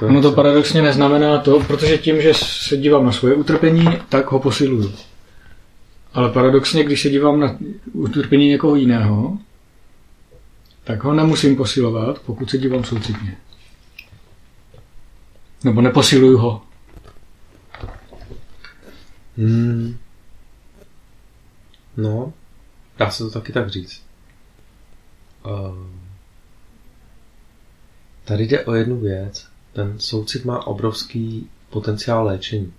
To 0.00 0.06
ono 0.06 0.22
to 0.22 0.32
paradoxně 0.32 0.82
neznamená 0.82 1.38
to, 1.38 1.60
protože 1.60 1.98
tím, 1.98 2.22
že 2.22 2.34
se 2.34 2.76
dívám 2.76 3.06
na 3.06 3.12
svoje 3.12 3.34
utrpení, 3.34 3.86
tak 4.08 4.32
ho 4.32 4.38
posiluju. 4.38 4.92
Ale 6.14 6.32
paradoxně, 6.32 6.84
když 6.84 7.02
se 7.02 7.10
dívám 7.10 7.40
na 7.40 7.56
utrpení 7.92 8.48
někoho 8.48 8.76
jiného, 8.76 9.38
tak 10.84 11.04
ho 11.04 11.14
nemusím 11.14 11.56
posilovat, 11.56 12.18
pokud 12.18 12.50
se 12.50 12.58
dívám 12.58 12.84
soucitně. 12.84 13.36
Nebo 15.64 15.80
neposiluju 15.80 16.38
ho. 16.38 16.62
Hmm. 19.38 19.96
No, 21.96 22.32
dá 22.98 23.10
se 23.10 23.24
to 23.24 23.30
taky 23.30 23.52
tak 23.52 23.68
říct. 23.68 24.07
Uh, 25.50 25.76
tady 28.24 28.44
jde 28.46 28.64
o 28.64 28.74
jednu 28.74 29.00
věc. 29.00 29.48
Ten 29.72 29.98
soucit 29.98 30.44
má 30.44 30.66
obrovský 30.66 31.48
potenciál 31.70 32.24
léčení. 32.24 32.72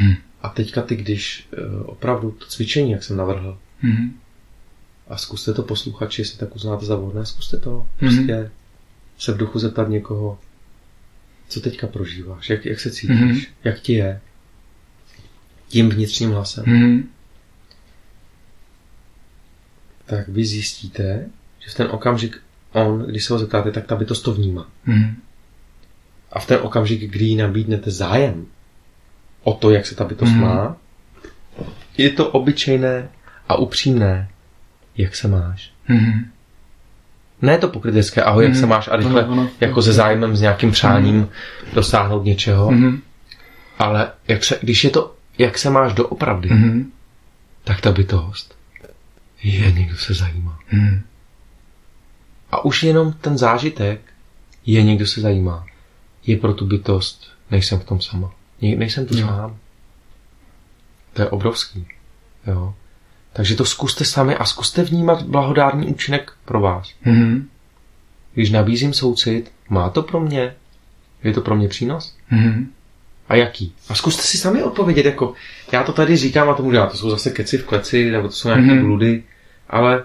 Hm. 0.00 0.14
A 0.42 0.48
teďka 0.48 0.82
ty, 0.82 0.96
když 0.96 1.48
uh, 1.58 1.82
opravdu 1.90 2.30
to 2.30 2.46
cvičení, 2.46 2.90
jak 2.90 3.04
jsem 3.04 3.16
navrhl, 3.16 3.58
Mhm. 3.82 4.18
a 5.08 5.16
zkuste 5.16 5.54
to 5.54 5.62
posluchači, 5.62 6.20
jestli 6.22 6.38
tak 6.38 6.56
uznáte 6.56 6.86
za 6.86 6.96
vhodné, 6.96 7.26
zkuste 7.26 7.56
to. 7.56 7.70
Mhm. 7.70 7.86
Prostě 7.98 8.50
se 9.18 9.32
v 9.32 9.36
duchu 9.36 9.58
zeptat 9.58 9.88
někoho, 9.88 10.38
co 11.48 11.60
teďka 11.60 11.86
prožíváš, 11.86 12.50
jak, 12.50 12.66
jak 12.66 12.80
se 12.80 12.90
cítíš, 12.90 13.20
Mhm. 13.20 13.40
jak 13.64 13.80
ti 13.80 13.92
je. 13.92 14.20
Tím 15.68 15.88
vnitřním 15.90 16.30
hlasem. 16.30 16.64
Mhm. 16.66 17.08
Tak 20.06 20.28
vy 20.28 20.44
zjistíte, 20.44 21.26
že 21.58 21.70
v 21.70 21.74
ten 21.74 21.88
okamžik 21.90 22.36
on, 22.72 23.02
když 23.06 23.24
se 23.24 23.32
ho 23.32 23.38
zeptáte, 23.38 23.70
tak 23.72 23.86
ta 23.86 23.96
bytost 23.96 24.24
to 24.24 24.32
vnímá. 24.34 24.66
Mhm. 24.86 25.16
A 26.32 26.40
v 26.40 26.46
ten 26.46 26.58
okamžik, 26.62 27.00
kdy 27.10 27.24
jí 27.24 27.36
nabídnete 27.36 27.90
zájem 27.90 28.46
o 29.42 29.52
to, 29.54 29.70
jak 29.70 29.86
se 29.86 29.94
ta 29.94 30.04
bytost 30.04 30.32
Mhm. 30.32 30.40
má, 30.40 30.76
je 31.98 32.10
to 32.10 32.30
obyčejné 32.30 33.08
a 33.48 33.56
upřímné. 33.56 34.28
Jak 34.96 35.16
se 35.16 35.28
máš? 35.28 35.72
Mhm. 35.88 36.30
Ne 37.42 37.58
to 37.58 37.68
pokrytecké, 37.68 38.22
ahoj, 38.22 38.44
jak 38.44 38.52
Mhm. 38.52 38.60
se 38.60 38.66
máš 38.66 38.88
a 38.88 38.96
rychle, 38.96 39.22
Ano, 39.24 39.32
ano. 39.32 39.48
jako 39.60 39.82
se 39.82 39.92
zájmem, 39.92 40.36
s 40.36 40.40
nějakým 40.40 40.70
přáním 40.70 41.28
dosáhnout 41.74 42.24
něčeho, 42.24 42.70
Mhm. 42.70 43.00
ale 43.78 44.10
jak 44.28 44.44
se, 44.44 44.58
když 44.62 44.84
je 44.84 44.90
to, 44.90 45.14
jak 45.38 45.58
se 45.58 45.70
máš 45.70 45.92
doopravdy, 45.94 46.48
Mhm. 46.48 46.92
tak 47.64 47.80
ta 47.80 47.92
bytost 47.92 48.54
je, 49.42 49.72
někdo 49.72 49.96
se 49.96 50.14
zajímá. 50.14 50.58
Mhm. 50.72 51.02
A 52.50 52.64
už 52.64 52.82
jenom 52.82 53.12
ten 53.12 53.38
zážitek 53.38 54.00
je 54.66 54.82
někdo 54.82 55.06
se 55.06 55.20
zajímá. 55.20 55.66
Je 56.26 56.36
pro 56.36 56.54
tu 56.54 56.66
bytost, 56.66 57.30
nejsem 57.50 57.80
v 57.80 57.84
tom 57.84 58.00
sama. 58.00 58.32
Ne- 58.62 58.76
Nejsem 58.76 59.06
tu 59.06 59.16
Jo. 59.18 59.26
sám. 59.26 59.56
To 61.12 61.22
je 61.22 61.28
obrovský. 61.28 61.86
Jo. 62.46 62.74
Takže 63.32 63.54
to 63.56 63.64
zkuste 63.64 64.04
sami 64.04 64.36
a 64.36 64.44
zkuste 64.44 64.82
vnímat 64.84 65.22
blahodárný 65.22 65.86
účinek 65.86 66.32
pro 66.44 66.60
vás. 66.60 66.94
Mhm. 67.04 67.48
Když 68.34 68.50
nabízím 68.50 68.94
soucit, 68.94 69.52
má 69.68 69.90
to 69.90 70.02
pro 70.02 70.20
mě? 70.20 70.54
Je 71.24 71.32
to 71.32 71.40
pro 71.40 71.56
mě 71.56 71.68
přínos? 71.68 72.16
Mhm. 72.30 72.72
A 73.28 73.34
jaký? 73.36 73.74
A 73.88 73.94
zkuste 73.94 74.22
si 74.22 74.38
sami 74.38 74.62
odpovědět, 74.62 75.06
jako 75.06 75.34
já 75.72 75.82
to 75.82 75.92
tady 75.92 76.16
říkám 76.16 76.50
a 76.50 76.54
tomu 76.54 76.70
říkám, 76.70 76.88
to 76.88 76.96
jsou 76.96 77.10
zase 77.10 77.30
keci 77.30 77.58
v 77.58 77.64
kleci, 77.64 78.10
nebo 78.10 78.28
to 78.28 78.34
jsou 78.34 78.48
nějaké 78.48 78.62
Mhm. 78.74 78.84
bludy, 78.84 79.24
ale 79.70 80.04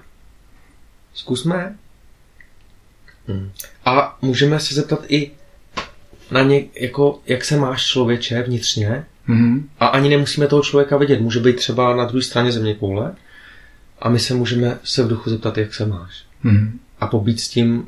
zkusme. 1.14 1.76
Hmm. 3.28 3.52
A 3.86 4.18
můžeme 4.22 4.60
se 4.60 4.76
zeptat 4.76 5.00
i 5.08 5.32
na 6.32 6.42
ně, 6.42 6.64
jako, 6.76 7.20
jak 7.26 7.44
se 7.46 7.58
máš 7.58 7.86
člověče 7.86 8.44
vnitřně, 8.44 9.06
Mhm. 9.28 9.70
a 9.80 9.86
ani 9.88 10.10
nemusíme 10.10 10.48
toho 10.48 10.62
člověka 10.62 10.98
vidět. 10.98 11.22
Může 11.22 11.40
být 11.40 11.56
třeba 11.56 11.96
na 11.96 12.06
druhé 12.06 12.24
straně 12.24 12.52
země 12.52 12.74
koule 12.74 13.16
a 14.00 14.10
my 14.10 14.20
se 14.20 14.34
můžeme 14.34 14.80
se 14.84 15.04
v 15.04 15.08
duchu 15.08 15.30
zeptat, 15.30 15.58
jak 15.58 15.74
se 15.74 15.86
máš. 15.86 16.24
Mhm. 16.44 16.80
A 17.00 17.08
pobít 17.08 17.40
s 17.40 17.48
tím 17.50 17.88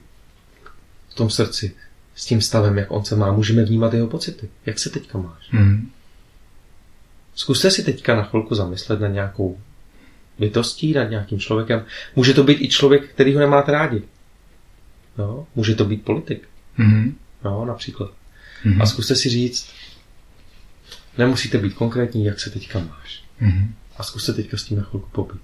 v 1.09 1.13
tom 1.15 1.29
srdci, 1.29 1.75
s 2.15 2.25
tím 2.25 2.41
stavem, 2.41 2.77
jak 2.77 2.91
on 2.91 3.05
se 3.05 3.15
má. 3.15 3.31
Můžeme 3.31 3.65
vnímat 3.65 3.93
jeho 3.93 4.07
pocity. 4.07 4.49
Jak 4.65 4.79
se 4.79 4.89
teďka 4.89 5.17
máš? 5.17 5.51
Mhm. 5.51 5.91
Zkuste 7.35 7.71
si 7.71 7.83
teďka 7.83 8.15
na 8.15 8.23
chvilku 8.23 8.55
zamyslet 8.55 8.99
na 8.99 9.07
nějakou 9.07 9.59
bytostí, 10.39 10.93
nad 10.93 11.03
nějakým 11.03 11.39
člověkem. 11.39 11.85
Může 12.15 12.33
to 12.33 12.43
být 12.43 12.61
i 12.61 12.67
člověk, 12.67 13.09
který 13.09 13.33
ho 13.33 13.39
nemáte 13.39 13.71
rádi. 13.71 14.01
No, 15.17 15.47
může 15.55 15.75
to 15.75 15.85
být 15.85 16.05
politik. 16.05 16.49
Mhm. 16.77 17.15
No, 17.43 17.65
například. 17.65 18.11
Mhm. 18.63 18.81
A 18.81 18.85
zkuste 18.85 19.15
si 19.15 19.29
říct, 19.29 19.69
nemusíte 21.17 21.57
být 21.57 21.73
konkrétní, 21.73 22.25
jak 22.25 22.39
se 22.39 22.49
teďka 22.49 22.79
máš. 22.79 23.23
Mhm. 23.39 23.73
A 23.97 24.03
zkuste 24.03 24.33
teďka 24.33 24.57
s 24.57 24.63
tím 24.63 24.77
na 24.77 24.83
chvilku 24.83 25.09
pobít. 25.11 25.41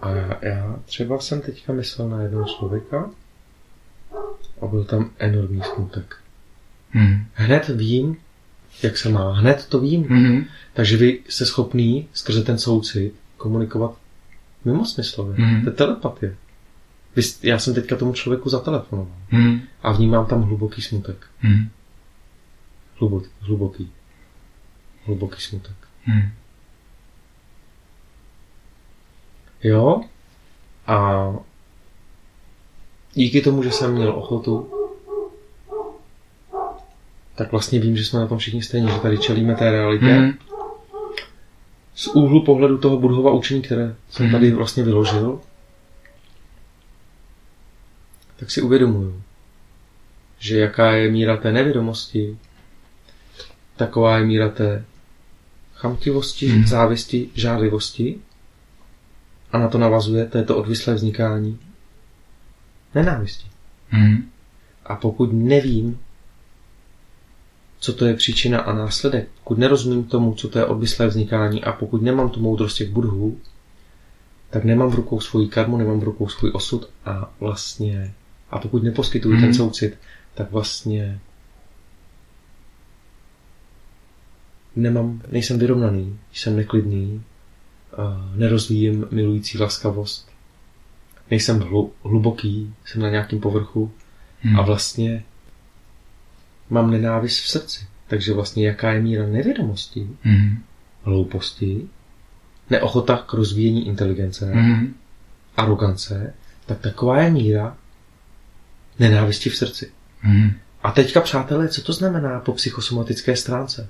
A 0.00 0.10
já 0.42 0.78
třeba 0.94 1.18
jsem 1.18 1.40
teďka 1.40 1.72
myslel 1.72 2.08
na 2.08 2.22
jednoho 2.22 2.46
člověka 2.48 3.10
a 4.60 4.66
byl 4.66 4.84
tam 4.84 5.10
enormní 5.18 5.62
smutek. 5.62 6.16
Mhm. 6.92 7.26
Hned 7.34 7.68
vím, 7.68 8.16
jak 8.82 8.96
se 8.98 9.08
má. 9.08 9.32
Hned 9.32 9.66
to 9.68 9.80
vím. 9.80 10.06
Mhm. 10.08 10.44
Takže 10.72 10.96
vy 10.96 11.20
jste 11.28 11.46
schopný 11.46 12.08
skrze 12.12 12.42
ten 12.44 12.58
soucit 12.58 13.14
komunikovat 13.36 13.96
mimo 14.64 14.84
smyslově. 14.84 15.34
Mhm. 15.38 15.64
To 15.64 15.70
je 15.70 15.74
telepatie. 15.76 16.36
Vy, 17.16 17.22
já 17.42 17.58
jsem 17.58 17.74
teďka 17.74 17.96
tomu 17.96 18.12
člověku 18.12 18.48
zatelefonoval 18.48 19.16
Mhm. 19.30 19.60
a 19.82 19.92
vnímám 19.92 20.26
tam 20.26 20.42
hluboký 20.42 20.82
smutek. 20.82 21.26
Mhm. 21.42 21.70
Hluboký. 22.98 23.28
Hluboký, 23.40 23.90
hluboký 25.06 25.40
smutek. 25.40 25.76
Mhm. 26.06 26.32
Jo? 29.62 30.04
A 30.86 31.28
díky 33.14 33.40
tomu, 33.40 33.62
že 33.62 33.70
jsem 33.70 33.92
měl 33.94 34.10
ochotu, 34.10 34.70
tak 37.34 37.52
vlastně 37.52 37.80
vím, 37.80 37.96
že 37.96 38.04
jsme 38.04 38.20
na 38.20 38.26
tom 38.26 38.38
všichni 38.38 38.62
stejně, 38.62 38.88
že 38.92 38.98
tady 38.98 39.18
čelíme 39.18 39.54
té 39.54 39.70
realitě. 39.70 40.04
Mhm. 40.14 40.32
Z 41.94 42.06
úhlu 42.06 42.44
pohledu 42.44 42.78
toho 42.78 42.96
Budhova 42.98 43.30
učení, 43.32 43.62
které 43.62 43.94
jsem 44.10 44.26
Mhm. 44.26 44.32
tady 44.34 44.50
vlastně 44.52 44.82
vyložil, 44.82 45.40
tak 48.36 48.50
si 48.50 48.62
uvědomuju, 48.62 49.22
že 50.38 50.58
jaká 50.58 50.92
je 50.92 51.10
míra 51.10 51.36
té 51.36 51.52
nevědomosti, 51.52 52.38
taková 53.76 54.18
je 54.18 54.24
míra 54.24 54.48
té 54.48 54.84
chamtivosti, 55.74 56.48
Mhm. 56.48 56.66
závisti, 56.66 57.30
žádlivosti 57.34 58.18
a 59.54 59.58
na 59.58 59.68
to 59.68 59.78
navazuje, 59.78 60.26
to 60.26 60.38
je 60.38 60.44
to 60.44 60.56
odvislé 60.56 60.94
vznikání 60.94 61.58
nenávisti. 62.94 63.46
Mhm. 63.92 64.30
A 64.86 64.96
pokud 64.96 65.30
nevím, 65.32 65.98
co 67.78 67.92
to 67.92 68.04
je 68.06 68.14
příčina 68.14 68.60
a 68.60 68.72
následek, 68.72 69.28
pokud 69.44 69.58
nerozumím 69.58 70.04
tomu, 70.04 70.34
co 70.34 70.48
to 70.48 70.58
je 70.58 70.66
odvislé 70.66 71.06
vznikání 71.06 71.64
a 71.64 71.72
pokud 71.72 72.02
nemám 72.02 72.30
tu 72.30 72.40
moudrost 72.40 72.76
těch 72.76 72.90
budhů, 72.90 73.38
tak 74.50 74.64
nemám 74.64 74.90
v 74.90 74.94
rukou 74.94 75.20
svoji 75.20 75.48
karmu, 75.48 75.76
nemám 75.76 76.00
v 76.00 76.04
rukou 76.04 76.28
svůj 76.28 76.50
osud 76.54 76.88
a 77.04 77.30
vlastně, 77.40 78.14
a 78.50 78.58
pokud 78.58 78.82
neposkytuji 78.82 79.34
Mhm. 79.34 79.44
ten 79.44 79.54
soucit, 79.54 79.98
tak 80.34 80.50
vlastně 80.50 81.20
nemám, 84.76 85.22
nejsem 85.30 85.58
vyrovnaný, 85.58 86.18
jsem 86.32 86.56
neklidný, 86.56 87.22
nerozvíjím 88.34 89.06
milující 89.10 89.58
laskavost, 89.58 90.28
nejsem 91.30 91.60
hlu, 91.60 91.92
hluboký, 92.04 92.74
jsem 92.84 93.02
na 93.02 93.10
nějakém 93.10 93.40
povrchu, 93.40 93.92
Mhm. 94.44 94.60
a 94.60 94.62
vlastně 94.62 95.24
mám 96.70 96.90
nenávist 96.90 97.40
v 97.40 97.48
srdci. 97.48 97.80
Takže 98.08 98.32
vlastně 98.32 98.66
jaká 98.66 98.92
je 98.92 99.00
míra 99.02 99.26
nevědomosti, 99.26 100.08
Mhm. 100.24 100.62
hlouposti, 101.02 101.88
neochota 102.70 103.16
k 103.26 103.32
rozvíjení 103.32 103.86
inteligence, 103.86 104.52
Mhm. 104.54 104.94
arogance, 105.56 106.34
tak 106.66 106.78
taková 106.80 107.20
je 107.22 107.30
míra 107.30 107.76
nenávisti 108.98 109.50
v 109.50 109.56
srdci. 109.56 109.90
Mhm. 110.22 110.52
A 110.82 110.90
teďka, 110.92 111.20
přátelé, 111.20 111.68
co 111.68 111.82
to 111.82 111.92
znamená 111.92 112.40
po 112.40 112.52
psychosomatické 112.52 113.36
stránce? 113.36 113.88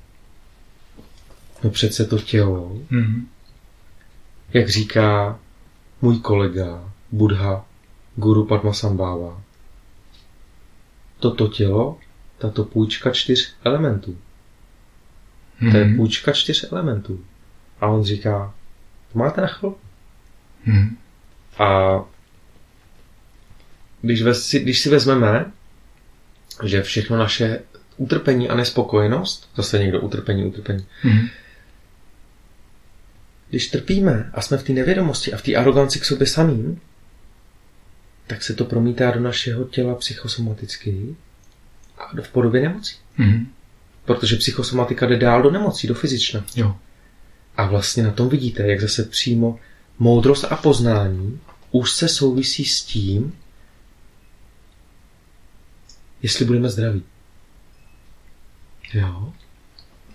No 1.64 1.70
přece 1.70 2.04
to 2.04 2.18
tělo, 2.18 2.76
Mhm. 2.90 3.26
Jak 4.54 4.68
říká 4.68 5.38
můj 6.02 6.18
kolega 6.20 6.92
Buddha 7.12 7.64
Guru 8.16 8.46
Padmasambhava, 8.46 9.40
toto 11.18 11.48
tělo, 11.48 11.98
tato 12.38 12.64
půjčka 12.64 13.10
čtyř 13.10 13.54
elementů. 13.64 14.18
To 15.70 15.76
je 15.76 15.84
Mhm. 15.84 15.96
půjčka 15.96 16.32
čtyř 16.32 16.72
elementů. 16.72 17.24
A 17.80 17.86
on 17.86 18.04
říká, 18.04 18.54
to 19.12 19.18
máte 19.18 19.40
na 19.40 19.46
chvilku. 19.46 19.78
Mhm. 20.66 20.96
A 21.58 21.98
když, 24.02 24.22
vez, 24.22 24.46
si, 24.46 24.60
když 24.60 24.80
si 24.80 24.90
vezmeme, 24.90 25.52
že 26.64 26.82
všechno 26.82 27.16
naše 27.18 27.60
utrpení 27.96 28.48
a 28.48 28.54
nespokojenost, 28.54 29.50
zase 29.56 29.78
někdo 29.78 30.00
utrpení, 30.00 30.44
utrpení, 30.44 30.86
Mhm. 31.04 31.28
Když 33.50 33.68
trpíme 33.68 34.30
a 34.34 34.40
jsme 34.40 34.58
v 34.58 34.62
té 34.62 34.72
nevědomosti 34.72 35.32
a 35.32 35.36
v 35.36 35.42
té 35.42 35.54
aroganci 35.54 36.00
k 36.00 36.04
sobě 36.04 36.26
samým, 36.26 36.80
tak 38.26 38.42
se 38.42 38.54
to 38.54 38.64
promítá 38.64 39.10
do 39.10 39.20
našeho 39.20 39.64
těla 39.64 39.94
psychosomaticky 39.94 41.16
a 41.98 42.16
do- 42.16 42.22
v 42.22 42.28
podobě 42.28 42.62
nemocí. 42.62 42.96
Mhm. 43.18 43.46
Protože 44.04 44.36
psychosomatika 44.36 45.06
jde 45.06 45.16
dál 45.16 45.42
do 45.42 45.50
nemocí, 45.50 45.86
do 45.86 45.94
fyzična. 45.94 46.44
Jo. 46.56 46.76
A 47.56 47.66
vlastně 47.66 48.02
na 48.02 48.10
tom 48.10 48.28
vidíte, 48.28 48.66
jak 48.66 48.80
zase 48.80 49.04
přímo 49.04 49.58
moudrost 49.98 50.44
a 50.44 50.56
poznání 50.56 51.40
úzce 51.70 52.08
souvisí 52.08 52.64
s 52.64 52.84
tím, 52.84 53.32
jestli 56.22 56.44
budeme 56.44 56.68
zdraví. 56.68 57.02
Jo? 58.94 59.32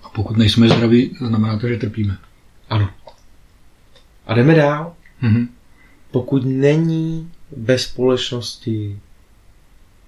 A 0.03 0.09
pokud 0.09 0.37
nejsme 0.37 0.69
zdraví, 0.69 1.17
znamená 1.17 1.59
to, 1.59 1.67
že 1.67 1.77
trpíme. 1.77 2.17
Ano. 2.69 2.93
A 4.29 4.33
jdeme 4.33 4.55
dál. 4.55 4.95
Mhm. 5.21 5.49
Pokud 6.11 6.45
není 6.45 7.31
ve 7.57 7.79
společnosti 7.79 8.99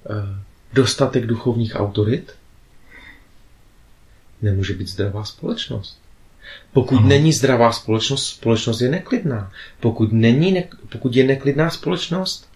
eh, 0.10 0.44
dostatek 0.74 1.26
duchovních 1.26 1.76
autorit, 1.76 2.32
nemůže 4.42 4.74
být 4.74 4.88
zdravá 4.88 5.24
společnost. 5.24 6.02
Pokud 6.74 6.98
Ano. 6.98 7.08
není 7.08 7.34
zdravá 7.34 7.72
společnost, 7.72 8.26
společnost 8.28 8.82
je 8.82 8.90
neklidná. 8.90 9.52
Pokud, 9.80 10.12
není 10.12 10.52
ne, 10.52 10.64
pokud 10.92 11.16
je 11.16 11.24
neklidná 11.24 11.70
společnost, 11.70 12.50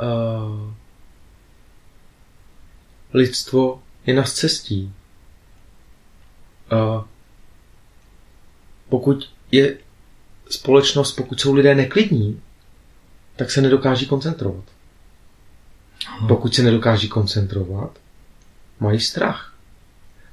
uh, 0.00 0.72
lidstvo 3.12 3.82
je 4.06 4.14
na 4.14 4.22
cestí. 4.22 4.92
Uh, 6.72 7.04
pokud 8.88 9.30
je 9.52 9.78
společnost, 10.50 11.12
pokud 11.12 11.40
jsou 11.40 11.54
lidé 11.54 11.74
neklidní, 11.74 12.40
tak 13.36 13.50
se 13.50 13.60
nedokáží 13.60 14.06
koncentrovat. 14.06 14.64
Ano. 16.08 16.28
Pokud 16.28 16.54
se 16.54 16.62
nedokáží 16.62 17.08
koncentrovat, 17.08 17.98
mají 18.80 19.00
strach. 19.00 19.54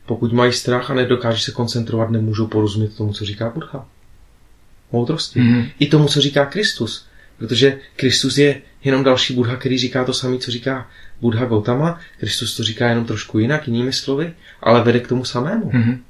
Pokud 0.06 0.34
mají 0.34 0.54
strach 0.54 0.92
a 0.92 0.94
nedokáží 0.94 1.44
se 1.44 1.52
koncentrovat, 1.52 2.10
nemůžou 2.10 2.48
porozumět 2.48 2.96
tomu, 2.96 3.14
co 3.14 3.26
říká 3.26 3.50
Buddha. 3.50 3.86
Moudrosti. 4.92 5.40
Mhm. 5.40 5.70
I 5.80 5.88
tomu, 5.88 6.08
co 6.08 6.22
říká 6.22 6.46
Kristus. 6.46 7.08
Protože 7.38 7.80
Kristus 7.96 8.38
je 8.38 8.62
jenom 8.84 9.04
další 9.04 9.34
Buddha, 9.36 9.56
který 9.56 9.78
říká 9.78 10.04
to 10.04 10.14
samé, 10.14 10.38
co 10.38 10.52
říká 10.52 10.90
Buddha 11.22 11.46
Gautama. 11.46 12.00
Kristus 12.20 12.58
to 12.58 12.64
říká 12.64 12.90
jenom 12.90 13.06
trošku 13.06 13.40
jinak, 13.40 13.68
jinými 13.68 13.94
slovy, 13.94 14.34
ale 14.62 14.84
vede 14.84 15.00
k 15.00 15.08
tomu 15.08 15.26
samému. 15.26 15.72
Mhm. 15.74 16.04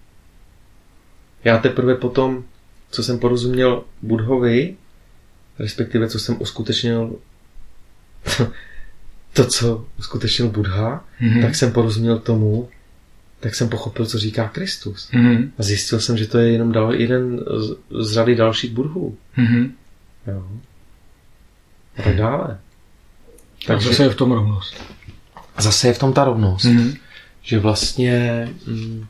Já 1.43 1.57
teprve 1.57 1.95
potom, 1.95 2.43
co 2.91 3.03
jsem 3.03 3.19
porozuměl 3.19 3.83
Budhovi, 4.01 4.75
respektive 5.59 6.07
co 6.07 6.19
jsem 6.19 6.35
uskutečnil 6.41 7.15
to, 9.33 9.45
co 9.45 9.85
uskutečnil 9.99 10.49
Buddha, 10.49 11.05
Mhm. 11.19 11.41
tak 11.41 11.55
jsem 11.55 11.71
porozuměl 11.71 12.19
tomu, 12.19 12.69
tak 13.39 13.55
jsem 13.55 13.69
pochopil, 13.69 14.05
co 14.05 14.17
říká 14.19 14.47
Kristus. 14.49 15.09
Mhm. 15.11 15.51
A 15.59 15.63
zjistil 15.63 15.99
jsem, 15.99 16.17
že 16.17 16.27
to 16.27 16.37
je 16.37 16.51
jenom 16.51 16.71
dal, 16.71 16.93
jeden 16.95 17.39
z, 17.39 17.75
z 18.05 18.11
řady 18.13 18.35
dalších 18.35 18.71
Budhů. 18.71 19.17
Mhm. 19.37 19.73
Jo. 20.27 20.47
A 21.97 22.01
tak 22.01 22.15
dále. 22.15 22.59
Tak 23.67 23.81
zase 23.81 24.03
je 24.03 24.09
v 24.09 24.15
tom 24.15 24.31
rovnost. 24.31 24.75
zase 25.57 25.87
je 25.87 25.93
v 25.93 25.99
tom 25.99 26.13
ta 26.13 26.23
rovnost. 26.23 26.63
Mhm. 26.65 26.93
Že 27.41 27.59
vlastně 27.59 28.47
mm, 28.67 29.05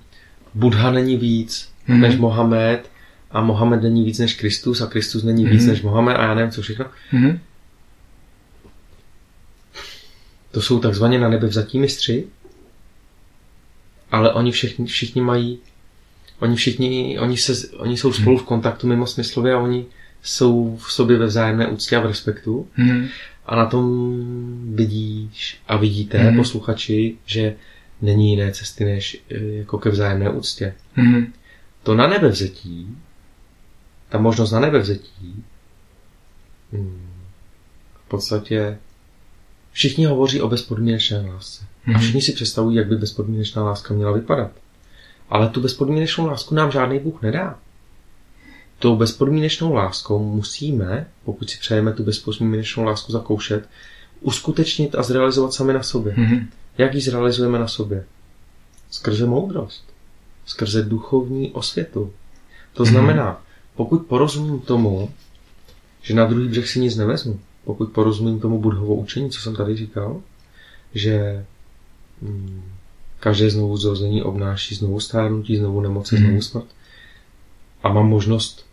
Buddha 0.54 0.92
není 0.92 1.18
víc 1.18 1.70
Mhm. 1.88 2.02
než 2.02 2.16
Mohamed 2.16 2.90
a 3.32 3.42
Mohamed 3.42 3.82
není 3.84 4.04
víc 4.04 4.20
než 4.20 4.34
Kristus 4.36 4.82
a 4.82 4.88
Kristus 4.88 5.24
není 5.24 5.46
víc 5.46 5.62
Mhm. 5.62 5.72
než 5.72 5.82
Mohamed 5.82 6.18
a 6.18 6.24
já 6.24 6.34
nevím 6.34 6.52
co 6.52 6.62
všechno. 6.62 6.86
Mhm. 7.12 7.40
To 10.52 10.62
jsou 10.62 10.80
takzvaně 10.80 11.20
na 11.20 11.30
nebe 11.30 11.48
vzatí 11.48 11.80
mistři, 11.80 12.28
ale 14.12 14.34
oni 14.34 14.52
všichni, 14.52 14.86
všichni 14.86 15.22
mají, 15.22 15.60
oni 16.40 16.56
všichni, 16.56 17.20
oni, 17.20 17.38
se, 17.38 17.68
oni 17.78 17.98
jsou 17.98 18.14
spolu 18.14 18.38
v 18.38 18.44
kontaktu 18.44 18.88
mimo 18.88 19.08
smyslově 19.08 19.54
a 19.54 19.60
oni 19.60 19.86
jsou 20.24 20.78
v 20.78 20.92
sobě 20.92 21.18
ve 21.18 21.26
vzájemné 21.26 21.68
úctě 21.68 21.96
a 21.96 22.00
v 22.00 22.06
respektu. 22.06 22.68
Mhm. 22.78 23.08
A 23.46 23.56
na 23.56 23.66
tom 23.66 24.16
vidíš 24.76 25.58
a 25.68 25.78
vidíte, 25.78 26.24
Mhm. 26.24 26.38
posluchači, 26.38 27.16
že 27.26 27.56
není 28.02 28.30
jiné 28.30 28.52
cesty 28.52 28.86
než 28.86 29.18
eh, 29.32 29.36
jako 29.44 29.78
ke 29.78 29.90
vzájemné 29.90 30.30
úctě. 30.30 30.74
Mhm. 30.96 31.34
To 31.84 31.96
na 31.96 32.08
nebevzetí, 32.08 32.88
ta 34.10 34.18
možnost 34.18 34.52
na 34.52 34.60
nebevzetí, 34.60 35.44
hmm, 36.74 37.10
v 38.06 38.10
podstatě 38.10 38.78
všichni 39.72 40.06
hovoří 40.06 40.42
o 40.42 40.48
bezpodmínečné 40.48 41.22
lásce. 41.34 41.66
A 41.88 41.92
Mhm. 41.92 42.00
všichni 42.00 42.22
si 42.22 42.32
představují, 42.34 42.78
jak 42.78 42.88
by 42.88 42.96
bezpodmínečná 42.96 43.64
láska 43.64 43.94
měla 43.94 44.12
vypadat. 44.12 44.52
Ale 45.30 45.50
tu 45.50 45.62
bezpodmínečnou 45.62 46.26
lásku 46.28 46.56
nám 46.56 46.72
žádný 46.72 47.00
Bůh 47.00 47.22
nedá. 47.22 47.60
Tou 48.80 48.96
bezpodmínečnou 48.96 49.74
láskou 49.74 50.20
musíme, 50.34 51.08
pokud 51.26 51.50
si 51.50 51.58
přejeme 51.60 51.94
tu 51.94 52.04
bezpodmínečnou 52.04 52.84
lásku 52.84 53.12
zakoušet, 53.12 53.70
uskutečnit 54.22 54.96
a 54.96 55.04
zrealizovat 55.04 55.54
sami 55.54 55.74
na 55.74 55.84
sobě. 55.84 56.14
Mhm. 56.18 56.50
Jak 56.78 56.94
ji 56.96 57.02
zrealizujeme 57.02 57.60
na 57.60 57.68
sobě? 57.68 58.06
Skrze 58.92 59.26
moudrost. 59.26 59.84
Skrze 60.46 60.84
duchovní 60.84 61.52
osvětu. 61.52 62.14
To 62.74 62.84
Mhm. 62.84 62.92
znamená, 62.92 63.42
pokud 63.78 63.98
porozumím 64.08 64.60
tomu, 64.60 65.10
že 66.02 66.14
na 66.16 66.26
druhý 66.26 66.48
břeh 66.50 66.68
si 66.70 66.80
nic 66.80 66.96
nevezmu, 66.98 67.40
pokud 67.66 67.86
porozumím 67.92 68.40
tomu 68.40 68.60
budhovo 68.60 68.96
učení, 68.96 69.30
co 69.30 69.42
jsem 69.42 69.56
tady 69.56 69.76
říkal, 69.78 70.22
že 70.94 71.46
mm, 72.22 72.62
každé 73.20 73.50
znovu 73.50 73.78
zrození 73.78 74.24
obnáší 74.24 74.76
znovu 74.76 75.00
stárnutí, 75.00 75.58
znovu 75.58 75.82
nemoci, 75.82 76.16
Mhm. 76.16 76.24
znovu 76.26 76.42
smrt. 76.42 76.66
A 77.84 77.94
mám 77.94 78.08
možnost 78.10 78.66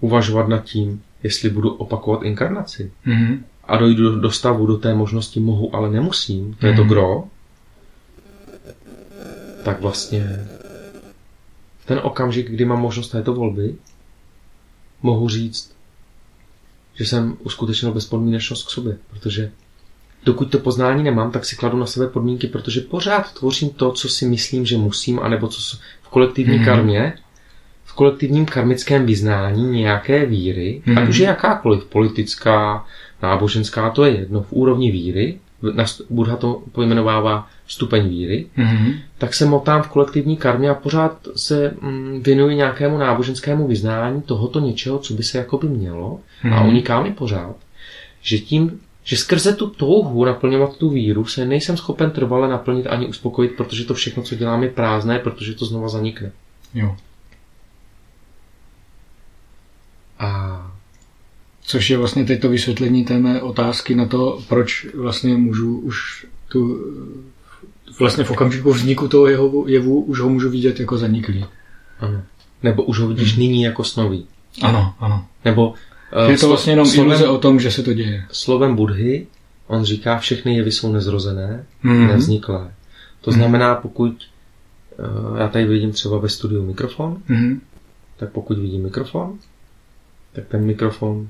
uvažovat 0.00 0.48
nad 0.48 0.64
tím, 0.64 1.02
jestli 1.22 1.50
budu 1.50 1.70
opakovat 1.74 2.22
inkarnaci 2.22 2.92
Mhm. 3.04 3.44
a 3.64 3.76
dojdu 3.76 4.02
do- 4.10 4.20
do 4.20 4.30
stavu, 4.30 4.66
do 4.66 4.76
té 4.76 4.94
možnosti 4.94 5.40
mohu, 5.40 5.76
ale 5.76 5.90
nemusím, 5.90 6.54
to 6.60 6.66
je 6.66 6.74
to 6.76 6.80
Mhm. 6.84 6.88
gro, 6.88 7.24
tak 9.64 9.80
vlastně 9.80 10.46
ten 11.84 12.00
okamžik, 12.02 12.50
kdy 12.50 12.64
mám 12.64 12.80
možnost 12.80 13.08
této 13.08 13.34
volby, 13.34 13.74
mohu 15.06 15.28
říct, 15.28 15.72
že 16.94 17.04
jsem 17.06 17.36
uskutečnil 17.44 17.92
bezpodmínečnost 17.92 18.66
k 18.66 18.70
sobě, 18.70 18.96
protože 19.10 19.50
dokud 20.24 20.50
to 20.50 20.58
poznání 20.58 21.02
nemám, 21.04 21.30
tak 21.30 21.44
si 21.44 21.56
kladu 21.56 21.78
na 21.78 21.86
sebe 21.86 22.06
podmínky, 22.08 22.46
protože 22.46 22.80
pořád 22.80 23.32
tvořím 23.32 23.70
to, 23.70 23.92
co 23.92 24.08
si 24.08 24.26
myslím, 24.26 24.66
že 24.66 24.76
musím, 24.78 25.20
anebo 25.20 25.48
co 25.48 25.60
v 26.02 26.08
kolektivní 26.08 26.56
Mhm. 26.56 26.64
karmě, 26.64 27.12
v 27.84 27.92
kolektivním 27.92 28.46
karmickém 28.46 29.06
vyznání 29.06 29.70
nějaké 29.80 30.26
víry, 30.26 30.82
Mhm. 30.86 30.98
ať 30.98 31.08
už 31.08 31.16
je 31.18 31.26
jakákoliv 31.26 31.84
politická, 31.84 32.84
náboženská, 33.22 33.90
to 33.90 34.04
je 34.04 34.16
jedno, 34.18 34.42
v 34.42 34.52
úrovni 34.52 34.90
víry, 34.90 35.38
Buddha 36.10 36.36
to 36.36 36.62
pojmenovává 36.72 37.48
stupeň 37.68 38.08
víry, 38.08 38.46
Mhm. 38.56 38.92
tak 39.18 39.34
se 39.34 39.46
motám 39.46 39.82
v 39.82 39.88
kolektivní 39.88 40.36
karmě 40.36 40.70
a 40.70 40.74
pořád 40.74 41.28
se 41.36 41.74
mm, 41.80 42.20
věnuji 42.22 42.56
nějakému 42.56 42.98
náboženskému 42.98 43.66
vyznání 43.68 44.22
tohoto 44.22 44.60
něčeho, 44.60 44.98
co 44.98 45.14
by 45.14 45.22
se 45.22 45.38
jakoby 45.38 45.68
mělo 45.68 46.20
a 46.42 46.46
Mhm. 46.60 46.68
uniká 46.68 47.02
mi 47.02 47.12
pořád, 47.12 47.56
že 48.20 48.38
tím, 48.38 48.80
že 49.04 49.16
skrze 49.16 49.52
tu 49.52 49.70
touhu 49.70 50.24
naplňovat 50.24 50.76
tu 50.76 50.90
víru 50.90 51.24
se 51.24 51.44
nejsem 51.46 51.76
schopen 51.76 52.10
trvale 52.10 52.48
naplnit 52.48 52.86
ani 52.86 53.06
uspokojit, 53.06 53.52
protože 53.56 53.84
to 53.84 53.94
všechno, 53.94 54.22
co 54.22 54.34
dělám, 54.34 54.62
je 54.62 54.68
prázdné, 54.70 55.18
protože 55.18 55.54
to 55.54 55.64
znova 55.66 55.88
zanikne. 55.88 56.32
Jo. 56.74 56.96
A 60.18 60.62
Což 61.68 61.90
je 61.90 61.98
vlastně 61.98 62.24
teď 62.24 62.40
to 62.40 62.48
vysvětlení 62.48 63.04
té 63.04 63.18
mé 63.18 63.42
otázky 63.42 63.94
na 63.94 64.06
to, 64.06 64.42
proč 64.48 64.86
vlastně 64.94 65.34
můžu 65.36 65.78
už 65.78 66.26
tu 66.48 66.78
vlastně 67.98 68.24
v 68.24 68.30
okamžiku 68.30 68.72
vzniku 68.72 69.08
toho 69.08 69.26
jevu, 69.26 69.64
jevu 69.68 70.02
už 70.02 70.20
ho 70.20 70.28
můžu 70.28 70.50
vidět 70.50 70.80
jako 70.80 70.98
zaniklý. 70.98 71.44
ano. 72.00 72.22
Nebo 72.62 72.82
už 72.82 72.98
ho 72.98 73.08
vidíš 73.08 73.32
Mhm. 73.32 73.40
nyní 73.40 73.62
jako 73.62 73.84
snový. 73.84 74.26
Ano, 74.62 74.94
ano. 74.98 75.26
Nebo 75.44 75.74
eh, 76.12 76.30
Je 76.32 76.38
to 76.38 76.46
slo- 76.46 76.48
vlastně 76.48 76.72
jenom 76.72 76.86
slovem, 76.86 77.08
iluze 77.10 77.28
o 77.28 77.38
tom, 77.38 77.60
že 77.60 77.70
se 77.70 77.82
to 77.82 77.92
děje. 77.92 78.24
slovem 78.32 78.76
Budhy, 78.76 79.26
on 79.66 79.84
říká, 79.84 80.18
všechny 80.18 80.56
jevy 80.56 80.72
jsou 80.72 80.92
nezrozené, 80.92 81.64
Mhm. 81.82 82.06
nevzniklé. 82.06 82.70
To 83.20 83.30
Mhm. 83.30 83.40
znamená, 83.40 83.74
pokud 83.74 84.16
eh, 84.98 85.40
já 85.42 85.48
tady 85.48 85.64
vidím 85.64 85.92
třeba 85.92 86.18
ve 86.18 86.28
studiu 86.28 86.66
mikrofon, 86.66 87.18
Mhm. 87.28 87.60
tak 88.16 88.30
pokud 88.30 88.58
vidím 88.58 88.82
mikrofon, 88.82 89.38
tak 90.32 90.44
ten 90.48 90.64
mikrofon 90.64 91.28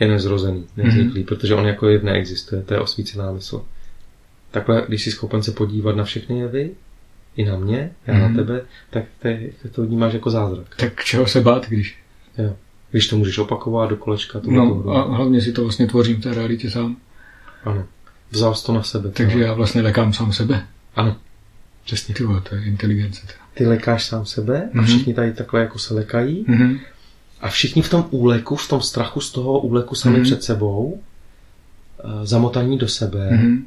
je 0.00 0.08
nezrozený, 0.08 0.66
nevzniklý, 0.76 1.20
Mhm. 1.20 1.26
protože 1.26 1.54
on 1.54 1.66
jako 1.66 1.88
jev 1.88 2.02
neexistuje, 2.02 2.62
to 2.62 2.74
je 2.74 2.80
osvícená 2.80 3.32
mysl. 3.32 3.62
Takhle, 4.54 4.84
když 4.88 5.02
jsi 5.04 5.10
schopen 5.10 5.42
se 5.42 5.52
podívat 5.52 5.96
na 5.96 6.04
všechny 6.04 6.38
jevy, 6.38 6.70
i 7.36 7.44
na 7.44 7.56
mě, 7.56 7.92
já 8.06 8.14
Mhm. 8.14 8.22
na 8.22 8.42
tebe, 8.42 8.60
tak 8.90 9.04
te, 9.18 9.40
to 9.72 9.82
vnímáš 9.82 10.12
jako 10.12 10.30
zázrak. 10.30 10.66
Tak 10.76 11.04
čeho 11.04 11.26
se 11.26 11.40
bát, 11.40 11.66
když? 11.68 11.98
Jo. 12.38 12.56
Když 12.90 13.06
to 13.08 13.16
můžeš 13.16 13.38
opakovat 13.38 13.90
do 13.90 13.96
kolečka, 13.96 14.40
to 14.40 14.50
No 14.50 14.84
a 14.90 15.16
hlavně 15.16 15.40
si 15.40 15.52
to 15.52 15.62
vlastně 15.62 15.86
tvořím 15.86 16.16
v 16.16 16.20
té 16.22 16.34
realitě 16.34 16.70
sám. 16.70 16.96
Ano. 17.64 17.84
Vzal 18.30 18.54
jsi 18.54 18.66
to 18.66 18.72
na 18.72 18.82
sebe. 18.82 19.10
Takže 19.10 19.38
já 19.38 19.52
vlastně 19.52 19.82
lekám 19.82 20.12
sám 20.12 20.32
sebe. 20.32 20.66
Ano. 20.96 21.16
Přesně. 21.84 22.14
Ty 22.14 22.24
vole, 22.24 22.40
to 22.48 22.54
je 22.54 22.64
inteligence. 22.64 23.20
teda. 23.26 23.38
Ty 23.54 23.66
lekáš 23.66 24.04
sám 24.04 24.26
sebe 24.26 24.62
a 24.74 24.76
Mhm. 24.76 24.84
všichni 24.86 25.14
tady 25.14 25.32
takhle 25.32 25.60
jako 25.60 25.78
se 25.78 25.94
lekají 25.94 26.44
Mhm. 26.48 26.78
a 27.40 27.48
všichni 27.48 27.82
v 27.82 27.90
tom 27.90 28.06
úleku, 28.10 28.56
v 28.56 28.68
tom 28.68 28.80
strachu 28.80 29.20
z 29.20 29.32
toho 29.32 29.58
úleku 29.60 29.94
sami 29.94 30.14
Mhm. 30.16 30.24
před 30.24 30.42
sebou, 30.42 31.00
eh, 32.04 32.26
zamotaní 32.26 32.78
do 32.78 32.88
sebe, 32.88 33.28
Mhm. 33.30 33.66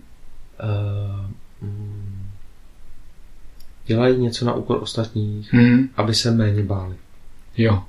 Eh, 0.60 1.34
mm, 1.62 2.30
dělají 3.86 4.18
něco 4.18 4.46
na 4.46 4.54
úkor 4.54 4.78
ostatních, 4.84 5.54
Mhm. 5.54 5.90
aby 5.96 6.16
se 6.16 6.32
méně 6.32 6.64
báli. 6.64 6.96
Jo. 7.58 7.84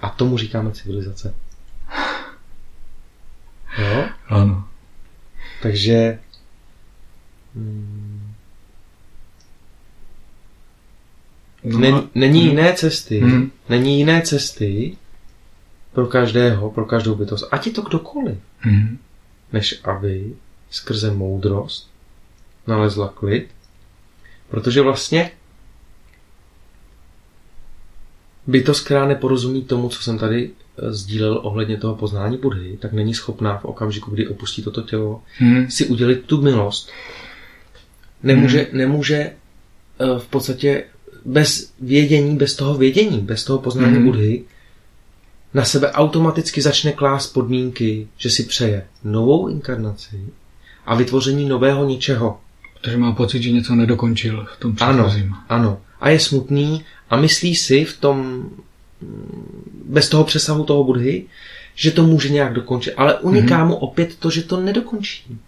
A 0.00 0.08
tomu 0.08 0.38
říkáme 0.38 0.72
civilizace. 0.72 1.34
Jo? 3.78 4.04
Ano. 4.28 4.68
Takže 5.62 6.18
mm, 7.54 8.30
No, 11.64 11.78
není, 11.78 11.98
a- 11.98 12.08
není 12.14 12.40
Mhm. 12.40 12.48
jiné 12.48 12.72
cesty, 12.74 13.20
Mhm. 13.20 13.50
není 13.68 13.98
jiné 13.98 14.22
cesty 14.22 14.96
pro 15.92 16.06
každého, 16.06 16.70
pro 16.70 16.84
každou 16.84 17.14
bytost, 17.14 17.48
ať 17.50 17.66
je 17.66 17.72
to 17.72 17.82
kdokoliv, 17.82 18.38
Mhm. 18.64 18.98
než 19.52 19.80
aby 19.84 20.34
skrze 20.74 21.10
moudrost 21.10 21.90
nalezla 22.66 23.08
klid, 23.08 23.48
protože 24.50 24.80
vlastně 24.82 25.30
bytost, 28.46 28.84
která 28.84 29.06
neporozumí 29.08 29.64
tomu, 29.64 29.88
co 29.88 30.02
jsem 30.02 30.18
tady 30.18 30.50
eh, 30.78 30.92
sdílel 30.92 31.40
ohledně 31.42 31.76
toho 31.76 31.94
poznání 31.94 32.36
Budhy, 32.38 32.76
tak 32.80 32.92
není 32.92 33.14
schopná 33.14 33.58
v 33.58 33.64
okamžiku, 33.64 34.10
kdy 34.10 34.28
opustí 34.28 34.62
toto 34.62 34.82
tělo, 34.82 35.22
Mhm. 35.40 35.70
si 35.70 35.86
udělit 35.86 36.24
tu 36.26 36.42
milost. 36.42 36.90
Nemůže, 38.22 38.66
nemůže 38.72 39.16
eh, 39.16 40.18
v 40.18 40.26
podstatě 40.26 40.84
bez 41.24 41.72
vědění, 41.80 42.36
bez 42.36 42.56
toho 42.56 42.74
vědění, 42.74 43.18
bez 43.18 43.44
toho 43.44 43.58
poznání 43.58 43.94
Mhm. 43.94 44.04
Budhy, 44.04 44.44
na 45.54 45.64
sebe 45.64 45.92
automaticky 45.92 46.62
začne 46.62 46.92
klást 46.92 47.26
podmínky, 47.32 48.08
že 48.16 48.30
si 48.30 48.42
přeje 48.42 48.86
novou 49.04 49.48
inkarnaci 49.48 50.20
a 50.86 50.94
vytvoření 50.94 51.48
nového 51.48 51.84
něčeho. 51.84 52.40
Protože 52.80 52.96
má 52.96 53.12
pocit, 53.12 53.42
že 53.42 53.50
něco 53.50 53.74
nedokončil 53.74 54.46
v 54.56 54.60
tom 54.60 54.74
Ano, 54.80 55.04
předchozím. 55.04 55.34
ano. 55.48 55.78
A 56.00 56.08
je 56.08 56.20
smutný 56.20 56.84
a 57.10 57.16
myslí 57.16 57.54
si 57.54 57.84
v 57.84 57.96
tom, 58.00 58.18
mm, 59.00 59.82
bez 59.84 60.08
toho 60.08 60.24
přesahu 60.24 60.64
toho 60.64 60.84
Budhy, 60.84 61.24
že 61.74 61.90
to 61.90 62.02
může 62.02 62.28
nějak 62.28 62.52
dokončit. 62.52 62.94
Ale 62.96 63.14
uniká 63.18 63.58
Mhm. 63.58 63.68
mu 63.68 63.74
opět 63.74 64.16
to, 64.18 64.30
že 64.30 64.42
to 64.42 64.60
nedokončí. 64.60 65.38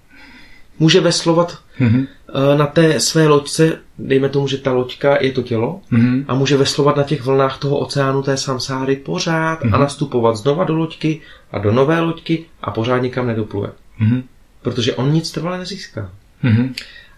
Může 0.78 1.00
veslovat 1.00 1.58
Mhm. 1.78 2.06
eh, 2.54 2.58
na 2.58 2.66
té 2.66 3.00
své 3.00 3.26
loďce, 3.28 3.78
dejme 3.98 4.28
tomu, 4.28 4.48
že 4.48 4.56
ta 4.58 4.72
loďka 4.72 5.22
je 5.22 5.32
to 5.32 5.42
tělo, 5.42 5.80
Mhm. 5.90 6.24
a 6.28 6.34
může 6.34 6.56
veslovat 6.56 6.96
na 6.96 7.02
těch 7.02 7.22
vlnách 7.24 7.58
toho 7.58 7.78
oceánu 7.78 8.22
té 8.22 8.36
samsáry 8.36 8.96
pořád 8.96 9.62
a 9.62 9.66
Mhm. 9.66 9.80
nastupovat 9.80 10.36
znova 10.36 10.64
do 10.64 10.74
loďky 10.74 11.20
a 11.52 11.58
do 11.58 11.72
nové 11.72 12.00
loďky 12.00 12.44
a 12.62 12.70
pořád 12.70 12.98
nikam 12.98 13.26
nedopluje. 13.26 13.70
Mhm. 13.98 14.22
Protože 14.66 14.94
on 14.94 15.12
nic 15.12 15.30
trvale 15.30 15.58
nezíská. 15.58 16.12
Mhm. 16.42 16.74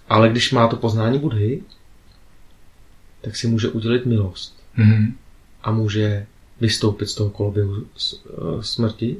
Ale 0.08 0.28
když 0.28 0.52
má 0.52 0.68
to 0.68 0.76
poznání 0.76 1.18
Budhy, 1.18 1.62
tak 3.20 3.36
si 3.36 3.46
může 3.48 3.68
udělit 3.68 4.06
milost 4.06 4.56
Mhm. 4.76 5.14
a 5.62 5.70
může 5.72 6.26
vystoupit 6.60 7.06
z 7.06 7.14
toho 7.14 7.30
koloběhu 7.30 7.74
eh, 7.76 8.22
smrti 8.60 9.16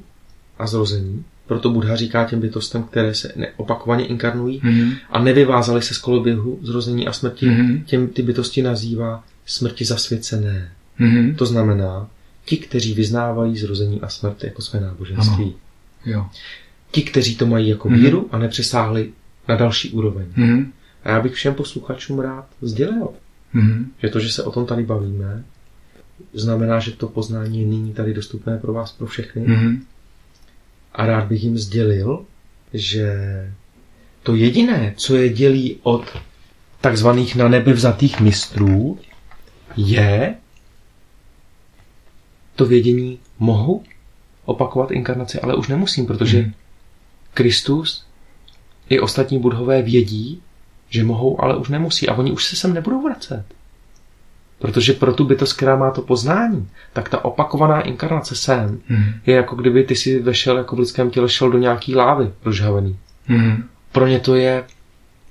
a 0.59 0.67
zrození. 0.67 1.25
Proto 1.47 1.71
Buddha 1.71 1.97
říká 1.97 2.25
těm 2.25 2.41
bytostem, 2.41 2.83
které 2.83 3.15
se 3.15 3.33
opakovaně 3.57 4.07
inkarnují 4.07 4.61
Mhm. 4.65 4.93
a 5.11 5.19
nevyvázaly 5.19 5.83
se 5.83 5.95
z 5.95 5.99
koloběhu 5.99 6.59
zrození 6.63 7.09
a 7.09 7.13
smrti, 7.13 7.47
Mhm. 7.47 7.83
těm 7.85 8.09
ty 8.09 8.23
bytosti 8.23 8.63
nazývá 8.63 9.25
smrti 9.47 9.85
zasvěcené. 9.85 10.73
Mhm. 10.99 11.35
To 11.35 11.47
znamená, 11.47 12.09
ti, 12.45 12.57
kteří 12.57 12.95
vyznávají 12.95 13.57
zrození 13.59 14.01
a 14.01 14.09
smrt 14.09 14.45
jako 14.45 14.63
své 14.63 14.81
náboženství. 14.81 15.55
Jo. 16.07 16.27
Ti, 16.91 17.03
kteří 17.03 17.37
to 17.37 17.47
mají 17.47 17.69
jako 17.69 17.89
Mhm. 17.89 17.99
víru 18.01 18.29
a 18.33 18.39
nepřesáhli 18.39 19.11
na 19.49 19.57
další 19.57 19.91
úroveň. 19.91 20.27
Mhm. 20.37 20.73
A 21.05 21.11
já 21.11 21.21
bych 21.21 21.33
všem 21.33 21.55
posluchačům 21.55 22.19
rád 22.21 22.47
sdělil, 22.63 23.09
Mhm. 23.53 23.91
že 24.03 24.09
to, 24.09 24.21
že 24.21 24.33
se 24.33 24.43
o 24.43 24.51
tom 24.53 24.67
tady 24.67 24.83
bavíme, 24.85 25.45
znamená, 26.35 26.79
že 26.79 26.93
to 26.93 27.09
poznání 27.09 27.61
je 27.61 27.67
nyní 27.67 27.95
tady 27.95 28.15
dostupné 28.15 28.59
pro 28.59 28.73
vás, 28.73 28.93
pro 28.93 29.07
všechny. 29.07 29.43
Mhm. 29.43 29.83
A 30.93 31.07
rád 31.07 31.25
bych 31.25 31.45
jim 31.45 31.59
sdělil, 31.59 32.25
že 32.75 33.13
to 34.23 34.35
jediné, 34.35 34.95
co 34.97 35.17
je 35.17 35.29
dělí 35.29 35.77
od 35.83 36.05
takzvaných 36.81 37.37
na 37.37 37.49
nebe 37.49 37.73
vzatých 37.73 38.21
mistrů, 38.21 38.99
je 39.77 40.35
to 42.57 42.67
vědění 42.67 43.19
mohu 43.39 43.85
opakovat 44.45 44.91
inkarnaci, 44.91 45.41
ale 45.41 45.55
už 45.57 45.69
nemusím, 45.69 46.07
protože 46.07 46.39
hmm. 46.41 46.53
Kristus 47.39 48.05
i 48.89 49.01
ostatní 49.01 49.39
budhové 49.39 49.83
vědí, 49.83 50.43
že 50.89 51.05
mohou, 51.05 51.43
ale 51.43 51.57
už 51.57 51.69
nemusí 51.69 52.09
a 52.09 52.15
oni 52.15 52.33
už 52.33 52.45
se 52.45 52.57
sem 52.57 52.75
nebudou 52.75 53.03
vracet. 53.03 53.45
Protože 54.59 54.93
pro 54.93 55.13
tu 55.13 55.25
bytost, 55.25 55.53
která 55.53 55.77
má 55.77 55.91
to 55.91 56.03
poznání, 56.03 56.69
tak 56.93 57.09
ta 57.09 57.25
opakovaná 57.25 57.81
inkarnace 57.81 58.37
sem 58.37 58.81
hmm. 58.89 59.05
je 59.27 59.35
jako 59.35 59.57
kdyby 59.57 59.85
ty 59.85 59.97
si 59.97 60.19
vešel 60.19 60.57
jako 60.57 60.77
v 60.77 60.79
lidském 60.79 61.11
těle 61.11 61.29
šel 61.29 61.51
do 61.51 61.59
nějaký 61.59 61.95
lávy 61.97 62.31
rozžhavený. 62.45 62.99
Hmm. 63.27 63.65
Pro 63.93 64.07
ně 64.07 64.21
to 64.21 64.35
je 64.35 64.65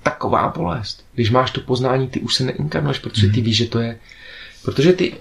taková 0.04 0.54
bolest. 0.58 1.06
Když 1.14 1.32
máš 1.32 1.52
to 1.52 1.62
poznání, 1.62 2.08
ty 2.08 2.20
už 2.20 2.36
se 2.36 2.44
neinkarnuješ, 2.44 3.00
protože 3.00 3.28
ty 3.28 3.42
víš, 3.42 3.58
že 3.58 3.66
to 3.66 3.80
je... 3.80 4.00
Protože 4.64 4.94
ty... 4.94 5.14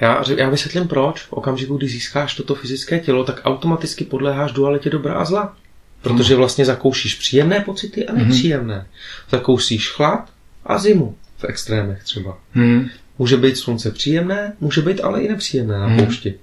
Já, 0.00 0.24
já 0.36 0.48
vysvětlím 0.48 0.88
proč. 0.88 1.22
V 1.22 1.32
okamžiku, 1.32 1.76
kdy 1.76 1.88
získáš 1.88 2.34
toto 2.34 2.54
fyzické 2.54 2.98
tělo, 2.98 3.24
tak 3.24 3.40
automaticky 3.44 4.04
podléháš 4.04 4.52
dualitě 4.52 4.90
dobra 4.90 5.14
a 5.14 5.24
zla. 5.24 5.56
Protože 6.02 6.36
vlastně 6.36 6.64
zakoušíš 6.64 7.14
příjemné 7.14 7.60
pocity 7.60 8.06
a 8.06 8.12
nepříjemné. 8.12 8.86
Zakousíš 9.30 9.90
chlad 9.90 10.30
a 10.64 10.78
zimu 10.78 11.16
v 11.38 11.44
extrémech 11.44 12.04
třeba. 12.04 12.38
Hmm. 12.52 12.88
Může 13.18 13.36
být 13.36 13.56
slunce 13.56 13.90
příjemné, 13.90 14.52
může 14.60 14.82
být 14.82 15.00
ale 15.00 15.20
i 15.20 15.28
nepříjemné 15.28 15.78
na 15.78 15.86
hmm. 15.86 16.04
poušti. 16.04 16.34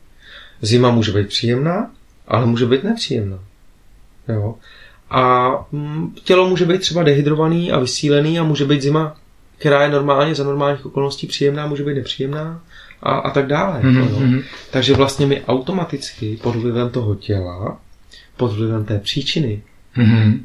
Zima 0.62 0.92
může 0.92 1.12
být 1.12 1.28
příjemná, 1.28 1.92
ale 2.28 2.46
může 2.46 2.66
být 2.66 2.84
nepříjemná. 2.84 3.40
Jo. 4.28 4.56
A 5.10 5.50
mm, 5.72 6.16
tělo 6.24 6.50
může 6.50 6.66
být 6.66 6.82
třeba 6.82 7.04
dehydrovaný 7.04 7.72
a 7.72 7.80
vysílený 7.80 8.40
a 8.40 8.44
může 8.44 8.66
být 8.66 8.82
zima, 8.82 9.18
která 9.58 9.84
je 9.84 9.90
normálně 9.90 10.36
za 10.36 10.44
normálních 10.44 10.86
okolností 10.86 11.28
příjemná, 11.28 11.68
může 11.68 11.84
být 11.84 11.96
nepříjemná 11.96 12.62
a, 13.02 13.12
a 13.12 13.30
tak 13.30 13.48
dále. 13.48 13.82
Mm-hmm. 13.82 14.44
Takže 14.72 14.94
vlastně 14.94 15.26
my 15.26 15.46
automaticky 15.46 16.38
pod 16.42 16.56
vlivem 16.56 16.90
toho 16.90 17.16
těla, 17.16 17.82
pod 18.38 18.54
vlivem 18.54 18.86
té 18.86 19.00
příčiny, 19.00 19.62
mm-hmm. 19.98 20.40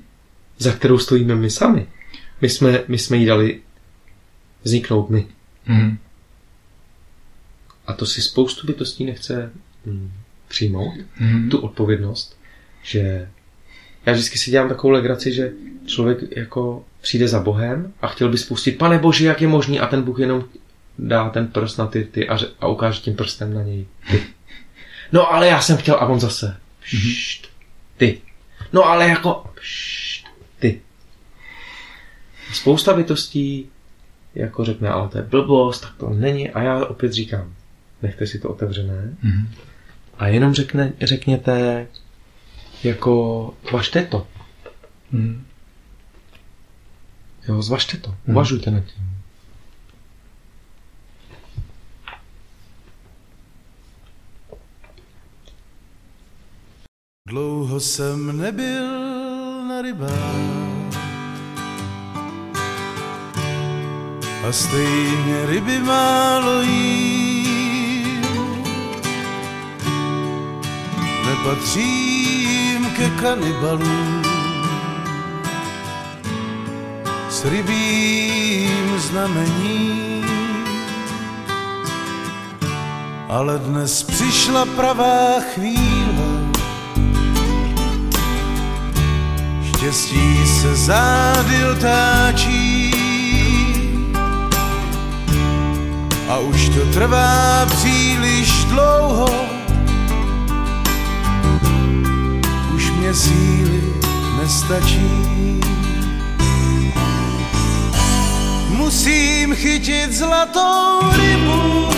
za 0.59 0.73
kterou 0.73 0.99
stojíme 0.99 1.35
my 1.35 1.51
sami, 1.51 1.87
my 2.41 2.49
jsme, 2.49 2.83
my 2.89 2.99
jsme 2.99 3.17
jí 3.17 3.27
dali 3.27 3.61
vzniknout 4.63 5.11
my. 5.11 5.27
Mm. 5.67 5.99
A 7.87 7.93
to 7.93 8.07
si 8.07 8.23
spoustu 8.23 8.67
bytostí 8.67 9.05
nechce 9.05 9.51
mm, 9.87 10.13
přijmout, 10.49 10.95
mm. 11.21 11.51
tu 11.51 11.59
odpovědnost, 11.59 12.37
že 12.83 13.29
já 14.07 14.13
vždycky 14.13 14.39
si 14.39 14.51
dělám 14.51 14.69
takovou 14.69 14.91
legraci, 14.91 15.33
že 15.33 15.53
člověk 15.87 16.19
jako 16.37 16.85
přijde 17.01 17.29
za 17.29 17.41
Bohem 17.41 17.93
a 18.03 18.09
chtěl 18.09 18.29
by 18.29 18.39
spustit, 18.39 18.79
pane 18.79 18.99
Bože, 18.99 19.27
jak 19.27 19.41
je 19.41 19.49
možný 19.49 19.81
a 19.81 19.87
ten 19.87 20.03
Bůh 20.03 20.19
jenom 20.19 20.45
dá 20.99 21.31
ten 21.31 21.47
prst 21.47 21.79
na 21.79 21.87
ty, 21.87 22.05
ty 22.05 22.29
a, 22.29 22.37
ře, 22.37 22.47
a 22.61 22.67
ukáže 22.67 23.01
tím 23.01 23.17
prstem 23.17 23.55
na 23.55 23.63
něj. 23.63 23.87
Ty. 24.11 24.23
No 25.13 25.33
ale 25.33 25.49
já 25.49 25.61
jsem 25.61 25.77
chtěl 25.77 25.95
a 25.95 26.07
on 26.07 26.21
zase. 26.21 26.57
Pšt, 26.81 27.49
ty. 27.97 28.21
No 28.73 28.85
ale 28.85 29.09
jako 29.09 29.45
pšt, 29.55 30.27
ty. 30.59 30.81
Spousta 32.53 32.95
bytostí 32.95 33.69
jako 34.35 34.65
řekne, 34.65 34.89
ale 34.89 35.09
to 35.09 35.19
je 35.19 35.25
blbost, 35.25 35.81
tak 35.81 35.95
to 35.97 36.11
není. 36.11 36.51
A 36.51 36.63
já 36.63 36.87
opět 36.87 37.13
říkám, 37.13 37.55
nechte 38.03 38.27
si 38.27 38.39
to 38.39 38.49
otevřené. 38.49 39.17
Mm-hmm. 39.25 39.47
A 40.19 40.27
jenom 40.27 40.55
řekne, 40.55 40.93
řekněte, 41.01 41.87
jako 42.85 43.55
važte 43.73 44.03
to. 44.03 44.27
Mm. 45.13 45.47
Jo, 47.49 47.63
zvažte 47.63 47.97
to. 47.97 48.11
Mm. 48.11 48.17
Uvažujte 48.35 48.71
nad 48.71 48.85
tím. 48.85 49.12
Dlouho 57.33 57.81
jsem 57.81 58.39
nebyl 58.39 58.89
na 59.69 59.83
rybách 59.83 60.13
a 64.49 64.53
stejně 64.53 65.47
ryby 65.47 65.79
málo 65.79 66.63
jí. 66.63 68.21
Nepatřím 71.27 72.91
ke 72.97 73.11
kanibalům 73.11 74.23
s 77.31 77.45
rybím 77.45 78.99
znamení. 78.99 80.23
Ale 83.29 83.59
dnes 83.59 84.03
přišla 84.03 84.65
pravá 84.77 85.41
chvíle, 85.55 86.02
štěstí 89.83 90.47
se 90.47 90.77
zády 90.77 91.65
otáčí 91.73 92.95
a 96.29 96.39
už 96.39 96.69
to 96.69 96.93
trvá 96.93 97.67
příliš 97.67 98.65
dlouho. 98.65 99.29
Už 102.75 102.91
mě 102.91 103.15
síly 103.15 103.83
nestačí. 104.43 105.61
Musím 108.69 109.55
chytit 109.55 110.13
zlatou 110.13 111.01
rybu 111.17 111.89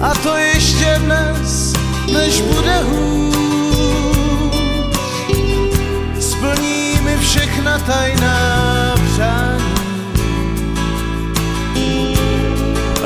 a 0.00 0.14
to 0.14 0.36
ještě 0.36 1.00
dnes, 1.04 1.72
než 2.12 2.40
bude 2.40 2.82
hůř. 2.82 3.33
Všechna 7.54 7.78
tajná 7.78 8.94
přání. 9.04 9.74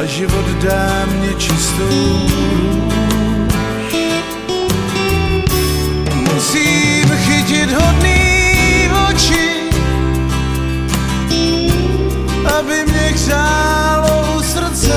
A 0.00 0.04
život 0.04 0.46
dá 0.62 1.06
mě 1.06 1.34
čistou 1.34 2.28
Musím 6.34 7.08
chytit 7.16 7.72
hodný 7.72 8.90
oči, 9.08 9.70
aby 12.58 12.84
mě 12.86 13.12
hřálo 13.14 14.42
srdce. 14.42 14.94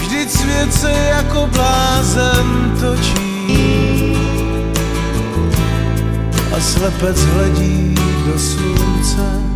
Vždyť 0.00 0.30
svět 0.30 0.74
se 0.74 0.92
jako 0.92 1.46
blázen 1.52 2.76
točí 2.80 3.29
slepec 6.60 7.18
hledí 7.24 7.94
do 8.26 8.38
slunce. 8.38 9.49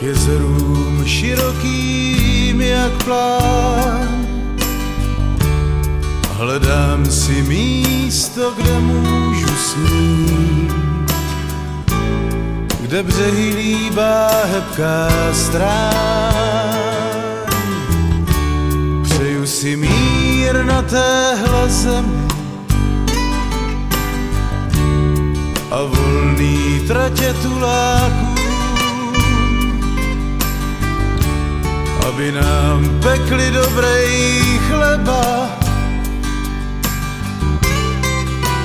Jezerům 0.00 1.02
širokým 1.06 2.60
jak 2.60 3.04
plán. 3.04 4.26
hledám 6.30 7.06
si 7.06 7.42
místo, 7.42 8.54
kde 8.56 8.80
můžu 8.80 9.56
snít, 9.56 10.72
kde 12.80 13.02
břehy 13.02 13.54
líbá 13.54 14.30
hebká 14.44 15.08
strán. 15.32 16.74
Přeju 19.02 19.46
si 19.46 19.76
mír 19.76 20.64
na 20.64 20.82
téhle 20.82 21.68
zemi 21.68 22.23
a 25.74 25.82
volný 25.82 26.80
tratě 26.86 27.34
tuláků, 27.42 28.34
aby 32.08 32.32
nám 32.32 33.00
pekli 33.02 33.50
dobrej 33.50 34.42
chleba, 34.68 35.50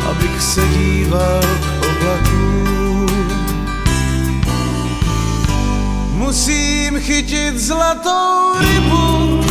abych 0.10 0.42
se 0.42 0.68
díval 0.68 1.42
k 1.82 1.86
oblakům. 1.86 3.08
Musím 6.14 7.00
chytit 7.00 7.58
zlatou 7.60 8.54
rybu, 8.60 9.42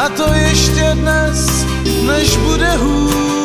a 0.00 0.08
to 0.08 0.34
ještě 0.34 0.92
dnes, 0.94 1.66
než 2.06 2.36
bude 2.36 2.76
hůř. 2.76 3.35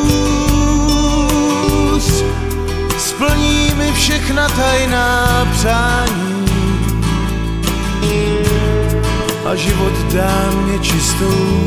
Splní 3.22 3.74
mi 3.74 3.92
všechna 3.92 4.48
tajná 4.48 5.48
přání 5.52 6.46
a 9.44 9.54
život 9.54 9.92
dá 10.14 10.50
mě 10.50 10.78
čistou. 10.78 11.66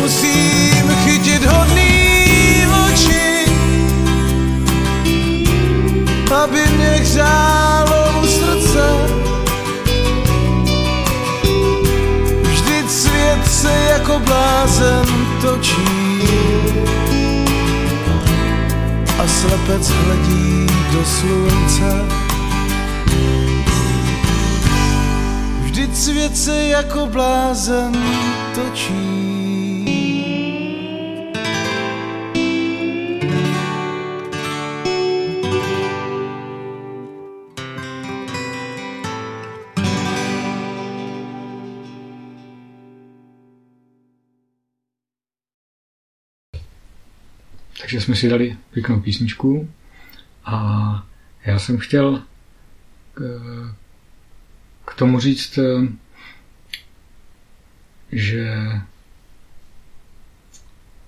Musím 0.00 0.90
chytit 1.04 1.44
hodný 1.46 2.66
oči, 2.86 3.44
aby 6.42 6.60
mě 6.76 6.90
hřálo 7.00 8.26
srdce. 8.26 8.84
Vždyť 12.42 12.90
svět 12.90 13.46
se 13.46 13.86
jako 13.90 14.18
blázen 14.18 15.06
točí 15.42 16.03
a 19.18 19.28
slepec 19.28 19.90
hledí 19.90 20.66
do 20.92 21.04
slunce. 21.04 22.04
Vždyť 25.62 25.96
svět 25.96 26.36
se 26.36 26.64
jako 26.66 27.06
blázen 27.06 27.92
točí. 28.54 29.33
Jsme 48.14 48.20
si 48.20 48.28
dali 48.28 48.56
pěknou 48.70 49.00
písničku 49.00 49.68
a 50.44 51.06
já 51.46 51.58
jsem 51.58 51.78
chtěl 51.78 52.22
k, 53.14 53.40
k 54.84 54.94
tomu 54.94 55.20
říct, 55.20 55.58
eh, 55.58 55.88
že 58.12 58.56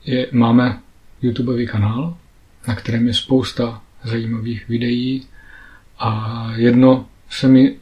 je, 0.04 0.28
máme 0.32 0.80
YouTubeový 1.22 1.66
kanál, 1.66 2.18
na 2.68 2.74
kterém 2.74 3.06
je 3.06 3.14
spousta 3.14 3.82
zajímavých 4.04 4.68
videí 4.68 5.26
a 5.98 6.52
jedno 6.56 7.08
se 7.30 7.48
mi 7.48 7.76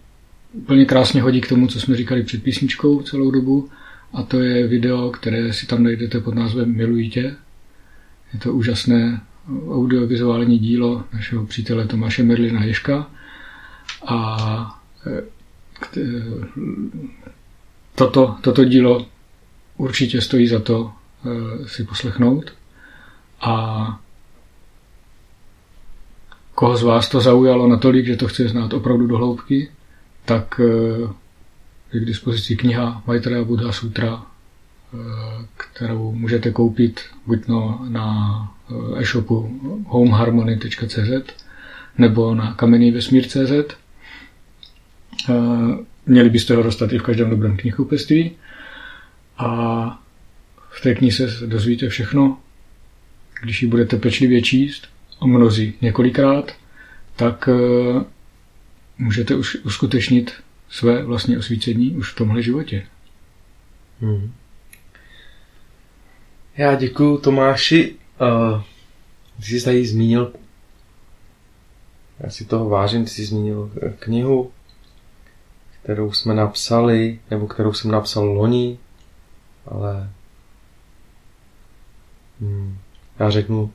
úplně 0.53 0.85
krásně 0.85 1.23
hodí 1.23 1.41
k 1.41 1.49
tomu, 1.49 1.67
co 1.67 1.81
jsme 1.81 1.97
říkali 1.97 2.23
před 2.23 2.43
písničkou 2.43 3.03
celou 3.03 3.31
dobu 3.31 3.71
a 4.13 4.23
to 4.23 4.41
je 4.41 4.67
video, 4.67 5.11
které 5.11 5.53
si 5.53 5.67
tam 5.67 5.83
najdete 5.83 6.21
pod 6.21 6.35
názvem 6.35 6.77
Miluji 6.77 7.09
tě. 7.09 7.37
Je 8.35 8.41
to 8.41 8.53
úžasné 8.53 9.21
audiovizuální 9.71 10.59
dílo 10.59 11.05
našeho 11.13 11.47
přítele 11.47 11.87
Tomáše 11.87 12.23
Merlina 12.23 12.65
Ješka 12.65 13.11
a 14.07 14.81
eh, 15.07 15.23
toto, 17.95 18.37
toto 18.41 18.65
dílo 18.65 19.07
určitě 19.77 20.21
stojí 20.21 20.47
za 20.47 20.61
to 20.61 20.93
eh, 21.27 21.69
si 21.69 21.85
poslechnout. 21.85 22.53
A 23.41 24.01
koho 26.55 26.77
z 26.77 26.83
vás 26.83 27.09
to 27.09 27.21
zaujalo 27.21 27.69
natolik, 27.69 28.07
že 28.07 28.17
to 28.17 28.29
chce 28.29 28.49
znát 28.49 28.73
opravdu 28.73 29.07
do 29.07 29.17
hloubky, 29.17 29.71
tak 30.25 30.61
eh, 30.61 31.09
je 31.93 32.01
k 32.01 32.05
dispozici 32.05 32.57
kniha 32.57 33.03
Maitreya 33.07 33.45
Buddha 33.45 33.73
Sutra, 33.73 34.27
kterou 35.57 36.13
můžete 36.13 36.51
koupit 36.51 37.01
buď 37.27 37.47
no 37.49 37.87
na 37.89 38.39
eh, 38.71 39.01
e-shopu 39.03 39.61
homeharmony.cz 39.87 41.35
nebo 41.99 42.35
na 42.35 42.55
kamenývesmír.cz. 42.55 43.75
Eh, 45.29 45.35
Měli 46.07 46.31
byste 46.31 46.57
ho 46.57 46.63
dostat 46.63 46.93
i 46.93 46.99
v 46.99 47.03
každém 47.03 47.31
dobrém 47.31 47.57
knihkupectví. 47.57 48.31
A 49.39 50.03
v 50.71 50.81
té 50.81 50.95
knize 50.95 51.31
se 51.31 51.47
dozvíte 51.47 51.89
všechno. 51.89 52.39
Když 53.43 53.63
ji 53.63 53.69
budete 53.69 53.97
pečlivě 53.97 54.43
číst, 54.43 54.89
a 55.21 55.27
mnozí 55.27 55.75
několikrát, 55.81 56.53
tak 57.17 57.49
eh, 57.49 58.05
můžete 58.99 59.35
už 59.35 59.57
uskutečnit 59.57 60.33
své 60.69 61.03
vlastní 61.03 61.37
osvícení 61.37 61.97
už 61.97 62.13
v 62.13 62.17
tomhle 62.17 62.43
životě. 62.43 62.87
Hmm. 64.01 64.33
Já 66.57 66.75
děkuji 66.75 67.19
Tomáši. 67.19 67.97
Uh, 68.21 68.63
ty 69.37 69.47
jsi 69.47 69.65
tady 69.65 69.87
zmínil, 69.87 70.33
já 72.21 72.31
si 72.31 72.45
toho 72.45 72.69
vážím, 72.69 73.05
ty 73.05 73.11
jsi 73.11 73.25
zmínil 73.25 73.71
eh, 73.83 73.91
knihu, 73.99 74.53
kterou 75.83 76.13
jsme 76.13 76.35
napsali, 76.35 77.21
nebo 77.31 77.47
kterou 77.47 77.73
jsem 77.73 77.91
napsal 77.91 78.25
loni, 78.25 78.79
ale 79.67 80.11
hmm, 82.41 82.79
já 83.19 83.31
řeknu 83.31 83.73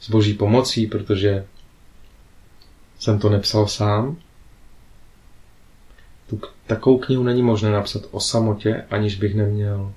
s 0.00 0.10
boží 0.10 0.34
pomocí, 0.34 0.86
protože 0.86 1.46
jsem 2.98 3.18
to 3.18 3.28
nepsal 3.28 3.68
sám. 3.68 4.16
Tu, 6.26 6.40
takovou 6.66 6.98
knihu 6.98 7.22
není 7.22 7.42
možné 7.42 7.70
napsat 7.70 8.02
o 8.10 8.20
samotě, 8.20 8.86
aniž 8.90 9.16
bych 9.16 9.34
neměl 9.34 9.92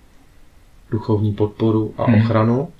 duchovní 0.91 1.33
podporu 1.33 1.93
a 1.97 2.03
Hmm. 2.05 2.21
ochranu. 2.21 2.73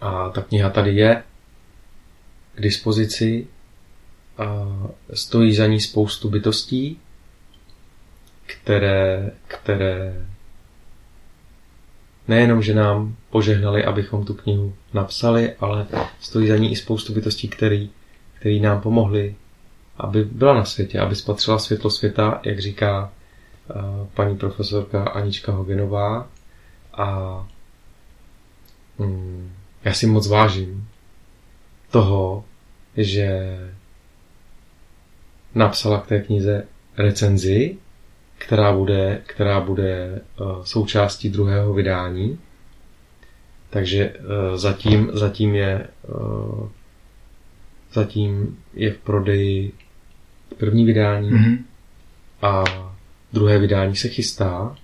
A 0.00 0.28
ta 0.28 0.42
kniha 0.42 0.70
tady 0.70 0.94
je 0.94 1.22
k 2.54 2.60
dispozici. 2.60 3.46
A 4.38 4.66
stojí 5.14 5.54
za 5.54 5.66
ní 5.66 5.80
spoustu 5.80 6.28
bytostí, 6.30 6.98
které, 8.46 9.30
které 9.46 10.26
nejenom, 12.28 12.62
že 12.62 12.74
nám 12.74 13.16
požehnali, 13.30 13.84
abychom 13.84 14.24
tu 14.24 14.34
knihu 14.34 14.74
napsali, 14.94 15.52
ale 15.60 15.86
stojí 16.20 16.48
za 16.48 16.56
ní 16.56 16.72
i 16.72 16.76
spoustu 16.76 17.12
bytostí, 17.12 17.48
který, 17.48 17.90
který 18.38 18.60
nám 18.60 18.80
pomohli, 18.80 19.34
aby 19.96 20.24
byla 20.24 20.54
na 20.54 20.64
světě, 20.64 21.00
aby 21.00 21.16
spatřila 21.16 21.58
světlo 21.58 21.90
světa, 21.90 22.40
jak 22.44 22.58
říká 22.58 23.12
paní 24.14 24.36
profesorka 24.36 25.04
Anička 25.04 25.52
Hogenová. 25.52 26.28
A 26.96 27.46
mm, 28.98 29.52
já 29.84 29.92
si 29.92 30.06
moc 30.06 30.28
vážím 30.28 30.88
toho, 31.90 32.44
že 32.96 33.58
napsala 35.54 36.00
k 36.00 36.06
té 36.06 36.20
knize 36.20 36.66
recenzi, 36.98 37.76
která 38.38 38.72
bude, 38.72 39.22
která 39.26 39.60
bude 39.60 40.20
uh, 40.40 40.62
součástí 40.64 41.28
druhého 41.28 41.72
vydání. 41.74 42.38
Takže 43.70 44.10
uh, 44.10 44.56
zatím, 44.56 45.10
zatím 45.12 45.54
je 45.54 45.86
uh, 46.08 46.68
zatím 47.92 48.58
je 48.74 48.92
v 48.92 48.98
prodeji 48.98 49.72
první 50.56 50.84
vydání 50.84 51.30
Mhm. 51.30 51.64
a 52.42 52.64
druhé 53.32 53.58
vydání 53.58 53.96
se 53.96 54.08
chystá 54.08 54.76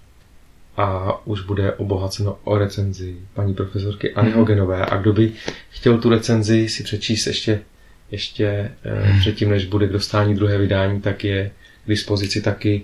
a 0.76 1.12
už 1.26 1.40
bude 1.40 1.72
obohaceno 1.72 2.38
o 2.44 2.58
recenzi 2.58 3.16
paní 3.34 3.54
profesorky 3.54 4.14
Anny 4.14 4.30
Mhm. 4.30 4.38
Hogenové 4.38 4.86
a 4.86 4.96
kdo 4.96 5.12
by 5.12 5.32
chtěl 5.70 5.98
tu 5.98 6.08
recenzi 6.10 6.68
si 6.68 6.82
přečíst 6.84 7.26
ještě, 7.26 7.62
ještě 8.10 8.46
eh, 8.84 9.16
předtím, 9.20 9.50
než 9.50 9.66
bude 9.66 9.86
k 9.88 9.92
dostání 9.92 10.34
druhé 10.34 10.58
vydání, 10.58 11.00
tak 11.00 11.24
je 11.24 11.50
k 11.84 11.88
dispozici 11.88 12.42
taky 12.42 12.82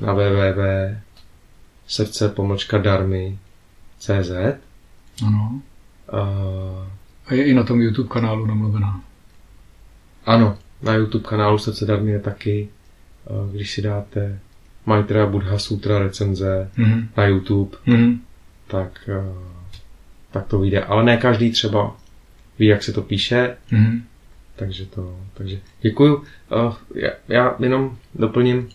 na 0.00 0.12
www 0.12 0.60
srdce 1.86 2.28
pomlčka 2.28 2.78
darmy 2.78 3.38
CZ. 3.98 4.30
Ano. 5.26 5.62
Uh, 6.12 6.86
A 7.26 7.34
je 7.34 7.44
i 7.44 7.54
na 7.54 7.62
tom 7.64 7.80
YouTube 7.80 8.08
kanálu 8.08 8.46
namluvená. 8.46 9.00
ano, 10.26 10.58
na 10.82 10.94
YouTube 10.94 11.28
kanálu 11.28 11.58
Srdce 11.58 11.86
darmy 11.86 12.10
je 12.10 12.18
taky, 12.20 12.68
uh, 13.30 13.52
když 13.52 13.70
si 13.70 13.82
dáte 13.82 14.38
Maitra 14.86 15.26
Buddha 15.26 15.58
Sutra 15.58 15.98
recenze 15.98 16.70
Mhm. 16.76 17.08
na 17.16 17.26
YouTube, 17.26 17.76
Mhm. 17.86 18.20
tak, 18.66 19.08
uh, 19.20 19.36
tak 20.30 20.46
to 20.46 20.58
vyjde. 20.58 20.84
Ale 20.84 21.02
ne 21.04 21.16
každý 21.16 21.50
třeba 21.52 21.96
ví, 22.58 22.66
jak 22.66 22.82
se 22.82 22.92
to 22.92 23.02
píše, 23.02 23.56
Mhm. 23.70 24.04
takže 24.56 24.86
to, 24.86 25.16
takže 25.34 25.58
děkuju. 25.80 26.14
Uh, 26.16 26.74
já, 26.94 27.10
já 27.28 27.56
jenom 27.58 27.96
doplním 28.14 28.68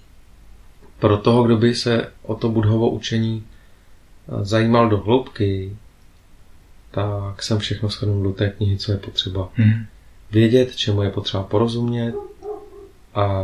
pro 1.00 1.18
toho, 1.18 1.44
kdo 1.44 1.58
by 1.58 1.76
se 1.76 2.12
o 2.22 2.36
to 2.36 2.50
budhovo 2.50 2.90
učení 2.90 3.44
uh, 4.28 4.44
zajímal 4.44 4.90
do 4.90 4.98
hloubky, 4.98 5.76
tak 6.92 7.44
jsem 7.44 7.60
všechno 7.60 7.90
shrnul 7.90 8.24
do 8.24 8.32
té 8.34 8.50
knihy, 8.50 8.78
co 8.78 8.92
je 8.92 8.98
potřeba 8.98 9.50
Mhm. 9.58 9.86
vědět, 10.32 10.76
čemu 10.76 11.02
je 11.04 11.10
potřeba 11.10 11.44
porozumět 11.44 12.14
a 13.16 13.42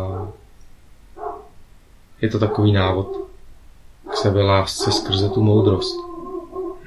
je 2.21 2.29
to 2.29 2.39
takový 2.39 2.71
návod 2.71 3.29
k 4.11 4.15
sebelásce 4.17 4.91
skrze 4.91 5.29
tu 5.29 5.43
moudrost. 5.43 5.95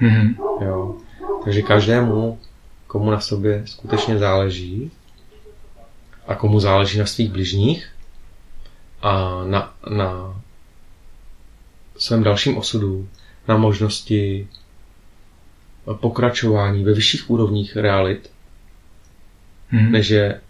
Mhm. 0.00 0.36
Jo. 0.60 0.96
Takže 1.44 1.62
každému, 1.62 2.38
komu 2.86 3.10
na 3.10 3.20
sobě 3.20 3.62
skutečně 3.66 4.18
záleží 4.18 4.90
a 6.26 6.34
komu 6.34 6.60
záleží 6.60 6.98
na 6.98 7.06
svých 7.06 7.30
bližních 7.32 7.90
a 9.02 9.44
na, 9.44 9.74
na 9.90 10.40
svém 11.98 12.22
dalším 12.22 12.58
osudu, 12.58 13.08
na 13.48 13.56
možnosti 13.56 14.48
pokračování 16.00 16.84
ve 16.84 16.92
vyšších 16.94 17.30
úrovních 17.30 17.76
realit, 17.76 18.30
Mhm. 19.72 19.92
než 19.92 20.08
je 20.08 20.40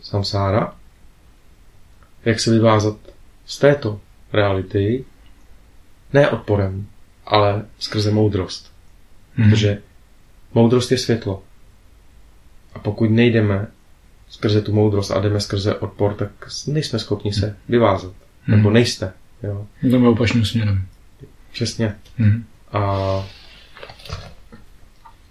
samsára, 0.00 0.74
jak 2.24 2.40
se 2.40 2.50
vyvázat 2.50 2.96
z 3.46 3.58
této 3.58 4.00
reality, 4.32 5.04
ne 6.12 6.30
odporem, 6.30 6.86
ale 7.26 7.64
skrze 7.78 8.10
moudrost. 8.10 8.72
Mhm. 9.36 9.50
Protože 9.50 9.82
moudrost 10.54 10.92
je 10.92 10.98
světlo. 10.98 11.42
A 12.74 12.78
pokud 12.78 13.10
nejdeme 13.10 13.66
skrze 14.28 14.62
tu 14.62 14.72
moudrost 14.72 15.10
a 15.10 15.20
jdeme 15.20 15.40
skrze 15.40 15.74
odpor, 15.74 16.14
tak 16.14 16.30
nejsme 16.66 16.98
schopni 16.98 17.32
se 17.32 17.56
vyvázat. 17.68 18.12
Mhm. 18.46 18.56
Nebo 18.56 18.70
nejste. 18.70 19.12
Jo. 19.42 19.66
Jdeme 19.82 20.08
opačným 20.08 20.44
směrem. 20.44 20.86
Přesně. 21.52 21.94
Mhm. 22.18 22.44
A 22.72 23.24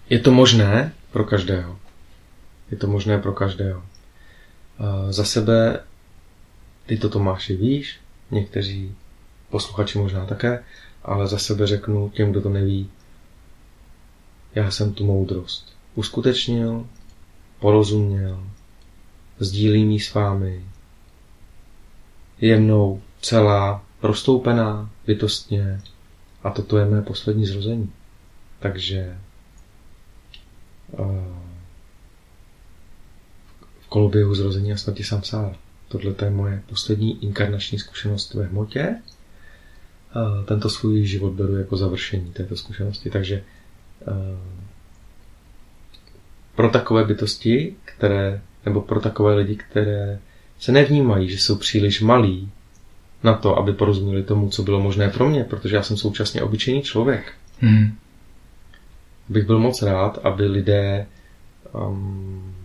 je 0.09 0.19
to 0.19 0.31
možné 0.31 0.93
pro 1.11 1.23
každého. 1.23 1.79
Je 2.71 2.77
to 2.77 2.87
možné 2.87 3.17
pro 3.17 3.33
každého. 3.33 3.83
A 4.77 5.11
za 5.11 5.23
sebe, 5.23 5.79
ty 6.85 6.97
to 6.97 7.09
Tomáši 7.09 7.55
víš, 7.55 7.99
někteří 8.31 8.95
posluchači 9.49 9.97
možná 9.97 10.25
také, 10.25 10.63
ale 11.03 11.27
za 11.27 11.37
sebe 11.37 11.67
řeknu 11.67 12.09
těm, 12.09 12.31
kdo 12.31 12.41
to 12.41 12.49
neví, 12.49 12.89
já 14.55 14.71
jsem 14.71 14.93
tu 14.93 15.05
moudrost 15.05 15.73
uskutečnil, 15.95 16.87
porozuměl, 17.59 18.47
sdílím 19.39 19.91
ji 19.91 19.99
s 19.99 20.13
vámi, 20.13 20.65
je 22.41 22.59
mnou 22.59 23.01
celá, 23.21 23.83
roztoupená, 24.01 24.89
bytostně, 25.05 25.81
a 26.43 26.49
toto 26.49 26.77
je 26.77 26.85
mé 26.85 27.01
poslední 27.01 27.45
zrození. 27.45 27.91
Takže 28.59 29.17
uh, 30.91 31.07
v 33.81 33.87
koloběhu 33.87 34.35
zrození 34.35 34.73
a 34.73 34.77
smrti 34.77 35.03
samsára. 35.03 35.55
Tohle 35.93 36.15
je 36.23 36.29
moje 36.29 36.63
poslední 36.69 37.23
inkarnační 37.23 37.79
zkušenost 37.79 38.33
ve 38.33 38.45
hmotě. 38.45 38.95
Tento 40.45 40.69
svůj 40.69 41.05
život 41.05 41.33
beru 41.33 41.57
jako 41.57 41.77
završení 41.77 42.31
této 42.31 42.55
zkušenosti. 42.55 43.09
Takže 43.09 43.43
uh, 44.07 44.13
pro 46.55 46.69
takové 46.69 47.05
bytosti, 47.05 47.75
které, 47.85 48.41
nebo 48.65 48.81
pro 48.81 48.99
takové 48.99 49.35
lidi, 49.35 49.55
které 49.55 50.19
se 50.59 50.71
nevnímají, 50.71 51.29
že 51.29 51.37
jsou 51.37 51.55
příliš 51.55 52.01
malí 52.01 52.51
na 53.23 53.33
to, 53.33 53.57
aby 53.57 53.73
porozuměli 53.73 54.23
tomu, 54.23 54.49
co 54.49 54.63
bylo 54.63 54.79
možné 54.79 55.09
pro 55.09 55.29
mě, 55.29 55.43
protože 55.43 55.75
já 55.75 55.83
jsem 55.83 55.97
současně 55.97 56.41
obyčejný 56.41 56.81
člověk. 56.81 57.33
Mhm. 57.61 57.95
Bych 59.29 59.45
byl 59.45 59.59
moc 59.59 59.81
rád, 59.81 60.19
aby 60.23 60.47
lidé 60.47 61.07
um, 61.73 62.62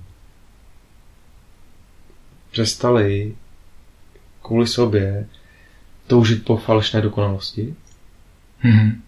přestali 2.50 3.36
kvůli 4.42 4.66
sobě 4.66 5.26
toužit 6.06 6.44
po 6.44 6.56
falešné 6.56 7.00
dokonalosti, 7.00 7.74
Mhm. 8.62 9.02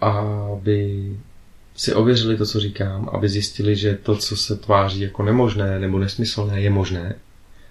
aby 0.00 1.16
si 1.76 1.94
ověřili 1.94 2.36
to, 2.36 2.46
co 2.46 2.60
říkám, 2.60 3.08
aby 3.12 3.28
zjistili, 3.28 3.76
že 3.76 3.94
to, 3.96 4.16
co 4.16 4.36
se 4.36 4.56
tváří 4.56 5.00
jako 5.00 5.22
nemožné 5.22 5.78
nebo 5.78 5.98
nesmyslné, 5.98 6.60
je 6.60 6.70
možné, 6.70 7.14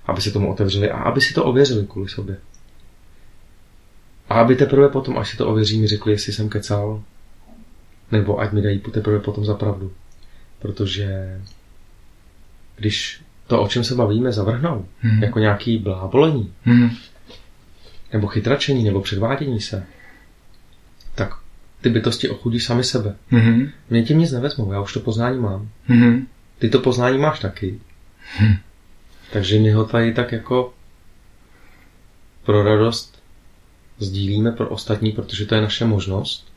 aby 0.05 0.21
se 0.21 0.31
tomu 0.31 0.51
otevřeli 0.51 0.91
a 0.91 0.97
aby 0.97 1.21
si 1.21 1.33
to 1.33 1.45
ověřili 1.45 1.87
kvůli 1.87 2.09
sobě. 2.09 2.37
A 4.29 4.33
aby 4.33 4.55
teprve 4.55 4.89
potom, 4.89 5.17
až 5.17 5.31
si 5.31 5.37
to 5.37 5.47
ověří, 5.49 5.79
mi 5.79 5.87
řekli, 5.87 6.11
jestli 6.11 6.33
jsem 6.33 6.49
kecal, 6.49 7.03
nebo 8.11 8.39
ať 8.39 8.51
mi 8.51 8.61
dají 8.61 8.79
teprve 8.79 9.19
potom 9.19 9.45
za 9.45 9.53
pravdu. 9.53 9.93
Protože 10.59 11.41
když 12.75 13.21
to, 13.47 13.61
o 13.61 13.67
čem 13.67 13.83
se 13.83 13.95
bavíme, 13.95 14.31
zavrhnou, 14.31 14.85
Mhm. 15.03 15.23
jako 15.23 15.39
nějaký 15.39 15.77
blábolení, 15.77 16.53
Mhm. 16.65 16.89
nebo 18.13 18.27
chytračení, 18.27 18.83
nebo 18.83 19.01
předvádění 19.01 19.61
se, 19.61 19.85
tak 21.15 21.29
ty 21.81 21.89
bytosti 21.89 22.29
ochudí 22.29 22.59
sami 22.59 22.83
sebe. 22.83 23.15
Mhm. 23.31 23.69
Mě 23.89 24.03
tím 24.03 24.19
nic 24.19 24.31
nevezmou, 24.31 24.71
já 24.73 24.81
už 24.81 24.93
to 24.93 24.99
poznání 24.99 25.39
mám. 25.39 25.69
Mhm. 25.87 26.27
Ty 26.59 26.69
to 26.69 26.79
poznání 26.79 27.17
máš 27.17 27.39
taky. 27.39 27.79
Hm. 28.39 28.55
Takže 29.33 29.59
my 29.59 29.71
ho 29.71 29.85
tady 29.85 30.13
tak 30.13 30.31
jako 30.31 30.73
pro 32.43 32.63
radost 32.63 33.23
sdílíme 33.99 34.51
pro 34.51 34.69
ostatní, 34.69 35.11
protože 35.11 35.45
to 35.45 35.55
je 35.55 35.61
naše 35.61 35.85
možnost. 35.85 36.53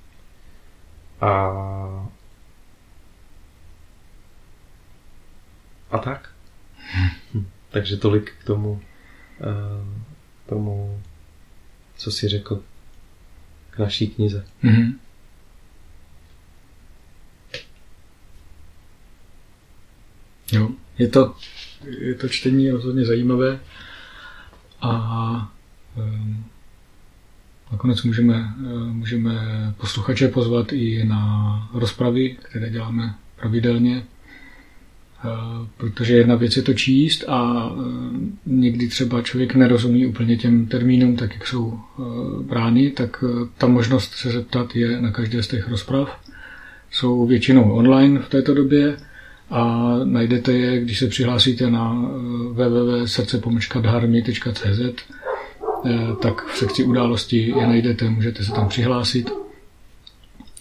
A 1.21 1.31
a 5.91 5.99
tak. 5.99 6.31
Takže 7.71 7.97
tolik 7.97 8.33
k 8.41 8.45
tomu, 8.45 8.83
eh, 9.41 10.01
tomu, 10.47 11.01
co 11.97 12.11
si 12.11 12.29
řekl 12.29 12.63
k 13.71 13.79
naší 13.79 14.09
knize. 14.09 14.47
Mhm. 14.63 14.99
Jo, 20.53 20.71
je 20.99 21.09
to, 21.09 21.37
je 21.99 22.15
to 22.15 22.29
čtení 22.29 22.71
rozhodně 22.71 23.05
zajímavé 23.05 23.61
a 24.81 25.53
um, 25.97 26.45
nakonec 27.73 28.03
můžeme, 28.03 28.55
eh, 28.59 28.93
můžeme 28.93 29.35
posluchače 29.77 30.29
pozvat 30.29 30.73
i 30.73 31.05
na 31.05 31.71
rozpravy, 31.75 32.37
které 32.43 32.71
děláme 32.71 33.15
pravidelně, 33.37 34.07
protože 35.77 36.17
jedna 36.17 36.35
věc 36.35 36.57
je 36.57 36.63
to 36.63 36.75
číst 36.75 37.25
a 37.29 37.71
eh, 37.73 37.75
někdy 38.47 38.89
třeba 38.89 39.23
člověk 39.23 39.55
nerozumí 39.55 40.07
úplně 40.07 40.37
těm 40.37 40.67
termínům, 40.67 41.17
tak 41.17 41.35
jak 41.35 41.47
jsou 41.47 41.75
eh, 41.75 42.03
brány, 42.43 42.91
tak 42.91 43.25
eh, 43.27 43.29
ta 43.59 43.67
možnost 43.67 44.13
se 44.13 44.31
zeptat 44.31 44.77
je 44.77 45.01
na 45.01 45.11
každé 45.11 45.43
z 45.43 45.49
těch 45.49 45.69
rozprav. 45.69 46.21
Jsou 46.91 47.27
většinou 47.27 47.73
online 47.73 48.21
v 48.21 48.29
této 48.29 48.55
době 48.55 48.97
a 49.51 49.91
najdete 50.05 50.53
je, 50.53 50.81
když 50.81 50.99
se 50.99 51.07
přihlásíte 51.07 51.71
na 51.71 51.95
eh, 51.95 51.99
www.srdcepomlčkadharmy.cz 52.53 54.81
eh, 55.87 55.99
tak 56.23 56.47
v 56.47 56.59
sekci 56.59 56.85
události 56.85 57.55
je 57.57 57.67
najdete, 57.67 58.11
můžete 58.11 58.45
se 58.45 58.53
tam 58.53 58.69
přihlásit 58.69 59.31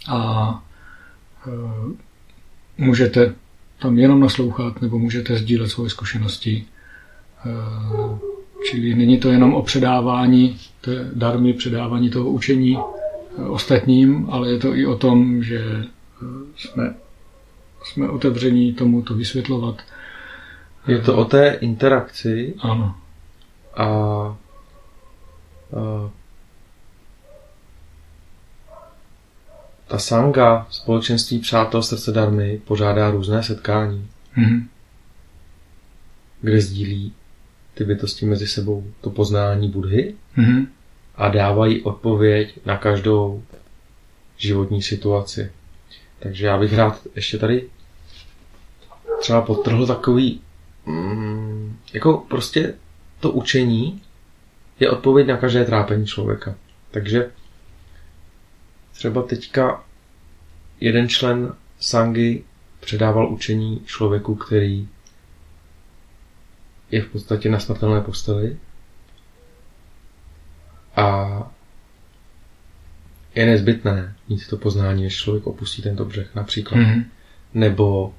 a 0.09 0.63
eh, 1.47 1.51
můžete 2.77 3.35
tam 3.79 3.99
jenom 3.99 4.19
naslouchat 4.19 4.81
nebo 4.81 4.99
můžete 4.99 5.35
sdílet 5.35 5.69
svoje 5.69 5.89
zkušenosti. 5.89 6.65
Eh, 7.45 8.19
Čili 8.63 8.95
není 8.95 9.17
to 9.19 9.29
jenom 9.29 9.53
o 9.53 9.61
předávání 9.61 10.59
té 10.81 11.09
darmy, 11.13 11.53
předávání 11.53 12.09
toho 12.09 12.29
učení 12.29 12.77
eh, 12.77 13.43
ostatním, 13.43 14.27
ale 14.29 14.51
je 14.51 14.59
to 14.59 14.75
i 14.75 14.85
o 14.85 14.95
tom, 14.97 15.43
že 15.43 15.59
eh, 15.59 15.85
jsme, 16.57 16.95
jsme 17.83 18.09
otevření 18.09 18.73
tomu 18.73 19.01
to 19.01 19.13
vysvětlovat. 19.13 19.81
Je 20.87 20.99
to 20.99 21.17
o 21.17 21.25
té 21.25 21.57
interakci 21.61 22.53
Ano. 22.59 22.95
a, 23.75 23.85
a 23.85 24.37
ta 29.89 29.97
sanga, 29.99 30.67
společenství 30.69 31.39
přátel 31.39 31.83
srdce 31.83 32.11
darmy, 32.11 32.61
pořádá 32.65 33.11
různé 33.11 33.43
setkání, 33.43 34.07
Mhm. 34.35 34.67
kde 36.41 36.61
sdílí 36.61 37.13
ty 37.73 37.83
bytosti 37.83 38.25
mezi 38.25 38.47
sebou 38.47 38.83
to 39.01 39.09
poznání 39.09 39.69
Budhy 39.69 40.15
Mhm. 40.35 40.67
a 41.15 41.27
dávají 41.29 41.81
odpověď 41.81 42.59
na 42.65 42.77
každou 42.77 43.43
životní 44.37 44.81
situaci. 44.81 45.51
Takže 46.19 46.45
já 46.45 46.57
bych 46.57 46.73
rád 46.73 47.01
ještě 47.15 47.37
tady 47.37 47.69
třeba 49.19 49.41
podtrhl 49.41 49.87
takový, 49.87 50.41
mm, 50.85 51.77
jako 51.93 52.17
prostě 52.29 52.73
to 53.19 53.31
učení 53.31 54.01
je 54.79 54.89
odpověď 54.91 55.27
na 55.27 55.37
každé 55.37 55.65
trápení 55.65 56.05
člověka. 56.05 56.55
Takže 56.91 57.29
třeba 58.99 59.23
teďka 59.23 59.83
jeden 60.79 61.09
člen 61.09 61.53
Sangy 61.79 62.43
předával 62.79 63.33
učení 63.33 63.81
člověku, 63.85 64.35
který 64.35 64.89
je 66.91 67.01
v 67.01 67.07
podstatě 67.07 67.49
na 67.49 67.59
smrtelné 67.59 68.01
posteli 68.01 68.57
a 70.95 71.27
je 73.35 73.45
nezbytné 73.45 74.15
mít 74.29 74.47
to 74.47 74.57
poznání, 74.57 75.03
než 75.03 75.17
člověk 75.17 75.47
opustí 75.47 75.81
tento 75.81 76.05
břeh 76.05 76.35
například. 76.35 76.77
Mhm. 76.77 77.05
Nebo 77.53 78.07
uh, 78.07 78.13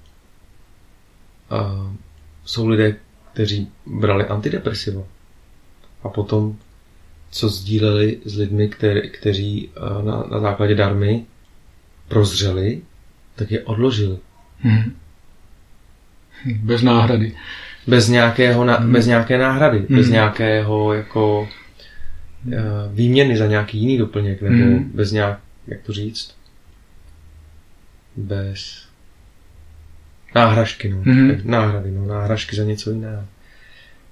jsou 2.44 2.69
lidé, 2.69 2.97
kteří 3.32 3.73
brali 3.86 4.27
antidepresiva 4.27 5.02
a 6.02 6.09
potom, 6.09 6.59
co 7.31 7.48
sdíleli 7.48 8.19
s 8.24 8.36
lidmi, 8.36 8.69
který, 8.69 9.11
kteří 9.11 9.69
uh, 9.69 10.05
na, 10.05 10.24
na 10.31 10.40
základě 10.40 10.74
darmy 10.74 11.24
prozřeli, 12.09 12.82
tak 13.36 13.51
je 13.51 13.65
odložili. 13.65 14.19
Mhm. 14.65 14.93
Bez 16.62 16.82
náhrady. 16.82 17.36
Bez, 17.86 18.09
nějakého 18.09 18.65
na, 18.65 18.77
Hmm. 18.77 18.93
bez 18.93 19.07
nějaké 19.07 19.39
náhrady, 19.39 19.78
bez 19.78 20.07
Hmm. 20.07 20.12
nějakého 20.12 20.94
jako 20.94 21.40
uh, 22.47 22.55
výměny 22.93 23.36
za 23.36 23.47
nějaký 23.47 23.78
jiný 23.78 23.98
doplněk, 23.98 24.43
nebo 24.43 24.65
Hmm. 24.65 24.90
bez 24.94 25.12
nějak, 25.12 25.40
jak 25.66 25.81
to 25.82 25.93
říct, 25.93 26.36
bez 28.16 28.86
náhražky, 30.35 30.89
no. 30.89 31.02
Hmm. 31.02 31.40
Náhrady, 31.44 31.90
no, 31.90 32.07
náhražky 32.07 32.57
za 32.57 32.65
něco 32.65 32.90
jiného. 32.90 33.24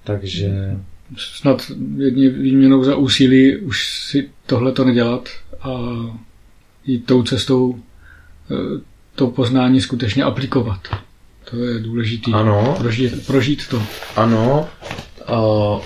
Takže, 0.03 0.77
Snad 1.17 1.71
jedně 1.97 2.29
výměnou 2.29 2.83
za 2.83 2.95
úsilí 2.95 3.57
už 3.57 3.89
si 4.09 4.29
tohle 4.45 4.71
to 4.71 4.85
nedělat 4.85 5.29
a 5.61 5.69
jít 6.85 7.05
tou 7.05 7.23
cestou 7.23 7.79
eh, 8.51 8.81
to 9.15 9.27
poznání 9.27 9.81
skutečně 9.81 10.23
aplikovat. 10.23 10.87
To 11.49 11.57
je 11.57 11.79
důležité. 11.79 12.31
ano, 12.31 12.75
Prožít, 12.77 13.25
prožít 13.27 13.67
to. 13.67 13.83
ano, 14.15 14.69
uh, 15.29 15.81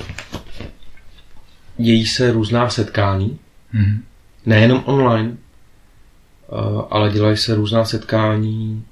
dějí 1.78 2.06
se 2.06 2.32
různá 2.32 2.70
setkání, 2.70 3.40
Mhm. 3.74 4.04
nejenom 4.46 4.84
online, 4.86 5.30
uh, 6.52 6.82
ale 6.90 7.10
dělají 7.12 7.38
se 7.38 7.56
různá 7.56 7.86
setkání 7.86 8.86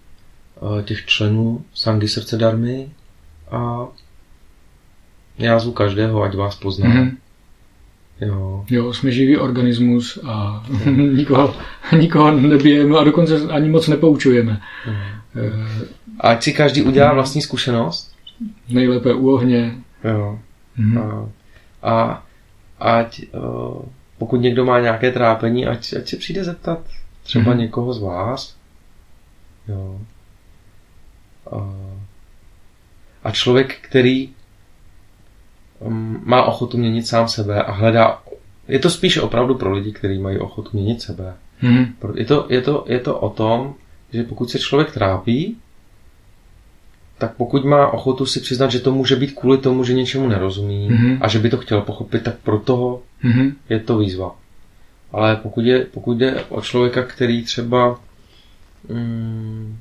uh, 0.61 0.81
těch 0.81 1.05
členů 1.05 1.65
Sangy 1.73 2.07
srdce 2.07 2.37
darmy 2.37 2.89
a 3.51 3.87
já 5.41 5.59
zvu 5.59 5.71
každého, 5.71 6.23
ať 6.23 6.35
vás 6.35 6.55
pozná. 6.55 6.89
Mhm. 6.89 7.17
Jo. 8.21 8.65
Jo, 8.69 8.93
jsme 8.93 9.11
živý 9.11 9.37
organismus 9.37 10.19
a 10.27 10.63
nikoho, 11.15 11.55
nikoho 11.97 12.31
nebijeme 12.31 12.97
a 12.97 13.03
dokonce 13.03 13.35
ani 13.41 13.69
moc 13.69 13.87
nepoučujeme. 13.87 14.61
Eh, 14.87 15.85
A 16.19 16.29
ať 16.29 16.43
si 16.43 16.53
každý 16.53 16.81
udělá 16.81 17.13
vlastní 17.13 17.41
zkušenost. 17.41 18.15
Nejlépe 18.69 19.13
u 19.13 19.29
ohně. 19.33 19.75
Jo. 20.03 20.39
Mhm. 20.77 20.97
A, 20.97 21.27
a 21.91 22.23
ať 22.79 23.21
uh, 23.33 23.81
pokud 24.17 24.37
někdo 24.41 24.65
má 24.65 24.79
nějaké 24.79 25.11
trápení, 25.11 25.65
ať, 25.67 25.93
ať 25.93 26.07
se 26.09 26.17
přijde 26.17 26.43
zeptat 26.43 26.79
třeba 27.23 27.51
Mhm. 27.51 27.59
někoho 27.59 27.93
z 27.93 28.01
vás. 28.01 28.55
Jo. 29.67 29.99
A, 31.51 31.73
a 33.23 33.31
člověk, 33.31 33.77
který 33.81 34.29
má 36.25 36.43
ochotu 36.43 36.77
měnit 36.77 37.07
sám 37.07 37.27
sebe 37.27 37.63
a 37.63 37.71
hledá, 37.71 38.21
je 38.67 38.79
to 38.79 38.89
spíš 38.89 39.17
opravdu 39.17 39.55
pro 39.55 39.71
lidi, 39.73 39.91
kteří 39.91 40.19
mají 40.19 40.37
ochotu 40.39 40.69
měnit 40.73 41.01
sebe. 41.01 41.33
Pro- 41.99 42.13
Je 42.17 42.25
to, 42.25 42.45
je, 42.49 42.61
to, 42.61 42.85
je 42.87 42.99
to 42.99 43.19
o 43.19 43.29
tom, 43.29 43.73
že 44.13 44.23
pokud 44.23 44.49
se 44.49 44.59
člověk 44.59 44.91
trápí, 44.91 45.57
tak 47.17 47.33
pokud 47.35 47.65
má 47.65 47.87
ochotu 47.87 48.25
si 48.25 48.39
přiznat, 48.39 48.71
že 48.71 48.79
to 48.79 48.91
může 48.91 49.15
být 49.15 49.31
kvůli 49.31 49.57
tomu, 49.57 49.83
že 49.83 49.93
něčemu 49.93 50.27
nerozumí 50.27 50.89
Mhm. 50.89 51.17
a 51.21 51.27
že 51.27 51.39
by 51.39 51.49
to 51.49 51.57
chtěl 51.57 51.81
pochopit, 51.81 52.23
tak 52.23 52.35
pro 52.37 52.59
toho 52.59 53.01
Mhm. 53.23 53.51
je 53.69 53.79
to 53.79 53.97
výzva. 53.97 54.35
Ale 55.11 55.35
pokud, 55.35 55.65
je, 55.65 55.85
pokud 55.85 56.17
jde 56.17 56.43
o 56.49 56.61
člověka, 56.61 57.03
který 57.03 57.43
třeba 57.43 57.99
mm, 58.89 59.77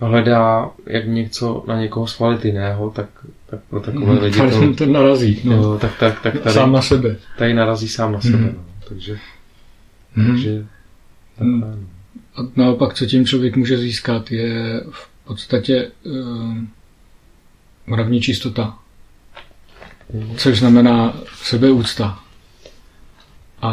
hledá, 0.00 0.70
jak 0.86 1.06
něco 1.06 1.64
na 1.68 1.80
někoho 1.80 2.06
svalit 2.06 2.44
jiného, 2.44 2.90
tak, 2.90 3.06
tak 3.56 3.64
pro 3.70 3.80
takové 3.80 4.12
lidi 4.20 4.38
Tady 4.38 4.50
to, 4.50 4.72
ten 4.74 4.92
narazí. 4.92 5.40
No. 5.44 5.56
jo, 5.56 5.78
tak, 5.80 5.98
tak, 5.98 6.20
tak 6.22 6.38
tady, 6.40 6.54
Sám 6.54 6.72
na 6.72 6.82
sebe. 6.82 7.16
tady 7.38 7.54
narazí 7.54 7.88
sám 7.88 8.12
na 8.12 8.20
sebe. 8.20 8.36
Mhm. 8.38 8.54
No. 8.56 8.64
Takže, 8.88 9.18
Mhm. 10.16 10.26
takže 10.30 10.50
Mhm. 11.40 11.60
takhle, 11.62 11.70
no. 11.70 11.88
A 12.36 12.40
naopak, 12.56 12.94
co 12.94 13.06
tím 13.06 13.26
člověk 13.26 13.56
může 13.56 13.78
získat, 13.78 14.30
je 14.32 14.80
v 14.90 15.08
podstatě 15.24 15.90
uh, 16.04 16.54
mravní 17.86 18.20
čistota. 18.20 18.78
Což 20.36 20.58
znamená 20.58 21.14
sebeúcta. 21.42 22.18
A, 23.62 23.70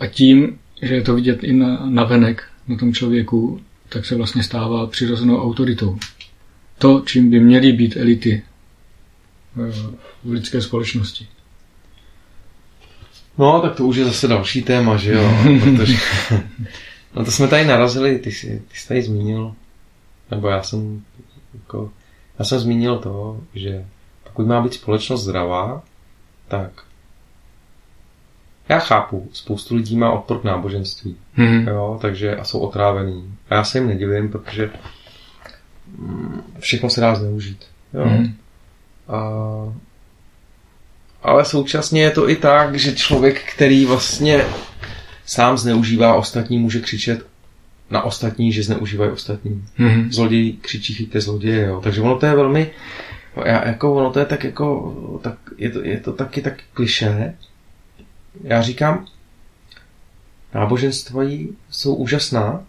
a 0.00 0.06
tím, 0.06 0.58
že 0.82 0.94
je 0.94 1.02
to 1.02 1.14
vidět 1.14 1.44
i 1.44 1.52
na, 1.52 1.86
na 1.86 2.04
venek, 2.04 2.42
na 2.68 2.76
tom 2.76 2.92
člověku, 2.94 3.60
tak 3.88 4.04
se 4.06 4.14
vlastně 4.16 4.42
stává 4.42 4.86
přirozenou 4.86 5.42
autoritou. 5.42 5.98
To, 6.78 7.02
čím 7.06 7.30
by 7.30 7.40
měly 7.40 7.72
být 7.72 7.96
elity 7.96 8.42
eh, 9.68 9.72
v 10.24 10.30
lidské 10.30 10.62
společnosti. 10.62 11.28
No, 13.38 13.60
tak 13.60 13.74
to 13.76 13.84
už 13.84 13.96
je 13.96 14.04
zase 14.04 14.28
další 14.28 14.62
téma, 14.62 14.96
že 14.96 15.12
jo? 15.12 15.30
Protože, 15.64 15.96
no 17.14 17.24
to 17.24 17.30
jsme 17.30 17.48
tady 17.48 17.64
narazili, 17.64 18.18
ty 18.18 18.32
jsi, 18.32 18.62
ty 18.68 18.78
jsi 18.78 18.88
tady 18.88 19.02
zmínil, 19.02 19.54
nebo 20.30 20.48
já 20.48 20.62
jsem, 20.62 21.02
jako, 21.54 21.92
já 22.38 22.44
jsem 22.44 22.58
zmínil 22.58 22.98
to, 22.98 23.40
že 23.54 23.84
pokud 24.24 24.46
má 24.46 24.60
být 24.62 24.74
společnost 24.74 25.22
zdravá, 25.22 25.82
tak 26.48 26.70
já 28.68 28.78
chápu, 28.78 29.28
spoustu 29.32 29.74
lidí 29.76 29.96
má 29.96 30.12
odpor 30.12 30.40
k 30.40 30.44
náboženství, 30.44 31.16
Hmm. 31.34 31.68
jo, 31.68 31.98
takže 32.02 32.36
a 32.36 32.44
jsou 32.44 32.58
otrávený. 32.58 33.34
A 33.50 33.54
já 33.54 33.64
se 33.64 33.78
jim 33.78 33.86
nedivím, 33.86 34.28
protože 34.28 34.70
všechno 36.58 36.90
se 36.90 37.00
dá 37.00 37.14
zneužít. 37.14 37.64
Jo. 37.94 38.04
Hmm. 38.04 38.34
A, 39.08 39.20
ale 41.22 41.44
současně 41.44 42.02
je 42.02 42.10
to 42.10 42.30
i 42.30 42.36
tak, 42.36 42.78
že 42.78 42.94
člověk, 42.94 43.42
který 43.54 43.86
vlastně 43.86 44.44
sám 45.26 45.58
zneužívá 45.58 46.14
ostatní, 46.14 46.58
může 46.58 46.80
křičet 46.80 47.26
na 47.90 48.02
ostatní, 48.02 48.52
že 48.52 48.62
zneužívají 48.62 49.10
ostatní. 49.10 49.64
Hmm. 49.76 50.12
Zloděj 50.12 50.52
křičí 50.52 50.94
chyťte 50.94 51.20
zloděje, 51.20 51.66
jo. 51.66 51.80
Takže 51.80 52.00
ono 52.00 52.18
to 52.18 52.26
je 52.26 52.34
velmi, 52.34 52.70
já, 53.44 53.68
jako 53.68 53.94
ono 53.94 54.10
to 54.10 54.18
je 54.18 54.26
tak 54.26 54.44
jako, 54.44 55.20
tak, 55.22 55.38
je, 55.58 55.70
to, 55.70 55.84
je 55.84 56.00
to 56.00 56.12
taky 56.12 56.42
tak 56.42 56.54
klišé. 56.74 57.34
Já 58.44 58.62
říkám, 58.62 59.06
náboženství 60.54 61.56
jsou 61.70 61.94
úžasná, 61.94 62.64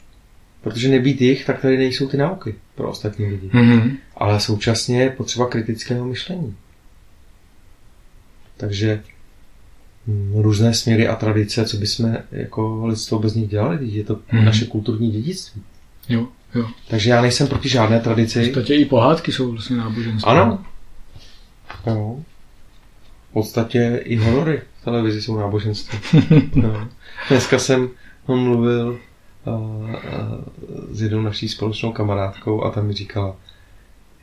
protože 0.62 0.90
nebýt 0.90 1.22
jich, 1.22 1.45
tak 1.45 1.62
tady 1.62 1.78
nejsou 1.78 2.08
ty 2.08 2.18
nauky 2.18 2.56
pro 2.78 2.90
ostatní 2.90 3.26
lidi. 3.26 3.49
Hmm. 3.54 3.98
Ale 4.18 4.40
současně 4.40 5.02
je 5.02 5.10
potřeba 5.10 5.48
kritického 5.48 6.06
myšlení. 6.06 6.56
Takže 8.58 9.04
mm, 10.08 10.34
různé 10.41 10.74
směry 10.74 11.08
a 11.08 11.16
tradice, 11.16 11.66
co 11.66 11.78
bychom 11.78 12.18
jako 12.32 12.86
lidstvo 12.86 13.20
bez 13.20 13.34
nich 13.34 13.49
dělali, 13.49 13.78
je 13.88 14.04
to 14.04 14.20
Mhm. 14.32 14.45
naše 14.45 14.66
kulturní 14.66 15.12
dědictví. 15.12 15.62
Jo, 16.10 16.28
jo. 16.56 16.68
Takže 16.88 17.10
já 17.10 17.22
nejsem 17.22 17.48
proti 17.48 17.70
žádné 17.70 17.99
V 17.99 18.04
tradici. 18.04 18.44
podstatě 18.44 18.76
i 18.76 18.86
pohádky 18.86 19.32
jsou 19.32 19.52
vlastně 19.52 19.78
náboženství. 19.78 20.32
Ano. 20.32 20.66
Jo. 21.88 22.20
V 23.30 23.34
podstatě 23.34 24.02
i 24.04 24.16
horory 24.16 24.62
v 24.82 24.84
televizi 24.86 25.22
jsou 25.22 25.38
náboženství. 25.40 25.99
jo. 26.56 26.88
Dneska 27.30 27.60
jsem 27.60 27.90
mluvil 28.28 28.99
s 30.91 31.02
jednou 31.02 31.22
naší 31.22 31.49
společnou 31.49 31.91
kamarádkou 31.91 32.64
a 32.64 32.72
ta 32.72 32.82
mi 32.82 32.94
říkala, 32.94 33.36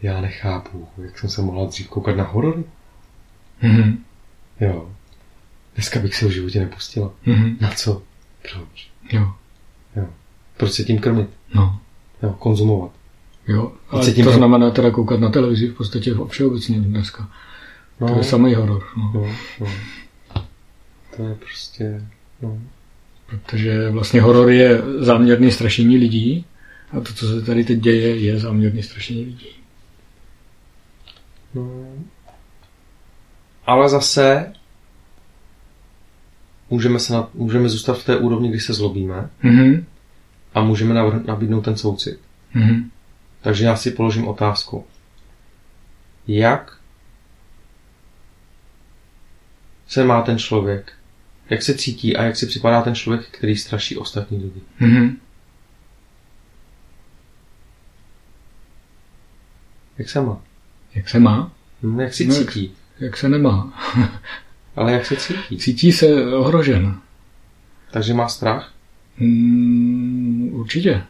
já 0.02 0.20
nechápu, 0.20 0.88
jak 0.98 1.18
jsem 1.18 1.30
se 1.30 1.42
mohla 1.42 1.64
dřív 1.66 1.88
koukat 1.88 2.16
na 2.16 2.24
horory. 2.24 2.64
Mhm. 3.62 3.98
Jo. 4.60 4.90
Dneska 5.74 6.00
bych 6.00 6.14
se 6.14 6.26
v 6.26 6.30
životě 6.30 6.60
nepustila. 6.60 7.10
Mhm. 7.26 7.56
Na 7.60 7.70
co? 7.70 8.02
Proč? 8.52 8.90
Jo. 9.12 9.32
Proč 10.56 10.72
se 10.72 10.84
tím 10.84 10.98
krmit? 10.98 11.28
No. 11.54 11.80
Jo, 12.22 12.30
konzumovat. 12.38 12.90
Jo, 13.48 13.72
ale 13.90 14.12
tím 14.12 14.24
to 14.24 14.30
pro- 14.30 14.38
znamená 14.38 14.70
teda 14.70 14.90
koukat 14.90 15.20
na 15.20 15.30
televizi 15.30 15.66
v 15.68 15.74
podstatě 15.74 16.14
všeobecně 16.28 16.80
dneska. 16.80 17.28
No, 18.00 18.08
To 18.08 18.18
je 18.18 18.24
samý 18.24 18.54
horor. 18.54 18.84
No. 18.96 19.12
no, 19.14 19.26
no. 19.60 19.66
To 21.16 21.22
je 21.22 21.34
prostě... 21.34 22.06
No. 22.42 22.58
Protože 23.42 23.90
vlastně 23.90 24.20
horor 24.20 24.50
je 24.50 24.82
záměrný 24.98 25.50
strašení 25.52 25.96
lidí 25.98 26.44
a 26.92 27.00
to, 27.00 27.12
co 27.14 27.26
se 27.26 27.42
tady 27.46 27.64
teď 27.64 27.78
děje, 27.78 28.16
je 28.16 28.38
záměrný 28.38 28.82
strašení 28.82 29.24
lidí. 29.24 29.48
No. 31.54 31.86
Ale 33.66 33.88
zase 33.88 34.52
můžeme, 36.70 36.98
se 36.98 37.12
na, 37.12 37.28
můžeme 37.34 37.68
zůstat 37.68 37.98
v 37.98 38.04
té 38.04 38.16
úrovni, 38.16 38.48
kdy 38.48 38.60
se 38.60 38.72
zlobíme 38.74 39.30
Mhm. 39.42 39.86
a 40.54 40.62
můžeme 40.62 40.94
navrh, 40.94 41.24
nabídnout 41.24 41.60
ten 41.60 41.76
soucit. 41.76 42.20
Mhm. 42.54 42.90
Takže 43.40 43.64
já 43.64 43.76
si 43.76 43.90
položím 43.90 44.28
otázku. 44.28 44.86
Jak 46.26 46.78
se 49.86 50.04
má 50.04 50.22
ten 50.22 50.38
člověk? 50.38 50.92
Jak 51.50 51.62
se 51.62 51.74
cítí 51.74 52.16
a 52.16 52.22
jak 52.22 52.36
si 52.36 52.46
připadá 52.46 52.82
ten 52.82 52.94
člověk, 52.94 53.26
který 53.30 53.56
straší 53.56 53.96
ostatní 53.96 54.38
lidi? 54.38 54.60
Mhm. 54.80 55.16
Jak 59.98 60.08
se 60.10 60.20
má? 60.20 60.40
Jak 60.94 61.08
se 61.08 61.18
má? 61.18 61.52
Hm, 61.82 62.00
Jak 62.00 62.14
si 62.14 62.26
No, 62.26 62.34
jak- 62.34 62.46
cítí? 62.52 62.72
Jak 63.00 63.16
se 63.16 63.28
nemá? 63.28 63.72
Ale 64.76 64.92
jak 64.92 65.06
se 65.06 65.16
cítí? 65.16 65.58
Cítí 65.58 65.92
se 65.92 66.26
ohrožen. 66.26 67.00
Takže 67.90 68.14
má 68.14 68.28
strach? 68.28 68.72
Mm, 69.18 70.48
určitě. 70.52 71.02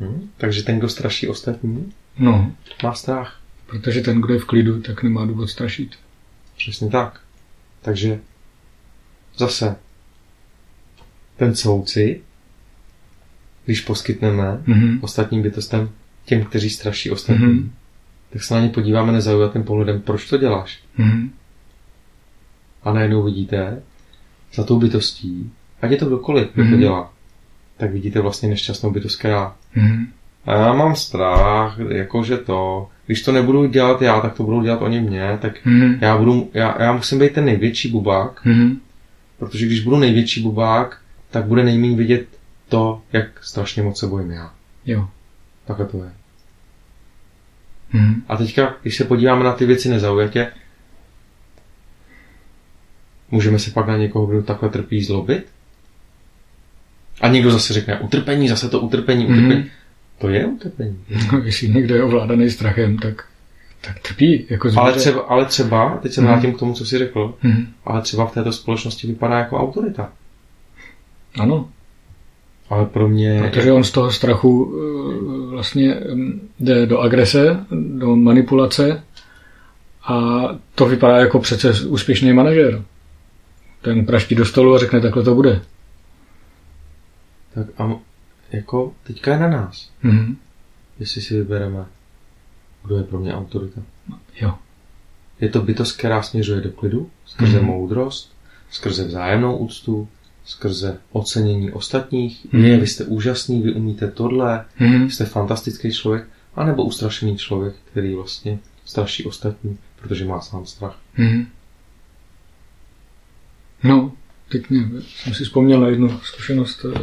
Hm? 0.00 0.30
Takže 0.36 0.62
ten, 0.62 0.78
kdo 0.78 0.88
straší 0.88 1.28
ostatní, 1.28 1.92
No, 2.18 2.52
má 2.82 2.94
strach. 2.94 3.40
protože 3.66 4.00
ten, 4.00 4.20
kdo 4.20 4.34
je 4.34 4.40
v 4.40 4.44
klidu, 4.44 4.82
tak 4.82 5.02
nemá 5.02 5.26
důvod 5.26 5.46
strašit. 5.48 5.90
Přesně 6.56 6.90
tak. 6.90 7.20
Takže 7.82 8.20
zase 9.36 9.76
ten 11.36 11.54
soucit, 11.54 12.22
když 13.64 13.80
poskytneme 13.80 14.62
Mhm. 14.66 14.98
ostatním 15.02 15.42
bytostem, 15.42 15.90
těm, 16.24 16.44
kteří 16.44 16.70
straší 16.70 17.10
ostatní, 17.10 17.46
Mhm. 17.46 17.72
tak 18.32 18.42
se 18.42 18.54
na 18.54 18.60
ně 18.60 18.68
podíváme 18.68 19.12
nezaujatým 19.12 19.62
pohledem, 19.64 20.00
proč 20.00 20.28
to 20.28 20.36
děláš? 20.38 20.80
Mhm. 20.96 21.30
A 22.82 22.92
najednou 22.92 23.22
vidíte, 23.22 23.82
za 24.54 24.64
tou 24.64 24.78
bytostí, 24.78 25.50
ať 25.82 25.90
je 25.90 25.96
to 25.96 26.06
kdokoliv, 26.06 26.48
kdo 26.54 26.62
to 26.64 26.70
Mhm. 26.70 26.80
dělá, 26.80 27.12
tak 27.76 27.92
vidíte 27.92 28.20
vlastně 28.20 28.48
nešťastnou 28.48 28.90
bytost, 28.90 29.18
která 29.18 29.56
Mhm. 29.74 30.06
a 30.44 30.54
já 30.54 30.72
mám 30.72 30.96
strach, 30.96 31.78
jakože 31.88 32.36
to, 32.36 32.88
když 33.06 33.22
to 33.22 33.32
nebudu 33.32 33.66
dělat 33.66 34.02
já, 34.02 34.20
tak 34.20 34.34
to 34.34 34.42
budou 34.42 34.62
dělat 34.62 34.82
oni 34.82 35.00
mě, 35.00 35.38
tak 35.42 35.64
Mhm. 35.66 35.98
já, 36.00 36.18
budu, 36.18 36.50
já, 36.54 36.82
já 36.82 36.92
musím 36.92 37.18
být 37.18 37.32
ten 37.32 37.44
největší 37.44 37.90
bubák, 37.90 38.44
Mhm. 38.44 38.76
Protože 39.38 39.66
když 39.66 39.80
budu 39.80 39.96
největší 39.96 40.42
bubák, 40.42 41.00
tak 41.30 41.44
bude 41.44 41.64
nejméně 41.64 41.96
vidět 41.96 42.26
to, 42.68 43.02
jak 43.12 43.44
strašně 43.44 43.82
moc 43.82 43.98
se 43.98 44.06
bojím 44.06 44.30
já. 44.30 44.54
Jo. 44.86 45.08
Takhle 45.64 45.86
to 45.86 46.04
je. 46.04 46.10
Mhm. 47.92 48.22
A 48.28 48.36
teďka, 48.36 48.76
když 48.82 48.96
se 48.96 49.04
podíváme 49.04 49.44
na 49.44 49.52
ty 49.52 49.66
věci 49.66 49.88
nezaujatě, 49.88 50.52
můžeme 53.30 53.58
se 53.58 53.70
pak 53.70 53.86
na 53.86 53.96
někoho, 53.96 54.26
kdo 54.26 54.42
takhle 54.42 54.68
trpí, 54.68 55.04
zlobit? 55.04 55.46
A 57.20 57.28
někdo 57.28 57.50
zase 57.50 57.74
řekne, 57.74 58.00
utrpení, 58.00 58.48
zase 58.48 58.68
to 58.68 58.80
utrpení, 58.80 59.26
utrpení. 59.26 59.70
To 60.18 60.28
je 60.28 60.46
utrpení. 60.46 61.04
No, 61.32 61.38
Jestli 61.44 61.68
někdo 61.68 61.94
je 61.94 62.02
ovládaný 62.02 62.50
strachem, 62.50 62.98
tak, 62.98 63.28
tak 63.86 63.98
trpí. 64.00 64.46
Jako 64.50 64.68
zvíře. 64.68 64.80
Ale 64.80 64.92
třeba, 64.92 65.20
ale 65.22 65.44
třeba, 65.44 65.98
teď 66.02 66.12
se 66.12 66.20
Mhm. 66.20 66.30
vrátím 66.30 66.52
k 66.54 66.58
tomu, 66.58 66.74
co 66.74 66.86
jsi 66.86 66.98
řekl, 66.98 67.34
Mhm. 67.42 67.66
ale 67.84 68.02
třeba 68.02 68.26
v 68.26 68.34
této 68.34 68.52
společnosti 68.52 69.06
vypadá 69.06 69.38
jako 69.38 69.56
autorita. 69.58 70.12
Ano, 71.40 71.68
Ale 72.70 72.86
pro 72.86 73.08
mě... 73.08 73.40
protože 73.42 73.72
on 73.72 73.84
z 73.84 73.90
toho 73.90 74.12
strachu 74.12 74.74
eh, 74.76 75.50
vlastně 75.50 75.94
mm, 76.14 76.48
jde 76.60 76.86
do 76.86 76.98
agrese, 77.00 77.64
do 77.98 78.16
manipulace 78.16 79.02
a 80.06 80.40
to 80.74 80.86
vypadá 80.86 81.16
jako 81.18 81.38
přece 81.38 81.72
úspěšný 81.86 82.32
manažer. 82.32 82.82
Ten 83.82 84.06
praští 84.06 84.34
do 84.34 84.44
stolu 84.44 84.74
a 84.74 84.78
řekne, 84.78 85.00
takhle 85.00 85.22
to 85.22 85.34
bude. 85.34 85.60
Tak 87.54 87.66
a 87.78 87.90
jako 88.52 88.92
teďka 89.06 89.32
je 89.32 89.38
na 89.38 89.48
nás, 89.48 89.90
Mhm. 90.02 90.36
jestli 90.98 91.20
si 91.20 91.34
vybereme, 91.38 91.84
kdo 92.84 92.96
je 92.96 93.02
pro 93.02 93.18
mě 93.18 93.34
autorita. 93.34 93.80
Jo. 94.40 94.54
Je 95.40 95.48
to 95.48 95.62
bytost, 95.62 95.96
která 95.96 96.22
směřuje 96.22 96.60
do 96.60 96.70
klidu, 96.72 97.10
skrze 97.26 97.56
Mhm. 97.58 97.66
moudrost, 97.66 98.32
skrze 98.70 99.04
vzájemnou 99.04 99.56
úctu, 99.56 100.08
skrze 100.44 100.98
ocenění 101.12 101.72
ostatních. 101.72 102.46
Je, 102.54 102.76
vy 102.80 102.86
jste 102.86 103.04
úžasný, 103.04 103.62
vy 103.62 103.72
umíte 103.72 104.10
tohle, 104.10 104.64
Mhm. 104.80 105.10
jste 105.10 105.24
fantastický 105.24 105.92
člověk, 105.92 106.24
anebo 106.54 106.84
ustrašený 106.84 107.36
člověk, 107.38 107.74
který 107.90 108.14
vlastně 108.14 108.58
straší 108.84 109.24
ostatní, 109.24 109.78
protože 110.02 110.24
má 110.24 110.40
sám 110.40 110.66
strach. 110.66 110.98
Mhm. 111.16 111.46
No, 113.82 114.12
teď 114.48 114.70
mě, 114.70 114.88
jsem 115.06 115.34
si 115.34 115.44
vzpomněl 115.44 115.80
na 115.80 115.88
jednu 115.88 116.18
zkušenost 116.22 116.84
eh, 116.84 116.98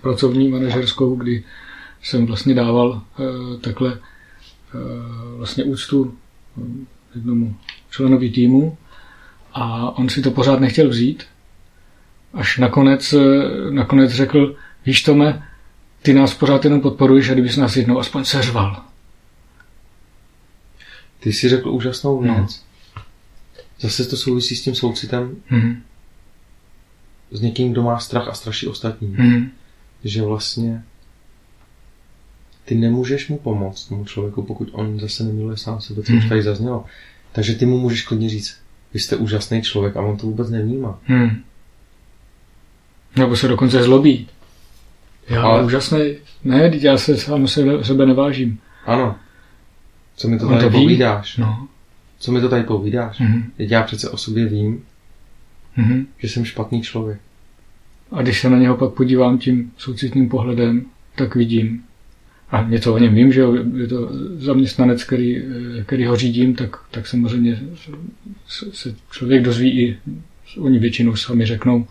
pracovní 0.00 0.48
manažerskou, 0.48 1.14
kdy 1.16 1.44
jsem 2.02 2.26
vlastně 2.26 2.54
dával 2.54 3.02
eh, 3.18 3.58
takhle 3.60 3.98
vlastně 5.36 5.64
úctu 5.64 6.14
eh, 6.58 6.62
jednomu 7.14 7.56
členovi 7.90 8.30
týmu 8.30 8.78
a 9.52 9.90
on 9.98 10.08
si 10.08 10.22
to 10.22 10.30
pořád 10.30 10.60
nechtěl 10.60 10.88
vzít, 10.88 11.24
až 12.34 12.58
nakonec, 12.58 13.12
eh, 13.12 13.20
nakonec 13.70 14.10
řekl, 14.10 14.56
víš 14.86 15.02
Tome, 15.02 15.48
ty 16.02 16.14
nás 16.14 16.34
pořád 16.34 16.64
jenom 16.64 16.80
podporuješ 16.80 17.30
a 17.30 17.32
kdybys 17.32 17.56
nás 17.56 17.76
jednou 17.76 17.98
aspoň 17.98 18.24
seřval. 18.24 18.84
Ty 21.20 21.32
jsi 21.32 21.48
řekl 21.48 21.70
úžasnou 21.70 22.20
věc. 22.20 22.34
No. 22.36 22.46
Zase 23.80 24.04
to 24.04 24.16
souvisí 24.16 24.56
s 24.56 24.62
tím 24.62 24.74
soucitem 24.74 25.36
Mhm. 25.50 25.82
s 27.30 27.40
někým, 27.40 27.72
kdo 27.72 27.82
má 27.82 27.98
strach 27.98 28.28
a 28.28 28.32
straší 28.34 28.66
ostatní. 28.68 29.08
Mhm. 29.08 29.50
Že 30.04 30.22
vlastně 30.22 30.84
ty 32.64 32.74
nemůžeš 32.74 33.28
mu 33.28 33.36
pomoct 33.38 33.84
tomu 33.88 34.04
člověku, 34.04 34.42
pokud 34.42 34.68
on 34.72 35.00
zase 35.00 35.24
nemiluje 35.24 35.56
sám 35.56 35.80
sebe, 35.80 36.02
co 36.02 36.12
už 36.12 36.18
Mhm. 36.20 36.28
tady 36.28 36.42
zaznělo. 36.42 36.84
Takže 37.32 37.54
ty 37.54 37.66
mu 37.66 37.78
můžeš 37.78 38.02
klidně 38.02 38.28
říct, 38.28 38.56
vy 38.94 39.00
jste 39.00 39.16
úžasný 39.16 39.62
člověk 39.62 39.96
a 39.96 40.00
on 40.02 40.16
to 40.16 40.26
vůbec 40.26 40.50
nevnímá. 40.50 40.98
Hmm. 41.04 41.42
Nebo 43.16 43.36
se 43.36 43.48
dokonce 43.48 43.82
zlobí. 43.82 44.28
Já 45.28 45.42
Ale- 45.42 45.64
úžasný. 45.64 46.14
Ne, 46.44 46.70
teď 46.70 46.82
já 46.82 46.98
se 46.98 47.16
sám 47.16 47.48
sebe, 47.48 47.84
sebe 47.84 48.06
nevážím. 48.06 48.58
Ano. 48.86 49.16
Co 50.16 50.28
mi 50.28 50.38
to 50.38 50.44
On 50.46 50.50
tady 50.52 50.64
to 50.64 50.70
ví. 50.70 50.84
povídáš? 50.84 51.36
No. 51.36 51.68
Co 52.18 52.32
mi 52.32 52.40
to 52.40 52.48
tady 52.48 52.62
povídáš? 52.62 53.18
Mhm. 53.18 53.52
Teď 53.56 53.70
já 53.70 53.82
přece 53.82 54.10
o 54.10 54.16
sobě 54.16 54.46
vím, 54.46 54.84
Mhm. 55.76 56.06
že 56.18 56.28
jsem 56.28 56.44
špatný 56.44 56.82
člověk. 56.82 57.20
A 58.12 58.22
když 58.22 58.40
se 58.40 58.50
na 58.50 58.58
něho 58.58 58.76
pak 58.76 58.92
podívám 58.92 59.38
tím 59.38 59.72
soucitným 59.76 60.28
pohledem, 60.28 60.84
tak 61.16 61.34
vidím. 61.34 61.82
A 62.52 62.62
něco 62.62 62.94
o 62.94 62.98
něm 62.98 63.14
vím, 63.14 63.32
že 63.32 63.40
jo, 63.40 63.56
je 63.76 63.86
to 63.86 64.10
zaměstnanec, 64.36 65.04
který, 65.04 65.42
který 65.86 66.04
ho 66.04 66.16
řídím, 66.16 66.54
tak, 66.54 66.76
tak 66.90 67.06
samozřejmě 67.06 67.58
se, 68.46 68.66
se 68.72 68.94
člověk 69.10 69.42
dozví 69.42 69.80
i, 69.80 69.96
oni 70.58 70.78
většinou 70.78 71.16
sami 71.16 71.46
řeknou 71.46 71.86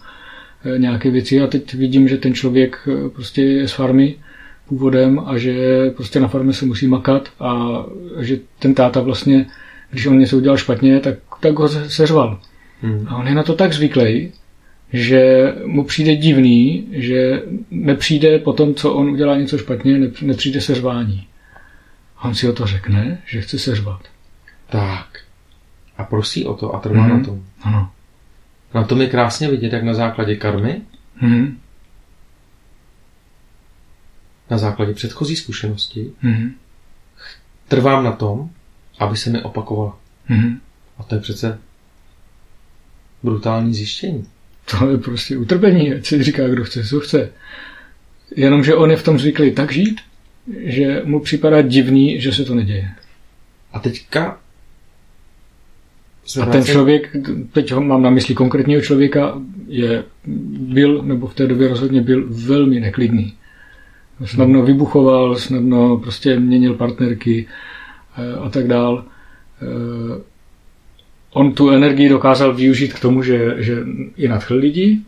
eh, 0.65 0.79
nějaké 0.79 1.11
věci 1.11 1.41
a 1.41 1.47
teď 1.47 1.73
vidím, 1.73 2.07
že 2.07 2.17
ten 2.17 2.33
člověk 2.33 2.77
eh, 2.87 3.09
prostě 3.09 3.41
je 3.41 3.67
z 3.67 3.71
farmy 3.71 4.15
původem 4.67 5.19
a 5.25 5.37
že 5.37 5.55
prostě 5.89 6.19
na 6.19 6.27
farmě 6.27 6.53
se 6.53 6.65
musí 6.65 6.87
makat 6.87 7.29
a 7.39 7.83
že 8.19 8.39
ten 8.59 8.73
táta 8.73 8.99
vlastně, 8.99 9.45
když 9.91 10.05
on 10.05 10.19
něco 10.19 10.37
udělal 10.37 10.57
špatně, 10.57 10.99
tak, 10.99 11.15
tak 11.39 11.59
ho 11.59 11.69
se- 11.69 11.89
seřval. 11.89 12.39
Hmm. 12.81 13.05
A 13.07 13.15
on 13.15 13.27
je 13.27 13.35
na 13.35 13.43
to 13.43 13.53
tak 13.53 13.73
zvyklý, 13.73 14.31
že 14.93 15.53
mu 15.65 15.83
přijde 15.83 16.15
divný, 16.15 16.87
že 16.91 17.41
nepřijde 17.71 18.39
po 18.39 18.53
tom, 18.53 18.75
co 18.75 18.93
on 18.93 19.09
udělá 19.09 19.37
něco 19.37 19.57
špatně, 19.57 19.99
nep- 19.99 20.25
nepřijde 20.25 20.61
seřvání. 20.61 21.27
A 22.17 22.27
on 22.27 22.35
si 22.35 22.49
o 22.49 22.53
to 22.53 22.67
řekne, 22.67 23.21
že 23.25 23.41
chce 23.41 23.59
seřvat. 23.59 24.01
Tak. 24.69 25.19
A 25.97 26.03
prosí 26.03 26.45
o 26.45 26.53
to 26.53 26.75
a 26.75 26.79
trvá 26.79 27.07
Mhm. 27.07 27.17
na 27.19 27.25
tom. 27.25 27.43
Ano. 27.61 27.91
Na 28.73 28.83
tom 28.83 29.01
je 29.01 29.07
krásně 29.09 29.49
vidět, 29.49 29.73
jak 29.73 29.83
na 29.83 29.93
základě 29.93 30.35
karmy, 30.35 30.81
Mhm. 31.21 31.57
na 34.49 34.57
základě 34.57 34.93
předchozí 34.93 35.35
zkušenosti, 35.35 36.11
Mhm. 36.21 36.53
trvám 37.67 38.03
na 38.03 38.11
tom, 38.11 38.49
aby 38.99 39.17
se 39.17 39.29
mi 39.29 39.41
opakovala. 39.41 39.97
Mhm. 40.29 40.59
A 40.97 41.03
to 41.03 41.15
je 41.15 41.21
přece 41.21 41.59
brutální 43.23 43.73
zjištění. 43.73 44.27
To 44.79 44.89
je 44.89 44.97
prostě 44.97 45.37
utrpení, 45.37 45.93
ať 45.93 46.05
si 46.05 46.23
říká, 46.23 46.47
kdo 46.47 46.63
chce, 46.63 46.83
co 46.83 46.99
chce. 46.99 47.29
Jenomže 48.35 48.75
on 48.75 48.91
je 48.91 48.97
v 48.97 49.03
tom 49.03 49.19
zvyklý 49.19 49.51
tak 49.51 49.71
žít, 49.71 50.01
že 50.63 51.01
mu 51.05 51.19
připadá 51.19 51.61
divný, 51.61 52.21
že 52.21 52.33
se 52.33 52.45
to 52.45 52.55
neděje. 52.55 52.89
A 53.73 53.79
teďka... 53.79 54.39
A 56.41 56.45
ten 56.45 56.63
člověk, 56.63 57.15
teď 57.51 57.71
ho 57.71 57.81
mám 57.81 58.01
na 58.01 58.09
mysli 58.09 58.35
konkrétního 58.35 58.81
člověka, 58.81 59.41
je, 59.67 60.03
byl, 60.73 61.01
nebo 61.03 61.27
v 61.27 61.35
té 61.35 61.47
době 61.47 61.67
rozhodně 61.67 62.01
byl 62.01 62.25
velmi 62.29 62.79
neklidný. 62.79 63.33
Snadno 64.25 64.61
vybuchoval, 64.61 65.35
snadno 65.35 65.97
prostě 65.97 66.39
měnil 66.39 66.73
partnerky 66.73 67.47
eh, 68.17 68.35
a 68.35 68.49
tak 68.49 68.67
dál. 68.67 69.05
On 71.33 71.53
tu 71.53 71.69
energii 71.69 72.09
dokázal 72.09 72.53
využít 72.53 72.93
k 72.93 72.99
tomu, 72.99 73.23
že, 73.23 73.55
že 73.57 73.77
i 74.17 74.27
nadchl 74.27 74.55
lidi, 74.55 74.99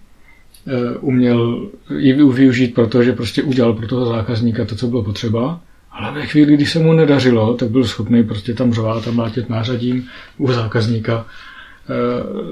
eh, 0.68 0.98
uměl 0.98 1.70
ji 1.98 2.14
využít, 2.14 2.74
protože 2.74 3.14
prostě 3.14 3.44
udělal 3.44 3.74
pro 3.74 3.88
toho 3.88 4.06
zákazníka 4.06 4.66
to, 4.66 4.76
co 4.76 4.88
bylo 4.88 5.04
potřeba. 5.04 5.62
Ale 5.92 6.12
ve 6.12 6.26
chvíli, 6.26 6.54
kdy 6.54 6.66
se 6.66 6.80
mu 6.80 6.94
nedařilo, 6.94 7.54
tak 7.54 7.70
byl 7.70 7.84
schopný 7.84 8.24
prostě 8.24 8.54
tam 8.54 8.74
řvát 8.74 9.08
a 9.08 9.12
mlátit 9.12 9.50
nářadím 9.50 10.08
u 10.38 10.52
zákazníka. 10.52 11.26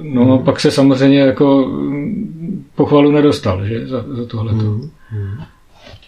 No, 0.02 0.26
hmm. 0.26 0.46
pak 0.46 0.60
se 0.60 0.72
samozřejmě 0.72 1.20
jako 1.20 1.68
mm, 1.68 2.66
pochvalu 2.76 3.12
nedostal, 3.12 3.66
že, 3.66 3.88
za, 3.88 4.06
za 4.08 4.26
tohleto. 4.26 4.64
Hmm. 4.64 4.90
Hmm. 5.10 5.38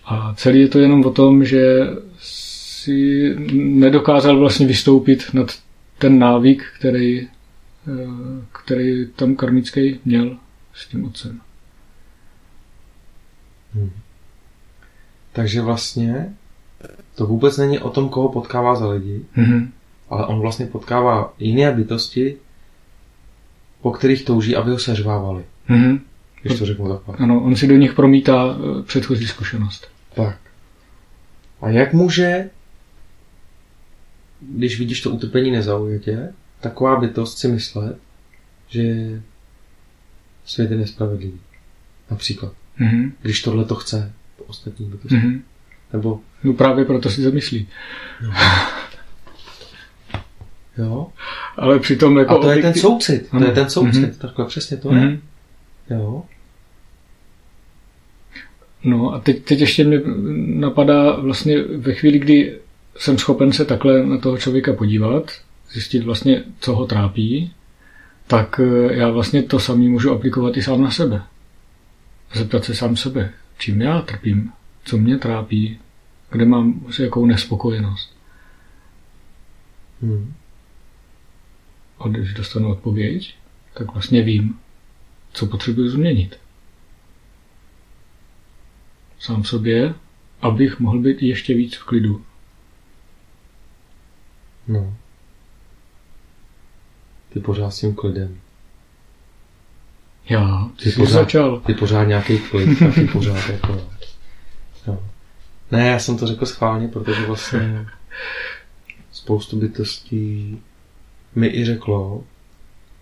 A 0.05 0.33
celý 0.37 0.59
je 0.59 0.67
to 0.67 0.79
jenom 0.79 1.05
o 1.05 1.11
tom, 1.11 1.45
že 1.45 1.87
si 2.19 3.35
nedokázal 3.53 4.39
vlastně 4.39 4.67
vystoupit 4.67 5.23
nad 5.33 5.47
ten 5.97 6.19
návyk, 6.19 6.63
který, 6.79 7.27
který 8.51 9.07
tam 9.07 9.35
karmický 9.35 9.99
měl 10.05 10.37
s 10.73 10.87
tím 10.87 11.05
otcem. 11.05 11.41
Hmm. 13.73 13.91
Takže 15.33 15.61
vlastně 15.61 16.33
to 17.15 17.25
vůbec 17.25 17.57
není 17.57 17.79
o 17.79 17.89
tom, 17.89 18.09
koho 18.09 18.29
potkává 18.29 18.75
za 18.75 18.89
lidi, 18.89 19.25
hmm. 19.33 19.71
ale 20.09 20.25
on 20.25 20.39
vlastně 20.39 20.65
potkává 20.65 21.33
jiné 21.39 21.71
bytosti, 21.71 22.37
po 23.81 23.91
kterých 23.91 24.25
touží, 24.25 24.55
aby 24.55 24.71
ho 24.71 24.79
seřvávali. 24.79 25.43
Hmm. 25.65 25.99
Když 26.41 26.59
to 26.59 26.65
řeknu 26.65 26.89
takhle. 26.89 27.15
Ano, 27.17 27.43
on 27.43 27.55
si 27.55 27.67
do 27.67 27.77
nich 27.77 27.93
promítá 27.93 28.45
eh, 28.55 28.83
předchozí 28.83 29.27
zkušenost. 29.27 29.87
Tak. 30.15 30.37
A 31.61 31.69
jak 31.69 31.93
může, 31.93 32.49
když 34.41 34.79
vidíš 34.79 35.01
to 35.01 35.09
utrpení 35.09 35.51
nezaujatě, 35.51 36.33
taková 36.63 36.95
bytost 36.99 37.37
si 37.37 37.47
myslet, 37.47 37.97
že 38.67 38.83
svět 40.45 40.71
je 40.71 40.77
nespravedlivý? 40.77 41.39
Například. 42.11 42.53
Mm-hmm. 42.79 43.11
Když 43.21 43.41
tohle 43.41 43.65
to 43.65 43.75
chce 43.75 44.13
po 44.37 44.43
ostatní 44.43 44.85
bytosti. 44.85 45.15
Mm-hmm. 45.15 45.41
Nebo... 45.93 46.19
No 46.43 46.53
právě 46.53 46.85
proto 46.85 47.09
si 47.09 47.21
zamyslí. 47.21 47.67
Jo. 48.21 48.31
jo. 50.77 51.07
Ale 51.57 51.79
přitom 51.79 52.17
jako... 52.17 52.31
A 52.31 52.41
to 52.41 52.47
objektiv... 52.47 52.65
je 52.65 52.73
ten 52.73 52.81
soucit. 52.81 53.27
Ano. 53.31 53.41
To 53.41 53.47
je 53.47 53.55
ten 53.55 53.69
soucit. 53.69 54.03
Mm-hmm. 54.03 54.17
Takhle 54.17 54.45
přesně 54.45 54.77
to 54.77 54.89
mm-hmm. 54.89 55.19
je. 55.89 55.97
Jo. 55.97 56.23
No 58.83 59.13
a 59.13 59.19
teď, 59.19 59.43
teď 59.43 59.59
ještě 59.59 59.83
mě 59.83 60.01
napadá 60.45 61.15
vlastně 61.15 61.63
ve 61.63 61.93
chvíli, 61.93 62.19
kdy 62.19 62.59
jsem 62.97 63.17
schopen 63.17 63.51
se 63.51 63.65
takhle 63.65 64.05
na 64.05 64.17
toho 64.17 64.37
člověka 64.37 64.73
podívat, 64.73 65.31
zjistit 65.73 66.03
vlastně, 66.03 66.43
co 66.59 66.75
ho 66.75 66.85
trápí, 66.85 67.53
tak 68.27 68.59
eh, 68.59 68.93
já 68.93 69.09
vlastně 69.09 69.43
to 69.43 69.59
samý 69.59 69.89
můžu 69.89 70.11
aplikovat 70.11 70.57
i 70.57 70.63
sám 70.63 70.81
na 70.81 70.91
sebe. 70.91 71.23
Zeptat 72.33 72.65
se 72.65 72.75
sám 72.75 72.95
sebe, 72.95 73.33
čím 73.57 73.81
já 73.81 74.01
trpím, 74.01 74.51
co 74.85 74.97
mě 74.97 75.17
trápí, 75.17 75.79
kde 76.31 76.45
mám 76.45 76.85
jakou 76.99 77.25
nespokojenost. 77.25 78.15
Hmm. 80.01 80.33
A 81.99 82.07
když 82.07 82.33
dostanu 82.33 82.71
odpověď, 82.71 83.35
tak 83.73 83.93
vlastně 83.93 84.21
vím, 84.21 84.59
co 85.33 85.45
potřebuji 85.45 85.89
změnit 85.89 86.37
sám 89.23 89.43
sobě, 89.43 89.93
abych 90.41 90.79
mohl 90.79 90.99
být 90.99 91.21
ještě 91.21 91.53
víc 91.53 91.75
v 91.75 91.83
klidu. 91.83 92.25
No. 94.67 94.97
Ty 97.33 97.39
pořád 97.39 97.71
s 97.71 97.79
tím 97.79 97.95
klidem. 97.95 98.37
Já, 100.29 100.69
ty, 100.83 100.91
ty 100.91 100.95
pořád, 100.95 101.13
začal. 101.13 101.59
Ty 101.59 101.73
pořád 101.73 102.03
nějaký 102.03 102.39
klid, 102.39 102.79
taky 102.79 103.07
pořád 103.07 103.49
jako... 103.49 103.89
No. 104.87 104.99
Ne, 105.71 105.87
já 105.87 105.99
jsem 105.99 106.17
to 106.17 106.27
řekl 106.27 106.45
schválně, 106.45 106.87
protože 106.87 107.25
vlastně 107.25 107.85
spoustu 109.11 109.59
bytostí 109.59 110.59
mi 111.35 111.47
i 111.47 111.65
řeklo, 111.65 112.23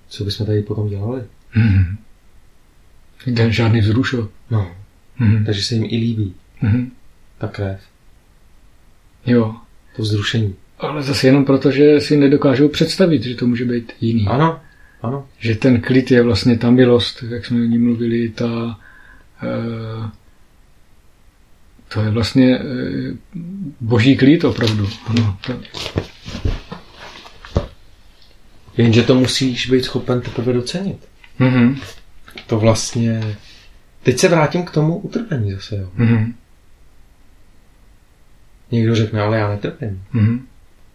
co 0.08 0.24
bychom 0.24 0.46
tady 0.46 0.62
potom 0.62 0.90
dělali. 0.90 1.24
Hmm. 1.52 1.98
Žádný 3.50 3.80
vzrušo. 3.80 4.30
No. 4.50 4.76
Mm-hmm. 5.20 5.46
Takže 5.46 5.64
se 5.64 5.76
jim 5.76 5.84
i 5.84 5.98
líbí 5.98 6.34
mm-hmm. 6.64 6.90
ta 7.38 7.48
krev. 7.48 7.82
Jo. 9.26 9.56
To 9.96 10.02
vzrušení. 10.02 10.56
Ale 10.82 11.04
zase 11.04 11.28
jenom 11.28 11.46
proto, 11.46 11.72
že 11.72 12.02
si 12.02 12.18
nedokážou 12.18 12.68
představit, 12.68 13.24
že 13.24 13.36
to 13.36 13.48
může 13.48 13.66
být 13.66 13.94
jiný. 14.02 14.28
Ano, 14.28 14.60
ano. 15.02 15.28
Že 15.40 15.56
ten 15.56 15.82
klid 15.82 16.12
je 16.12 16.22
vlastně 16.22 16.58
ta 16.58 16.72
milost, 16.72 17.24
jak 17.24 17.46
jsme 17.46 17.62
o 17.62 17.64
ní 17.64 17.78
mluvili, 17.78 18.30
ta... 18.30 18.80
Uh, 19.44 20.10
to 21.94 22.02
je 22.02 22.10
vlastně 22.10 22.60
uh, 22.60 22.66
boží 23.82 24.18
klid 24.18 24.44
opravdu. 24.44 24.90
Ano, 25.08 25.38
to... 25.46 25.54
Jenže 28.78 29.04
to 29.04 29.16
musíš 29.16 29.70
být 29.70 29.86
schopen 29.86 30.22
teprve 30.22 30.54
docenit. 30.54 31.08
Mm-hmm. 31.40 31.76
To 32.48 32.60
vlastně 32.60 33.38
Teď 34.04 34.20
se 34.20 34.28
vrátím 34.28 34.64
k 34.64 34.72
tomu 34.72 34.98
utrpení 34.98 35.52
zase. 35.52 35.76
Jo. 35.76 35.90
Mm-hmm. 35.98 36.34
Někdo 38.72 38.96
řekne, 38.96 39.22
ale 39.22 39.38
já 39.38 39.50
netrpím. 39.50 40.04
Mm-hmm. 40.14 40.42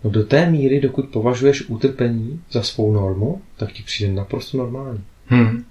No 0.07 0.13
do 0.13 0.25
té 0.25 0.51
míry, 0.51 0.81
dokud 0.81 1.09
považuješ 1.09 1.69
utrpení 1.69 2.43
za 2.51 2.63
svou 2.63 2.93
normu, 2.93 3.43
tak 3.57 3.73
ti 3.73 3.83
přijde 3.83 4.13
naprosto 4.13 4.59
normální. 4.59 5.05
Mm-hmm. 5.31 5.65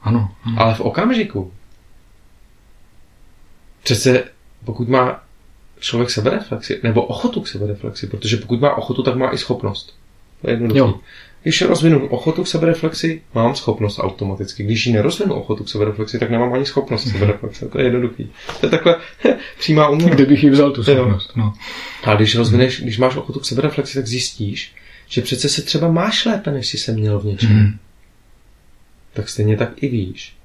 Ano, 0.00 0.34
ano. 0.44 0.56
Ale 0.58 0.74
v 0.74 0.80
okamžiku, 0.80 1.52
přece 3.82 4.24
pokud 4.64 4.88
má 4.88 5.24
člověk 5.80 6.10
sebereflexi, 6.10 6.80
nebo 6.82 7.02
ochotu 7.02 7.40
k 7.40 7.48
sebereflexi, 7.48 8.06
protože 8.06 8.36
pokud 8.36 8.60
má 8.60 8.74
ochotu, 8.74 9.02
tak 9.02 9.16
má 9.16 9.34
i 9.34 9.38
schopnost. 9.38 9.96
To 10.42 10.50
je 10.50 10.54
jednoduché. 10.54 10.98
Když 11.44 11.62
rozvinu 11.62 12.06
ochotu 12.06 12.44
k 12.44 12.46
sebereflexi, 12.46 13.22
mám 13.34 13.54
schopnost 13.54 13.98
automaticky. 13.98 14.64
Když 14.64 14.86
ji 14.86 14.92
nerozvinu 14.92 15.34
ochotu 15.34 15.64
k 15.64 15.68
sebereflexi, 15.68 16.18
tak 16.18 16.30
nemám 16.30 16.52
ani 16.52 16.66
schopnost 16.66 17.08
sebereflexe. 17.12 17.68
To 17.68 17.78
je 17.78 17.84
jednoduchý. 17.84 18.30
To 18.60 18.66
je 18.66 18.70
takhle 18.70 18.96
přímá 19.58 19.88
uměla. 19.88 20.10
Kde 20.10 20.26
bych 20.26 20.44
ji 20.44 20.50
vzal 20.50 20.70
tu 20.70 20.84
schopnost? 20.84 21.36
No. 21.36 21.54
A 22.04 22.14
když 22.14 22.34
rozvineš, 22.34 22.80
když 22.80 22.98
máš 22.98 23.16
ochotu 23.16 23.40
k 23.40 23.44
sebereflexi, 23.44 23.94
tak 23.94 24.06
zjistíš, 24.06 24.74
že 25.08 25.22
přece 25.22 25.48
se 25.48 25.62
třeba 25.62 25.88
máš 25.88 26.24
lépe, 26.24 26.50
než 26.50 26.66
jsi 26.66 26.78
se 26.78 26.92
měl 26.92 27.20
v 27.20 27.24
něčem. 27.24 27.50
Hmm. 27.50 27.78
Tak 29.12 29.28
stejně 29.28 29.56
tak 29.56 29.82
i 29.82 29.88
víš. 29.88 30.36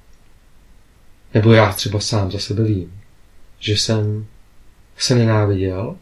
Nebo 1.34 1.52
já 1.52 1.72
třeba 1.72 2.00
sám 2.00 2.30
za 2.30 2.38
sebe 2.38 2.64
vím, 2.64 2.92
že 3.58 3.72
jsem 3.72 4.26
se 4.96 5.14
nenáviděl 5.14 5.96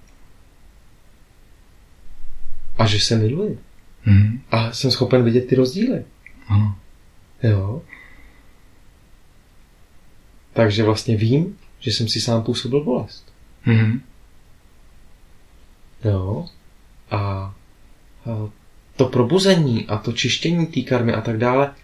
a 2.78 2.86
že 2.86 3.00
se 3.00 3.16
miluji. 3.16 3.58
Mm. 4.06 4.40
A 4.50 4.72
jsem 4.72 4.90
schopen 4.90 5.24
vidět 5.24 5.46
ty 5.46 5.54
rozdíly. 5.54 6.04
Ano. 6.46 6.76
Jo. 7.42 7.82
Takže 10.52 10.82
vlastně 10.82 11.16
vím, 11.16 11.56
že 11.78 11.90
jsem 11.90 12.08
si 12.08 12.20
sám 12.20 12.42
působil 12.42 12.84
bolest. 12.84 13.32
Mm. 13.66 14.00
Jo. 16.04 16.46
A, 17.10 17.18
a 17.18 17.54
to 18.96 19.06
probuzení 19.06 19.86
a 19.86 19.98
to 19.98 20.12
čištění 20.12 20.66
té 20.66 20.80
karmy 20.80 21.12
a 21.12 21.20
tak 21.20 21.38
dále 21.38 21.74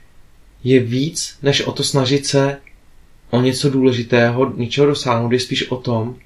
je 0.65 0.81
víc, 0.81 1.39
než 1.43 1.61
o 1.61 1.73
to 1.73 1.85
snažit 1.85 2.27
se 2.27 2.61
o 3.31 3.41
něco 3.41 3.71
důležitého, 3.71 4.53
něčeho 4.57 4.87
dosáhnout, 4.87 5.33
je 5.33 5.41
spíš 5.41 5.71
o 5.71 5.77
tom, 5.77 6.17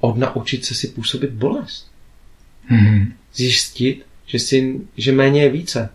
odnaučit 0.00 0.64
se 0.64 0.74
si 0.74 0.88
působit 0.88 1.30
bolest. 1.30 1.90
Mm. 2.70 3.12
Zjistit, 3.34 4.06
že, 4.32 4.38
si, 4.38 4.80
že 4.96 5.12
méně 5.12 5.42
je 5.42 5.48
více. 5.48 5.88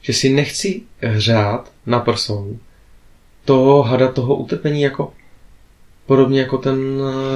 Že 0.00 0.12
si 0.12 0.30
nechci 0.30 0.82
hřát 1.00 1.72
na 1.86 2.00
prsou 2.00 2.58
toho 3.44 3.82
hada, 3.82 4.08
toho 4.08 4.36
utrpení 4.36 4.82
jako 4.82 5.12
podobně 6.06 6.40
jako 6.40 6.58
ten 6.58 6.76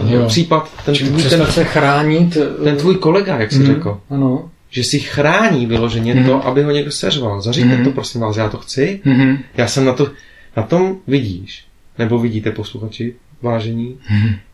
eh, 0.09 0.15
jo. 0.15 0.27
případ, 0.27 0.71
ten 0.85 0.95
tvůj, 0.95 1.23
ten, 1.23 1.47
se 1.47 1.65
chránit. 1.65 2.35
ten 2.65 2.75
eh, 2.75 2.77
tvůj 2.77 2.95
kolega, 2.95 3.39
jak 3.39 3.53
jsi 3.53 3.59
mm, 3.59 3.67
řekl. 3.67 4.01
Ano. 4.11 4.51
Že 4.71 4.85
si 4.85 4.99
chrání 4.99 5.67
vyloženě 5.67 6.15
mm. 6.15 6.27
to, 6.27 6.47
aby 6.47 6.63
ho 6.63 6.71
někdo 6.71 6.91
seřval. 6.91 7.41
Zaříďte 7.41 7.77
mm. 7.77 7.85
to, 7.85 7.91
prosím 7.91 8.21
vás, 8.21 8.37
já 8.37 8.49
to 8.49 8.59
chci. 8.59 9.01
Mm. 9.05 9.39
Já 9.57 9.69
jsem 9.69 9.85
na 9.85 9.93
to, 9.93 10.11
na 10.57 10.63
tom 10.63 10.97
vidíš, 11.07 11.65
nebo 11.99 12.19
vidíte 12.19 12.51
posluchači, 12.51 13.15
vážení, 13.43 13.99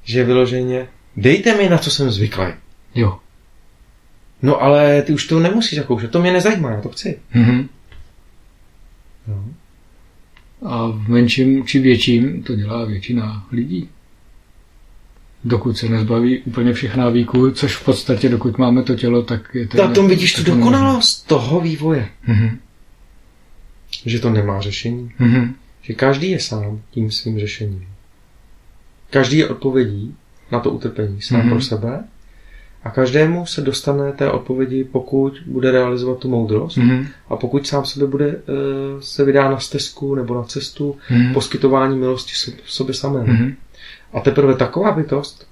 že 0.04 0.24
vyloženě 0.24 0.88
dejte 1.16 1.56
mi 1.56 1.68
na 1.68 1.78
co 1.78 1.90
jsem 1.90 2.10
zvyklý. 2.10 2.46
Jo. 2.94 3.18
No 4.42 4.62
ale 4.62 5.02
ty 5.02 5.12
už 5.12 5.26
to 5.26 5.40
nemusíš 5.40 5.78
zakoušet, 5.78 6.10
to 6.10 6.20
mě 6.20 6.32
nezajímá, 6.32 6.70
já 6.70 6.80
to 6.80 6.88
chci. 6.88 7.18
Mhm. 7.34 7.68
No. 9.28 9.44
A 10.62 10.86
v 10.86 11.08
menším 11.08 11.66
či 11.66 11.78
větším 11.78 12.42
to 12.42 12.54
dělá 12.56 12.84
většina 12.84 13.46
lidí. 13.52 13.88
Dokud 15.44 15.78
se 15.78 15.88
nezbaví 15.88 16.38
úplně 16.38 16.72
všech 16.72 16.96
návyků, 16.96 17.50
což 17.50 17.76
v 17.76 17.84
podstatě, 17.84 18.28
dokud 18.28 18.58
máme 18.58 18.82
to 18.82 18.94
tělo, 18.94 19.22
tak 19.22 19.54
je 19.54 19.68
to... 19.68 19.76
Na 19.86 19.90
tom 19.94 20.08
vidíš 20.08 20.32
tu 20.34 20.42
dokonalost 20.44 21.26
toho 21.26 21.60
vývoje. 21.60 22.08
Mhm. 22.26 22.58
Že 24.06 24.18
to 24.18 24.30
nemá 24.30 24.60
řešení. 24.60 25.12
Mhm. 25.18 25.54
Že 25.82 25.94
každý 25.94 26.30
je 26.30 26.40
sám 26.40 26.80
tím 26.90 27.10
svým 27.10 27.38
řešením. 27.38 27.88
Každý 29.10 29.38
je 29.38 29.48
odpovědí 29.48 30.14
na 30.52 30.60
to 30.60 30.70
utrpení 30.70 31.22
sám 31.22 31.40
Mhm. 31.40 31.50
pro 31.50 31.60
sebe 31.60 32.04
a 32.84 32.90
každému 32.90 33.46
se 33.46 33.60
dostane 33.60 34.12
té 34.12 34.30
odpovědi, 34.30 34.84
pokud 34.84 35.32
bude 35.46 35.70
realizovat 35.70 36.18
tu 36.18 36.28
moudrost 36.28 36.76
Mhm. 36.76 37.06
a 37.28 37.36
pokud 37.36 37.66
sám 37.66 37.84
sobě 37.84 38.08
bude 38.08 38.26
uh, 38.28 38.34
se 39.00 39.24
vydá 39.24 39.50
na 39.50 39.58
stezku 39.58 40.14
nebo 40.14 40.34
na 40.34 40.42
cestu 40.42 40.96
Mhm. 41.10 41.34
poskytování 41.34 41.98
milosti 41.98 42.32
so- 42.34 42.56
sobě 42.66 42.94
samému. 42.94 43.26
Mhm. 43.32 43.54
A 44.12 44.20
teprve 44.20 44.54
taková 44.54 44.92
bytost, 44.92 45.46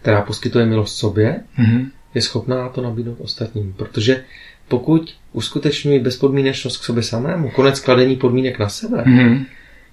která 0.00 0.22
poskytuje 0.22 0.66
milost 0.66 0.96
sobě, 0.96 1.40
Mhm. 1.58 1.90
je 2.14 2.22
schopná 2.22 2.68
to 2.68 2.82
nabídnout 2.82 3.16
ostatním. 3.20 3.72
Protože 3.72 4.24
pokud 4.68 5.14
uskutečňuji 5.32 5.98
bezpodmínečnost 6.00 6.76
k 6.80 6.84
sobě 6.84 7.02
samému, 7.02 7.50
konec 7.50 7.80
kladení 7.80 8.16
podmínek 8.16 8.58
na 8.58 8.68
sebe, 8.68 9.02
Mhm. 9.06 9.44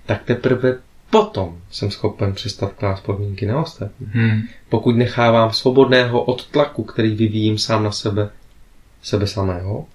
tak 0.05 0.23
teprve 0.23 0.77
potom 1.13 1.57
jsem 1.71 1.91
schopen 1.91 2.33
přestat 2.33 2.73
klást 2.73 3.01
podmínky 3.01 3.45
na 3.45 3.61
ostatní. 3.61 4.07
Mhm. 4.13 4.41
Pokud 4.69 4.95
nechávám 4.95 5.53
svobodného 5.53 6.23
od 6.23 6.47
tlaku, 6.47 6.83
který 6.83 7.15
vyvíjím 7.15 7.57
sám 7.57 7.83
na 7.83 7.91
sebe, 7.91 8.29
sebe 9.01 9.27
samého, 9.27 9.85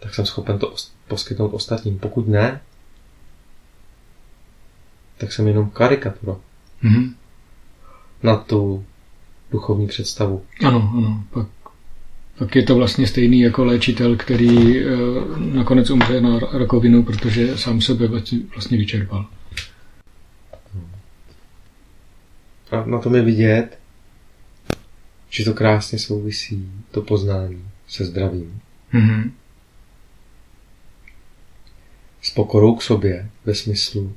tak 0.00 0.14
jsem 0.14 0.26
schopen 0.26 0.58
to 0.58 0.66
os- 0.70 0.90
poskytnout 1.08 1.48
ostatním. 1.48 1.98
Pokud 1.98 2.28
ne, 2.28 2.60
tak 5.18 5.32
jsem 5.32 5.46
jenom 5.48 5.70
karikatura 5.70 6.36
Mhm. 6.82 7.14
na 8.22 8.36
tu 8.36 8.84
duchovní 9.52 9.86
představu. 9.86 10.42
Ano, 10.66 10.92
ano. 10.98 11.24
Pak, 11.30 11.46
pak 12.38 12.56
je 12.56 12.62
to 12.62 12.74
vlastně 12.74 13.06
stejný 13.06 13.40
jako 13.40 13.64
léčitel, 13.64 14.16
který 14.16 14.78
eh, 14.80 14.84
nakonec 15.38 15.90
umře 15.90 16.20
na 16.20 16.38
rakovinu, 16.52 17.02
protože 17.02 17.58
sám 17.58 17.80
sebe 17.80 18.06
vlastně- 18.08 18.38
vlastně 18.54 18.78
vyčerpal. 18.78 19.26
A 22.74 22.86
na 22.86 22.98
tom 22.98 23.14
je 23.14 23.22
vidět, 23.22 23.78
že 25.30 25.44
to 25.44 25.54
krásně 25.54 25.98
souvisí, 25.98 26.70
to 26.90 27.02
poznání 27.02 27.68
se 27.88 28.04
zdravím. 28.04 28.60
Mhm. 28.92 29.32
S 32.22 32.30
pokorou 32.30 32.74
k 32.74 32.82
sobě 32.82 33.30
ve 33.44 33.54
smyslu 33.54 34.16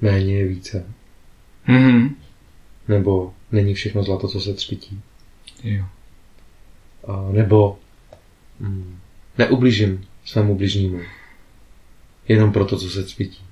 méně 0.00 0.38
je 0.38 0.48
více, 0.48 0.86
Mhm. 1.66 2.14
nebo 2.88 3.34
není 3.52 3.74
všechno 3.74 4.02
zlato, 4.04 4.28
co 4.28 4.40
se 4.40 4.54
třpití. 4.54 5.00
Jo. 5.64 5.84
A 7.08 7.28
nebo 7.32 7.78
mm, 8.60 8.98
neublížím 9.38 10.04
svému 10.24 10.54
bližnímu 10.54 11.00
jenom 12.28 12.52
proto, 12.52 12.78
co 12.78 12.90
se 12.90 13.04
cvítí. 13.04 13.42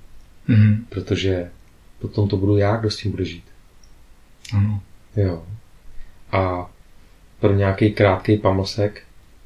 Mhm. 0.48 0.86
Protože 0.89 1.51
potom 1.98 2.28
to 2.28 2.36
budu 2.36 2.56
já, 2.56 2.77
kdo 2.77 2.90
s 2.90 2.97
tím 2.97 3.10
bude 3.10 3.24
žít. 3.24 3.44
Ano. 4.56 4.80
Jo. 5.16 5.42
A 6.32 6.70
pro 7.40 7.54
nějaký 7.54 7.92
krátký 7.92 8.36
pamlsek 8.36 9.02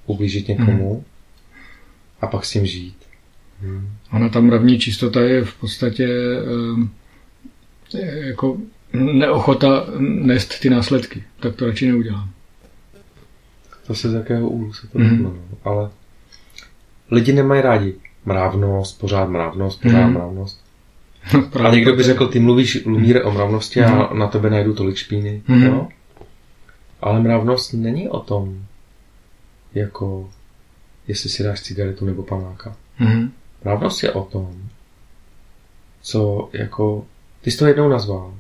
ublížit 0.07 0.49
někomu 0.49 1.05
a 2.21 2.27
pak 2.27 2.45
s 2.45 2.51
tím 2.51 2.67
žít. 2.67 2.97
Hmm. 3.61 3.89
Ona 4.13 4.29
ta 4.29 4.41
mravní 4.41 4.79
čistota 4.79 5.21
je 5.21 5.45
v 5.45 5.55
podstatě 5.55 6.03
je 7.99 8.27
jako 8.27 8.57
neochota 8.93 9.87
nést 9.99 10.61
ty 10.61 10.71
následky. 10.71 11.25
Tak 11.41 11.55
to 11.57 11.67
radši 11.67 11.87
neudělám. 11.89 12.31
To 13.87 13.95
se 13.95 14.11
z 14.11 14.15
jakého 14.15 14.49
úhlu 14.49 14.73
se 14.73 14.87
to 14.87 14.99
Mhm. 14.99 15.17
mm. 15.17 15.23
no. 15.23 15.35
Ale 15.65 15.91
lidi 17.11 17.33
nemají 17.33 17.63
rádi 17.63 17.95
mravnost, 18.25 18.99
pořád 19.01 19.29
mravnost, 19.29 19.83
pořád 19.83 20.01
Mhm. 20.01 20.13
mravnost. 20.15 20.65
A 21.65 21.71
někdo 21.75 21.97
by 21.97 22.03
řekl, 22.03 22.27
ty 22.29 22.41
mluvíš, 22.41 22.85
Lumíre, 22.87 23.23
o 23.25 23.31
mravnosti 23.31 23.83
a 23.83 24.15
na 24.15 24.27
tebe 24.27 24.51
najdu 24.51 24.75
tolik 24.75 24.97
špíny. 24.97 25.43
Mhm. 25.49 25.63
Jo? 25.67 25.89
Ale 27.01 27.21
mravnost 27.23 27.73
není 27.73 28.09
o 28.09 28.21
tom, 28.21 28.65
jako 29.75 30.31
jestli 31.09 31.31
si 31.31 31.43
dáš 31.43 31.61
cigaretu 31.61 32.05
nebo 32.05 32.23
panáka. 32.23 32.77
Mhm. 32.99 33.33
Mravnost 33.65 34.03
je 34.03 34.13
o 34.13 34.23
tom, 34.25 34.55
co 36.03 36.49
jako, 36.53 37.07
ty 37.43 37.51
jsi 37.51 37.59
to 37.59 37.67
jednou 37.67 37.89
nazval. 37.89 38.35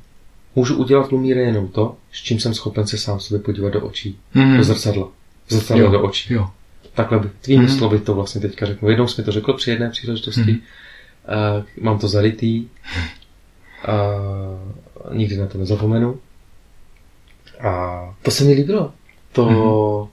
Můžu 0.56 0.76
udělat 0.76 1.12
Lumíre 1.12 1.40
jenom 1.40 1.68
to, 1.68 1.96
s 2.12 2.22
čím 2.22 2.40
jsem 2.40 2.54
schopen 2.54 2.86
se 2.86 2.98
sám 2.98 3.20
sobě 3.20 3.40
podívat 3.42 3.72
do 3.72 3.80
očí. 3.80 4.18
Mhm. 4.34 4.56
Do 4.56 4.64
zrcadla. 4.64 5.08
Zrcadlo 5.48 5.84
Jo. 5.84 5.90
do 5.90 6.02
očí. 6.02 6.34
Jo. 6.34 6.50
Takhle 6.94 7.18
by, 7.18 7.28
tvými 7.40 7.64
Mhm. 7.64 7.78
slovy 7.78 7.98
to 7.98 8.14
vlastně 8.14 8.40
teďka 8.40 8.66
řeknu. 8.66 8.88
Jednou 8.90 9.06
jsi 9.08 9.20
mi 9.20 9.24
to 9.24 9.32
řekl 9.32 9.52
při 9.52 9.70
jedné 9.70 9.90
příležitosti. 9.90 10.40
Mhm. 10.40 10.60
Uh, 11.28 11.64
mám 11.84 11.98
to 11.98 12.08
zarytý. 12.08 12.66
Uh, 13.88 15.16
nikdy 15.16 15.36
na 15.36 15.46
to 15.46 15.58
nezapomenu. 15.58 16.18
A 17.60 18.14
to 18.22 18.30
se 18.30 18.44
mi 18.44 18.52
líbilo. 18.52 18.92
To... 19.32 20.08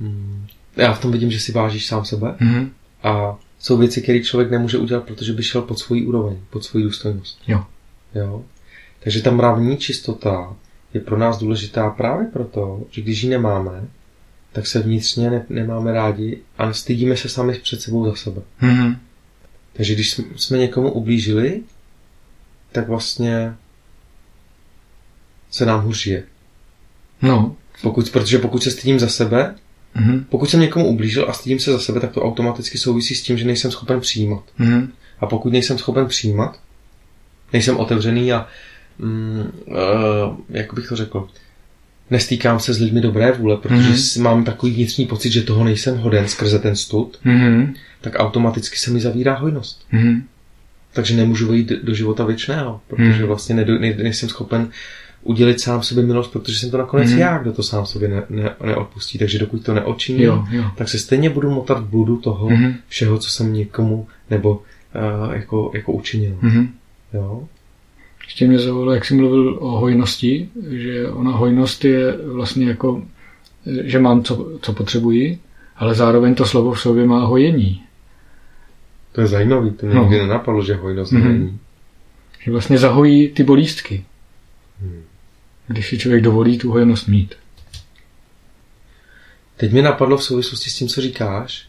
Mm, 0.00 0.46
já 0.76 0.92
v 0.92 1.00
tom 1.00 1.12
vidím, 1.12 1.30
že 1.30 1.40
si 1.40 1.52
vážíš 1.52 1.86
sám 1.86 2.04
sebe 2.04 2.36
Mhm. 2.40 2.70
a 3.02 3.36
jsou 3.58 3.76
věci, 3.76 4.02
které 4.02 4.20
člověk 4.20 4.50
nemůže 4.50 4.78
udělat, 4.78 5.04
protože 5.04 5.32
by 5.32 5.42
šel 5.42 5.62
pod 5.62 5.78
svoji 5.78 6.06
úroveň, 6.06 6.36
pod 6.50 6.64
svoji 6.64 6.84
důstojnost. 6.84 7.38
Jo. 7.46 7.64
Jo? 8.14 8.42
Takže 9.00 9.22
ta 9.22 9.30
mravní 9.30 9.76
čistota 9.76 10.56
je 10.94 11.00
pro 11.00 11.18
nás 11.18 11.38
důležitá 11.38 11.90
právě 11.90 12.26
proto, 12.26 12.80
že 12.90 13.02
když 13.02 13.22
ji 13.22 13.30
nemáme, 13.30 13.88
tak 14.52 14.66
se 14.66 14.80
vnitřně 14.80 15.30
ne- 15.30 15.46
nemáme 15.48 15.92
rádi 15.92 16.38
a 16.58 16.72
stydíme 16.72 17.16
se 17.16 17.28
sami 17.28 17.54
před 17.54 17.80
sebou 17.82 18.04
za 18.06 18.14
sebe. 18.14 18.42
Mhm. 18.60 18.96
Takže 19.72 19.94
když 19.94 20.20
jsme- 20.36 20.58
někomu 20.58 20.92
ublížili, 20.92 21.62
tak 22.72 22.88
vlastně 22.88 23.54
se 25.50 25.66
nám 25.66 25.80
hůř 25.84 26.02
žije. 26.02 26.22
No. 27.22 27.56
Pokud, 27.82 28.10
protože 28.10 28.38
pokud 28.38 28.62
se 28.62 28.70
stydím 28.70 28.98
za 29.00 29.08
sebe, 29.08 29.54
Mhm. 29.94 30.24
pokud 30.28 30.50
jsem 30.50 30.60
někomu 30.60 30.86
ublížil 30.88 31.26
a 31.28 31.32
stydím 31.32 31.58
se 31.58 31.72
za 31.72 31.78
sebe, 31.78 32.00
tak 32.00 32.12
to 32.12 32.22
automaticky 32.22 32.78
souvisí 32.78 33.14
s 33.14 33.22
tím, 33.22 33.38
že 33.38 33.44
nejsem 33.44 33.70
schopen 33.70 34.00
přijímat. 34.00 34.42
Mhm. 34.58 34.92
A 35.20 35.26
pokud 35.26 35.52
nejsem 35.52 35.78
schopen 35.78 36.06
přijímat, 36.06 36.60
nejsem 37.52 37.76
otevřený 37.76 38.32
a 38.32 38.46
mm, 38.98 39.52
uh, 39.66 39.76
jak 40.48 40.74
bych 40.74 40.88
to 40.88 40.96
řekl, 40.96 41.28
nestýkám 42.10 42.60
se 42.60 42.74
s 42.74 42.80
lidmi 42.80 43.00
dobré 43.00 43.32
vůle, 43.32 43.56
protože 43.56 43.74
Mhm. 43.74 43.92
mm-hmm. 43.92 44.22
mám 44.22 44.44
takový 44.44 44.72
vnitřní 44.72 45.06
pocit, 45.06 45.30
že 45.32 45.42
toho 45.42 45.64
nejsem 45.64 45.98
hoden 45.98 46.28
skrze 46.28 46.58
ten 46.58 46.76
stud, 46.76 47.18
Mhm. 47.24 47.74
tak 48.00 48.12
automaticky 48.18 48.76
se 48.76 48.90
mi 48.90 49.00
zavírá 49.00 49.34
hojnost. 49.34 49.86
Mhm. 49.92 50.22
Takže 50.92 51.16
nemůžu 51.16 51.48
vejít 51.48 51.72
do- 51.82 51.94
života 51.94 52.24
věčného, 52.24 52.80
protože 52.88 53.18
Mhm. 53.18 53.22
vlastně 53.26 53.54
nedo, 53.54 53.78
ne, 53.78 53.94
nejsem 53.94 54.28
schopen 54.28 54.68
udělit 55.22 55.60
sám 55.60 55.82
sobě 55.82 56.04
milost, 56.04 56.32
protože 56.32 56.58
jsem 56.58 56.70
to 56.70 56.78
nakonec 56.78 57.10
Mhm. 57.10 57.18
já, 57.18 57.38
kdo 57.38 57.52
to 57.52 57.62
sám 57.62 57.86
sobě 57.86 58.08
ne, 58.08 58.22
ne, 58.30 58.50
neodpustí. 58.64 59.18
Takže 59.18 59.38
dokud 59.38 59.64
to 59.64 59.74
neočiním, 59.74 60.22
Jo, 60.22 60.44
jo. 60.50 60.64
tak 60.76 60.88
se 60.88 60.98
stejně 60.98 61.30
budu 61.30 61.50
motat 61.50 61.78
v 61.80 61.86
bludu 61.88 62.16
toho 62.16 62.50
Mhm. 62.50 62.74
všeho, 62.88 63.18
co 63.18 63.30
jsem 63.30 63.52
někomu 63.52 64.06
nebo 64.30 64.50
uh, 64.50 65.34
jako, 65.34 65.70
jako 65.74 65.92
učinil. 65.92 66.38
Mhm. 66.42 66.68
Jo? 67.14 67.48
Ještě 68.32 68.46
mě 68.48 68.58
zaujalo, 68.58 68.92
jak 68.92 69.04
jsi 69.04 69.14
mluvil 69.14 69.58
o 69.60 69.70
hojnosti, 69.70 70.48
že 70.70 71.08
ona 71.08 71.30
hojnost 71.32 71.84
je 71.84 72.16
vlastně 72.26 72.66
jako, 72.66 73.02
že 73.84 73.98
mám, 73.98 74.22
co, 74.24 74.58
co 74.62 74.72
potřebuji, 74.72 75.38
ale 75.76 75.94
zároveň 75.94 76.34
to 76.34 76.44
slovo 76.46 76.72
v 76.72 76.80
sobě 76.80 77.06
má 77.06 77.24
hojení. 77.24 77.82
To 79.12 79.20
je 79.20 79.26
zajímavý, 79.26 79.70
to 79.70 79.86
mě 79.86 79.94
No. 79.94 80.02
nikdy 80.02 80.18
nenapadlo, 80.18 80.64
že 80.64 80.74
hojnost 80.74 81.12
Mhm. 81.12 81.28
není. 81.32 81.58
Že 82.44 82.50
vlastně 82.50 82.78
zahojí 82.78 83.28
ty 83.28 83.42
bolístky, 83.42 84.04
Hmm. 84.80 85.02
když 85.66 85.88
si 85.88 85.98
člověk 85.98 86.22
dovolí 86.22 86.58
tu 86.58 86.70
hojnost 86.72 87.08
mít. 87.08 87.34
Teď 89.56 89.72
mi 89.72 89.82
napadlo 89.82 90.16
v 90.16 90.24
souvislosti 90.24 90.70
s 90.70 90.76
tím, 90.76 90.88
co 90.88 91.00
říkáš, 91.00 91.68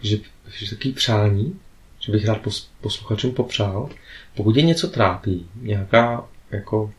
že, 0.00 0.18
že 0.58 0.70
takový 0.76 0.92
přání, 0.94 1.58
že 2.00 2.12
bych 2.12 2.26
rád 2.26 2.40
pos, 2.40 2.70
posluchačům 2.80 3.32
popřál, 3.32 3.88
pokud 4.36 4.56
je 4.56 4.62
něco 4.62 4.88
trápí, 4.88 5.50
nějaká 5.60 6.24
jako 6.50 6.92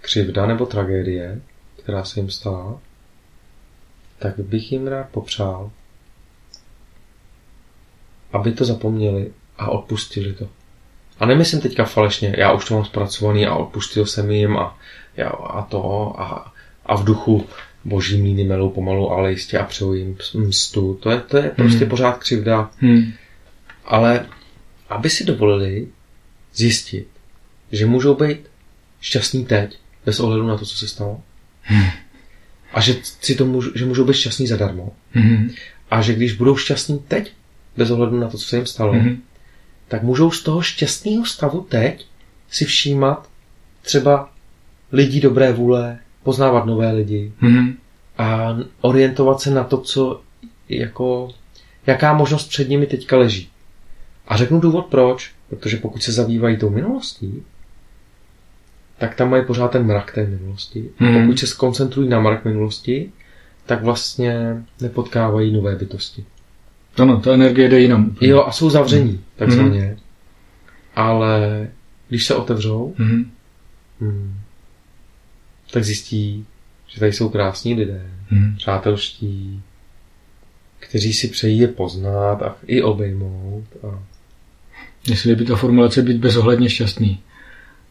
křivda 0.00 0.46
nebo 0.46 0.66
tragédie, 0.66 1.40
která 1.82 2.04
se 2.04 2.20
jim 2.20 2.30
stala, 2.30 2.80
tak 4.18 4.38
bych 4.38 4.72
jim 4.72 4.86
rád 4.86 5.08
popřál, 5.08 5.70
aby 8.32 8.52
to 8.52 8.64
zapomněli 8.64 9.32
a 9.58 9.68
odpustili 9.68 10.32
to. 10.32 10.48
A 11.18 11.26
nemyslím 11.26 11.60
teďka 11.60 11.84
falešně, 11.84 12.34
já 12.38 12.52
už 12.52 12.64
to 12.64 12.74
mám 12.74 12.84
zpracovaný 12.84 13.46
a 13.46 13.54
odpustil 13.54 14.06
jsem 14.06 14.30
jim 14.30 14.56
a, 14.56 14.78
já, 15.16 15.28
a 15.28 15.62
to 15.62 16.12
a, 16.20 16.52
a 16.86 16.96
v 16.96 17.04
duchu 17.04 17.46
boží 17.84 18.22
míny 18.22 18.44
melou 18.44 18.70
pomalu, 18.70 19.10
ale 19.10 19.30
jistě 19.30 19.58
a 19.58 19.64
přeju 19.64 19.94
jim 19.94 20.16
mstu. 20.34 20.94
To 20.94 21.10
je, 21.10 21.20
to 21.20 21.36
je 21.36 21.50
prostě 21.50 21.78
Hmm. 21.78 21.88
pořád 21.90 22.18
křivda. 22.18 22.70
Hmm. 22.78 23.12
Ale 23.86 24.26
aby 24.88 25.10
si 25.10 25.24
dovolili 25.24 25.88
zjistit, 26.54 27.08
že 27.72 27.86
můžou 27.86 28.14
být 28.14 28.38
šťastní 29.00 29.44
teď, 29.44 29.78
bez 30.06 30.20
ohledu 30.20 30.46
na 30.46 30.56
to, 30.58 30.64
co 30.66 30.76
se 30.76 30.88
stalo. 30.88 31.20
A 32.72 32.80
že, 32.80 32.96
si 33.02 33.34
to 33.34 33.46
můžou, 33.46 33.70
že 33.74 33.84
můžou 33.84 34.04
být 34.04 34.14
šťastní 34.14 34.46
zadarmo. 34.46 34.92
Hmm. 35.12 35.50
A 35.90 36.02
že 36.02 36.14
když 36.14 36.32
budou 36.32 36.56
šťastní 36.56 36.98
teď, 36.98 37.32
bez 37.76 37.90
ohledu 37.90 38.20
na 38.20 38.28
to, 38.28 38.38
co 38.38 38.44
se 38.44 38.56
jim 38.56 38.66
stalo, 38.66 38.92
Hmm. 38.92 39.22
tak 39.88 40.02
můžou 40.02 40.30
z 40.30 40.42
toho 40.42 40.62
šťastného 40.62 41.24
stavu 41.26 41.60
teď 41.68 42.06
si 42.50 42.64
všímat 42.64 43.30
třeba 43.82 44.30
lidí 44.92 45.20
dobré 45.20 45.52
vůle, 45.52 45.98
poznávat 46.22 46.66
nové 46.66 46.92
lidi 46.92 47.32
Hmm. 47.38 47.76
a 48.18 48.56
orientovat 48.80 49.40
se 49.40 49.50
na 49.50 49.64
to, 49.64 49.78
co 49.78 50.20
jako, 50.68 51.34
jaká 51.86 52.12
možnost 52.14 52.48
před 52.48 52.68
nimi 52.68 52.86
teďka 52.86 53.16
leží. 53.16 53.48
A 54.28 54.36
řeknu 54.36 54.60
důvod 54.60 54.86
proč, 54.86 55.34
protože 55.48 55.76
pokud 55.76 56.02
se 56.02 56.12
zabývají 56.12 56.56
tou 56.56 56.70
minulostí, 56.70 57.42
tak 58.98 59.14
tam 59.14 59.30
mají 59.30 59.44
pořád 59.44 59.68
ten 59.72 59.86
mrak 59.86 60.12
té 60.14 60.26
minulosti. 60.26 60.90
A 60.98 61.04
Mhm. 61.04 61.22
pokud 61.26 61.38
se 61.38 61.46
skoncentrují 61.46 62.08
na 62.08 62.20
mrak 62.20 62.44
minulosti, 62.44 63.12
tak 63.66 63.82
vlastně 63.82 64.62
nepotkávají 64.80 65.52
nové 65.52 65.76
bytosti. 65.76 66.24
Ano, 66.98 67.20
ta 67.20 67.34
energie 67.34 67.68
jde 67.68 67.80
jinam. 67.80 68.06
úplně. 68.08 68.30
Jo, 68.30 68.44
a 68.44 68.52
jsou 68.52 68.70
zavření, 68.70 69.20
takzvaně. 69.36 69.96
Ale 70.96 71.68
když 72.08 72.26
se 72.26 72.34
otevřou, 72.34 72.94
Hmm. 72.98 73.30
hmm, 74.00 74.34
tak 75.72 75.84
zjistí, 75.84 76.46
že 76.86 77.00
tady 77.00 77.12
jsou 77.12 77.28
krásní 77.28 77.74
lidé, 77.74 78.10
Hmm. 78.28 78.56
přátelští, 78.56 79.62
kteří 80.78 81.12
si 81.12 81.28
přejí 81.28 81.58
je 81.58 81.68
poznat 81.68 82.42
a 82.42 82.56
i 82.66 82.82
obejmout. 82.82 83.64
A... 83.82 84.02
Jestli 85.08 85.36
by 85.36 85.44
ta 85.44 85.56
formulace 85.56 86.02
být 86.02 86.16
bezohledně 86.16 86.68
šťastný. 86.68 87.20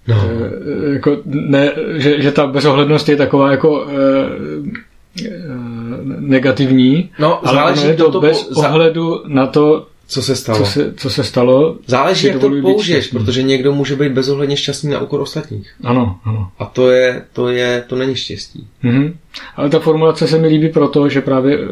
No, 0.08 0.16
E, 0.16 0.94
jako 0.94 1.18
ne, 1.26 1.72
že, 1.94 2.22
že 2.22 2.32
ta 2.32 2.48
bezohlednost 2.48 3.10
je 3.10 3.16
taková 3.16 3.52
jako 3.52 3.88
e, 3.88 3.94
e, 5.26 5.32
negativní, 6.20 7.10
no 7.20 7.48
ale 7.48 7.58
záleží 7.58 7.82
ono 7.82 7.90
je 7.90 7.96
to, 7.96 8.12
to 8.12 8.22
bez 8.22 8.44
po, 8.44 8.60
ohledu 8.60 9.24
na 9.28 9.48
to, 9.48 9.88
co 10.08 10.22
se 10.22 10.36
stalo. 10.36 10.60
co 10.60 10.66
se, 10.66 10.94
co 10.98 11.10
se 11.10 11.24
stalo. 11.24 11.78
záleží, 11.88 12.28
jak 12.28 12.40
to 12.40 12.50
použiješ, 12.62 13.08
protože 13.08 13.44
někdo 13.44 13.74
může 13.74 13.96
být 13.96 14.12
bezohledně 14.12 14.58
šťastný 14.58 14.92
na 14.92 15.02
úkor 15.02 15.22
ostatních. 15.22 15.76
Ano, 15.84 16.20
ano. 16.24 16.52
A 16.60 16.66
to 16.66 16.90
je, 16.90 17.24
to 17.34 17.50
je, 17.50 17.84
to 17.88 17.96
není 17.96 18.16
štěstí. 18.16 18.68
Mhm. 18.84 19.18
Ale 19.56 19.70
ta 19.70 19.80
formulace 19.80 20.28
se 20.28 20.38
mi 20.38 20.48
líbí 20.48 20.70
proto, 20.70 21.10
že 21.10 21.22
právě 21.22 21.58
e, 21.58 21.68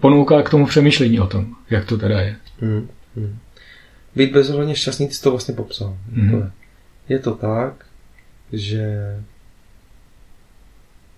ponouká 0.00 0.42
k 0.42 0.50
tomu 0.50 0.66
přemýšlení 0.66 1.20
o 1.20 1.26
tom, 1.26 1.46
jak 1.70 1.84
to 1.84 1.98
teda 1.98 2.20
je. 2.20 2.36
Hmm. 2.60 2.88
Být 4.16 4.32
bezohledně 4.32 4.76
šťastný, 4.76 5.08
ty 5.08 5.14
jsi 5.14 5.22
to 5.22 5.30
vlastně 5.30 5.54
popsal. 5.54 5.96
Mhm. 6.12 6.30
To 6.30 6.36
je. 6.36 6.50
je 7.08 7.18
to 7.18 7.34
tak, 7.34 7.86
že 8.52 8.96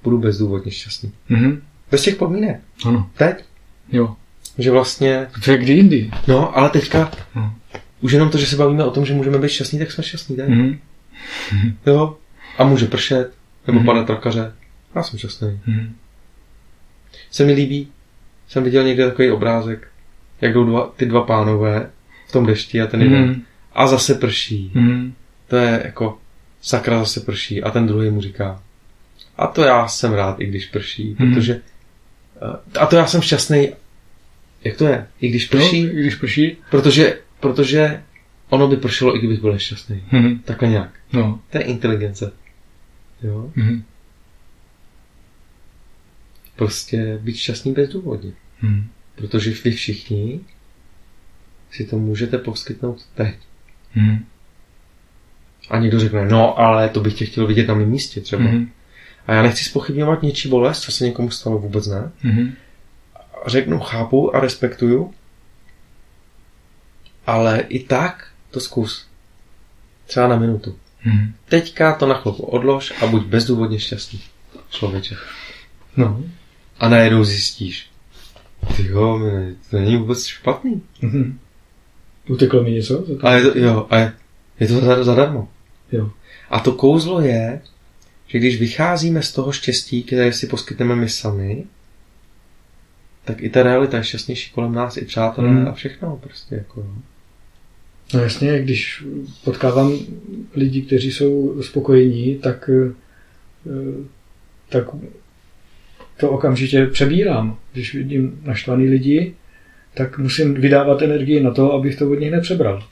budu 0.02 0.18
bezdůvodně 0.18 0.70
šťastný. 0.73 1.12
Mhm. 1.28 1.62
Bez 1.90 2.02
těch 2.02 2.16
podmínek. 2.16 2.60
Ano, 2.86 3.10
Teď. 3.16 3.44
jo. 3.93 4.16
Že 4.59 4.70
vlastně, 4.70 5.28
To 5.44 5.51
je 5.51 5.59
kdy 5.59 5.73
jindy. 5.73 6.10
no, 6.28 6.59
ale 6.59 6.70
teďka, 6.70 7.10
Mhm. 7.35 7.51
už 8.01 8.12
jenom 8.12 8.31
to, 8.31 8.39
že 8.39 8.47
se 8.47 8.56
bavíme 8.56 8.85
o 8.85 8.90
tom, 8.90 9.06
že 9.06 9.14
můžeme 9.14 9.39
být 9.39 9.48
šťastní, 9.51 9.78
tak 9.78 9.93
jsme 9.93 10.05
šťastní 10.05 10.36
teď. 10.36 10.48
Mhm. 10.48 10.78
Jo. 11.86 12.16
A 12.59 12.64
může 12.64 12.86
pršet, 12.86 13.32
nebo 13.66 13.78
Mhm. 13.78 13.86
padat 13.86 14.06
trakaře. 14.06 14.52
Já 14.94 15.02
jsem 15.02 15.18
šťastný. 15.18 15.60
Mhm. 15.66 15.94
Se 17.31 17.44
mi 17.44 17.52
líbí, 17.52 17.89
jsem 18.48 18.64
viděl 18.64 18.85
někde 18.85 19.06
takový 19.10 19.31
obrázek, 19.31 19.89
jak 20.40 20.52
jdou 20.55 20.64
dva, 20.64 20.93
ty 20.97 21.06
dva 21.06 21.23
pánové 21.23 21.90
tom 22.37 22.47
dešti 22.47 22.81
a 22.83 22.87
ten 22.87 23.03
jeden. 23.03 23.25
Mhm. 23.25 23.43
A 23.73 23.87
zase 23.87 24.15
prší. 24.15 24.71
Mhm. 24.75 25.15
To 25.49 25.57
je 25.57 25.83
jako 25.85 26.19
sakra 26.63 26.99
zase 26.99 27.21
prší. 27.21 27.63
A 27.63 27.71
ten 27.71 27.87
druhý 27.87 28.11
mu 28.11 28.21
říká, 28.21 28.63
a 29.37 29.47
to 29.47 29.63
já 29.63 29.89
jsem 29.89 30.13
rád, 30.13 30.41
i 30.41 30.47
když 30.47 30.67
prší, 30.67 31.17
Mhm. 31.19 31.35
protože 31.35 31.61
eh, 32.75 32.79
a 32.79 32.87
to 32.87 32.97
já 32.97 33.07
jsem 33.07 33.21
šťastný, 33.23 33.69
jak 34.65 34.77
to 34.77 34.87
je, 34.87 35.07
i 35.21 35.29
když 35.29 35.51
No, 35.51 35.59
prší, 35.61 35.81
i 35.83 36.01
když 36.01 36.15
prší. 36.15 36.57
protože, 36.71 37.19
protože 37.41 38.03
ono 38.49 38.69
by 38.69 38.77
pršelo, 38.77 39.17
i 39.17 39.19
kdybych 39.19 39.41
byl 39.41 39.53
nešťastný. 39.53 40.03
Mhm. 40.13 40.39
Takhle 40.39 40.69
nějak. 40.69 40.91
No. 41.13 41.41
To 41.51 41.59
je 41.59 41.65
inteligence. 41.65 42.33
Jo? 43.23 43.51
Mhm. 43.57 43.83
Prostě 46.57 47.19
být 47.23 47.37
šťastný 47.37 47.73
bezdůvodně. 47.73 48.33
Mhm. 48.63 48.89
Protože 49.15 49.51
vy 49.65 49.71
všichni 49.71 50.41
si 51.77 51.85
to 51.85 51.98
můžete 51.98 52.39
poskytnout 52.39 53.07
teď. 53.15 53.35
Mhm. 53.94 54.24
A 55.70 55.78
někdo 55.78 56.01
řekne, 56.01 56.27
no 56.27 56.59
ale 56.59 56.89
to 56.89 57.01
bych 57.01 57.15
tě 57.15 57.27
chtěl 57.27 57.47
vidět 57.47 57.69
na 57.69 57.74
mém 57.74 57.89
místě 57.89 58.20
třeba. 58.20 58.43
Mhm. 58.43 58.70
A 59.27 59.32
já 59.32 59.43
nechci 59.43 59.65
spochybňovat 59.65 60.23
něčí 60.23 60.48
bolest, 60.48 60.81
co 60.81 60.93
se 60.93 61.05
někomu 61.05 61.31
stalo, 61.31 61.59
vůbec 61.59 61.86
ne. 61.86 62.12
A 63.44 63.48
řeknu, 63.48 63.81
chápu 63.81 64.36
a 64.36 64.40
respektuju, 64.40 65.15
ale 67.27 67.61
i 67.61 67.78
tak 67.85 68.28
to 68.51 68.61
zkus. 68.61 69.07
Třeba 70.07 70.28
na 70.28 70.36
minutu. 70.36 70.78
Mhm. 71.05 71.35
Teďka 71.48 71.94
to 71.94 72.07
na 72.07 72.15
chvilku 72.15 72.43
odlož 72.43 72.93
a 73.03 73.07
buď 73.07 73.27
bezdůvodně 73.27 73.78
šťastný. 73.78 74.20
Člověče. 74.70 75.16
No. 75.97 76.24
A 76.78 76.89
najednou 76.89 77.24
zjistíš, 77.24 77.90
ty 78.77 78.86
jo, 78.86 79.20
to 79.70 79.77
není 79.77 79.97
vůbec 79.97 80.27
špatný. 80.27 80.82
Mhm. 81.03 81.39
Uteklo 82.28 82.62
mi 82.62 82.70
něco? 82.70 83.05
A 83.23 83.32
je 83.35 83.43
to, 83.43 83.59
jo, 83.59 83.86
a 83.90 83.98
je, 83.98 84.12
je 84.61 84.66
to 84.69 84.81
za- 84.81 85.05
zadarmo. 85.05 85.48
Jo. 85.93 86.11
A 86.51 86.61
to 86.61 86.73
kouzlo 86.73 87.20
je, 87.20 87.61
že 88.27 88.39
když 88.39 88.61
vycházíme 88.61 89.23
z 89.23 89.32
toho 89.32 89.53
štěstí, 89.53 90.03
které 90.03 90.32
si 90.32 90.47
poskytneme 90.47 90.97
my 90.97 91.09
sami, 91.09 91.65
tak 93.24 93.43
i 93.43 93.51
ta 93.51 93.62
realita 93.62 93.97
je 93.97 94.05
šťastnější 94.05 94.53
kolem 94.53 94.73
nás, 94.74 94.97
i 94.97 95.05
přátelé 95.05 95.48
Hmm. 95.48 95.69
a 95.69 95.73
všechno 95.73 96.16
prostě 96.23 96.55
jako. 96.55 96.81
jo. 96.81 96.86
No 98.15 98.20
jasně, 98.20 98.62
když 98.62 99.05
potkávám 99.44 99.93
lidi, 100.55 100.82
kteří 100.82 101.12
jsou 101.12 101.62
spokojení, 101.62 102.35
tak, 102.39 102.70
eh, 103.66 104.05
tak 104.69 104.85
to 106.20 106.31
okamžitě 106.31 106.86
přebírám. 106.86 107.59
Když 107.73 107.94
vidím 107.94 108.40
naštvaný 108.44 108.89
lidi, 108.89 109.35
tak 109.97 110.18
musím 110.18 110.55
vydávat 110.55 111.02
energii 111.02 111.43
na 111.43 111.51
to, 111.51 111.73
abych 111.73 111.97
to 111.98 112.10
od 112.10 112.14
nich 112.14 112.31
nepřebral. 112.31 112.82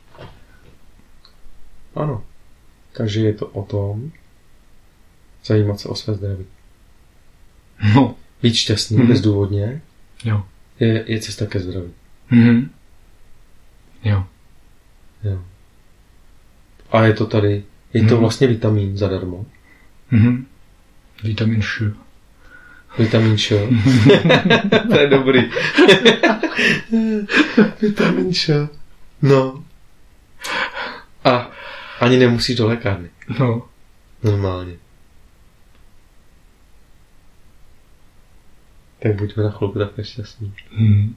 Ano. 1.95 2.25
Takže 2.93 3.21
je 3.21 3.35
to 3.35 3.47
o 3.47 3.63
tom 3.65 4.13
zajímat 5.45 5.81
se 5.81 5.89
o 5.89 5.95
své 5.95 6.15
zdraví. 6.15 6.45
No. 7.95 8.17
Být 8.43 8.55
šťastný 8.55 8.97
Mhm. 8.99 9.07
bezdůvodně 9.09 9.81
Jo. 10.25 10.43
je, 10.81 11.05
je 11.07 11.21
cesta 11.21 11.47
ke 11.47 11.61
zdraví. 11.61 11.91
Mhm. 12.31 12.71
Jo. 14.05 14.25
Jo. 15.25 15.43
A 16.91 17.05
je 17.05 17.13
to 17.15 17.27
tady, 17.27 17.65
je 17.95 18.01
to 18.01 18.15
Mhm. 18.15 18.17
vlastně 18.21 18.47
vitamin 18.47 18.97
zadarmo. 18.99 19.47
Mhm. 20.11 20.47
Vitamin 21.25 21.63
Š. 21.63 21.83
Vitamin 22.99 23.39
Š. 23.39 23.49
to 24.91 25.01
je 25.01 25.07
dobrý. 25.07 25.41
Vitamin 27.83 28.35
Š. 28.35 28.69
No. 29.23 29.65
A 31.25 31.51
ani 32.01 32.17
nemusíš 32.17 32.57
do 32.57 32.67
lékárny. 32.67 33.11
No. 33.39 33.69
Normálně. 34.23 34.77
Tak 39.03 39.17
buďme 39.17 39.43
na 39.43 39.51
chvilku 39.51 39.79
takhle 39.79 40.05
šťastní. 40.05 40.55
Mhm. 40.73 41.15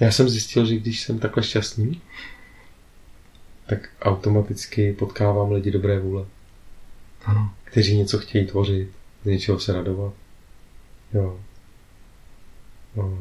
Já 0.00 0.10
jsem 0.12 0.28
zjistil, 0.28 0.66
že 0.66 0.76
když 0.76 1.00
jsem 1.00 1.18
takhle 1.18 1.42
šťastný, 1.42 2.00
tak 3.74 3.88
automaticky 4.02 4.92
potkávám 4.92 5.52
lidi 5.52 5.70
dobré 5.70 5.98
vůle, 5.98 6.24
Ano. 7.24 7.50
kteří 7.64 7.96
něco 7.98 8.18
chtějí 8.18 8.46
tvořit, 8.46 8.88
z 9.22 9.26
něčeho 9.26 9.58
se 9.60 9.72
radovat. 9.72 10.12
Jo. 11.14 11.40
No. 12.96 13.18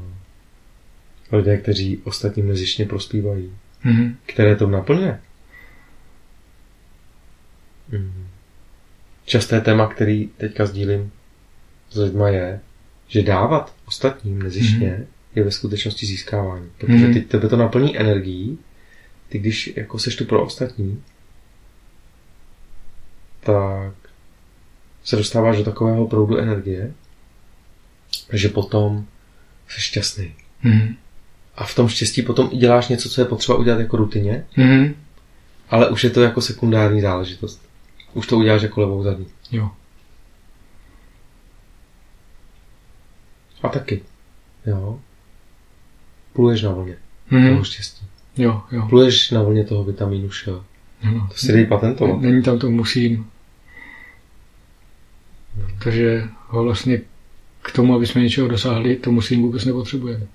Lidé, 1.31 1.57
kteří 1.57 1.97
ostatním 2.03 2.47
nezištně 2.47 2.85
prospívají. 2.85 3.51
Mhm. 3.83 4.17
Které 4.25 4.55
to 4.55 4.67
naplňuje. 4.67 5.19
Mm. 7.91 8.27
Časté 9.25 9.61
téma, 9.61 9.87
který 9.87 10.27
teďka 10.37 10.65
sdílím 10.65 11.11
s 11.89 11.97
lidma 11.97 12.29
je, 12.29 12.59
že 13.07 13.21
dávat 13.23 13.75
ostatním 13.87 14.41
nezištně 14.41 14.89
Mhm. 14.91 15.05
je 15.35 15.43
ve 15.43 15.51
skutečnosti 15.51 16.05
získávání. 16.05 16.69
Protože 16.77 16.93
Mhm. 17.05 17.13
teď 17.13 17.27
tebe 17.27 17.47
to 17.47 17.57
naplní 17.57 17.97
energií, 17.99 18.59
ty 19.31 19.39
když 19.39 19.73
jako 19.75 19.99
seš 19.99 20.15
tu 20.15 20.25
pro 20.25 20.43
ostatní, 20.45 21.03
tak 23.39 23.93
se 25.03 25.15
dostáváš 25.15 25.57
do 25.57 25.63
takového 25.63 26.07
proudu 26.07 26.37
energie, 26.37 26.93
že 28.33 28.49
potom 28.49 29.05
jsi 29.67 29.81
šťastný. 29.81 30.35
Mhm. 30.63 30.95
A 31.55 31.63
v 31.65 31.75
tom 31.75 31.89
štěstí 31.89 32.21
potom 32.21 32.49
i 32.51 32.57
děláš 32.57 32.87
něco, 32.87 33.09
co 33.09 33.21
je 33.21 33.25
potřeba 33.25 33.57
udělat 33.57 33.79
jako 33.79 33.97
rutině, 33.97 34.45
Mhm. 34.57 34.95
ale 35.69 35.89
už 35.89 36.03
je 36.03 36.09
to 36.09 36.21
jako 36.21 36.41
sekundární 36.41 37.01
záležitost. 37.01 37.61
Už 38.13 38.27
to 38.27 38.37
uděláš 38.37 38.61
jako 38.61 38.81
levou 38.81 39.03
zadní. 39.03 39.27
Jo. 39.51 39.71
A 43.63 43.69
taky. 43.69 44.01
Jo. 44.65 44.99
Pluješ 46.33 46.61
na 46.61 46.71
vlně 46.71 46.97
Mhm. 47.31 47.49
toho 47.49 47.63
štěstí. 47.63 48.05
Jo, 48.37 48.61
jo. 48.71 48.87
Pluješ 48.89 49.31
na 49.31 49.43
vlně 49.43 49.63
toho 49.63 49.83
vitamínu 49.83 50.29
Š. 50.29 50.49
Ano. 51.03 51.27
To 51.31 51.37
si 51.37 51.51
dej 51.51 51.65
patentovat. 51.65 52.21
Není 52.21 52.43
tam 52.43 52.59
to 52.59 52.71
musím. 52.71 53.27
Takže 55.83 56.23
ho 56.47 56.63
vlastně 56.63 57.01
k 57.61 57.71
tomu, 57.71 57.95
aby 57.95 58.07
jsme 58.07 58.21
něčeho 58.21 58.47
dosáhli, 58.47 58.95
to 58.95 59.11
musím 59.11 59.41
vůbec 59.41 59.65
nepotřebujeme. 59.65 60.27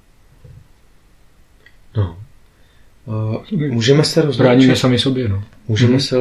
No. 1.97 2.19
Uh, 3.05 3.61
můžeme 3.71 4.05
se 4.05 4.23
Bráníme 4.23 4.55
rozloučit, 4.55 4.79
sami 4.79 4.99
sobě, 4.99 5.29
no. 5.29 5.45
můžeme 5.69 5.93
Mhm. 5.93 6.01
se 6.01 6.17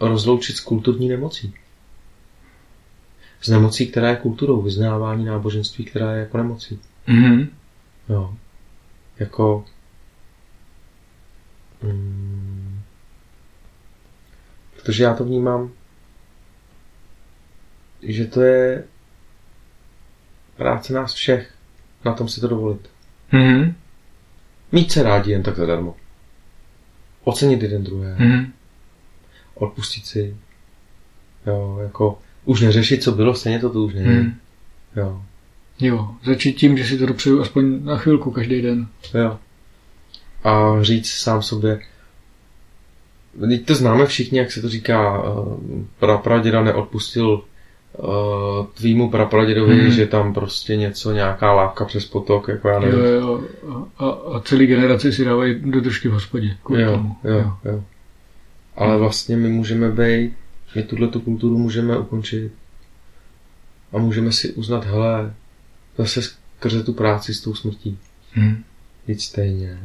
rozloučit 0.00 0.56
s 0.56 0.60
kulturní 0.60 1.08
nemocí. 1.08 1.54
S 3.40 3.48
nemocí, 3.48 3.86
která 3.86 4.10
je 4.10 4.16
kulturou, 4.16 4.62
vyznávání 4.62 5.24
náboženství, 5.24 5.84
která 5.84 6.12
je 6.12 6.20
jako 6.20 6.36
nemocí. 6.38 6.78
Mhm. 7.06 7.48
Jo. 8.08 8.34
Jako... 9.18 9.64
Mm, 11.82 12.80
protože 14.76 15.04
já 15.04 15.14
to 15.14 15.24
vnímám, 15.24 15.72
že 18.02 18.26
to 18.26 18.42
je 18.42 18.84
práce 20.56 20.92
nás 20.92 21.12
všech 21.12 21.54
na 22.04 22.12
tom 22.12 22.28
si 22.28 22.40
to 22.40 22.48
dovolit. 22.48 22.90
Mhm. 23.32 23.74
Mít 24.72 24.92
se 24.92 25.02
rádi 25.02 25.30
jen 25.30 25.42
tak 25.42 25.56
zadarmo. 25.56 25.96
Ocenit 27.24 27.62
jeden 27.62 27.84
druhé. 27.84 28.16
Mhm. 28.18 28.52
Odpustit 29.54 30.06
si. 30.06 30.36
Jo, 31.46 31.78
jako 31.82 32.18
už 32.44 32.60
neřešit, 32.60 33.02
co 33.02 33.12
bylo, 33.12 33.34
stejně 33.34 33.58
to 33.58 33.70
tu 33.70 33.84
už 33.84 33.94
není. 33.94 34.08
Mhm. 34.08 34.34
Jo. 34.96 35.22
Jo, 35.80 36.14
začít 36.24 36.52
tím, 36.52 36.78
že 36.78 36.84
si 36.84 36.98
to 36.98 37.06
dopřeju 37.06 37.40
aspoň 37.40 37.84
na 37.84 37.96
chvilku 37.98 38.30
každý 38.30 38.62
den. 38.62 38.88
Jo. 39.14 39.38
A 40.44 40.82
říct 40.82 41.10
sám 41.10 41.42
sobě, 41.42 41.80
teď 43.48 43.66
to 43.66 43.74
známe 43.74 44.06
všichni, 44.06 44.38
jak 44.38 44.52
se 44.52 44.62
to 44.62 44.68
říká, 44.68 45.22
eh, 45.24 45.84
prapraděda 45.98 46.62
neodpustil 46.62 47.42
uh, 47.98 48.66
tvýmu 48.74 49.10
prapradědovi, 49.10 49.80
Hmm. 49.80 49.90
že 49.90 50.06
tam 50.06 50.34
prostě 50.34 50.76
něco, 50.76 51.12
nějaká 51.12 51.52
lávka 51.52 51.84
přes 51.84 52.04
potok, 52.04 52.48
jako 52.48 52.68
já 52.68 52.78
nevím. 52.80 52.98
Jo, 53.00 53.04
jo. 53.62 53.86
A, 53.98 54.08
a 54.08 54.40
celý 54.40 54.66
generace 54.66 55.12
si 55.12 55.24
dávají 55.24 55.60
do 55.60 55.80
držky 55.80 56.08
v 56.08 56.12
hospodě. 56.12 56.56
Jo, 56.76 56.90
tomu. 56.92 57.16
jo, 57.24 57.52
jo. 57.64 57.84
Ale 58.76 58.98
vlastně 58.98 59.36
my 59.36 59.48
můžeme 59.48 59.90
být, 59.90 60.32
my 60.74 60.82
tuhle 60.82 61.08
tu 61.08 61.20
kulturu 61.20 61.58
můžeme 61.58 61.98
ukončit 61.98 62.52
a 63.92 63.98
můžeme 63.98 64.32
si 64.32 64.52
uznat, 64.52 64.84
hele, 64.84 65.34
zase 65.98 66.20
skrze 66.22 66.82
tu 66.84 66.92
práci 66.92 67.34
s 67.34 67.40
tou 67.40 67.54
smrtí. 67.54 67.98
Mhm. 68.36 68.64
Jít 69.08 69.20
stejně. 69.20 69.78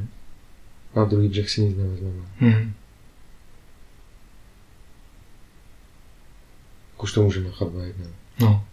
Na 0.97 1.05
druhý 1.05 1.27
břeh 1.29 1.49
si 1.49 1.61
nic 1.61 1.77
nevezmeme. 1.77 2.23
Mhm. 2.39 2.73
Jak 6.93 7.03
už 7.03 7.13
to 7.13 7.23
můžeme 7.23 7.45
nechat 7.47 7.67
být, 7.67 7.97
ne? 7.99 8.05
No. 8.39 8.65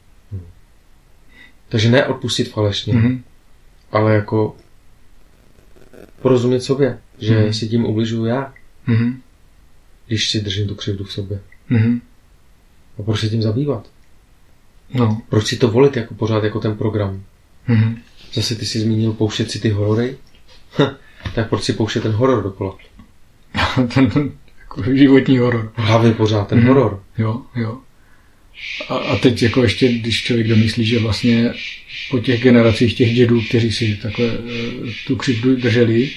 Takže 1.69 1.91
ne 1.91 2.07
odpustit 2.07 2.45
falešně, 2.53 2.93
Mhm. 2.95 3.25
ale 3.93 4.15
jako 4.15 4.57
porozumět 6.23 6.61
sobě, 6.61 6.99
že 7.19 7.41
Mhm. 7.41 7.53
si 7.53 7.69
tím 7.69 7.85
ubližuju 7.85 8.25
já, 8.25 8.55
Mhm. 8.87 9.21
když 10.07 10.31
si 10.31 10.41
držím 10.41 10.69
tu 10.69 10.75
křivdu 10.75 11.05
v 11.05 11.13
sobě. 11.13 11.41
Mhm. 11.69 12.01
A 12.99 13.03
proč 13.03 13.21
se 13.21 13.29
tím 13.29 13.43
zabývat? 13.43 13.91
No. 14.95 15.23
Proč 15.29 15.47
si 15.47 15.57
to 15.57 15.69
volit 15.71 15.97
jako 15.97 16.15
pořád 16.15 16.45
jako 16.45 16.61
ten 16.61 16.77
program? 16.77 17.23
Mhm. 17.69 17.99
Zase 18.33 18.55
ty 18.55 18.67
si 18.67 18.81
zmínil 18.81 19.13
pouštět 19.13 19.51
si 19.51 19.61
ty 19.61 19.69
horory? 19.71 20.17
tak 21.35 21.49
proč 21.49 21.63
si 21.63 21.73
pouštět 21.73 22.01
ten 22.01 22.13
horor 22.13 22.43
dokola? 22.43 22.77
ten 23.95 24.31
jako 24.61 24.83
životní 24.95 25.39
horor. 25.39 25.73
V 25.77 25.81
hlavě 25.83 26.13
pořád 26.13 26.49
ten 26.49 26.59
Mhm. 26.59 26.69
horor. 26.69 27.03
Jo, 27.19 27.43
jo. 27.57 27.79
A, 28.89 28.95
a 28.95 29.17
teď 29.17 29.43
jako 29.43 29.63
ještě, 29.63 29.93
když 29.93 30.23
člověk 30.23 30.49
domyslí, 30.49 30.85
že 30.85 30.99
vlastně 30.99 31.53
po 32.11 32.19
těch 32.19 32.43
generacích 32.43 32.95
těch 32.95 33.15
dědů, 33.15 33.41
kteří 33.49 33.73
si 33.73 33.99
takhle 34.03 34.27
eh, 34.27 34.91
tu 35.07 35.17
křivdu 35.17 35.57
drželi, 35.57 36.11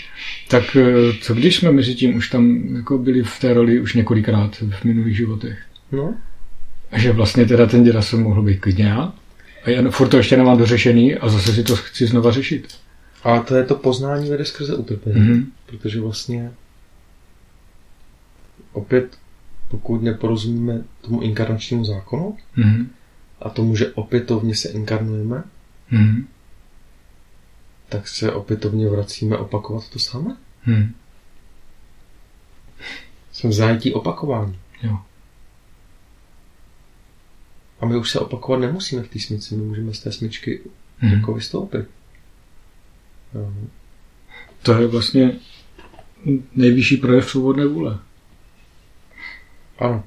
tak 0.48 0.76
eh, 0.76 0.84
co 1.22 1.34
když 1.34 1.56
jsme 1.56 1.72
mezi 1.72 1.96
tím 1.96 2.16
už 2.16 2.30
tam 2.30 2.76
jako 2.76 2.98
byli 2.98 3.24
v 3.24 3.40
té 3.40 3.54
roli 3.54 3.80
už 3.80 3.94
několikrát 3.94 4.56
v 4.70 4.84
minulých 4.84 5.18
životech. 5.18 5.58
No, 5.92 6.16
A 6.92 7.00
že 7.00 7.12
vlastně 7.12 7.46
teda 7.46 7.66
ten 7.66 7.84
děda 7.84 8.02
jsem 8.02 8.24
mohl 8.24 8.42
být 8.42 8.60
klidně 8.60 8.86
já. 8.86 9.14
A 9.64 9.70
já 9.70 9.90
furt 9.92 10.08
to 10.10 10.18
ještě 10.18 10.38
nemám 10.38 10.58
dořešený 10.58 11.16
a 11.16 11.30
zase 11.30 11.54
si 11.54 11.64
to 11.64 11.76
chci 11.76 12.06
znova 12.08 12.32
řešit. 12.32 12.68
Ale 13.28 13.44
to 13.44 13.56
je 13.56 13.64
to 13.64 13.76
poznání 13.76 14.30
vede 14.30 14.46
skrze 14.46 14.76
utrpení. 14.76 15.20
Mhm. 15.22 15.52
Protože 15.66 16.02
vlastně 16.02 16.52
opět, 18.74 19.18
pokud 19.68 20.02
neporozumíme 20.04 20.84
tomu 21.02 21.22
inkarnačnímu 21.22 21.86
zákonu 21.86 22.38
Mhm. 22.56 22.90
a 23.40 23.50
tomu, 23.50 23.76
že 23.76 23.94
opětovně 23.94 24.56
se 24.56 24.70
inkarnujeme, 24.70 25.44
Mhm. 25.92 26.28
tak 27.90 28.08
se 28.08 28.32
opětovně 28.32 28.90
vracíme 28.90 29.38
opakovat 29.38 29.90
to 29.90 30.00
samé. 30.00 30.38
Mhm. 30.66 30.94
Jsme 33.32 33.50
v 33.50 33.54
zajetí 33.54 33.94
opakování. 33.94 34.60
Jo. 34.84 34.98
A 37.80 37.86
my 37.86 37.98
už 37.98 38.12
se 38.12 38.20
opakovat 38.20 38.58
nemusíme 38.60 39.04
v 39.04 39.08
té 39.10 39.20
smyčce, 39.20 39.56
my 39.56 39.64
můžeme 39.64 39.94
z 39.94 40.00
té 40.00 40.12
smyčky 40.12 40.62
Mhm. 41.02 41.14
jako 41.14 41.34
vystoupit. 41.34 41.88
Jo. 43.34 43.54
To 44.64 44.74
je 44.82 44.88
vlastně 44.88 45.32
nejvyšší 46.56 46.98
projev 46.98 47.30
svobodné 47.30 47.66
vůle. 47.66 48.00
Ano. 49.80 50.04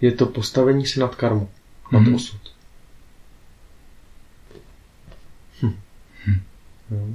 Je 0.00 0.12
to 0.12 0.26
postavení 0.26 0.86
se 0.86 1.00
nad 1.00 1.14
karmu, 1.14 1.50
nad 1.92 2.00
Mhm. 2.00 2.14
osud. 2.14 2.40
Hm. 5.62 5.74
Jo. 6.90 7.08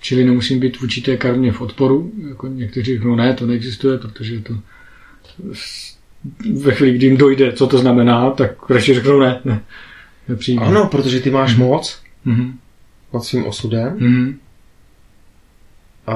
Čili 0.00 0.24
nemusím 0.24 0.60
být 0.60 0.76
v 0.76 0.82
určité 0.82 1.16
karmě 1.16 1.52
v 1.52 1.60
odporu, 1.60 2.12
jako 2.28 2.46
někteří 2.46 2.94
řeknou, 2.94 3.14
ne, 3.16 3.34
to 3.34 3.46
neexistuje, 3.46 3.98
protože 3.98 4.40
to 4.40 4.54
ve 6.62 6.74
chvíli, 6.74 6.92
kdy 6.98 7.06
jim 7.06 7.16
dojde, 7.16 7.52
co 7.52 7.66
to 7.66 7.78
znamená, 7.78 8.30
tak 8.30 8.70
radši 8.70 8.94
řeknou 8.94 9.20
ne, 9.20 9.40
ne, 9.44 9.64
nepřijde. 10.28 10.64
Ano, 10.64 10.88
protože 10.88 11.20
ty 11.20 11.30
máš 11.30 11.56
moc 11.56 12.02
Mhm. 12.24 12.58
nad 13.14 13.24
svým 13.24 13.46
osudem 13.46 13.96
Mhm. 14.00 14.38
a 16.06 16.14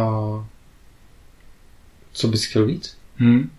co 2.12 2.28
bys 2.28 2.44
chtěl 2.44 2.66
víc? 2.66 2.98
Mhm. 3.18 3.50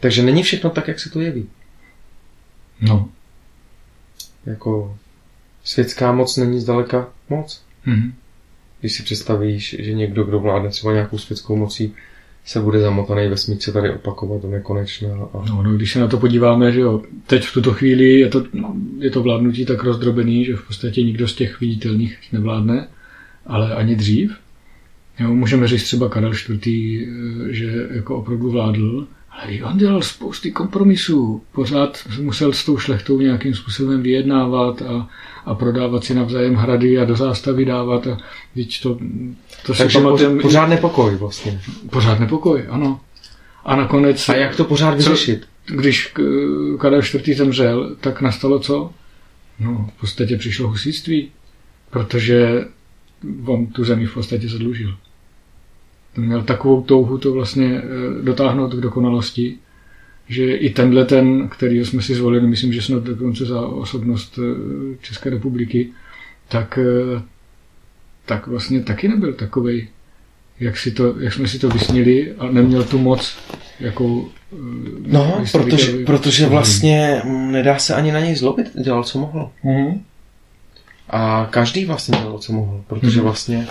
Takže 0.00 0.22
není 0.22 0.42
všechno 0.42 0.70
tak, 0.70 0.88
jak 0.88 1.00
se 1.00 1.10
to 1.10 1.20
jeví. 1.20 1.48
No. 2.80 3.08
Jako 4.46 4.98
světská 5.64 6.12
moc 6.12 6.36
není 6.36 6.60
zdaleka 6.60 7.08
moc. 7.28 7.64
Mhm. 7.86 8.14
Když 8.80 8.92
si 8.92 9.02
představíš, 9.02 9.76
že 9.78 9.92
někdo, 9.94 10.24
kdo 10.24 10.40
vládne 10.40 10.68
třeba 10.68 10.92
nějakou 10.92 11.18
světskou 11.18 11.56
mocí, 11.56 11.94
se 12.44 12.60
bude 12.60 12.80
zamotaný 12.80 13.28
ve 13.28 13.36
smíce 13.36 13.72
tady 13.72 13.90
opakovat 13.90 14.42
do 14.42 14.48
nekonečna. 14.48 15.08
A... 15.08 15.44
No, 15.48 15.62
no, 15.62 15.72
když 15.72 15.92
se 15.92 16.00
na 16.00 16.08
to 16.08 16.18
podíváme, 16.18 16.72
že 16.72 16.80
jo, 16.80 17.02
teď 17.26 17.44
v 17.44 17.52
tuto 17.52 17.72
chvíli 17.72 18.20
je 18.20 18.28
to, 18.28 18.44
je 18.98 19.10
to 19.10 19.22
vládnutí 19.22 19.66
tak 19.66 19.84
rozdrobený, 19.84 20.44
že 20.44 20.56
v 20.56 20.66
podstatě 20.66 21.02
nikdo 21.02 21.28
z 21.28 21.34
těch 21.34 21.60
viditelných 21.60 22.18
nevládne, 22.32 22.88
ale 23.46 23.74
ani 23.74 23.96
dřív. 23.96 24.32
Jo, 25.18 25.34
můžeme 25.34 25.68
říct 25.68 25.84
třeba 25.84 26.08
Karel 26.08 26.32
IV., 26.32 26.66
eh, 26.66 27.52
že 27.52 27.88
jako 27.90 28.16
opravdu 28.16 28.50
vládl, 28.50 29.06
ale 29.42 29.62
on 29.72 29.78
dělal 29.78 30.02
spousty 30.02 30.50
kompromisů. 30.52 31.42
Pořád 31.52 31.98
musel 32.20 32.52
s 32.52 32.64
tou 32.64 32.78
šlechtou 32.78 33.20
nějakým 33.20 33.54
způsobem 33.54 34.02
vyjednávat 34.02 34.82
a, 34.82 35.08
a 35.44 35.54
prodávat 35.54 36.04
si 36.04 36.14
navzájem 36.14 36.54
hrady 36.54 36.98
a 36.98 37.04
do 37.04 37.16
zástavy 37.16 37.64
dávat. 37.64 38.06
A 38.06 38.18
teď 38.54 38.82
to, 38.82 38.98
to 39.66 39.74
si 39.74 39.78
Takže 39.82 39.98
pamatujeme- 39.98 40.34
pořád, 40.36 40.42
pořád 40.42 40.66
nepokoj 40.66 41.16
vlastně. 41.16 41.60
pořád 41.90 42.20
nepokoj, 42.20 42.64
ano. 42.70 43.00
A 43.64 43.76
nakonec... 43.76 44.28
A 44.28 44.34
jak 44.36 44.56
to 44.56 44.64
pořád 44.64 44.94
vyřešit? 44.94 45.46
když 45.66 46.06
k- 46.06 46.76
Karel 46.80 47.00
IV. 47.14 47.36
zemřel, 47.36 47.96
tak 48.00 48.20
nastalo 48.20 48.58
co? 48.58 48.90
No, 49.60 49.90
v 49.96 50.00
podstatě 50.00 50.36
přišlo 50.36 50.68
husitství, 50.68 51.30
protože 51.90 52.64
on 53.46 53.66
tu 53.66 53.84
zemi 53.84 54.06
v 54.06 54.14
podstatě 54.14 54.48
zadlužil. 54.48 54.96
Měl 56.16 56.42
takovou 56.42 56.82
touhu 56.82 57.18
to 57.18 57.32
vlastně 57.32 57.78
eh, 57.78 58.22
dotáhnout 58.22 58.74
k 58.74 58.80
dokonalosti, 58.80 59.56
že 60.28 60.54
i 60.56 60.70
tenhle 60.70 61.04
ten, 61.04 61.48
který 61.48 61.84
jsme 61.84 62.02
si 62.02 62.14
zvolili, 62.14 62.46
myslím, 62.46 62.72
že 62.72 62.82
snad 62.82 63.02
dokonce 63.02 63.44
za 63.44 63.60
osobnost 63.66 64.38
eh, 64.38 64.96
České 65.02 65.30
republiky, 65.30 65.88
tak, 66.48 66.78
eh, 66.78 67.22
tak 68.26 68.46
vlastně 68.46 68.80
taky 68.82 69.08
nebyl 69.08 69.32
takovej, 69.32 69.88
jak, 70.60 70.76
si 70.76 70.90
to, 70.90 71.14
jak 71.20 71.32
jsme 71.32 71.48
si 71.48 71.58
to 71.58 71.68
vysnili 71.68 72.32
a 72.38 72.50
neměl 72.50 72.84
tu 72.84 72.98
moc, 72.98 73.36
jakou 73.80 74.28
No, 75.06 75.44
protože, 75.52 76.04
protože 76.04 76.46
vlastně 76.46 77.22
mm, 77.24 77.52
nedá 77.52 77.78
se 77.78 77.94
ani 77.94 78.12
na 78.12 78.20
něj 78.20 78.34
zlobit, 78.36 78.70
dělal, 78.84 79.04
co 79.04 79.18
mohl. 79.18 79.50
Mhm. 79.62 80.00
A 81.10 81.48
každý 81.50 81.84
vlastně 81.84 82.18
dělal, 82.18 82.38
co 82.38 82.52
mohl, 82.52 82.84
protože 82.86 83.16
Mhm. 83.16 83.24
vlastně 83.24 83.66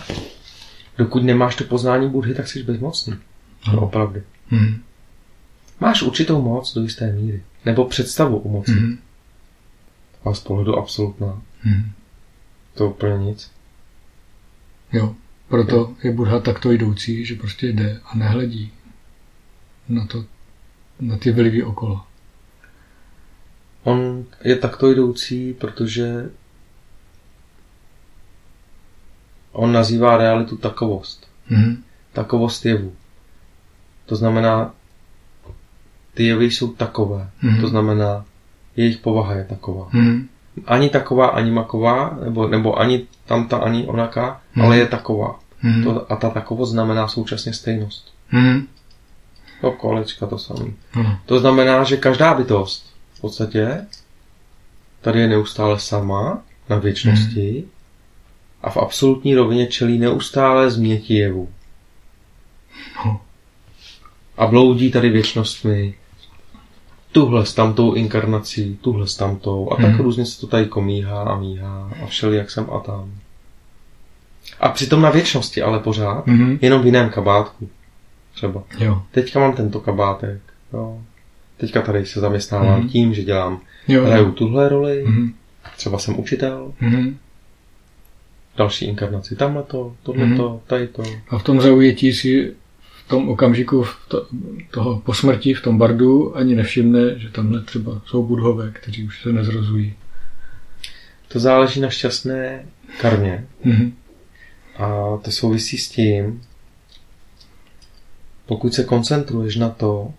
dokud 0.98 1.24
nemáš 1.24 1.56
to 1.56 1.64
poznání 1.64 2.10
Budhy, 2.10 2.36
tak 2.36 2.48
jsi 2.48 2.64
bezmocný. 2.64 3.14
Ano. 3.64 3.76
No, 3.76 3.82
opravdu. 3.82 4.22
Mhm. 4.52 4.82
Máš 5.80 6.02
určitou 6.02 6.42
moc 6.42 6.74
do 6.74 6.82
jisté 6.82 7.12
míry. 7.12 7.44
Nebo 7.66 7.86
představu 7.86 8.38
o 8.38 8.50
moci. 8.50 8.72
Mhm. 8.72 8.98
A 10.26 10.34
z 10.34 10.40
pohledu 10.40 10.76
absolutná. 10.76 11.42
Mhm. 11.64 11.92
To 12.74 12.90
úplně 12.90 13.18
nic. 13.18 13.52
Jo, 14.94 15.16
proto 15.48 15.96
je 16.04 16.12
Buddha 16.12 16.40
takto 16.40 16.72
jdoucí, 16.72 17.26
že 17.26 17.36
prostě 17.36 17.68
jde 17.68 18.00
a 18.06 18.18
nehledí 18.18 18.72
na 19.90 20.06
to, 20.06 20.26
na 21.00 21.18
ty 21.18 21.32
vlivy 21.32 21.64
okolo. 21.64 22.02
On 23.84 24.26
je 24.44 24.56
takto 24.56 24.92
jdoucí, 24.92 25.54
protože 25.54 26.30
on 29.54 29.72
nazývá 29.72 30.18
realitu 30.18 30.58
takovost. 30.58 31.28
Mhm. 31.50 31.84
Takovost 32.14 32.66
jevu. 32.66 32.94
To 34.06 34.16
znamená, 34.16 34.74
ty 36.14 36.24
jevy 36.26 36.46
jsou 36.46 36.74
takové. 36.74 37.30
Mhm. 37.42 37.62
To 37.62 37.68
znamená, 37.68 38.26
jejich 38.76 38.98
povaha 38.98 39.34
je 39.34 39.44
taková. 39.46 39.88
Mhm. 39.92 40.28
Ani 40.66 40.90
taková, 40.90 41.28
ani 41.28 41.52
maková, 41.52 42.18
nebo, 42.24 42.48
nebo 42.48 42.80
ani 42.80 43.08
tamta, 43.26 43.58
ani 43.58 43.86
onaká, 43.88 44.42
Mhm. 44.56 44.66
ale 44.66 44.78
je 44.78 44.88
taková. 44.88 45.40
Mhm. 45.62 45.84
To, 45.84 46.12
a 46.12 46.16
ta 46.16 46.30
takovost 46.30 46.72
znamená 46.72 47.08
současně 47.08 47.54
stejnost. 47.54 48.14
Mhm. 48.32 48.68
To 49.62 49.72
kolečka 49.72 50.26
to 50.28 50.38
samé. 50.38 50.66
Ano. 50.94 51.20
To 51.26 51.40
znamená, 51.40 51.84
že 51.84 51.98
každá 51.98 52.34
bytost 52.34 52.86
v 53.14 53.22
podstatě 53.22 53.86
tady 55.02 55.20
je 55.20 55.28
neustále 55.28 55.80
sama 55.80 56.42
na 56.70 56.76
věčnosti 56.78 57.64
a 58.64 58.70
v 58.70 58.78
absolutní 58.78 59.36
rovině 59.36 59.68
čelí 59.68 59.98
neustále 59.98 60.72
změti 60.72 61.14
jevu. 61.14 61.50
No. 63.06 63.22
A 64.38 64.48
bloudí 64.48 64.92
tady 64.92 65.10
věčnostmi, 65.10 65.94
tuhle 67.12 67.46
s 67.46 67.54
tamtou 67.54 67.94
inkarnací, 67.94 68.78
tuhle 68.82 69.08
s 69.08 69.16
tamtou 69.16 69.72
a 69.72 69.76
tak 69.76 69.86
Mhm. 69.92 69.98
různě 70.00 70.26
se 70.26 70.42
to 70.42 70.48
tady 70.48 70.66
komíhá 70.66 71.24
a 71.24 71.38
míhá 71.40 71.92
a 72.04 72.06
všeli 72.06 72.38
jak 72.38 72.52
jsem 72.52 72.68
a 72.72 72.80
tam. 72.80 73.12
A 74.60 74.70
přitom 74.70 75.02
na 75.02 75.10
věčnosti, 75.10 75.62
ale 75.62 75.80
pořád, 75.80 76.28
Mhm. 76.28 76.58
jenom 76.62 76.82
v 76.82 76.86
jiném 76.86 77.10
kabátku. 77.10 77.70
Třeba. 78.34 78.64
Jo. 78.80 79.02
Teďka 79.12 79.40
mám 79.40 79.54
tento 79.54 79.80
kabátek. 79.80 80.42
Jo. 80.74 81.02
Teďka 81.58 81.82
tady 81.82 82.06
se 82.06 82.20
zaměstnávám 82.20 82.80
Mhm. 82.80 82.90
tím, 82.90 83.14
že 83.14 83.24
dělám, 83.24 83.60
Jo. 83.88 84.06
hraju 84.06 84.32
tuhle 84.32 84.70
roli, 84.70 85.04
Mhm. 85.08 85.34
třeba 85.78 86.00
jsem 86.00 86.20
učitel, 86.20 86.74
Mhm. 86.82 87.18
Další 88.58 88.86
inkarnaci 88.86 89.36
tamhle 89.36 89.64
to, 89.64 89.96
tohle 90.04 90.36
to, 90.38 90.62
tady 90.68 90.88
to. 90.88 91.04
A 91.30 91.38
v 91.38 91.44
tom 91.44 91.62
zaujetí 91.62 92.14
si 92.14 92.54
v 93.06 93.08
tom 93.08 93.30
okamžiku 93.30 93.84
v 93.84 93.96
to, 94.08 94.28
toho 94.72 95.00
po 95.00 95.14
smrti 95.14 95.54
v 95.54 95.62
tom 95.62 95.78
bardu 95.78 96.38
ani 96.38 96.56
nevšimne, 96.56 97.20
že 97.20 97.30
tamhle 97.30 97.62
třeba 97.62 98.02
jsou 98.06 98.24
budhové, 98.24 98.72
kteří 98.72 99.04
už 99.04 99.22
se 99.22 99.34
nezrozují. 99.34 99.94
To 101.28 101.40
záleží 101.40 101.80
na 101.82 101.90
šťastné 101.90 102.66
karmě 103.02 103.46
Mhm. 103.64 103.94
a 104.78 105.18
to 105.22 105.32
souvisí 105.32 105.78
s 105.78 105.90
tím, 105.90 106.42
pokud 108.46 108.74
se 108.74 108.84
koncentruješ 108.84 109.56
na 109.56 109.70
to, 109.70 110.14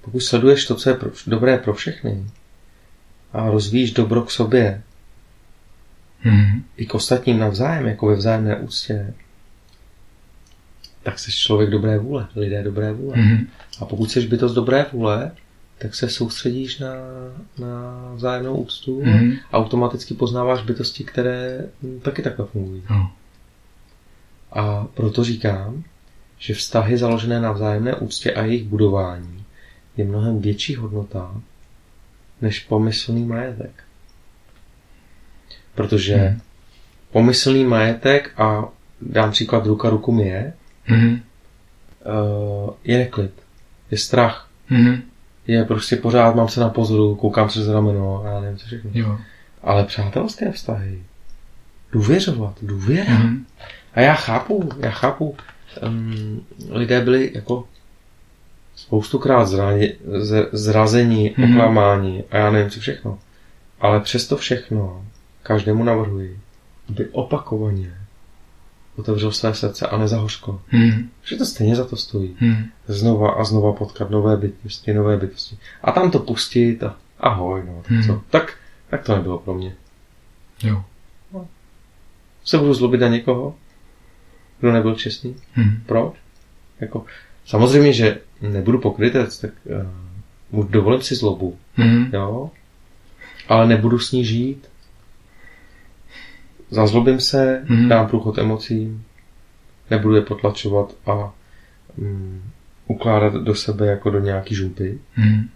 pokud 0.00 0.20
sleduješ 0.20 0.66
to, 0.66 0.74
co 0.74 0.90
je 0.90 0.94
pro, 0.96 1.10
dobré 1.26 1.58
pro 1.58 1.74
všechny 1.74 2.24
a 3.32 3.50
rozvíjíš 3.50 3.92
dobro 3.92 4.22
k 4.22 4.30
sobě 4.30 4.82
Mhm. 6.24 6.62
i 6.76 6.86
k 6.86 6.94
ostatním 6.94 7.38
navzájem, 7.38 7.86
jako 7.86 8.06
ve 8.06 8.14
vzájemné 8.14 8.56
úctě, 8.56 9.14
tak 11.02 11.18
jsi 11.18 11.32
člověk 11.32 11.70
dobré 11.70 11.98
vůle, 11.98 12.26
lidé 12.36 12.62
dobré 12.62 12.92
vůle. 12.92 13.16
Mhm. 13.16 13.46
A 13.80 13.84
pokud 13.84 14.10
jsi 14.10 14.26
bytost 14.26 14.54
dobré 14.54 14.86
vůle, 14.92 15.32
tak 15.78 15.94
se 15.94 16.08
soustředíš 16.08 16.78
na, 16.78 16.94
na 17.58 17.94
vzájemnou 18.14 18.56
úctu 18.56 19.02
Mhm. 19.04 19.32
a 19.52 19.58
automaticky 19.58 20.14
poznáváš 20.14 20.62
bytosti, 20.62 21.04
které 21.04 21.66
taky 22.02 22.22
takhle 22.22 22.46
fungují. 22.46 22.82
No. 22.90 23.12
A 24.52 24.84
proto 24.94 25.24
říkám, 25.24 25.82
že 26.38 26.54
vztahy 26.54 26.98
založené 26.98 27.40
na 27.40 27.52
vzájemné 27.52 27.94
úctě 27.94 28.34
a 28.34 28.42
jejich 28.44 28.64
budování 28.64 29.44
je 29.96 30.04
mnohem 30.04 30.40
větší 30.40 30.74
hodnota 30.76 31.34
než 32.42 32.60
pomyslný 32.60 33.24
majetek. 33.24 33.84
Protože 35.74 36.16
Hmm. 36.16 36.40
pomyslný 37.12 37.64
majetek 37.64 38.30
a 38.40 38.64
dám 39.00 39.30
příklad 39.30 39.66
ruka 39.66 39.90
ruku 39.90 40.12
myje, 40.12 40.52
Mhm. 40.88 41.20
eh, 42.02 42.72
je 42.84 42.98
neklid, 42.98 43.30
je 43.90 43.98
strach, 43.98 44.48
Mhm. 44.70 45.02
je 45.46 45.64
prostě 45.64 45.96
pořád, 45.96 46.34
mám 46.34 46.48
se 46.48 46.60
na 46.60 46.68
pozoru, 46.68 47.14
koukám 47.14 47.48
přes 47.48 47.68
rameno 47.68 48.22
a 48.24 48.28
já 48.28 48.40
nevím 48.40 48.58
co 48.58 48.66
všechno. 48.66 48.90
Jo. 48.94 49.18
Ale 49.62 49.84
přátelské 49.84 50.52
vztahy, 50.52 51.02
důvěřovat, 51.92 52.54
důvěra. 52.62 53.14
Mhm. 53.18 53.46
A 53.94 54.00
já 54.00 54.14
chápu, 54.14 54.68
já 54.78 54.90
chápu, 54.90 55.36
um, 55.88 56.40
lidé 56.70 57.00
byli 57.00 57.30
jako 57.34 57.64
spoustukrát 58.76 59.48
zrazení, 60.52 61.34
Mhm. 61.36 61.50
oklamáni 61.52 62.24
a 62.30 62.36
já 62.36 62.50
nevím 62.50 62.70
co 62.70 62.80
všechno. 62.80 63.18
Ale 63.80 64.00
přesto 64.00 64.36
všechno 64.36 65.04
každému 65.42 65.84
navrhuji, 65.84 66.38
aby 66.88 67.08
opakovaně 67.08 67.94
otevřel 68.96 69.32
své 69.32 69.54
srdce 69.54 69.86
a 69.86 69.96
nezahořko. 69.98 70.60
Mhm. 70.72 71.08
Že 71.24 71.36
to 71.36 71.46
stejně 71.46 71.76
za 71.76 71.84
to 71.84 71.96
stojí. 71.96 72.36
Mhm. 72.40 72.64
Znova 72.86 73.30
a 73.32 73.44
znova 73.44 73.72
potkat 73.72 74.10
nové 74.10 74.36
bytosti, 74.36 74.94
nové 74.94 75.16
bytosti. 75.16 75.58
A 75.82 75.92
tam 75.92 76.10
to 76.10 76.18
pustit 76.18 76.82
a 76.82 76.96
ahoj, 77.20 77.62
no, 77.66 77.82
tak 77.82 77.90
Mhm. 77.90 78.02
co? 78.06 78.22
Tak, 78.30 78.56
tak 78.90 79.02
to 79.04 79.16
nebylo 79.16 79.38
pro 79.38 79.54
mě. 79.54 79.74
Jo. 80.62 80.84
Se 82.44 82.58
budu 82.58 82.74
zlobit 82.74 83.00
na 83.00 83.08
někoho, 83.08 83.54
kdo 84.60 84.72
nebyl 84.72 84.94
čestný? 84.94 85.36
Mhm. 85.56 85.82
Proč? 85.86 86.14
Jako, 86.80 87.04
samozřejmě, 87.44 87.92
že 87.92 88.18
nebudu 88.40 88.78
pokrytec, 88.78 89.38
tak 89.40 89.50
uh, 90.50 90.64
dovolím 90.70 91.02
si 91.02 91.14
zlobu, 91.14 91.56
Mhm. 91.76 92.10
jo? 92.14 92.50
Ale 93.48 93.66
nebudu 93.66 93.98
s 93.98 94.12
ní 94.12 94.24
žít. 94.24 94.69
Zazlobím 96.70 97.20
se, 97.20 97.64
Mhm. 97.68 97.88
dám 97.88 98.06
průchod 98.08 98.38
emocím, 98.38 99.04
nebudu 99.90 100.14
je 100.14 100.22
potlačovat 100.22 100.94
a 101.06 101.32
um, 101.96 102.42
ukládat 102.86 103.34
do 103.34 103.54
sebe 103.54 103.86
jako 103.86 104.10
do 104.10 104.18
nějaký 104.20 104.54
žumpy, 104.54 104.98
Mhm. 105.16 105.48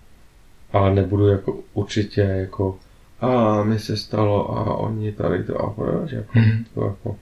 ale 0.72 0.94
nebudu 0.94 1.28
jako 1.28 1.58
určitě 1.74 2.20
jako 2.20 2.78
a 3.20 3.62
mi 3.62 3.78
se 3.78 3.96
stalo 3.96 4.58
a 4.58 4.76
oni 4.76 5.12
tady 5.12 5.44
to 5.44 5.58
a 5.58 5.70
proč, 5.70 6.12
jako, 6.12 6.38
Mhm. 6.38 6.64
to 6.74 6.84
jako. 6.86 7.16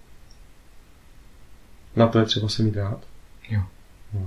Na 1.96 2.06
to 2.06 2.18
je 2.18 2.24
třeba 2.24 2.48
se 2.48 2.62
mít 2.62 2.76
rád. 2.76 2.98
Jo. 3.50 3.60
No. 4.14 4.20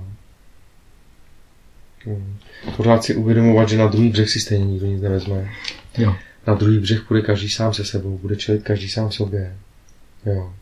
Hmm. 2.04 2.36
Pořád 2.76 3.04
si 3.04 3.14
uvědomovat, 3.16 3.68
že 3.68 3.78
na 3.78 3.86
druhý 3.86 4.08
břeh 4.08 4.30
si 4.30 4.40
stejně 4.40 4.64
nikdo 4.66 4.86
nic 4.86 5.02
nevezme. 5.02 5.50
Jo. 5.98 6.14
Na 6.46 6.54
druhý 6.54 6.78
břeh 6.78 7.02
půjde 7.02 7.22
každý 7.26 7.48
sám 7.48 7.74
se 7.74 7.84
sebou, 7.84 8.18
bude 8.18 8.36
čelit 8.36 8.62
každý 8.62 8.88
sám 8.88 9.12
sobě. 9.12 9.56
Jo. 10.26 10.54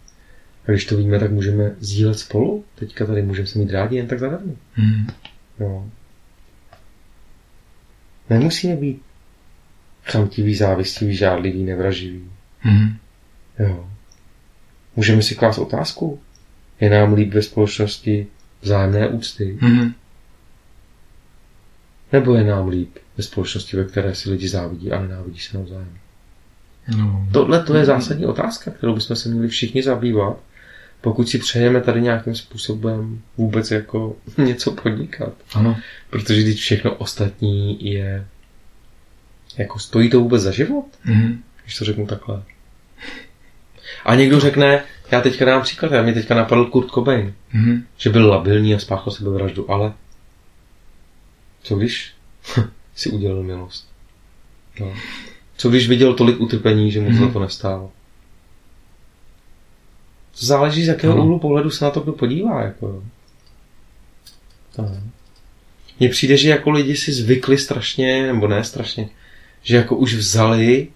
A 0.69 0.70
když 0.70 0.85
to 0.85 0.97
víme, 0.97 1.19
tak 1.19 1.31
můžeme 1.31 1.74
sdílet 1.81 2.19
spolu. 2.19 2.65
Teďka 2.74 3.06
tady 3.06 3.23
můžeme 3.23 3.47
se 3.47 3.59
mít 3.59 3.70
rádi 3.70 3.97
jen 3.97 4.06
tak 4.06 4.19
zadarmo. 4.19 4.52
Mhm. 4.77 5.06
Jo. 5.61 5.90
Nemusíme 8.31 8.77
být 8.77 9.02
chamtivý, 10.05 10.55
závistivý, 10.55 11.16
žádlivý, 11.16 11.62
nevraživý. 11.62 12.31
Mhm. 12.65 12.97
Jo. 13.59 13.90
Můžeme 14.97 15.23
si 15.23 15.35
klást 15.35 15.59
otázku. 15.59 16.20
Je 16.81 16.90
nám 16.90 17.15
líp 17.15 17.35
ve 17.35 17.43
společnosti 17.43 18.27
vzájemné 18.62 19.09
úcty? 19.09 19.59
Mhm. 19.61 19.94
Nebo 22.12 22.35
je 22.35 22.44
nám 22.44 22.69
líp 22.69 22.98
ve 23.16 23.23
společnosti, 23.24 23.77
ve 23.77 23.85
které 23.85 24.15
si 24.15 24.31
lidi 24.31 24.49
závidí 24.49 24.93
a 24.93 25.01
nenávidí 25.01 25.39
se 25.39 25.59
navzájem? 25.59 25.99
No. 26.99 27.28
Tohle 27.32 27.62
to 27.62 27.74
je 27.77 27.85
zásadní 27.85 28.27
otázka, 28.27 28.70
kterou 28.70 28.95
bychom 28.95 29.16
se 29.16 29.28
měli 29.28 29.49
všichni 29.49 29.82
zabývat, 29.82 30.36
pokud 31.01 31.28
si 31.28 31.39
přejeme 31.39 31.81
tady 31.81 32.01
nějakým 32.03 32.35
způsobem 32.35 33.20
vůbec 33.36 33.70
jako 33.70 34.16
něco 34.39 34.73
podnikat. 34.73 35.32
Ano. 35.55 35.77
Protože 36.11 36.43
když 36.43 36.61
všechno 36.61 36.95
ostatní 36.95 37.85
je... 37.93 38.27
Jako 39.59 39.78
stojí 39.78 40.11
to 40.11 40.20
vůbec 40.20 40.43
za 40.43 40.51
život? 40.51 40.85
Mhm. 41.05 41.43
Když 41.62 41.78
to 41.78 41.85
řeknu 41.85 42.07
takhle. 42.07 42.43
A 44.05 44.15
někdo 44.15 44.41
řekne, 44.41 44.85
já 45.11 45.20
teďka 45.20 45.45
dám 45.45 45.62
příklad, 45.62 45.93
já 45.93 46.03
mě 46.03 46.12
teďka 46.12 46.35
napadl 46.35 46.65
Kurt 46.65 46.89
Cobain, 46.91 47.35
Mhm. 47.53 47.85
že 47.97 48.11
byl 48.11 48.28
labilní 48.31 48.74
a 48.74 48.78
spáchal 48.78 49.12
sebevraždu, 49.12 49.70
ale 49.70 49.93
co 51.62 51.77
když 51.77 52.12
si 52.94 53.10
udělal 53.10 53.42
milost? 53.42 53.88
No. 54.80 54.94
Co 55.56 55.68
když 55.70 55.88
viděl 55.88 56.14
tolik 56.14 56.40
utrpení, 56.40 56.90
že 56.90 57.00
mu 57.00 57.10
Mhm. 57.10 57.18
za 57.26 57.32
to 57.32 57.38
nestálo? 57.40 57.90
To 60.40 60.46
záleží, 60.46 60.84
z 60.84 60.88
jakého 60.88 61.12
Ano. 61.12 61.22
úhlu 61.24 61.38
pohledu 61.38 61.70
se 61.70 61.84
na 61.84 61.90
to 61.90 62.00
kdo 62.00 62.12
podívá. 62.12 62.62
Jako. 62.62 63.02
No. 64.78 64.96
Mně 66.00 66.08
přijde, 66.08 66.36
že 66.36 66.48
jako 66.50 66.70
lidi 66.70 66.96
si 66.96 67.12
zvykli 67.12 67.58
strašně, 67.58 68.26
nebo 68.26 68.48
ne 68.48 68.64
strašně, 68.64 69.08
že 69.62 69.76
jako 69.76 69.96
už 69.96 70.14
vzali 70.14 70.88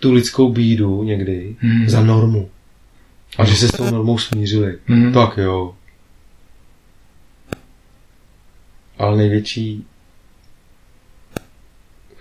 tu 0.00 0.12
lidskou 0.12 0.52
bídu 0.52 1.02
někdy 1.02 1.56
Mhm. 1.62 1.88
za 1.88 2.02
normu. 2.02 2.50
A 3.38 3.44
že 3.44 3.56
se 3.56 3.68
s 3.68 3.72
tou 3.72 3.90
normou 3.90 4.18
smířili. 4.18 4.78
Mhm. 4.88 5.12
Tak 5.12 5.36
jo. 5.36 5.74
Ale 8.98 9.16
největší 9.16 9.86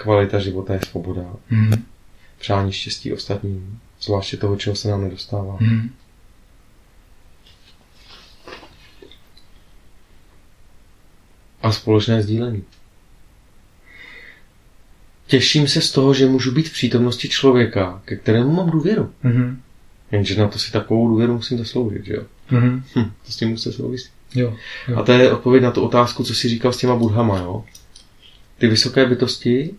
kvalita 0.05 0.39
života 0.39 0.73
je 0.73 0.79
svoboda. 0.89 1.25
Mhm. 1.49 1.83
Přání 2.39 2.71
štěstí 2.71 3.13
ostatním. 3.13 3.79
Zvláště 4.01 4.37
toho, 4.37 4.55
čeho 4.55 4.75
se 4.75 4.87
nám 4.87 5.01
nedostává. 5.01 5.57
Mhm. 5.59 5.89
A 11.61 11.71
společné 11.71 12.21
sdílení. 12.21 12.63
Těším 15.27 15.67
se 15.67 15.81
z 15.81 15.91
toho, 15.91 16.13
že 16.13 16.25
můžu 16.25 16.51
být 16.51 16.69
v 16.69 16.73
přítomnosti 16.73 17.29
člověka, 17.29 18.01
ke 18.05 18.15
kterému 18.15 18.53
mám 18.53 18.69
důvěru. 18.69 19.11
Mhm. 19.23 19.61
Jenže 20.11 20.35
na 20.35 20.47
to 20.47 20.59
si 20.59 20.71
takovou 20.71 21.07
důvěru 21.07 21.33
musím 21.33 21.57
zasloužit, 21.57 22.05
že 22.05 22.13
jo? 22.13 22.23
Mhm. 22.51 22.83
Hm, 22.95 23.11
to 23.25 23.31
s 23.31 23.37
tím 23.37 23.49
musí 23.49 23.73
souviset. 23.73 24.11
Jo. 24.35 24.57
jo. 24.87 24.97
A 24.97 25.03
to 25.03 25.11
je 25.11 25.31
odpověď 25.31 25.63
na 25.63 25.71
tu 25.71 25.81
otázku, 25.81 26.23
co 26.23 26.35
jsi 26.35 26.49
říkal 26.49 26.73
s 26.73 26.77
těma 26.77 26.95
budhama, 26.95 27.37
jo? 27.37 27.65
Ty 28.57 28.67
vysoké 28.67 29.05
bytosti, 29.05 29.75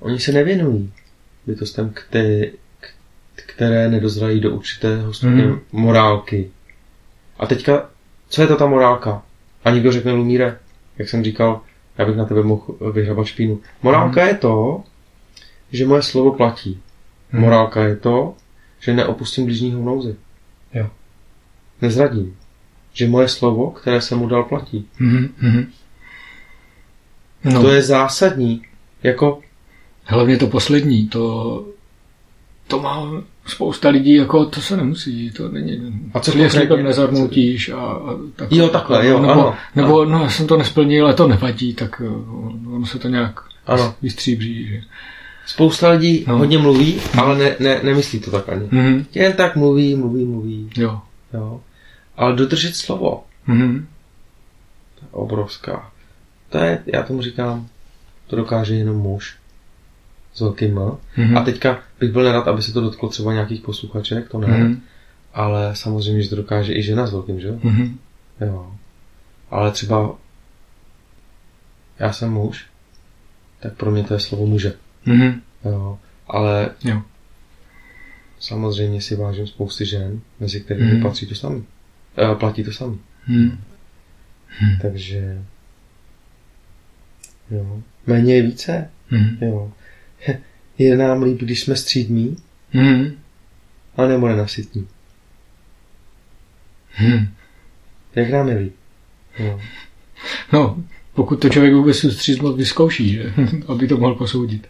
oni 0.00 0.20
se 0.20 0.32
nevěnují 0.32 0.92
bytostem, 1.46 1.90
které, 1.94 2.40
které 3.34 3.88
nedozrají 3.90 4.40
do 4.40 4.50
určitého 4.50 5.14
stupně 5.14 5.42
Mhm. 5.44 5.52
mm. 5.52 5.60
morálky. 5.72 6.50
A 7.38 7.46
teďka, 7.46 7.90
co 8.28 8.42
je 8.42 8.48
to 8.48 8.56
ta 8.56 8.66
morálka? 8.66 9.22
A 9.64 9.70
někdo 9.70 9.92
řekne, 9.92 10.12
Lumíre, 10.12 10.58
jak 10.98 11.08
jsem 11.08 11.24
říkal, 11.24 11.60
já 11.98 12.04
bych 12.04 12.16
na 12.16 12.24
tebe 12.24 12.42
mohl 12.42 12.92
vyhrabat 12.92 13.26
špínu. 13.26 13.60
Morálka 13.82 14.26
je 14.26 14.34
to, 14.34 14.82
že 15.72 15.86
moje 15.86 16.02
slovo 16.02 16.32
platí. 16.32 16.80
Mhm. 17.32 17.42
Morálka 17.42 17.84
je 17.84 17.96
to, 17.96 18.34
že 18.80 18.94
neopustím 18.94 19.44
blížního 19.44 19.80
v 19.80 19.84
nouzi. 19.84 20.16
Jo. 20.74 20.90
Nezradím. 21.82 22.36
Že 22.92 23.08
moje 23.08 23.28
slovo, 23.28 23.70
které 23.70 24.00
jsem 24.00 24.18
mu 24.18 24.28
dal, 24.28 24.44
platí. 24.44 24.88
Mhm. 24.98 25.28
Mhm. 25.40 25.70
No, 27.44 27.62
To 27.62 27.70
je 27.70 27.82
zásadní. 27.82 28.62
Jako, 29.02 29.40
hlavně 30.06 30.36
to 30.36 30.46
poslední, 30.46 31.08
to, 31.08 31.64
to 32.68 32.80
má 32.80 33.22
spousta 33.46 33.88
lidí, 33.88 34.14
jako 34.14 34.44
to 34.44 34.60
se 34.60 34.76
nemusí, 34.76 35.30
to 35.30 35.48
není, 35.48 36.00
A 36.14 36.20
co 36.20 36.38
Jestli 36.38 36.58
slibem 36.58 36.84
nezarmoutíš 36.84 37.68
a, 37.68 37.76
a 37.80 38.14
tak, 38.36 38.52
Jo, 38.52 38.68
takhle, 38.68 39.06
jo, 39.06 39.20
nebo, 39.20 39.32
ano. 39.32 39.54
nebo 39.74 40.04
no, 40.04 40.22
já 40.22 40.28
jsem 40.30 40.46
to 40.46 40.56
nesplnil, 40.56 41.04
ale 41.04 41.14
to 41.14 41.28
nevadí, 41.28 41.74
tak 41.74 42.02
eh, 42.04 42.08
ono 42.74 42.86
se 42.86 42.98
to 42.98 43.08
nějak 43.08 43.40
ano, 43.66 43.94
vystříbří, 44.02 44.68
že? 44.68 44.80
spousta 45.46 45.90
lidí 45.90 46.24
No. 46.28 46.38
hodně 46.38 46.58
mluví, 46.58 47.00
ale 47.22 47.38
ne, 47.38 47.56
ne, 47.60 47.80
nemyslí 47.82 48.20
to 48.20 48.30
tak 48.30 48.48
ani. 48.48 48.68
Mhm. 48.70 49.06
Jen 49.14 49.32
tak 49.32 49.56
mluví, 49.56 49.94
mluví, 49.94 50.24
mluví. 50.24 50.70
Jo. 50.76 51.00
Jo. 51.34 51.60
Ale 52.16 52.36
dodržet 52.36 52.76
slovo, 52.76 53.24
Mhm. 53.46 53.86
to 54.94 55.04
je 55.04 55.08
obrovská. 55.12 55.90
To 56.50 56.58
je, 56.58 56.82
já 56.86 57.02
tomu 57.02 57.22
říkám, 57.22 57.66
to 58.26 58.36
dokáže 58.36 58.74
jenom 58.74 58.96
muž. 58.96 59.36
S 60.36 60.40
velkým 60.40 60.78
M. 60.78 60.96
Mhm. 61.16 61.36
A 61.38 61.44
teďka 61.44 61.80
bych 62.00 62.12
byl 62.12 62.22
nerad, 62.24 62.48
aby 62.48 62.62
se 62.62 62.72
to 62.72 62.80
dotklo 62.80 63.08
třeba 63.08 63.32
nějakých 63.32 63.60
posluchaček, 63.60 64.28
to 64.28 64.38
ne. 64.38 64.46
Mhm. 64.58 64.82
Ale 65.34 65.76
samozřejmě, 65.76 66.22
že 66.22 66.30
to 66.30 66.36
dokáže 66.36 66.74
i 66.74 66.82
žena 66.82 67.06
s 67.06 67.12
velkým, 67.12 67.40
že 67.40 67.48
jo? 67.48 67.58
Mhm. 67.62 67.98
Jo. 68.40 68.72
Ale 69.50 69.70
třeba 69.70 70.14
já 71.98 72.12
jsem 72.12 72.32
muž, 72.32 72.66
tak 73.60 73.72
pro 73.74 73.90
mě 73.90 74.04
to 74.04 74.14
je 74.14 74.20
slovo 74.20 74.46
muže. 74.46 74.74
Mhm. 75.06 75.40
Jo. 75.64 75.98
Ale 76.28 76.70
Jo. 76.84 77.02
samozřejmě 78.38 79.00
si 79.00 79.16
vážím 79.16 79.46
spousty 79.46 79.86
žen, 79.86 80.20
mezi 80.40 80.60
kterými 80.60 80.92
Mhm. 80.92 81.02
patří 81.02 81.26
to 81.26 81.34
samý. 81.34 81.64
E, 82.32 82.34
platí 82.34 82.64
to 82.64 82.72
samý. 82.72 82.98
Mhm. 83.28 83.58
Takže 84.82 85.42
jo. 87.50 87.82
Méně 88.06 88.34
je 88.34 88.42
více. 88.42 88.90
Mhm. 89.10 89.38
Jo. 89.40 89.72
Je 90.78 90.96
nám 90.96 91.22
líp, 91.22 91.38
když 91.40 91.60
jsme 91.60 91.76
střídmí, 91.76 92.36
Mhm. 92.72 93.16
a 93.96 94.06
nebo 94.06 94.28
nenasytní. 94.28 94.88
Mhm. 97.00 97.28
Jak 98.14 98.30
nám 98.30 98.48
je 98.48 98.58
líp? 98.58 98.74
Jo. 99.38 99.60
No, 100.52 100.76
pokud 101.14 101.36
to 101.36 101.48
člověk 101.48 101.74
vůbec 101.74 102.00
tu 102.00 102.10
střízmost 102.10 102.56
vyzkouší, 102.58 103.12
že? 103.12 103.32
aby 103.68 103.88
to 103.88 103.96
mohl 103.96 104.14
posoudit. 104.14 104.68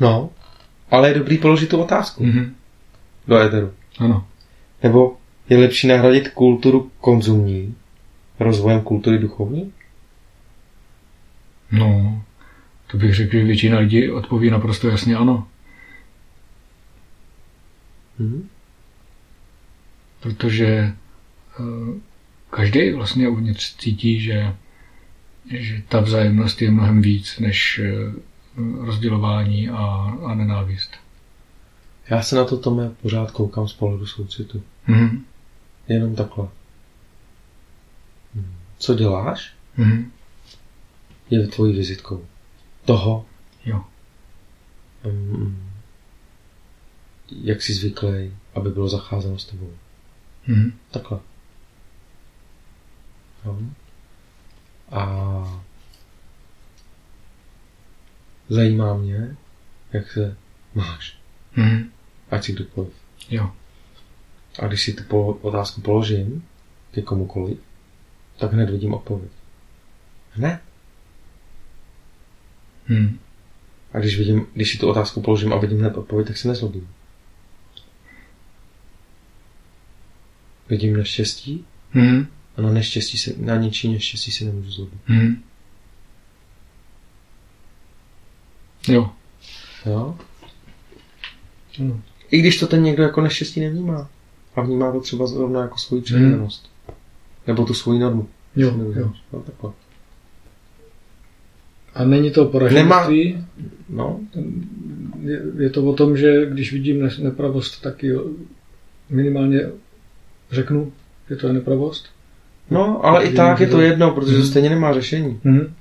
No, 0.00 0.30
ale 0.90 1.08
je 1.08 1.14
dobrý 1.14 1.38
položit 1.38 1.66
tu 1.70 1.78
otázku 1.82 2.24
Mhm. 2.24 2.54
do 3.28 3.36
éteru. 3.38 3.72
Ano. 3.98 4.26
Nebo 4.82 5.16
je 5.48 5.58
lepší 5.58 5.86
nahradit 5.86 6.28
kulturu 6.28 6.90
konzumní 7.00 7.74
rozvojem 8.40 8.80
kultury 8.80 9.18
duchovní? 9.18 9.72
No, 11.72 12.22
to 12.92 12.98
bych 12.98 13.14
řekl, 13.14 13.32
že 13.32 13.44
většina 13.44 13.78
lidí 13.78 14.10
odpoví 14.10 14.50
naprosto 14.50 14.88
jasně 14.88 15.16
ano. 15.16 15.48
Hm? 18.18 18.48
Protože 20.20 20.66
eh, 20.66 20.92
každý 22.50 22.92
vlastně 22.92 23.28
uvnitř 23.28 23.76
cítí, 23.76 24.20
že, 24.20 24.54
že 25.50 25.82
ta 25.88 26.00
vzájemnost 26.00 26.62
je 26.62 26.70
mnohem 26.70 27.02
víc 27.02 27.38
než 27.38 27.78
eh, 27.84 28.12
rozdělování 28.86 29.68
a, 29.68 29.84
a 30.26 30.34
nenávist. 30.34 30.90
Já 32.10 32.22
se 32.22 32.36
na 32.36 32.44
to, 32.44 32.58
Tome, 32.58 32.90
pořád 33.02 33.30
koukám 33.30 33.68
z 33.68 33.72
pohledu 33.72 34.06
soucitu. 34.06 34.62
Mhm. 34.86 35.24
Jenom 35.88 36.14
takhle. 36.14 36.48
Hm. 38.34 38.54
Co 38.78 38.94
děláš, 38.94 39.54
Mhm. 39.76 40.10
je 41.30 41.46
tvojí 41.46 41.76
vizitkou. 41.76 42.24
Toho, 42.84 43.26
Jo. 43.64 43.84
mm, 45.04 45.70
jak 47.30 47.62
jsi 47.62 47.74
zvyklý, 47.74 48.36
aby 48.54 48.70
bylo 48.70 48.88
zacházeno 48.88 49.38
s 49.38 49.44
tebou. 49.44 49.70
Mhm. 50.46 50.78
Takhle. 50.90 51.20
Jo. 53.44 53.58
A 54.90 55.62
zajímá 58.48 58.94
mě, 58.94 59.36
jak 59.92 60.12
se 60.12 60.36
máš. 60.74 61.18
Mhm. 61.56 61.90
Ať 62.30 62.44
si 62.44 62.52
kdokoliv. 62.52 62.92
Jo. 63.30 63.52
A 64.62 64.66
když 64.66 64.82
si 64.84 64.92
tu 64.92 65.02
polo- 65.02 65.38
otázku 65.40 65.80
položím 65.80 66.48
ke 66.92 67.02
komukoliv, 67.02 67.58
tak 68.36 68.52
hned 68.52 68.70
vidím 68.70 68.94
odpověď. 68.94 69.30
Hned. 70.32 70.60
Mhm. 72.88 73.18
A 73.92 73.98
když, 73.98 74.18
vidím, 74.18 74.46
když 74.54 74.72
si 74.72 74.78
tu 74.78 74.88
otázku 74.88 75.20
položím 75.20 75.52
a 75.52 75.56
vidím 75.58 75.78
hned 75.78 75.96
odpověď, 75.96 76.26
tak 76.28 76.36
se 76.36 76.48
nezlobím. 76.48 76.88
Vidím 80.68 80.96
neštěstí 80.96 81.64
Mhm. 81.94 82.26
a 82.56 82.62
na 82.62 82.70
neštěstí 82.72 83.18
se, 83.18 83.32
na 83.36 83.56
něčí 83.56 83.92
neštěstí 83.92 84.30
se 84.32 84.44
nemůžu 84.44 84.70
zlobit. 84.70 84.98
Mhm. 85.08 85.42
Jo. 88.88 89.10
Jo? 89.86 90.18
Ano. 91.80 92.00
I 92.30 92.38
když 92.38 92.58
to 92.60 92.66
ten 92.66 92.82
někdo 92.82 93.02
jako 93.02 93.20
neštěstí 93.20 93.60
nevnímá. 93.60 94.08
A 94.56 94.60
vnímá 94.62 94.92
to 94.92 95.00
třeba 95.00 95.26
zrovna 95.26 95.60
jako 95.60 95.78
svoji 95.78 96.02
přirozenost. 96.02 96.70
Nebo 97.46 97.64
tu 97.64 97.74
svoji 97.74 97.98
normu. 97.98 98.28
Jo, 98.56 98.70
Přirozenost. 98.70 98.96
jo. 98.98 99.12
No, 99.32 99.40
takhle. 99.40 99.72
A 101.94 102.04
není 102.04 102.30
to 102.30 102.44
poraženství? 102.44 103.44
No, 103.88 104.20
Je, 105.22 105.42
je 105.58 105.70
to 105.70 105.84
o 105.84 105.92
tom, 105.92 106.16
že 106.16 106.46
když 106.46 106.72
vidím 106.72 107.02
ne- 107.02 107.10
nepravost, 107.18 107.80
tak 107.82 108.02
ji 108.02 108.12
minimálně 109.10 109.60
řeknu, 110.50 110.92
že 111.30 111.36
to 111.36 111.46
je 111.46 111.52
nepravost. 111.52 112.06
no 112.70 113.04
ale 113.06 113.24
i 113.24 113.34
tak 113.34 113.60
je 113.60 113.66
to 113.66 113.80
jedno, 113.80 114.10
protože 114.14 114.32
to 114.32 114.38
Mhm. 114.38 114.46
stejně 114.46 114.70
nemá 114.70 114.92
řešení. 114.92 115.40
Mhm. 115.44 115.74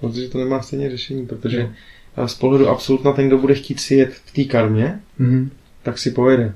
Protože 0.00 0.28
to 0.28 0.38
nemá 0.38 0.62
stejně 0.62 0.90
řešení, 0.90 1.26
protože 1.26 1.70
a 2.16 2.28
z 2.28 2.34
pohledu 2.34 2.68
absolutna 2.68 3.12
ten, 3.12 3.26
kdo 3.26 3.38
bude 3.38 3.54
chtít 3.54 3.80
si 3.80 3.94
jet 3.94 4.12
v 4.14 4.32
té 4.32 4.44
karmě, 4.44 5.00
Mhm. 5.18 5.50
tak 5.82 5.98
si 5.98 6.10
pojede. 6.10 6.54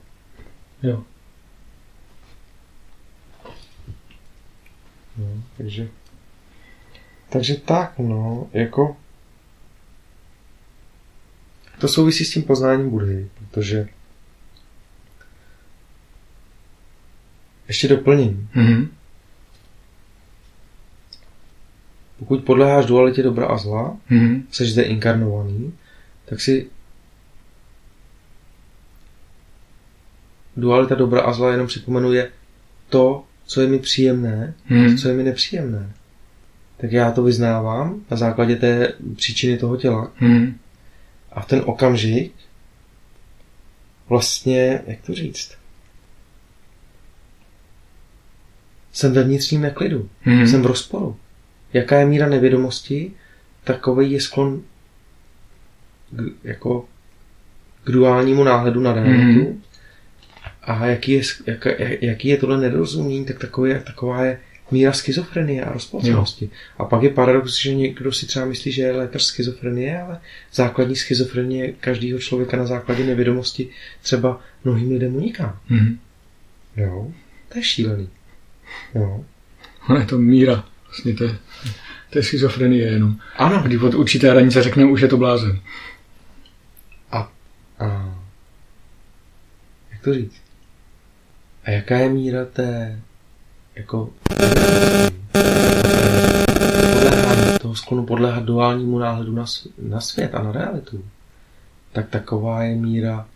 Jo. 0.82 1.02
No, 5.18 5.26
takže, 5.58 5.88
takže 7.32 7.56
tak, 7.56 7.98
no, 7.98 8.46
jako 8.52 8.96
to 11.78 11.88
souvisí 11.88 12.24
s 12.24 12.30
tím 12.32 12.42
poznáním 12.42 12.90
Budhy, 12.90 13.28
protože 13.38 13.88
ještě 17.68 17.88
doplním. 17.88 18.48
Mhm. 18.54 18.88
Pokud 22.18 22.44
podléháš 22.44 22.86
dualitě 22.86 23.22
dobra 23.22 23.46
a 23.46 23.56
zla, 23.58 23.96
Mhm. 24.10 24.46
jsi 24.50 24.64
zde 24.66 24.82
inkarnovaný, 24.82 25.74
tak 26.24 26.40
si 26.40 26.70
dualita 30.56 30.94
dobra 30.94 31.20
a 31.22 31.32
zla 31.32 31.50
jenom 31.50 31.66
připomenuje 31.66 32.30
to, 32.88 33.24
co 33.46 33.60
je 33.60 33.68
mi 33.68 33.78
příjemné, 33.78 34.54
Mhm. 34.68 34.96
co 34.96 35.08
je 35.08 35.14
mi 35.14 35.22
nepříjemné. 35.22 35.92
Tak 36.76 36.92
já 36.92 37.10
to 37.10 37.22
vyznávám 37.22 38.00
na 38.10 38.16
základě 38.16 38.56
té 38.56 38.92
příčiny 39.16 39.58
toho 39.58 39.76
těla 39.76 40.12
Mhm. 40.20 40.56
a 41.32 41.40
v 41.40 41.46
ten 41.46 41.62
okamžik 41.66 42.32
vlastně, 44.08 44.82
jak 44.86 45.00
to 45.00 45.14
říct, 45.14 45.52
jsem 48.92 49.12
ve 49.12 49.22
vnitřním 49.22 49.60
neklidu, 49.60 50.08
Mhm. 50.24 50.46
jsem 50.46 50.62
v 50.62 50.66
rozporu. 50.66 51.16
Jaká 51.72 51.98
je 51.98 52.06
míra 52.06 52.28
nevědomosti, 52.28 53.12
takový 53.64 54.12
je 54.12 54.20
sklon 54.20 54.62
k, 56.10 56.22
jako 56.44 56.84
k 57.84 57.90
duálnímu 57.90 58.44
náhledu 58.44 58.80
na 58.80 58.92
realitu. 58.92 59.40
Mhm. 59.40 59.62
A 60.62 60.86
jaký 60.86 61.12
je, 61.12 61.22
jak, 61.46 61.66
jaký 62.00 62.28
je 62.28 62.36
tohle 62.36 62.60
nedorozumění, 62.60 63.24
tak 63.24 63.38
takový, 63.38 63.72
taková 63.86 64.24
je 64.24 64.40
míra 64.72 64.92
schizofrenie 64.92 65.64
a 65.64 65.72
rozpolcenosti. 65.72 66.50
A 66.78 66.84
pak 66.84 67.02
je 67.02 67.10
paradox, 67.10 67.54
že 67.60 67.74
někdo 67.74 68.12
si 68.12 68.26
třeba 68.26 68.44
myslí, 68.44 68.72
že 68.72 68.82
je 68.82 68.92
lékař 68.92 69.22
schizofrenie, 69.22 70.02
ale 70.02 70.20
základní 70.52 70.96
schizofrenie 70.96 71.72
každého 71.72 72.18
člověka 72.18 72.56
na 72.56 72.66
základě 72.66 73.04
nevědomosti 73.04 73.68
třeba 74.02 74.40
mnohým 74.64 74.90
lidem 74.90 75.16
uniká. 75.16 75.60
Mhm. 75.68 75.98
Jo, 76.76 77.12
to 77.48 77.58
je 77.58 77.64
šílený. 77.64 78.08
Jo. 78.94 79.24
Ale 79.88 80.00
je 80.00 80.06
to 80.06 80.18
míra. 80.18 80.64
Vlastně 80.86 81.14
to 81.14 81.24
je, 81.24 81.36
to 82.10 82.18
je 82.18 82.22
schizofrenie 82.22 82.82
jenom. 82.82 83.16
Ano. 83.36 83.62
Když 83.62 83.82
od 83.82 83.94
určité 83.94 84.30
hranice 84.30 84.62
řekneme, 84.62 84.90
už 84.90 85.00
je 85.00 85.08
to 85.08 85.16
blázen. 85.16 85.60
A 87.78 88.18
jak 89.90 90.02
to 90.02 90.14
říct? 90.14 90.42
A 91.64 91.70
jaká 91.70 91.98
je 91.98 92.08
míra 92.08 92.44
té 92.44 93.00
jako 93.76 94.10
podléhání, 96.92 97.58
toho 97.60 97.74
sklonu 97.74 98.06
podléhat 98.06 98.44
duálnímu 98.44 98.98
náhledu 98.98 99.32
na, 99.32 99.44
na 99.82 100.00
svět 100.00 100.34
a 100.34 100.42
na 100.42 100.52
realitu? 100.52 101.04
Tak 101.92 102.08
taková 102.10 102.62
je 102.62 102.76
míra 102.76 103.26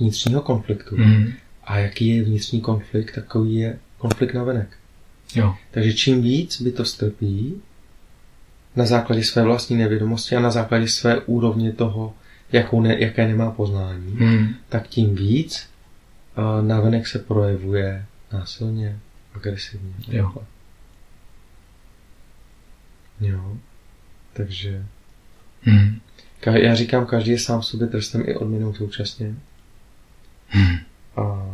vnitřního 0.00 0.40
konfliktu. 0.40 0.96
Mhm. 0.96 1.32
A 1.64 1.78
jaký 1.78 2.06
je 2.16 2.22
vnitřní 2.24 2.60
konflikt, 2.60 3.14
takový 3.14 3.54
je 3.54 3.78
konflikt 3.98 4.34
na 4.34 4.44
venek. 4.44 4.68
Jo. 5.34 5.54
Takže 5.70 5.92
čím 5.92 6.22
víc 6.22 6.62
by 6.62 6.72
to 6.72 6.84
strpí 6.84 7.62
na 8.76 8.84
základě 8.86 9.24
své 9.24 9.42
vlastní 9.42 9.76
nevědomosti 9.76 10.36
a 10.36 10.40
na 10.40 10.50
základě 10.50 10.88
své 10.88 11.20
úrovně 11.20 11.72
toho, 11.72 12.14
jakou 12.52 12.80
ne, 12.80 12.96
jaké 13.00 13.26
nemá 13.26 13.50
poznání, 13.50 14.12
Mhm. 14.14 14.54
tak 14.68 14.88
tím 14.88 15.14
víc 15.14 15.68
uh, 16.38 16.66
navenek 16.66 17.06
se 17.06 17.18
projevuje 17.18 18.04
násilně, 18.32 18.98
agresivně. 19.36 19.92
Jo. 20.08 20.34
Jo. 23.20 23.56
Takže 24.32 24.86
Mhm. 25.66 26.00
ka- 26.40 26.56
já 26.56 26.74
říkám, 26.74 27.06
každý 27.06 27.30
je 27.30 27.38
sám 27.38 27.62
sobě 27.62 27.86
trstem 27.86 28.22
i 28.26 28.34
odměnou 28.36 28.74
současně. 28.74 29.34
Mhm. 30.54 30.76
A 31.16 31.46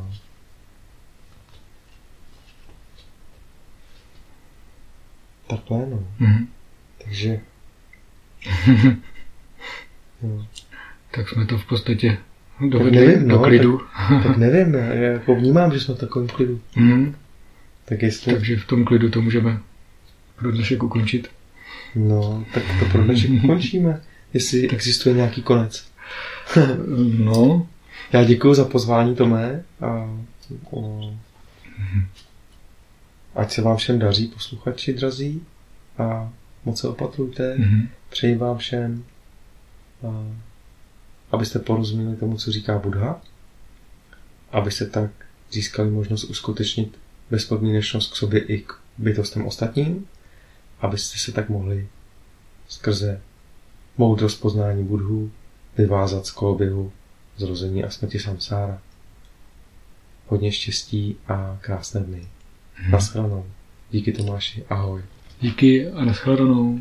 takhle, 5.46 5.86
no. 5.86 6.04
Mhm. 6.18 6.48
Takže 7.04 7.40
jo. 10.22 10.46
Tak 11.10 11.28
jsme 11.28 11.46
to 11.46 11.58
v 11.58 11.66
podstatě 11.66 12.18
Tak 12.58 12.68
dovedli 12.70 13.06
nevím, 13.06 13.28
do 13.28 13.36
no, 13.36 13.42
klidu. 13.44 13.80
tak 14.22 14.36
nevím, 14.36 14.74
já 14.74 14.84
jako 14.94 15.34
vnímám, 15.34 15.72
že 15.72 15.80
jsme 15.80 15.94
v 15.94 15.98
takovém 15.98 16.28
klidu. 16.28 16.60
Mhm. 16.76 17.14
Tak 17.92 18.02
jestli, 18.02 18.32
Takže 18.34 18.56
v 18.56 18.66
tom 18.66 18.84
klidu 18.84 19.10
to 19.10 19.22
můžeme 19.22 19.60
pro 20.36 20.52
dnešek 20.52 20.82
ukončit. 20.82 21.28
no, 21.94 22.44
tak 22.54 22.62
to 22.80 22.84
pro 22.92 23.04
dnešek 23.04 23.30
ukončíme. 23.30 24.02
Jestli 24.34 24.70
existuje 24.70 25.14
nějaký 25.14 25.42
konec. 25.42 25.86
No, 27.18 27.66
Já 28.12 28.24
děkuji 28.24 28.54
za 28.54 28.64
pozvání, 28.64 29.16
Tomé. 29.16 29.64
A, 29.80 30.16
o, 30.70 31.12
ať 33.34 33.52
se 33.52 33.62
vám 33.62 33.76
všem 33.76 33.98
daří, 33.98 34.26
posluchači 34.26 34.92
drazí. 34.92 35.42
A 35.98 36.32
moc 36.64 36.80
se 36.80 36.88
opatrujte. 36.88 37.54
mhm. 37.58 37.88
Přeji 38.10 38.34
vám 38.36 38.58
všem, 38.58 39.04
a, 40.08 40.36
abyste 41.32 41.58
porozuměli 41.58 42.16
tomu, 42.16 42.36
co 42.36 42.52
říká 42.52 42.78
Buddha. 42.78 43.20
Abyste 44.52 44.86
tak 44.86 45.10
získali 45.50 45.90
možnost 45.90 46.24
uskutečnit 46.24 47.01
bezpodmínečnost 47.32 48.12
k 48.12 48.16
sobě 48.16 48.40
i 48.40 48.58
k 48.58 48.72
bytostem 48.98 49.46
ostatním. 49.46 50.06
Abyste 50.80 51.18
se 51.18 51.32
tak 51.32 51.48
mohli 51.48 51.88
skrze 52.68 53.20
moudrost 53.98 54.40
poznání 54.40 54.84
Budhu 54.84 55.30
vyvázat 55.78 56.26
z 56.26 56.30
koloběhu 56.30 56.92
zrození 57.36 57.84
a 57.84 57.90
smrti 57.90 58.18
samsára. 58.18 58.78
Hodně 60.26 60.52
štěstí 60.52 61.16
a 61.28 61.58
krásné 61.60 62.00
dny. 62.00 62.28
Naschledanou. 62.90 63.46
Díky 63.90 64.12
Tomáši. 64.12 64.64
Ahoj. 64.68 65.02
díky 65.40 65.90
a 65.90 66.04
nashledanou. 66.04 66.80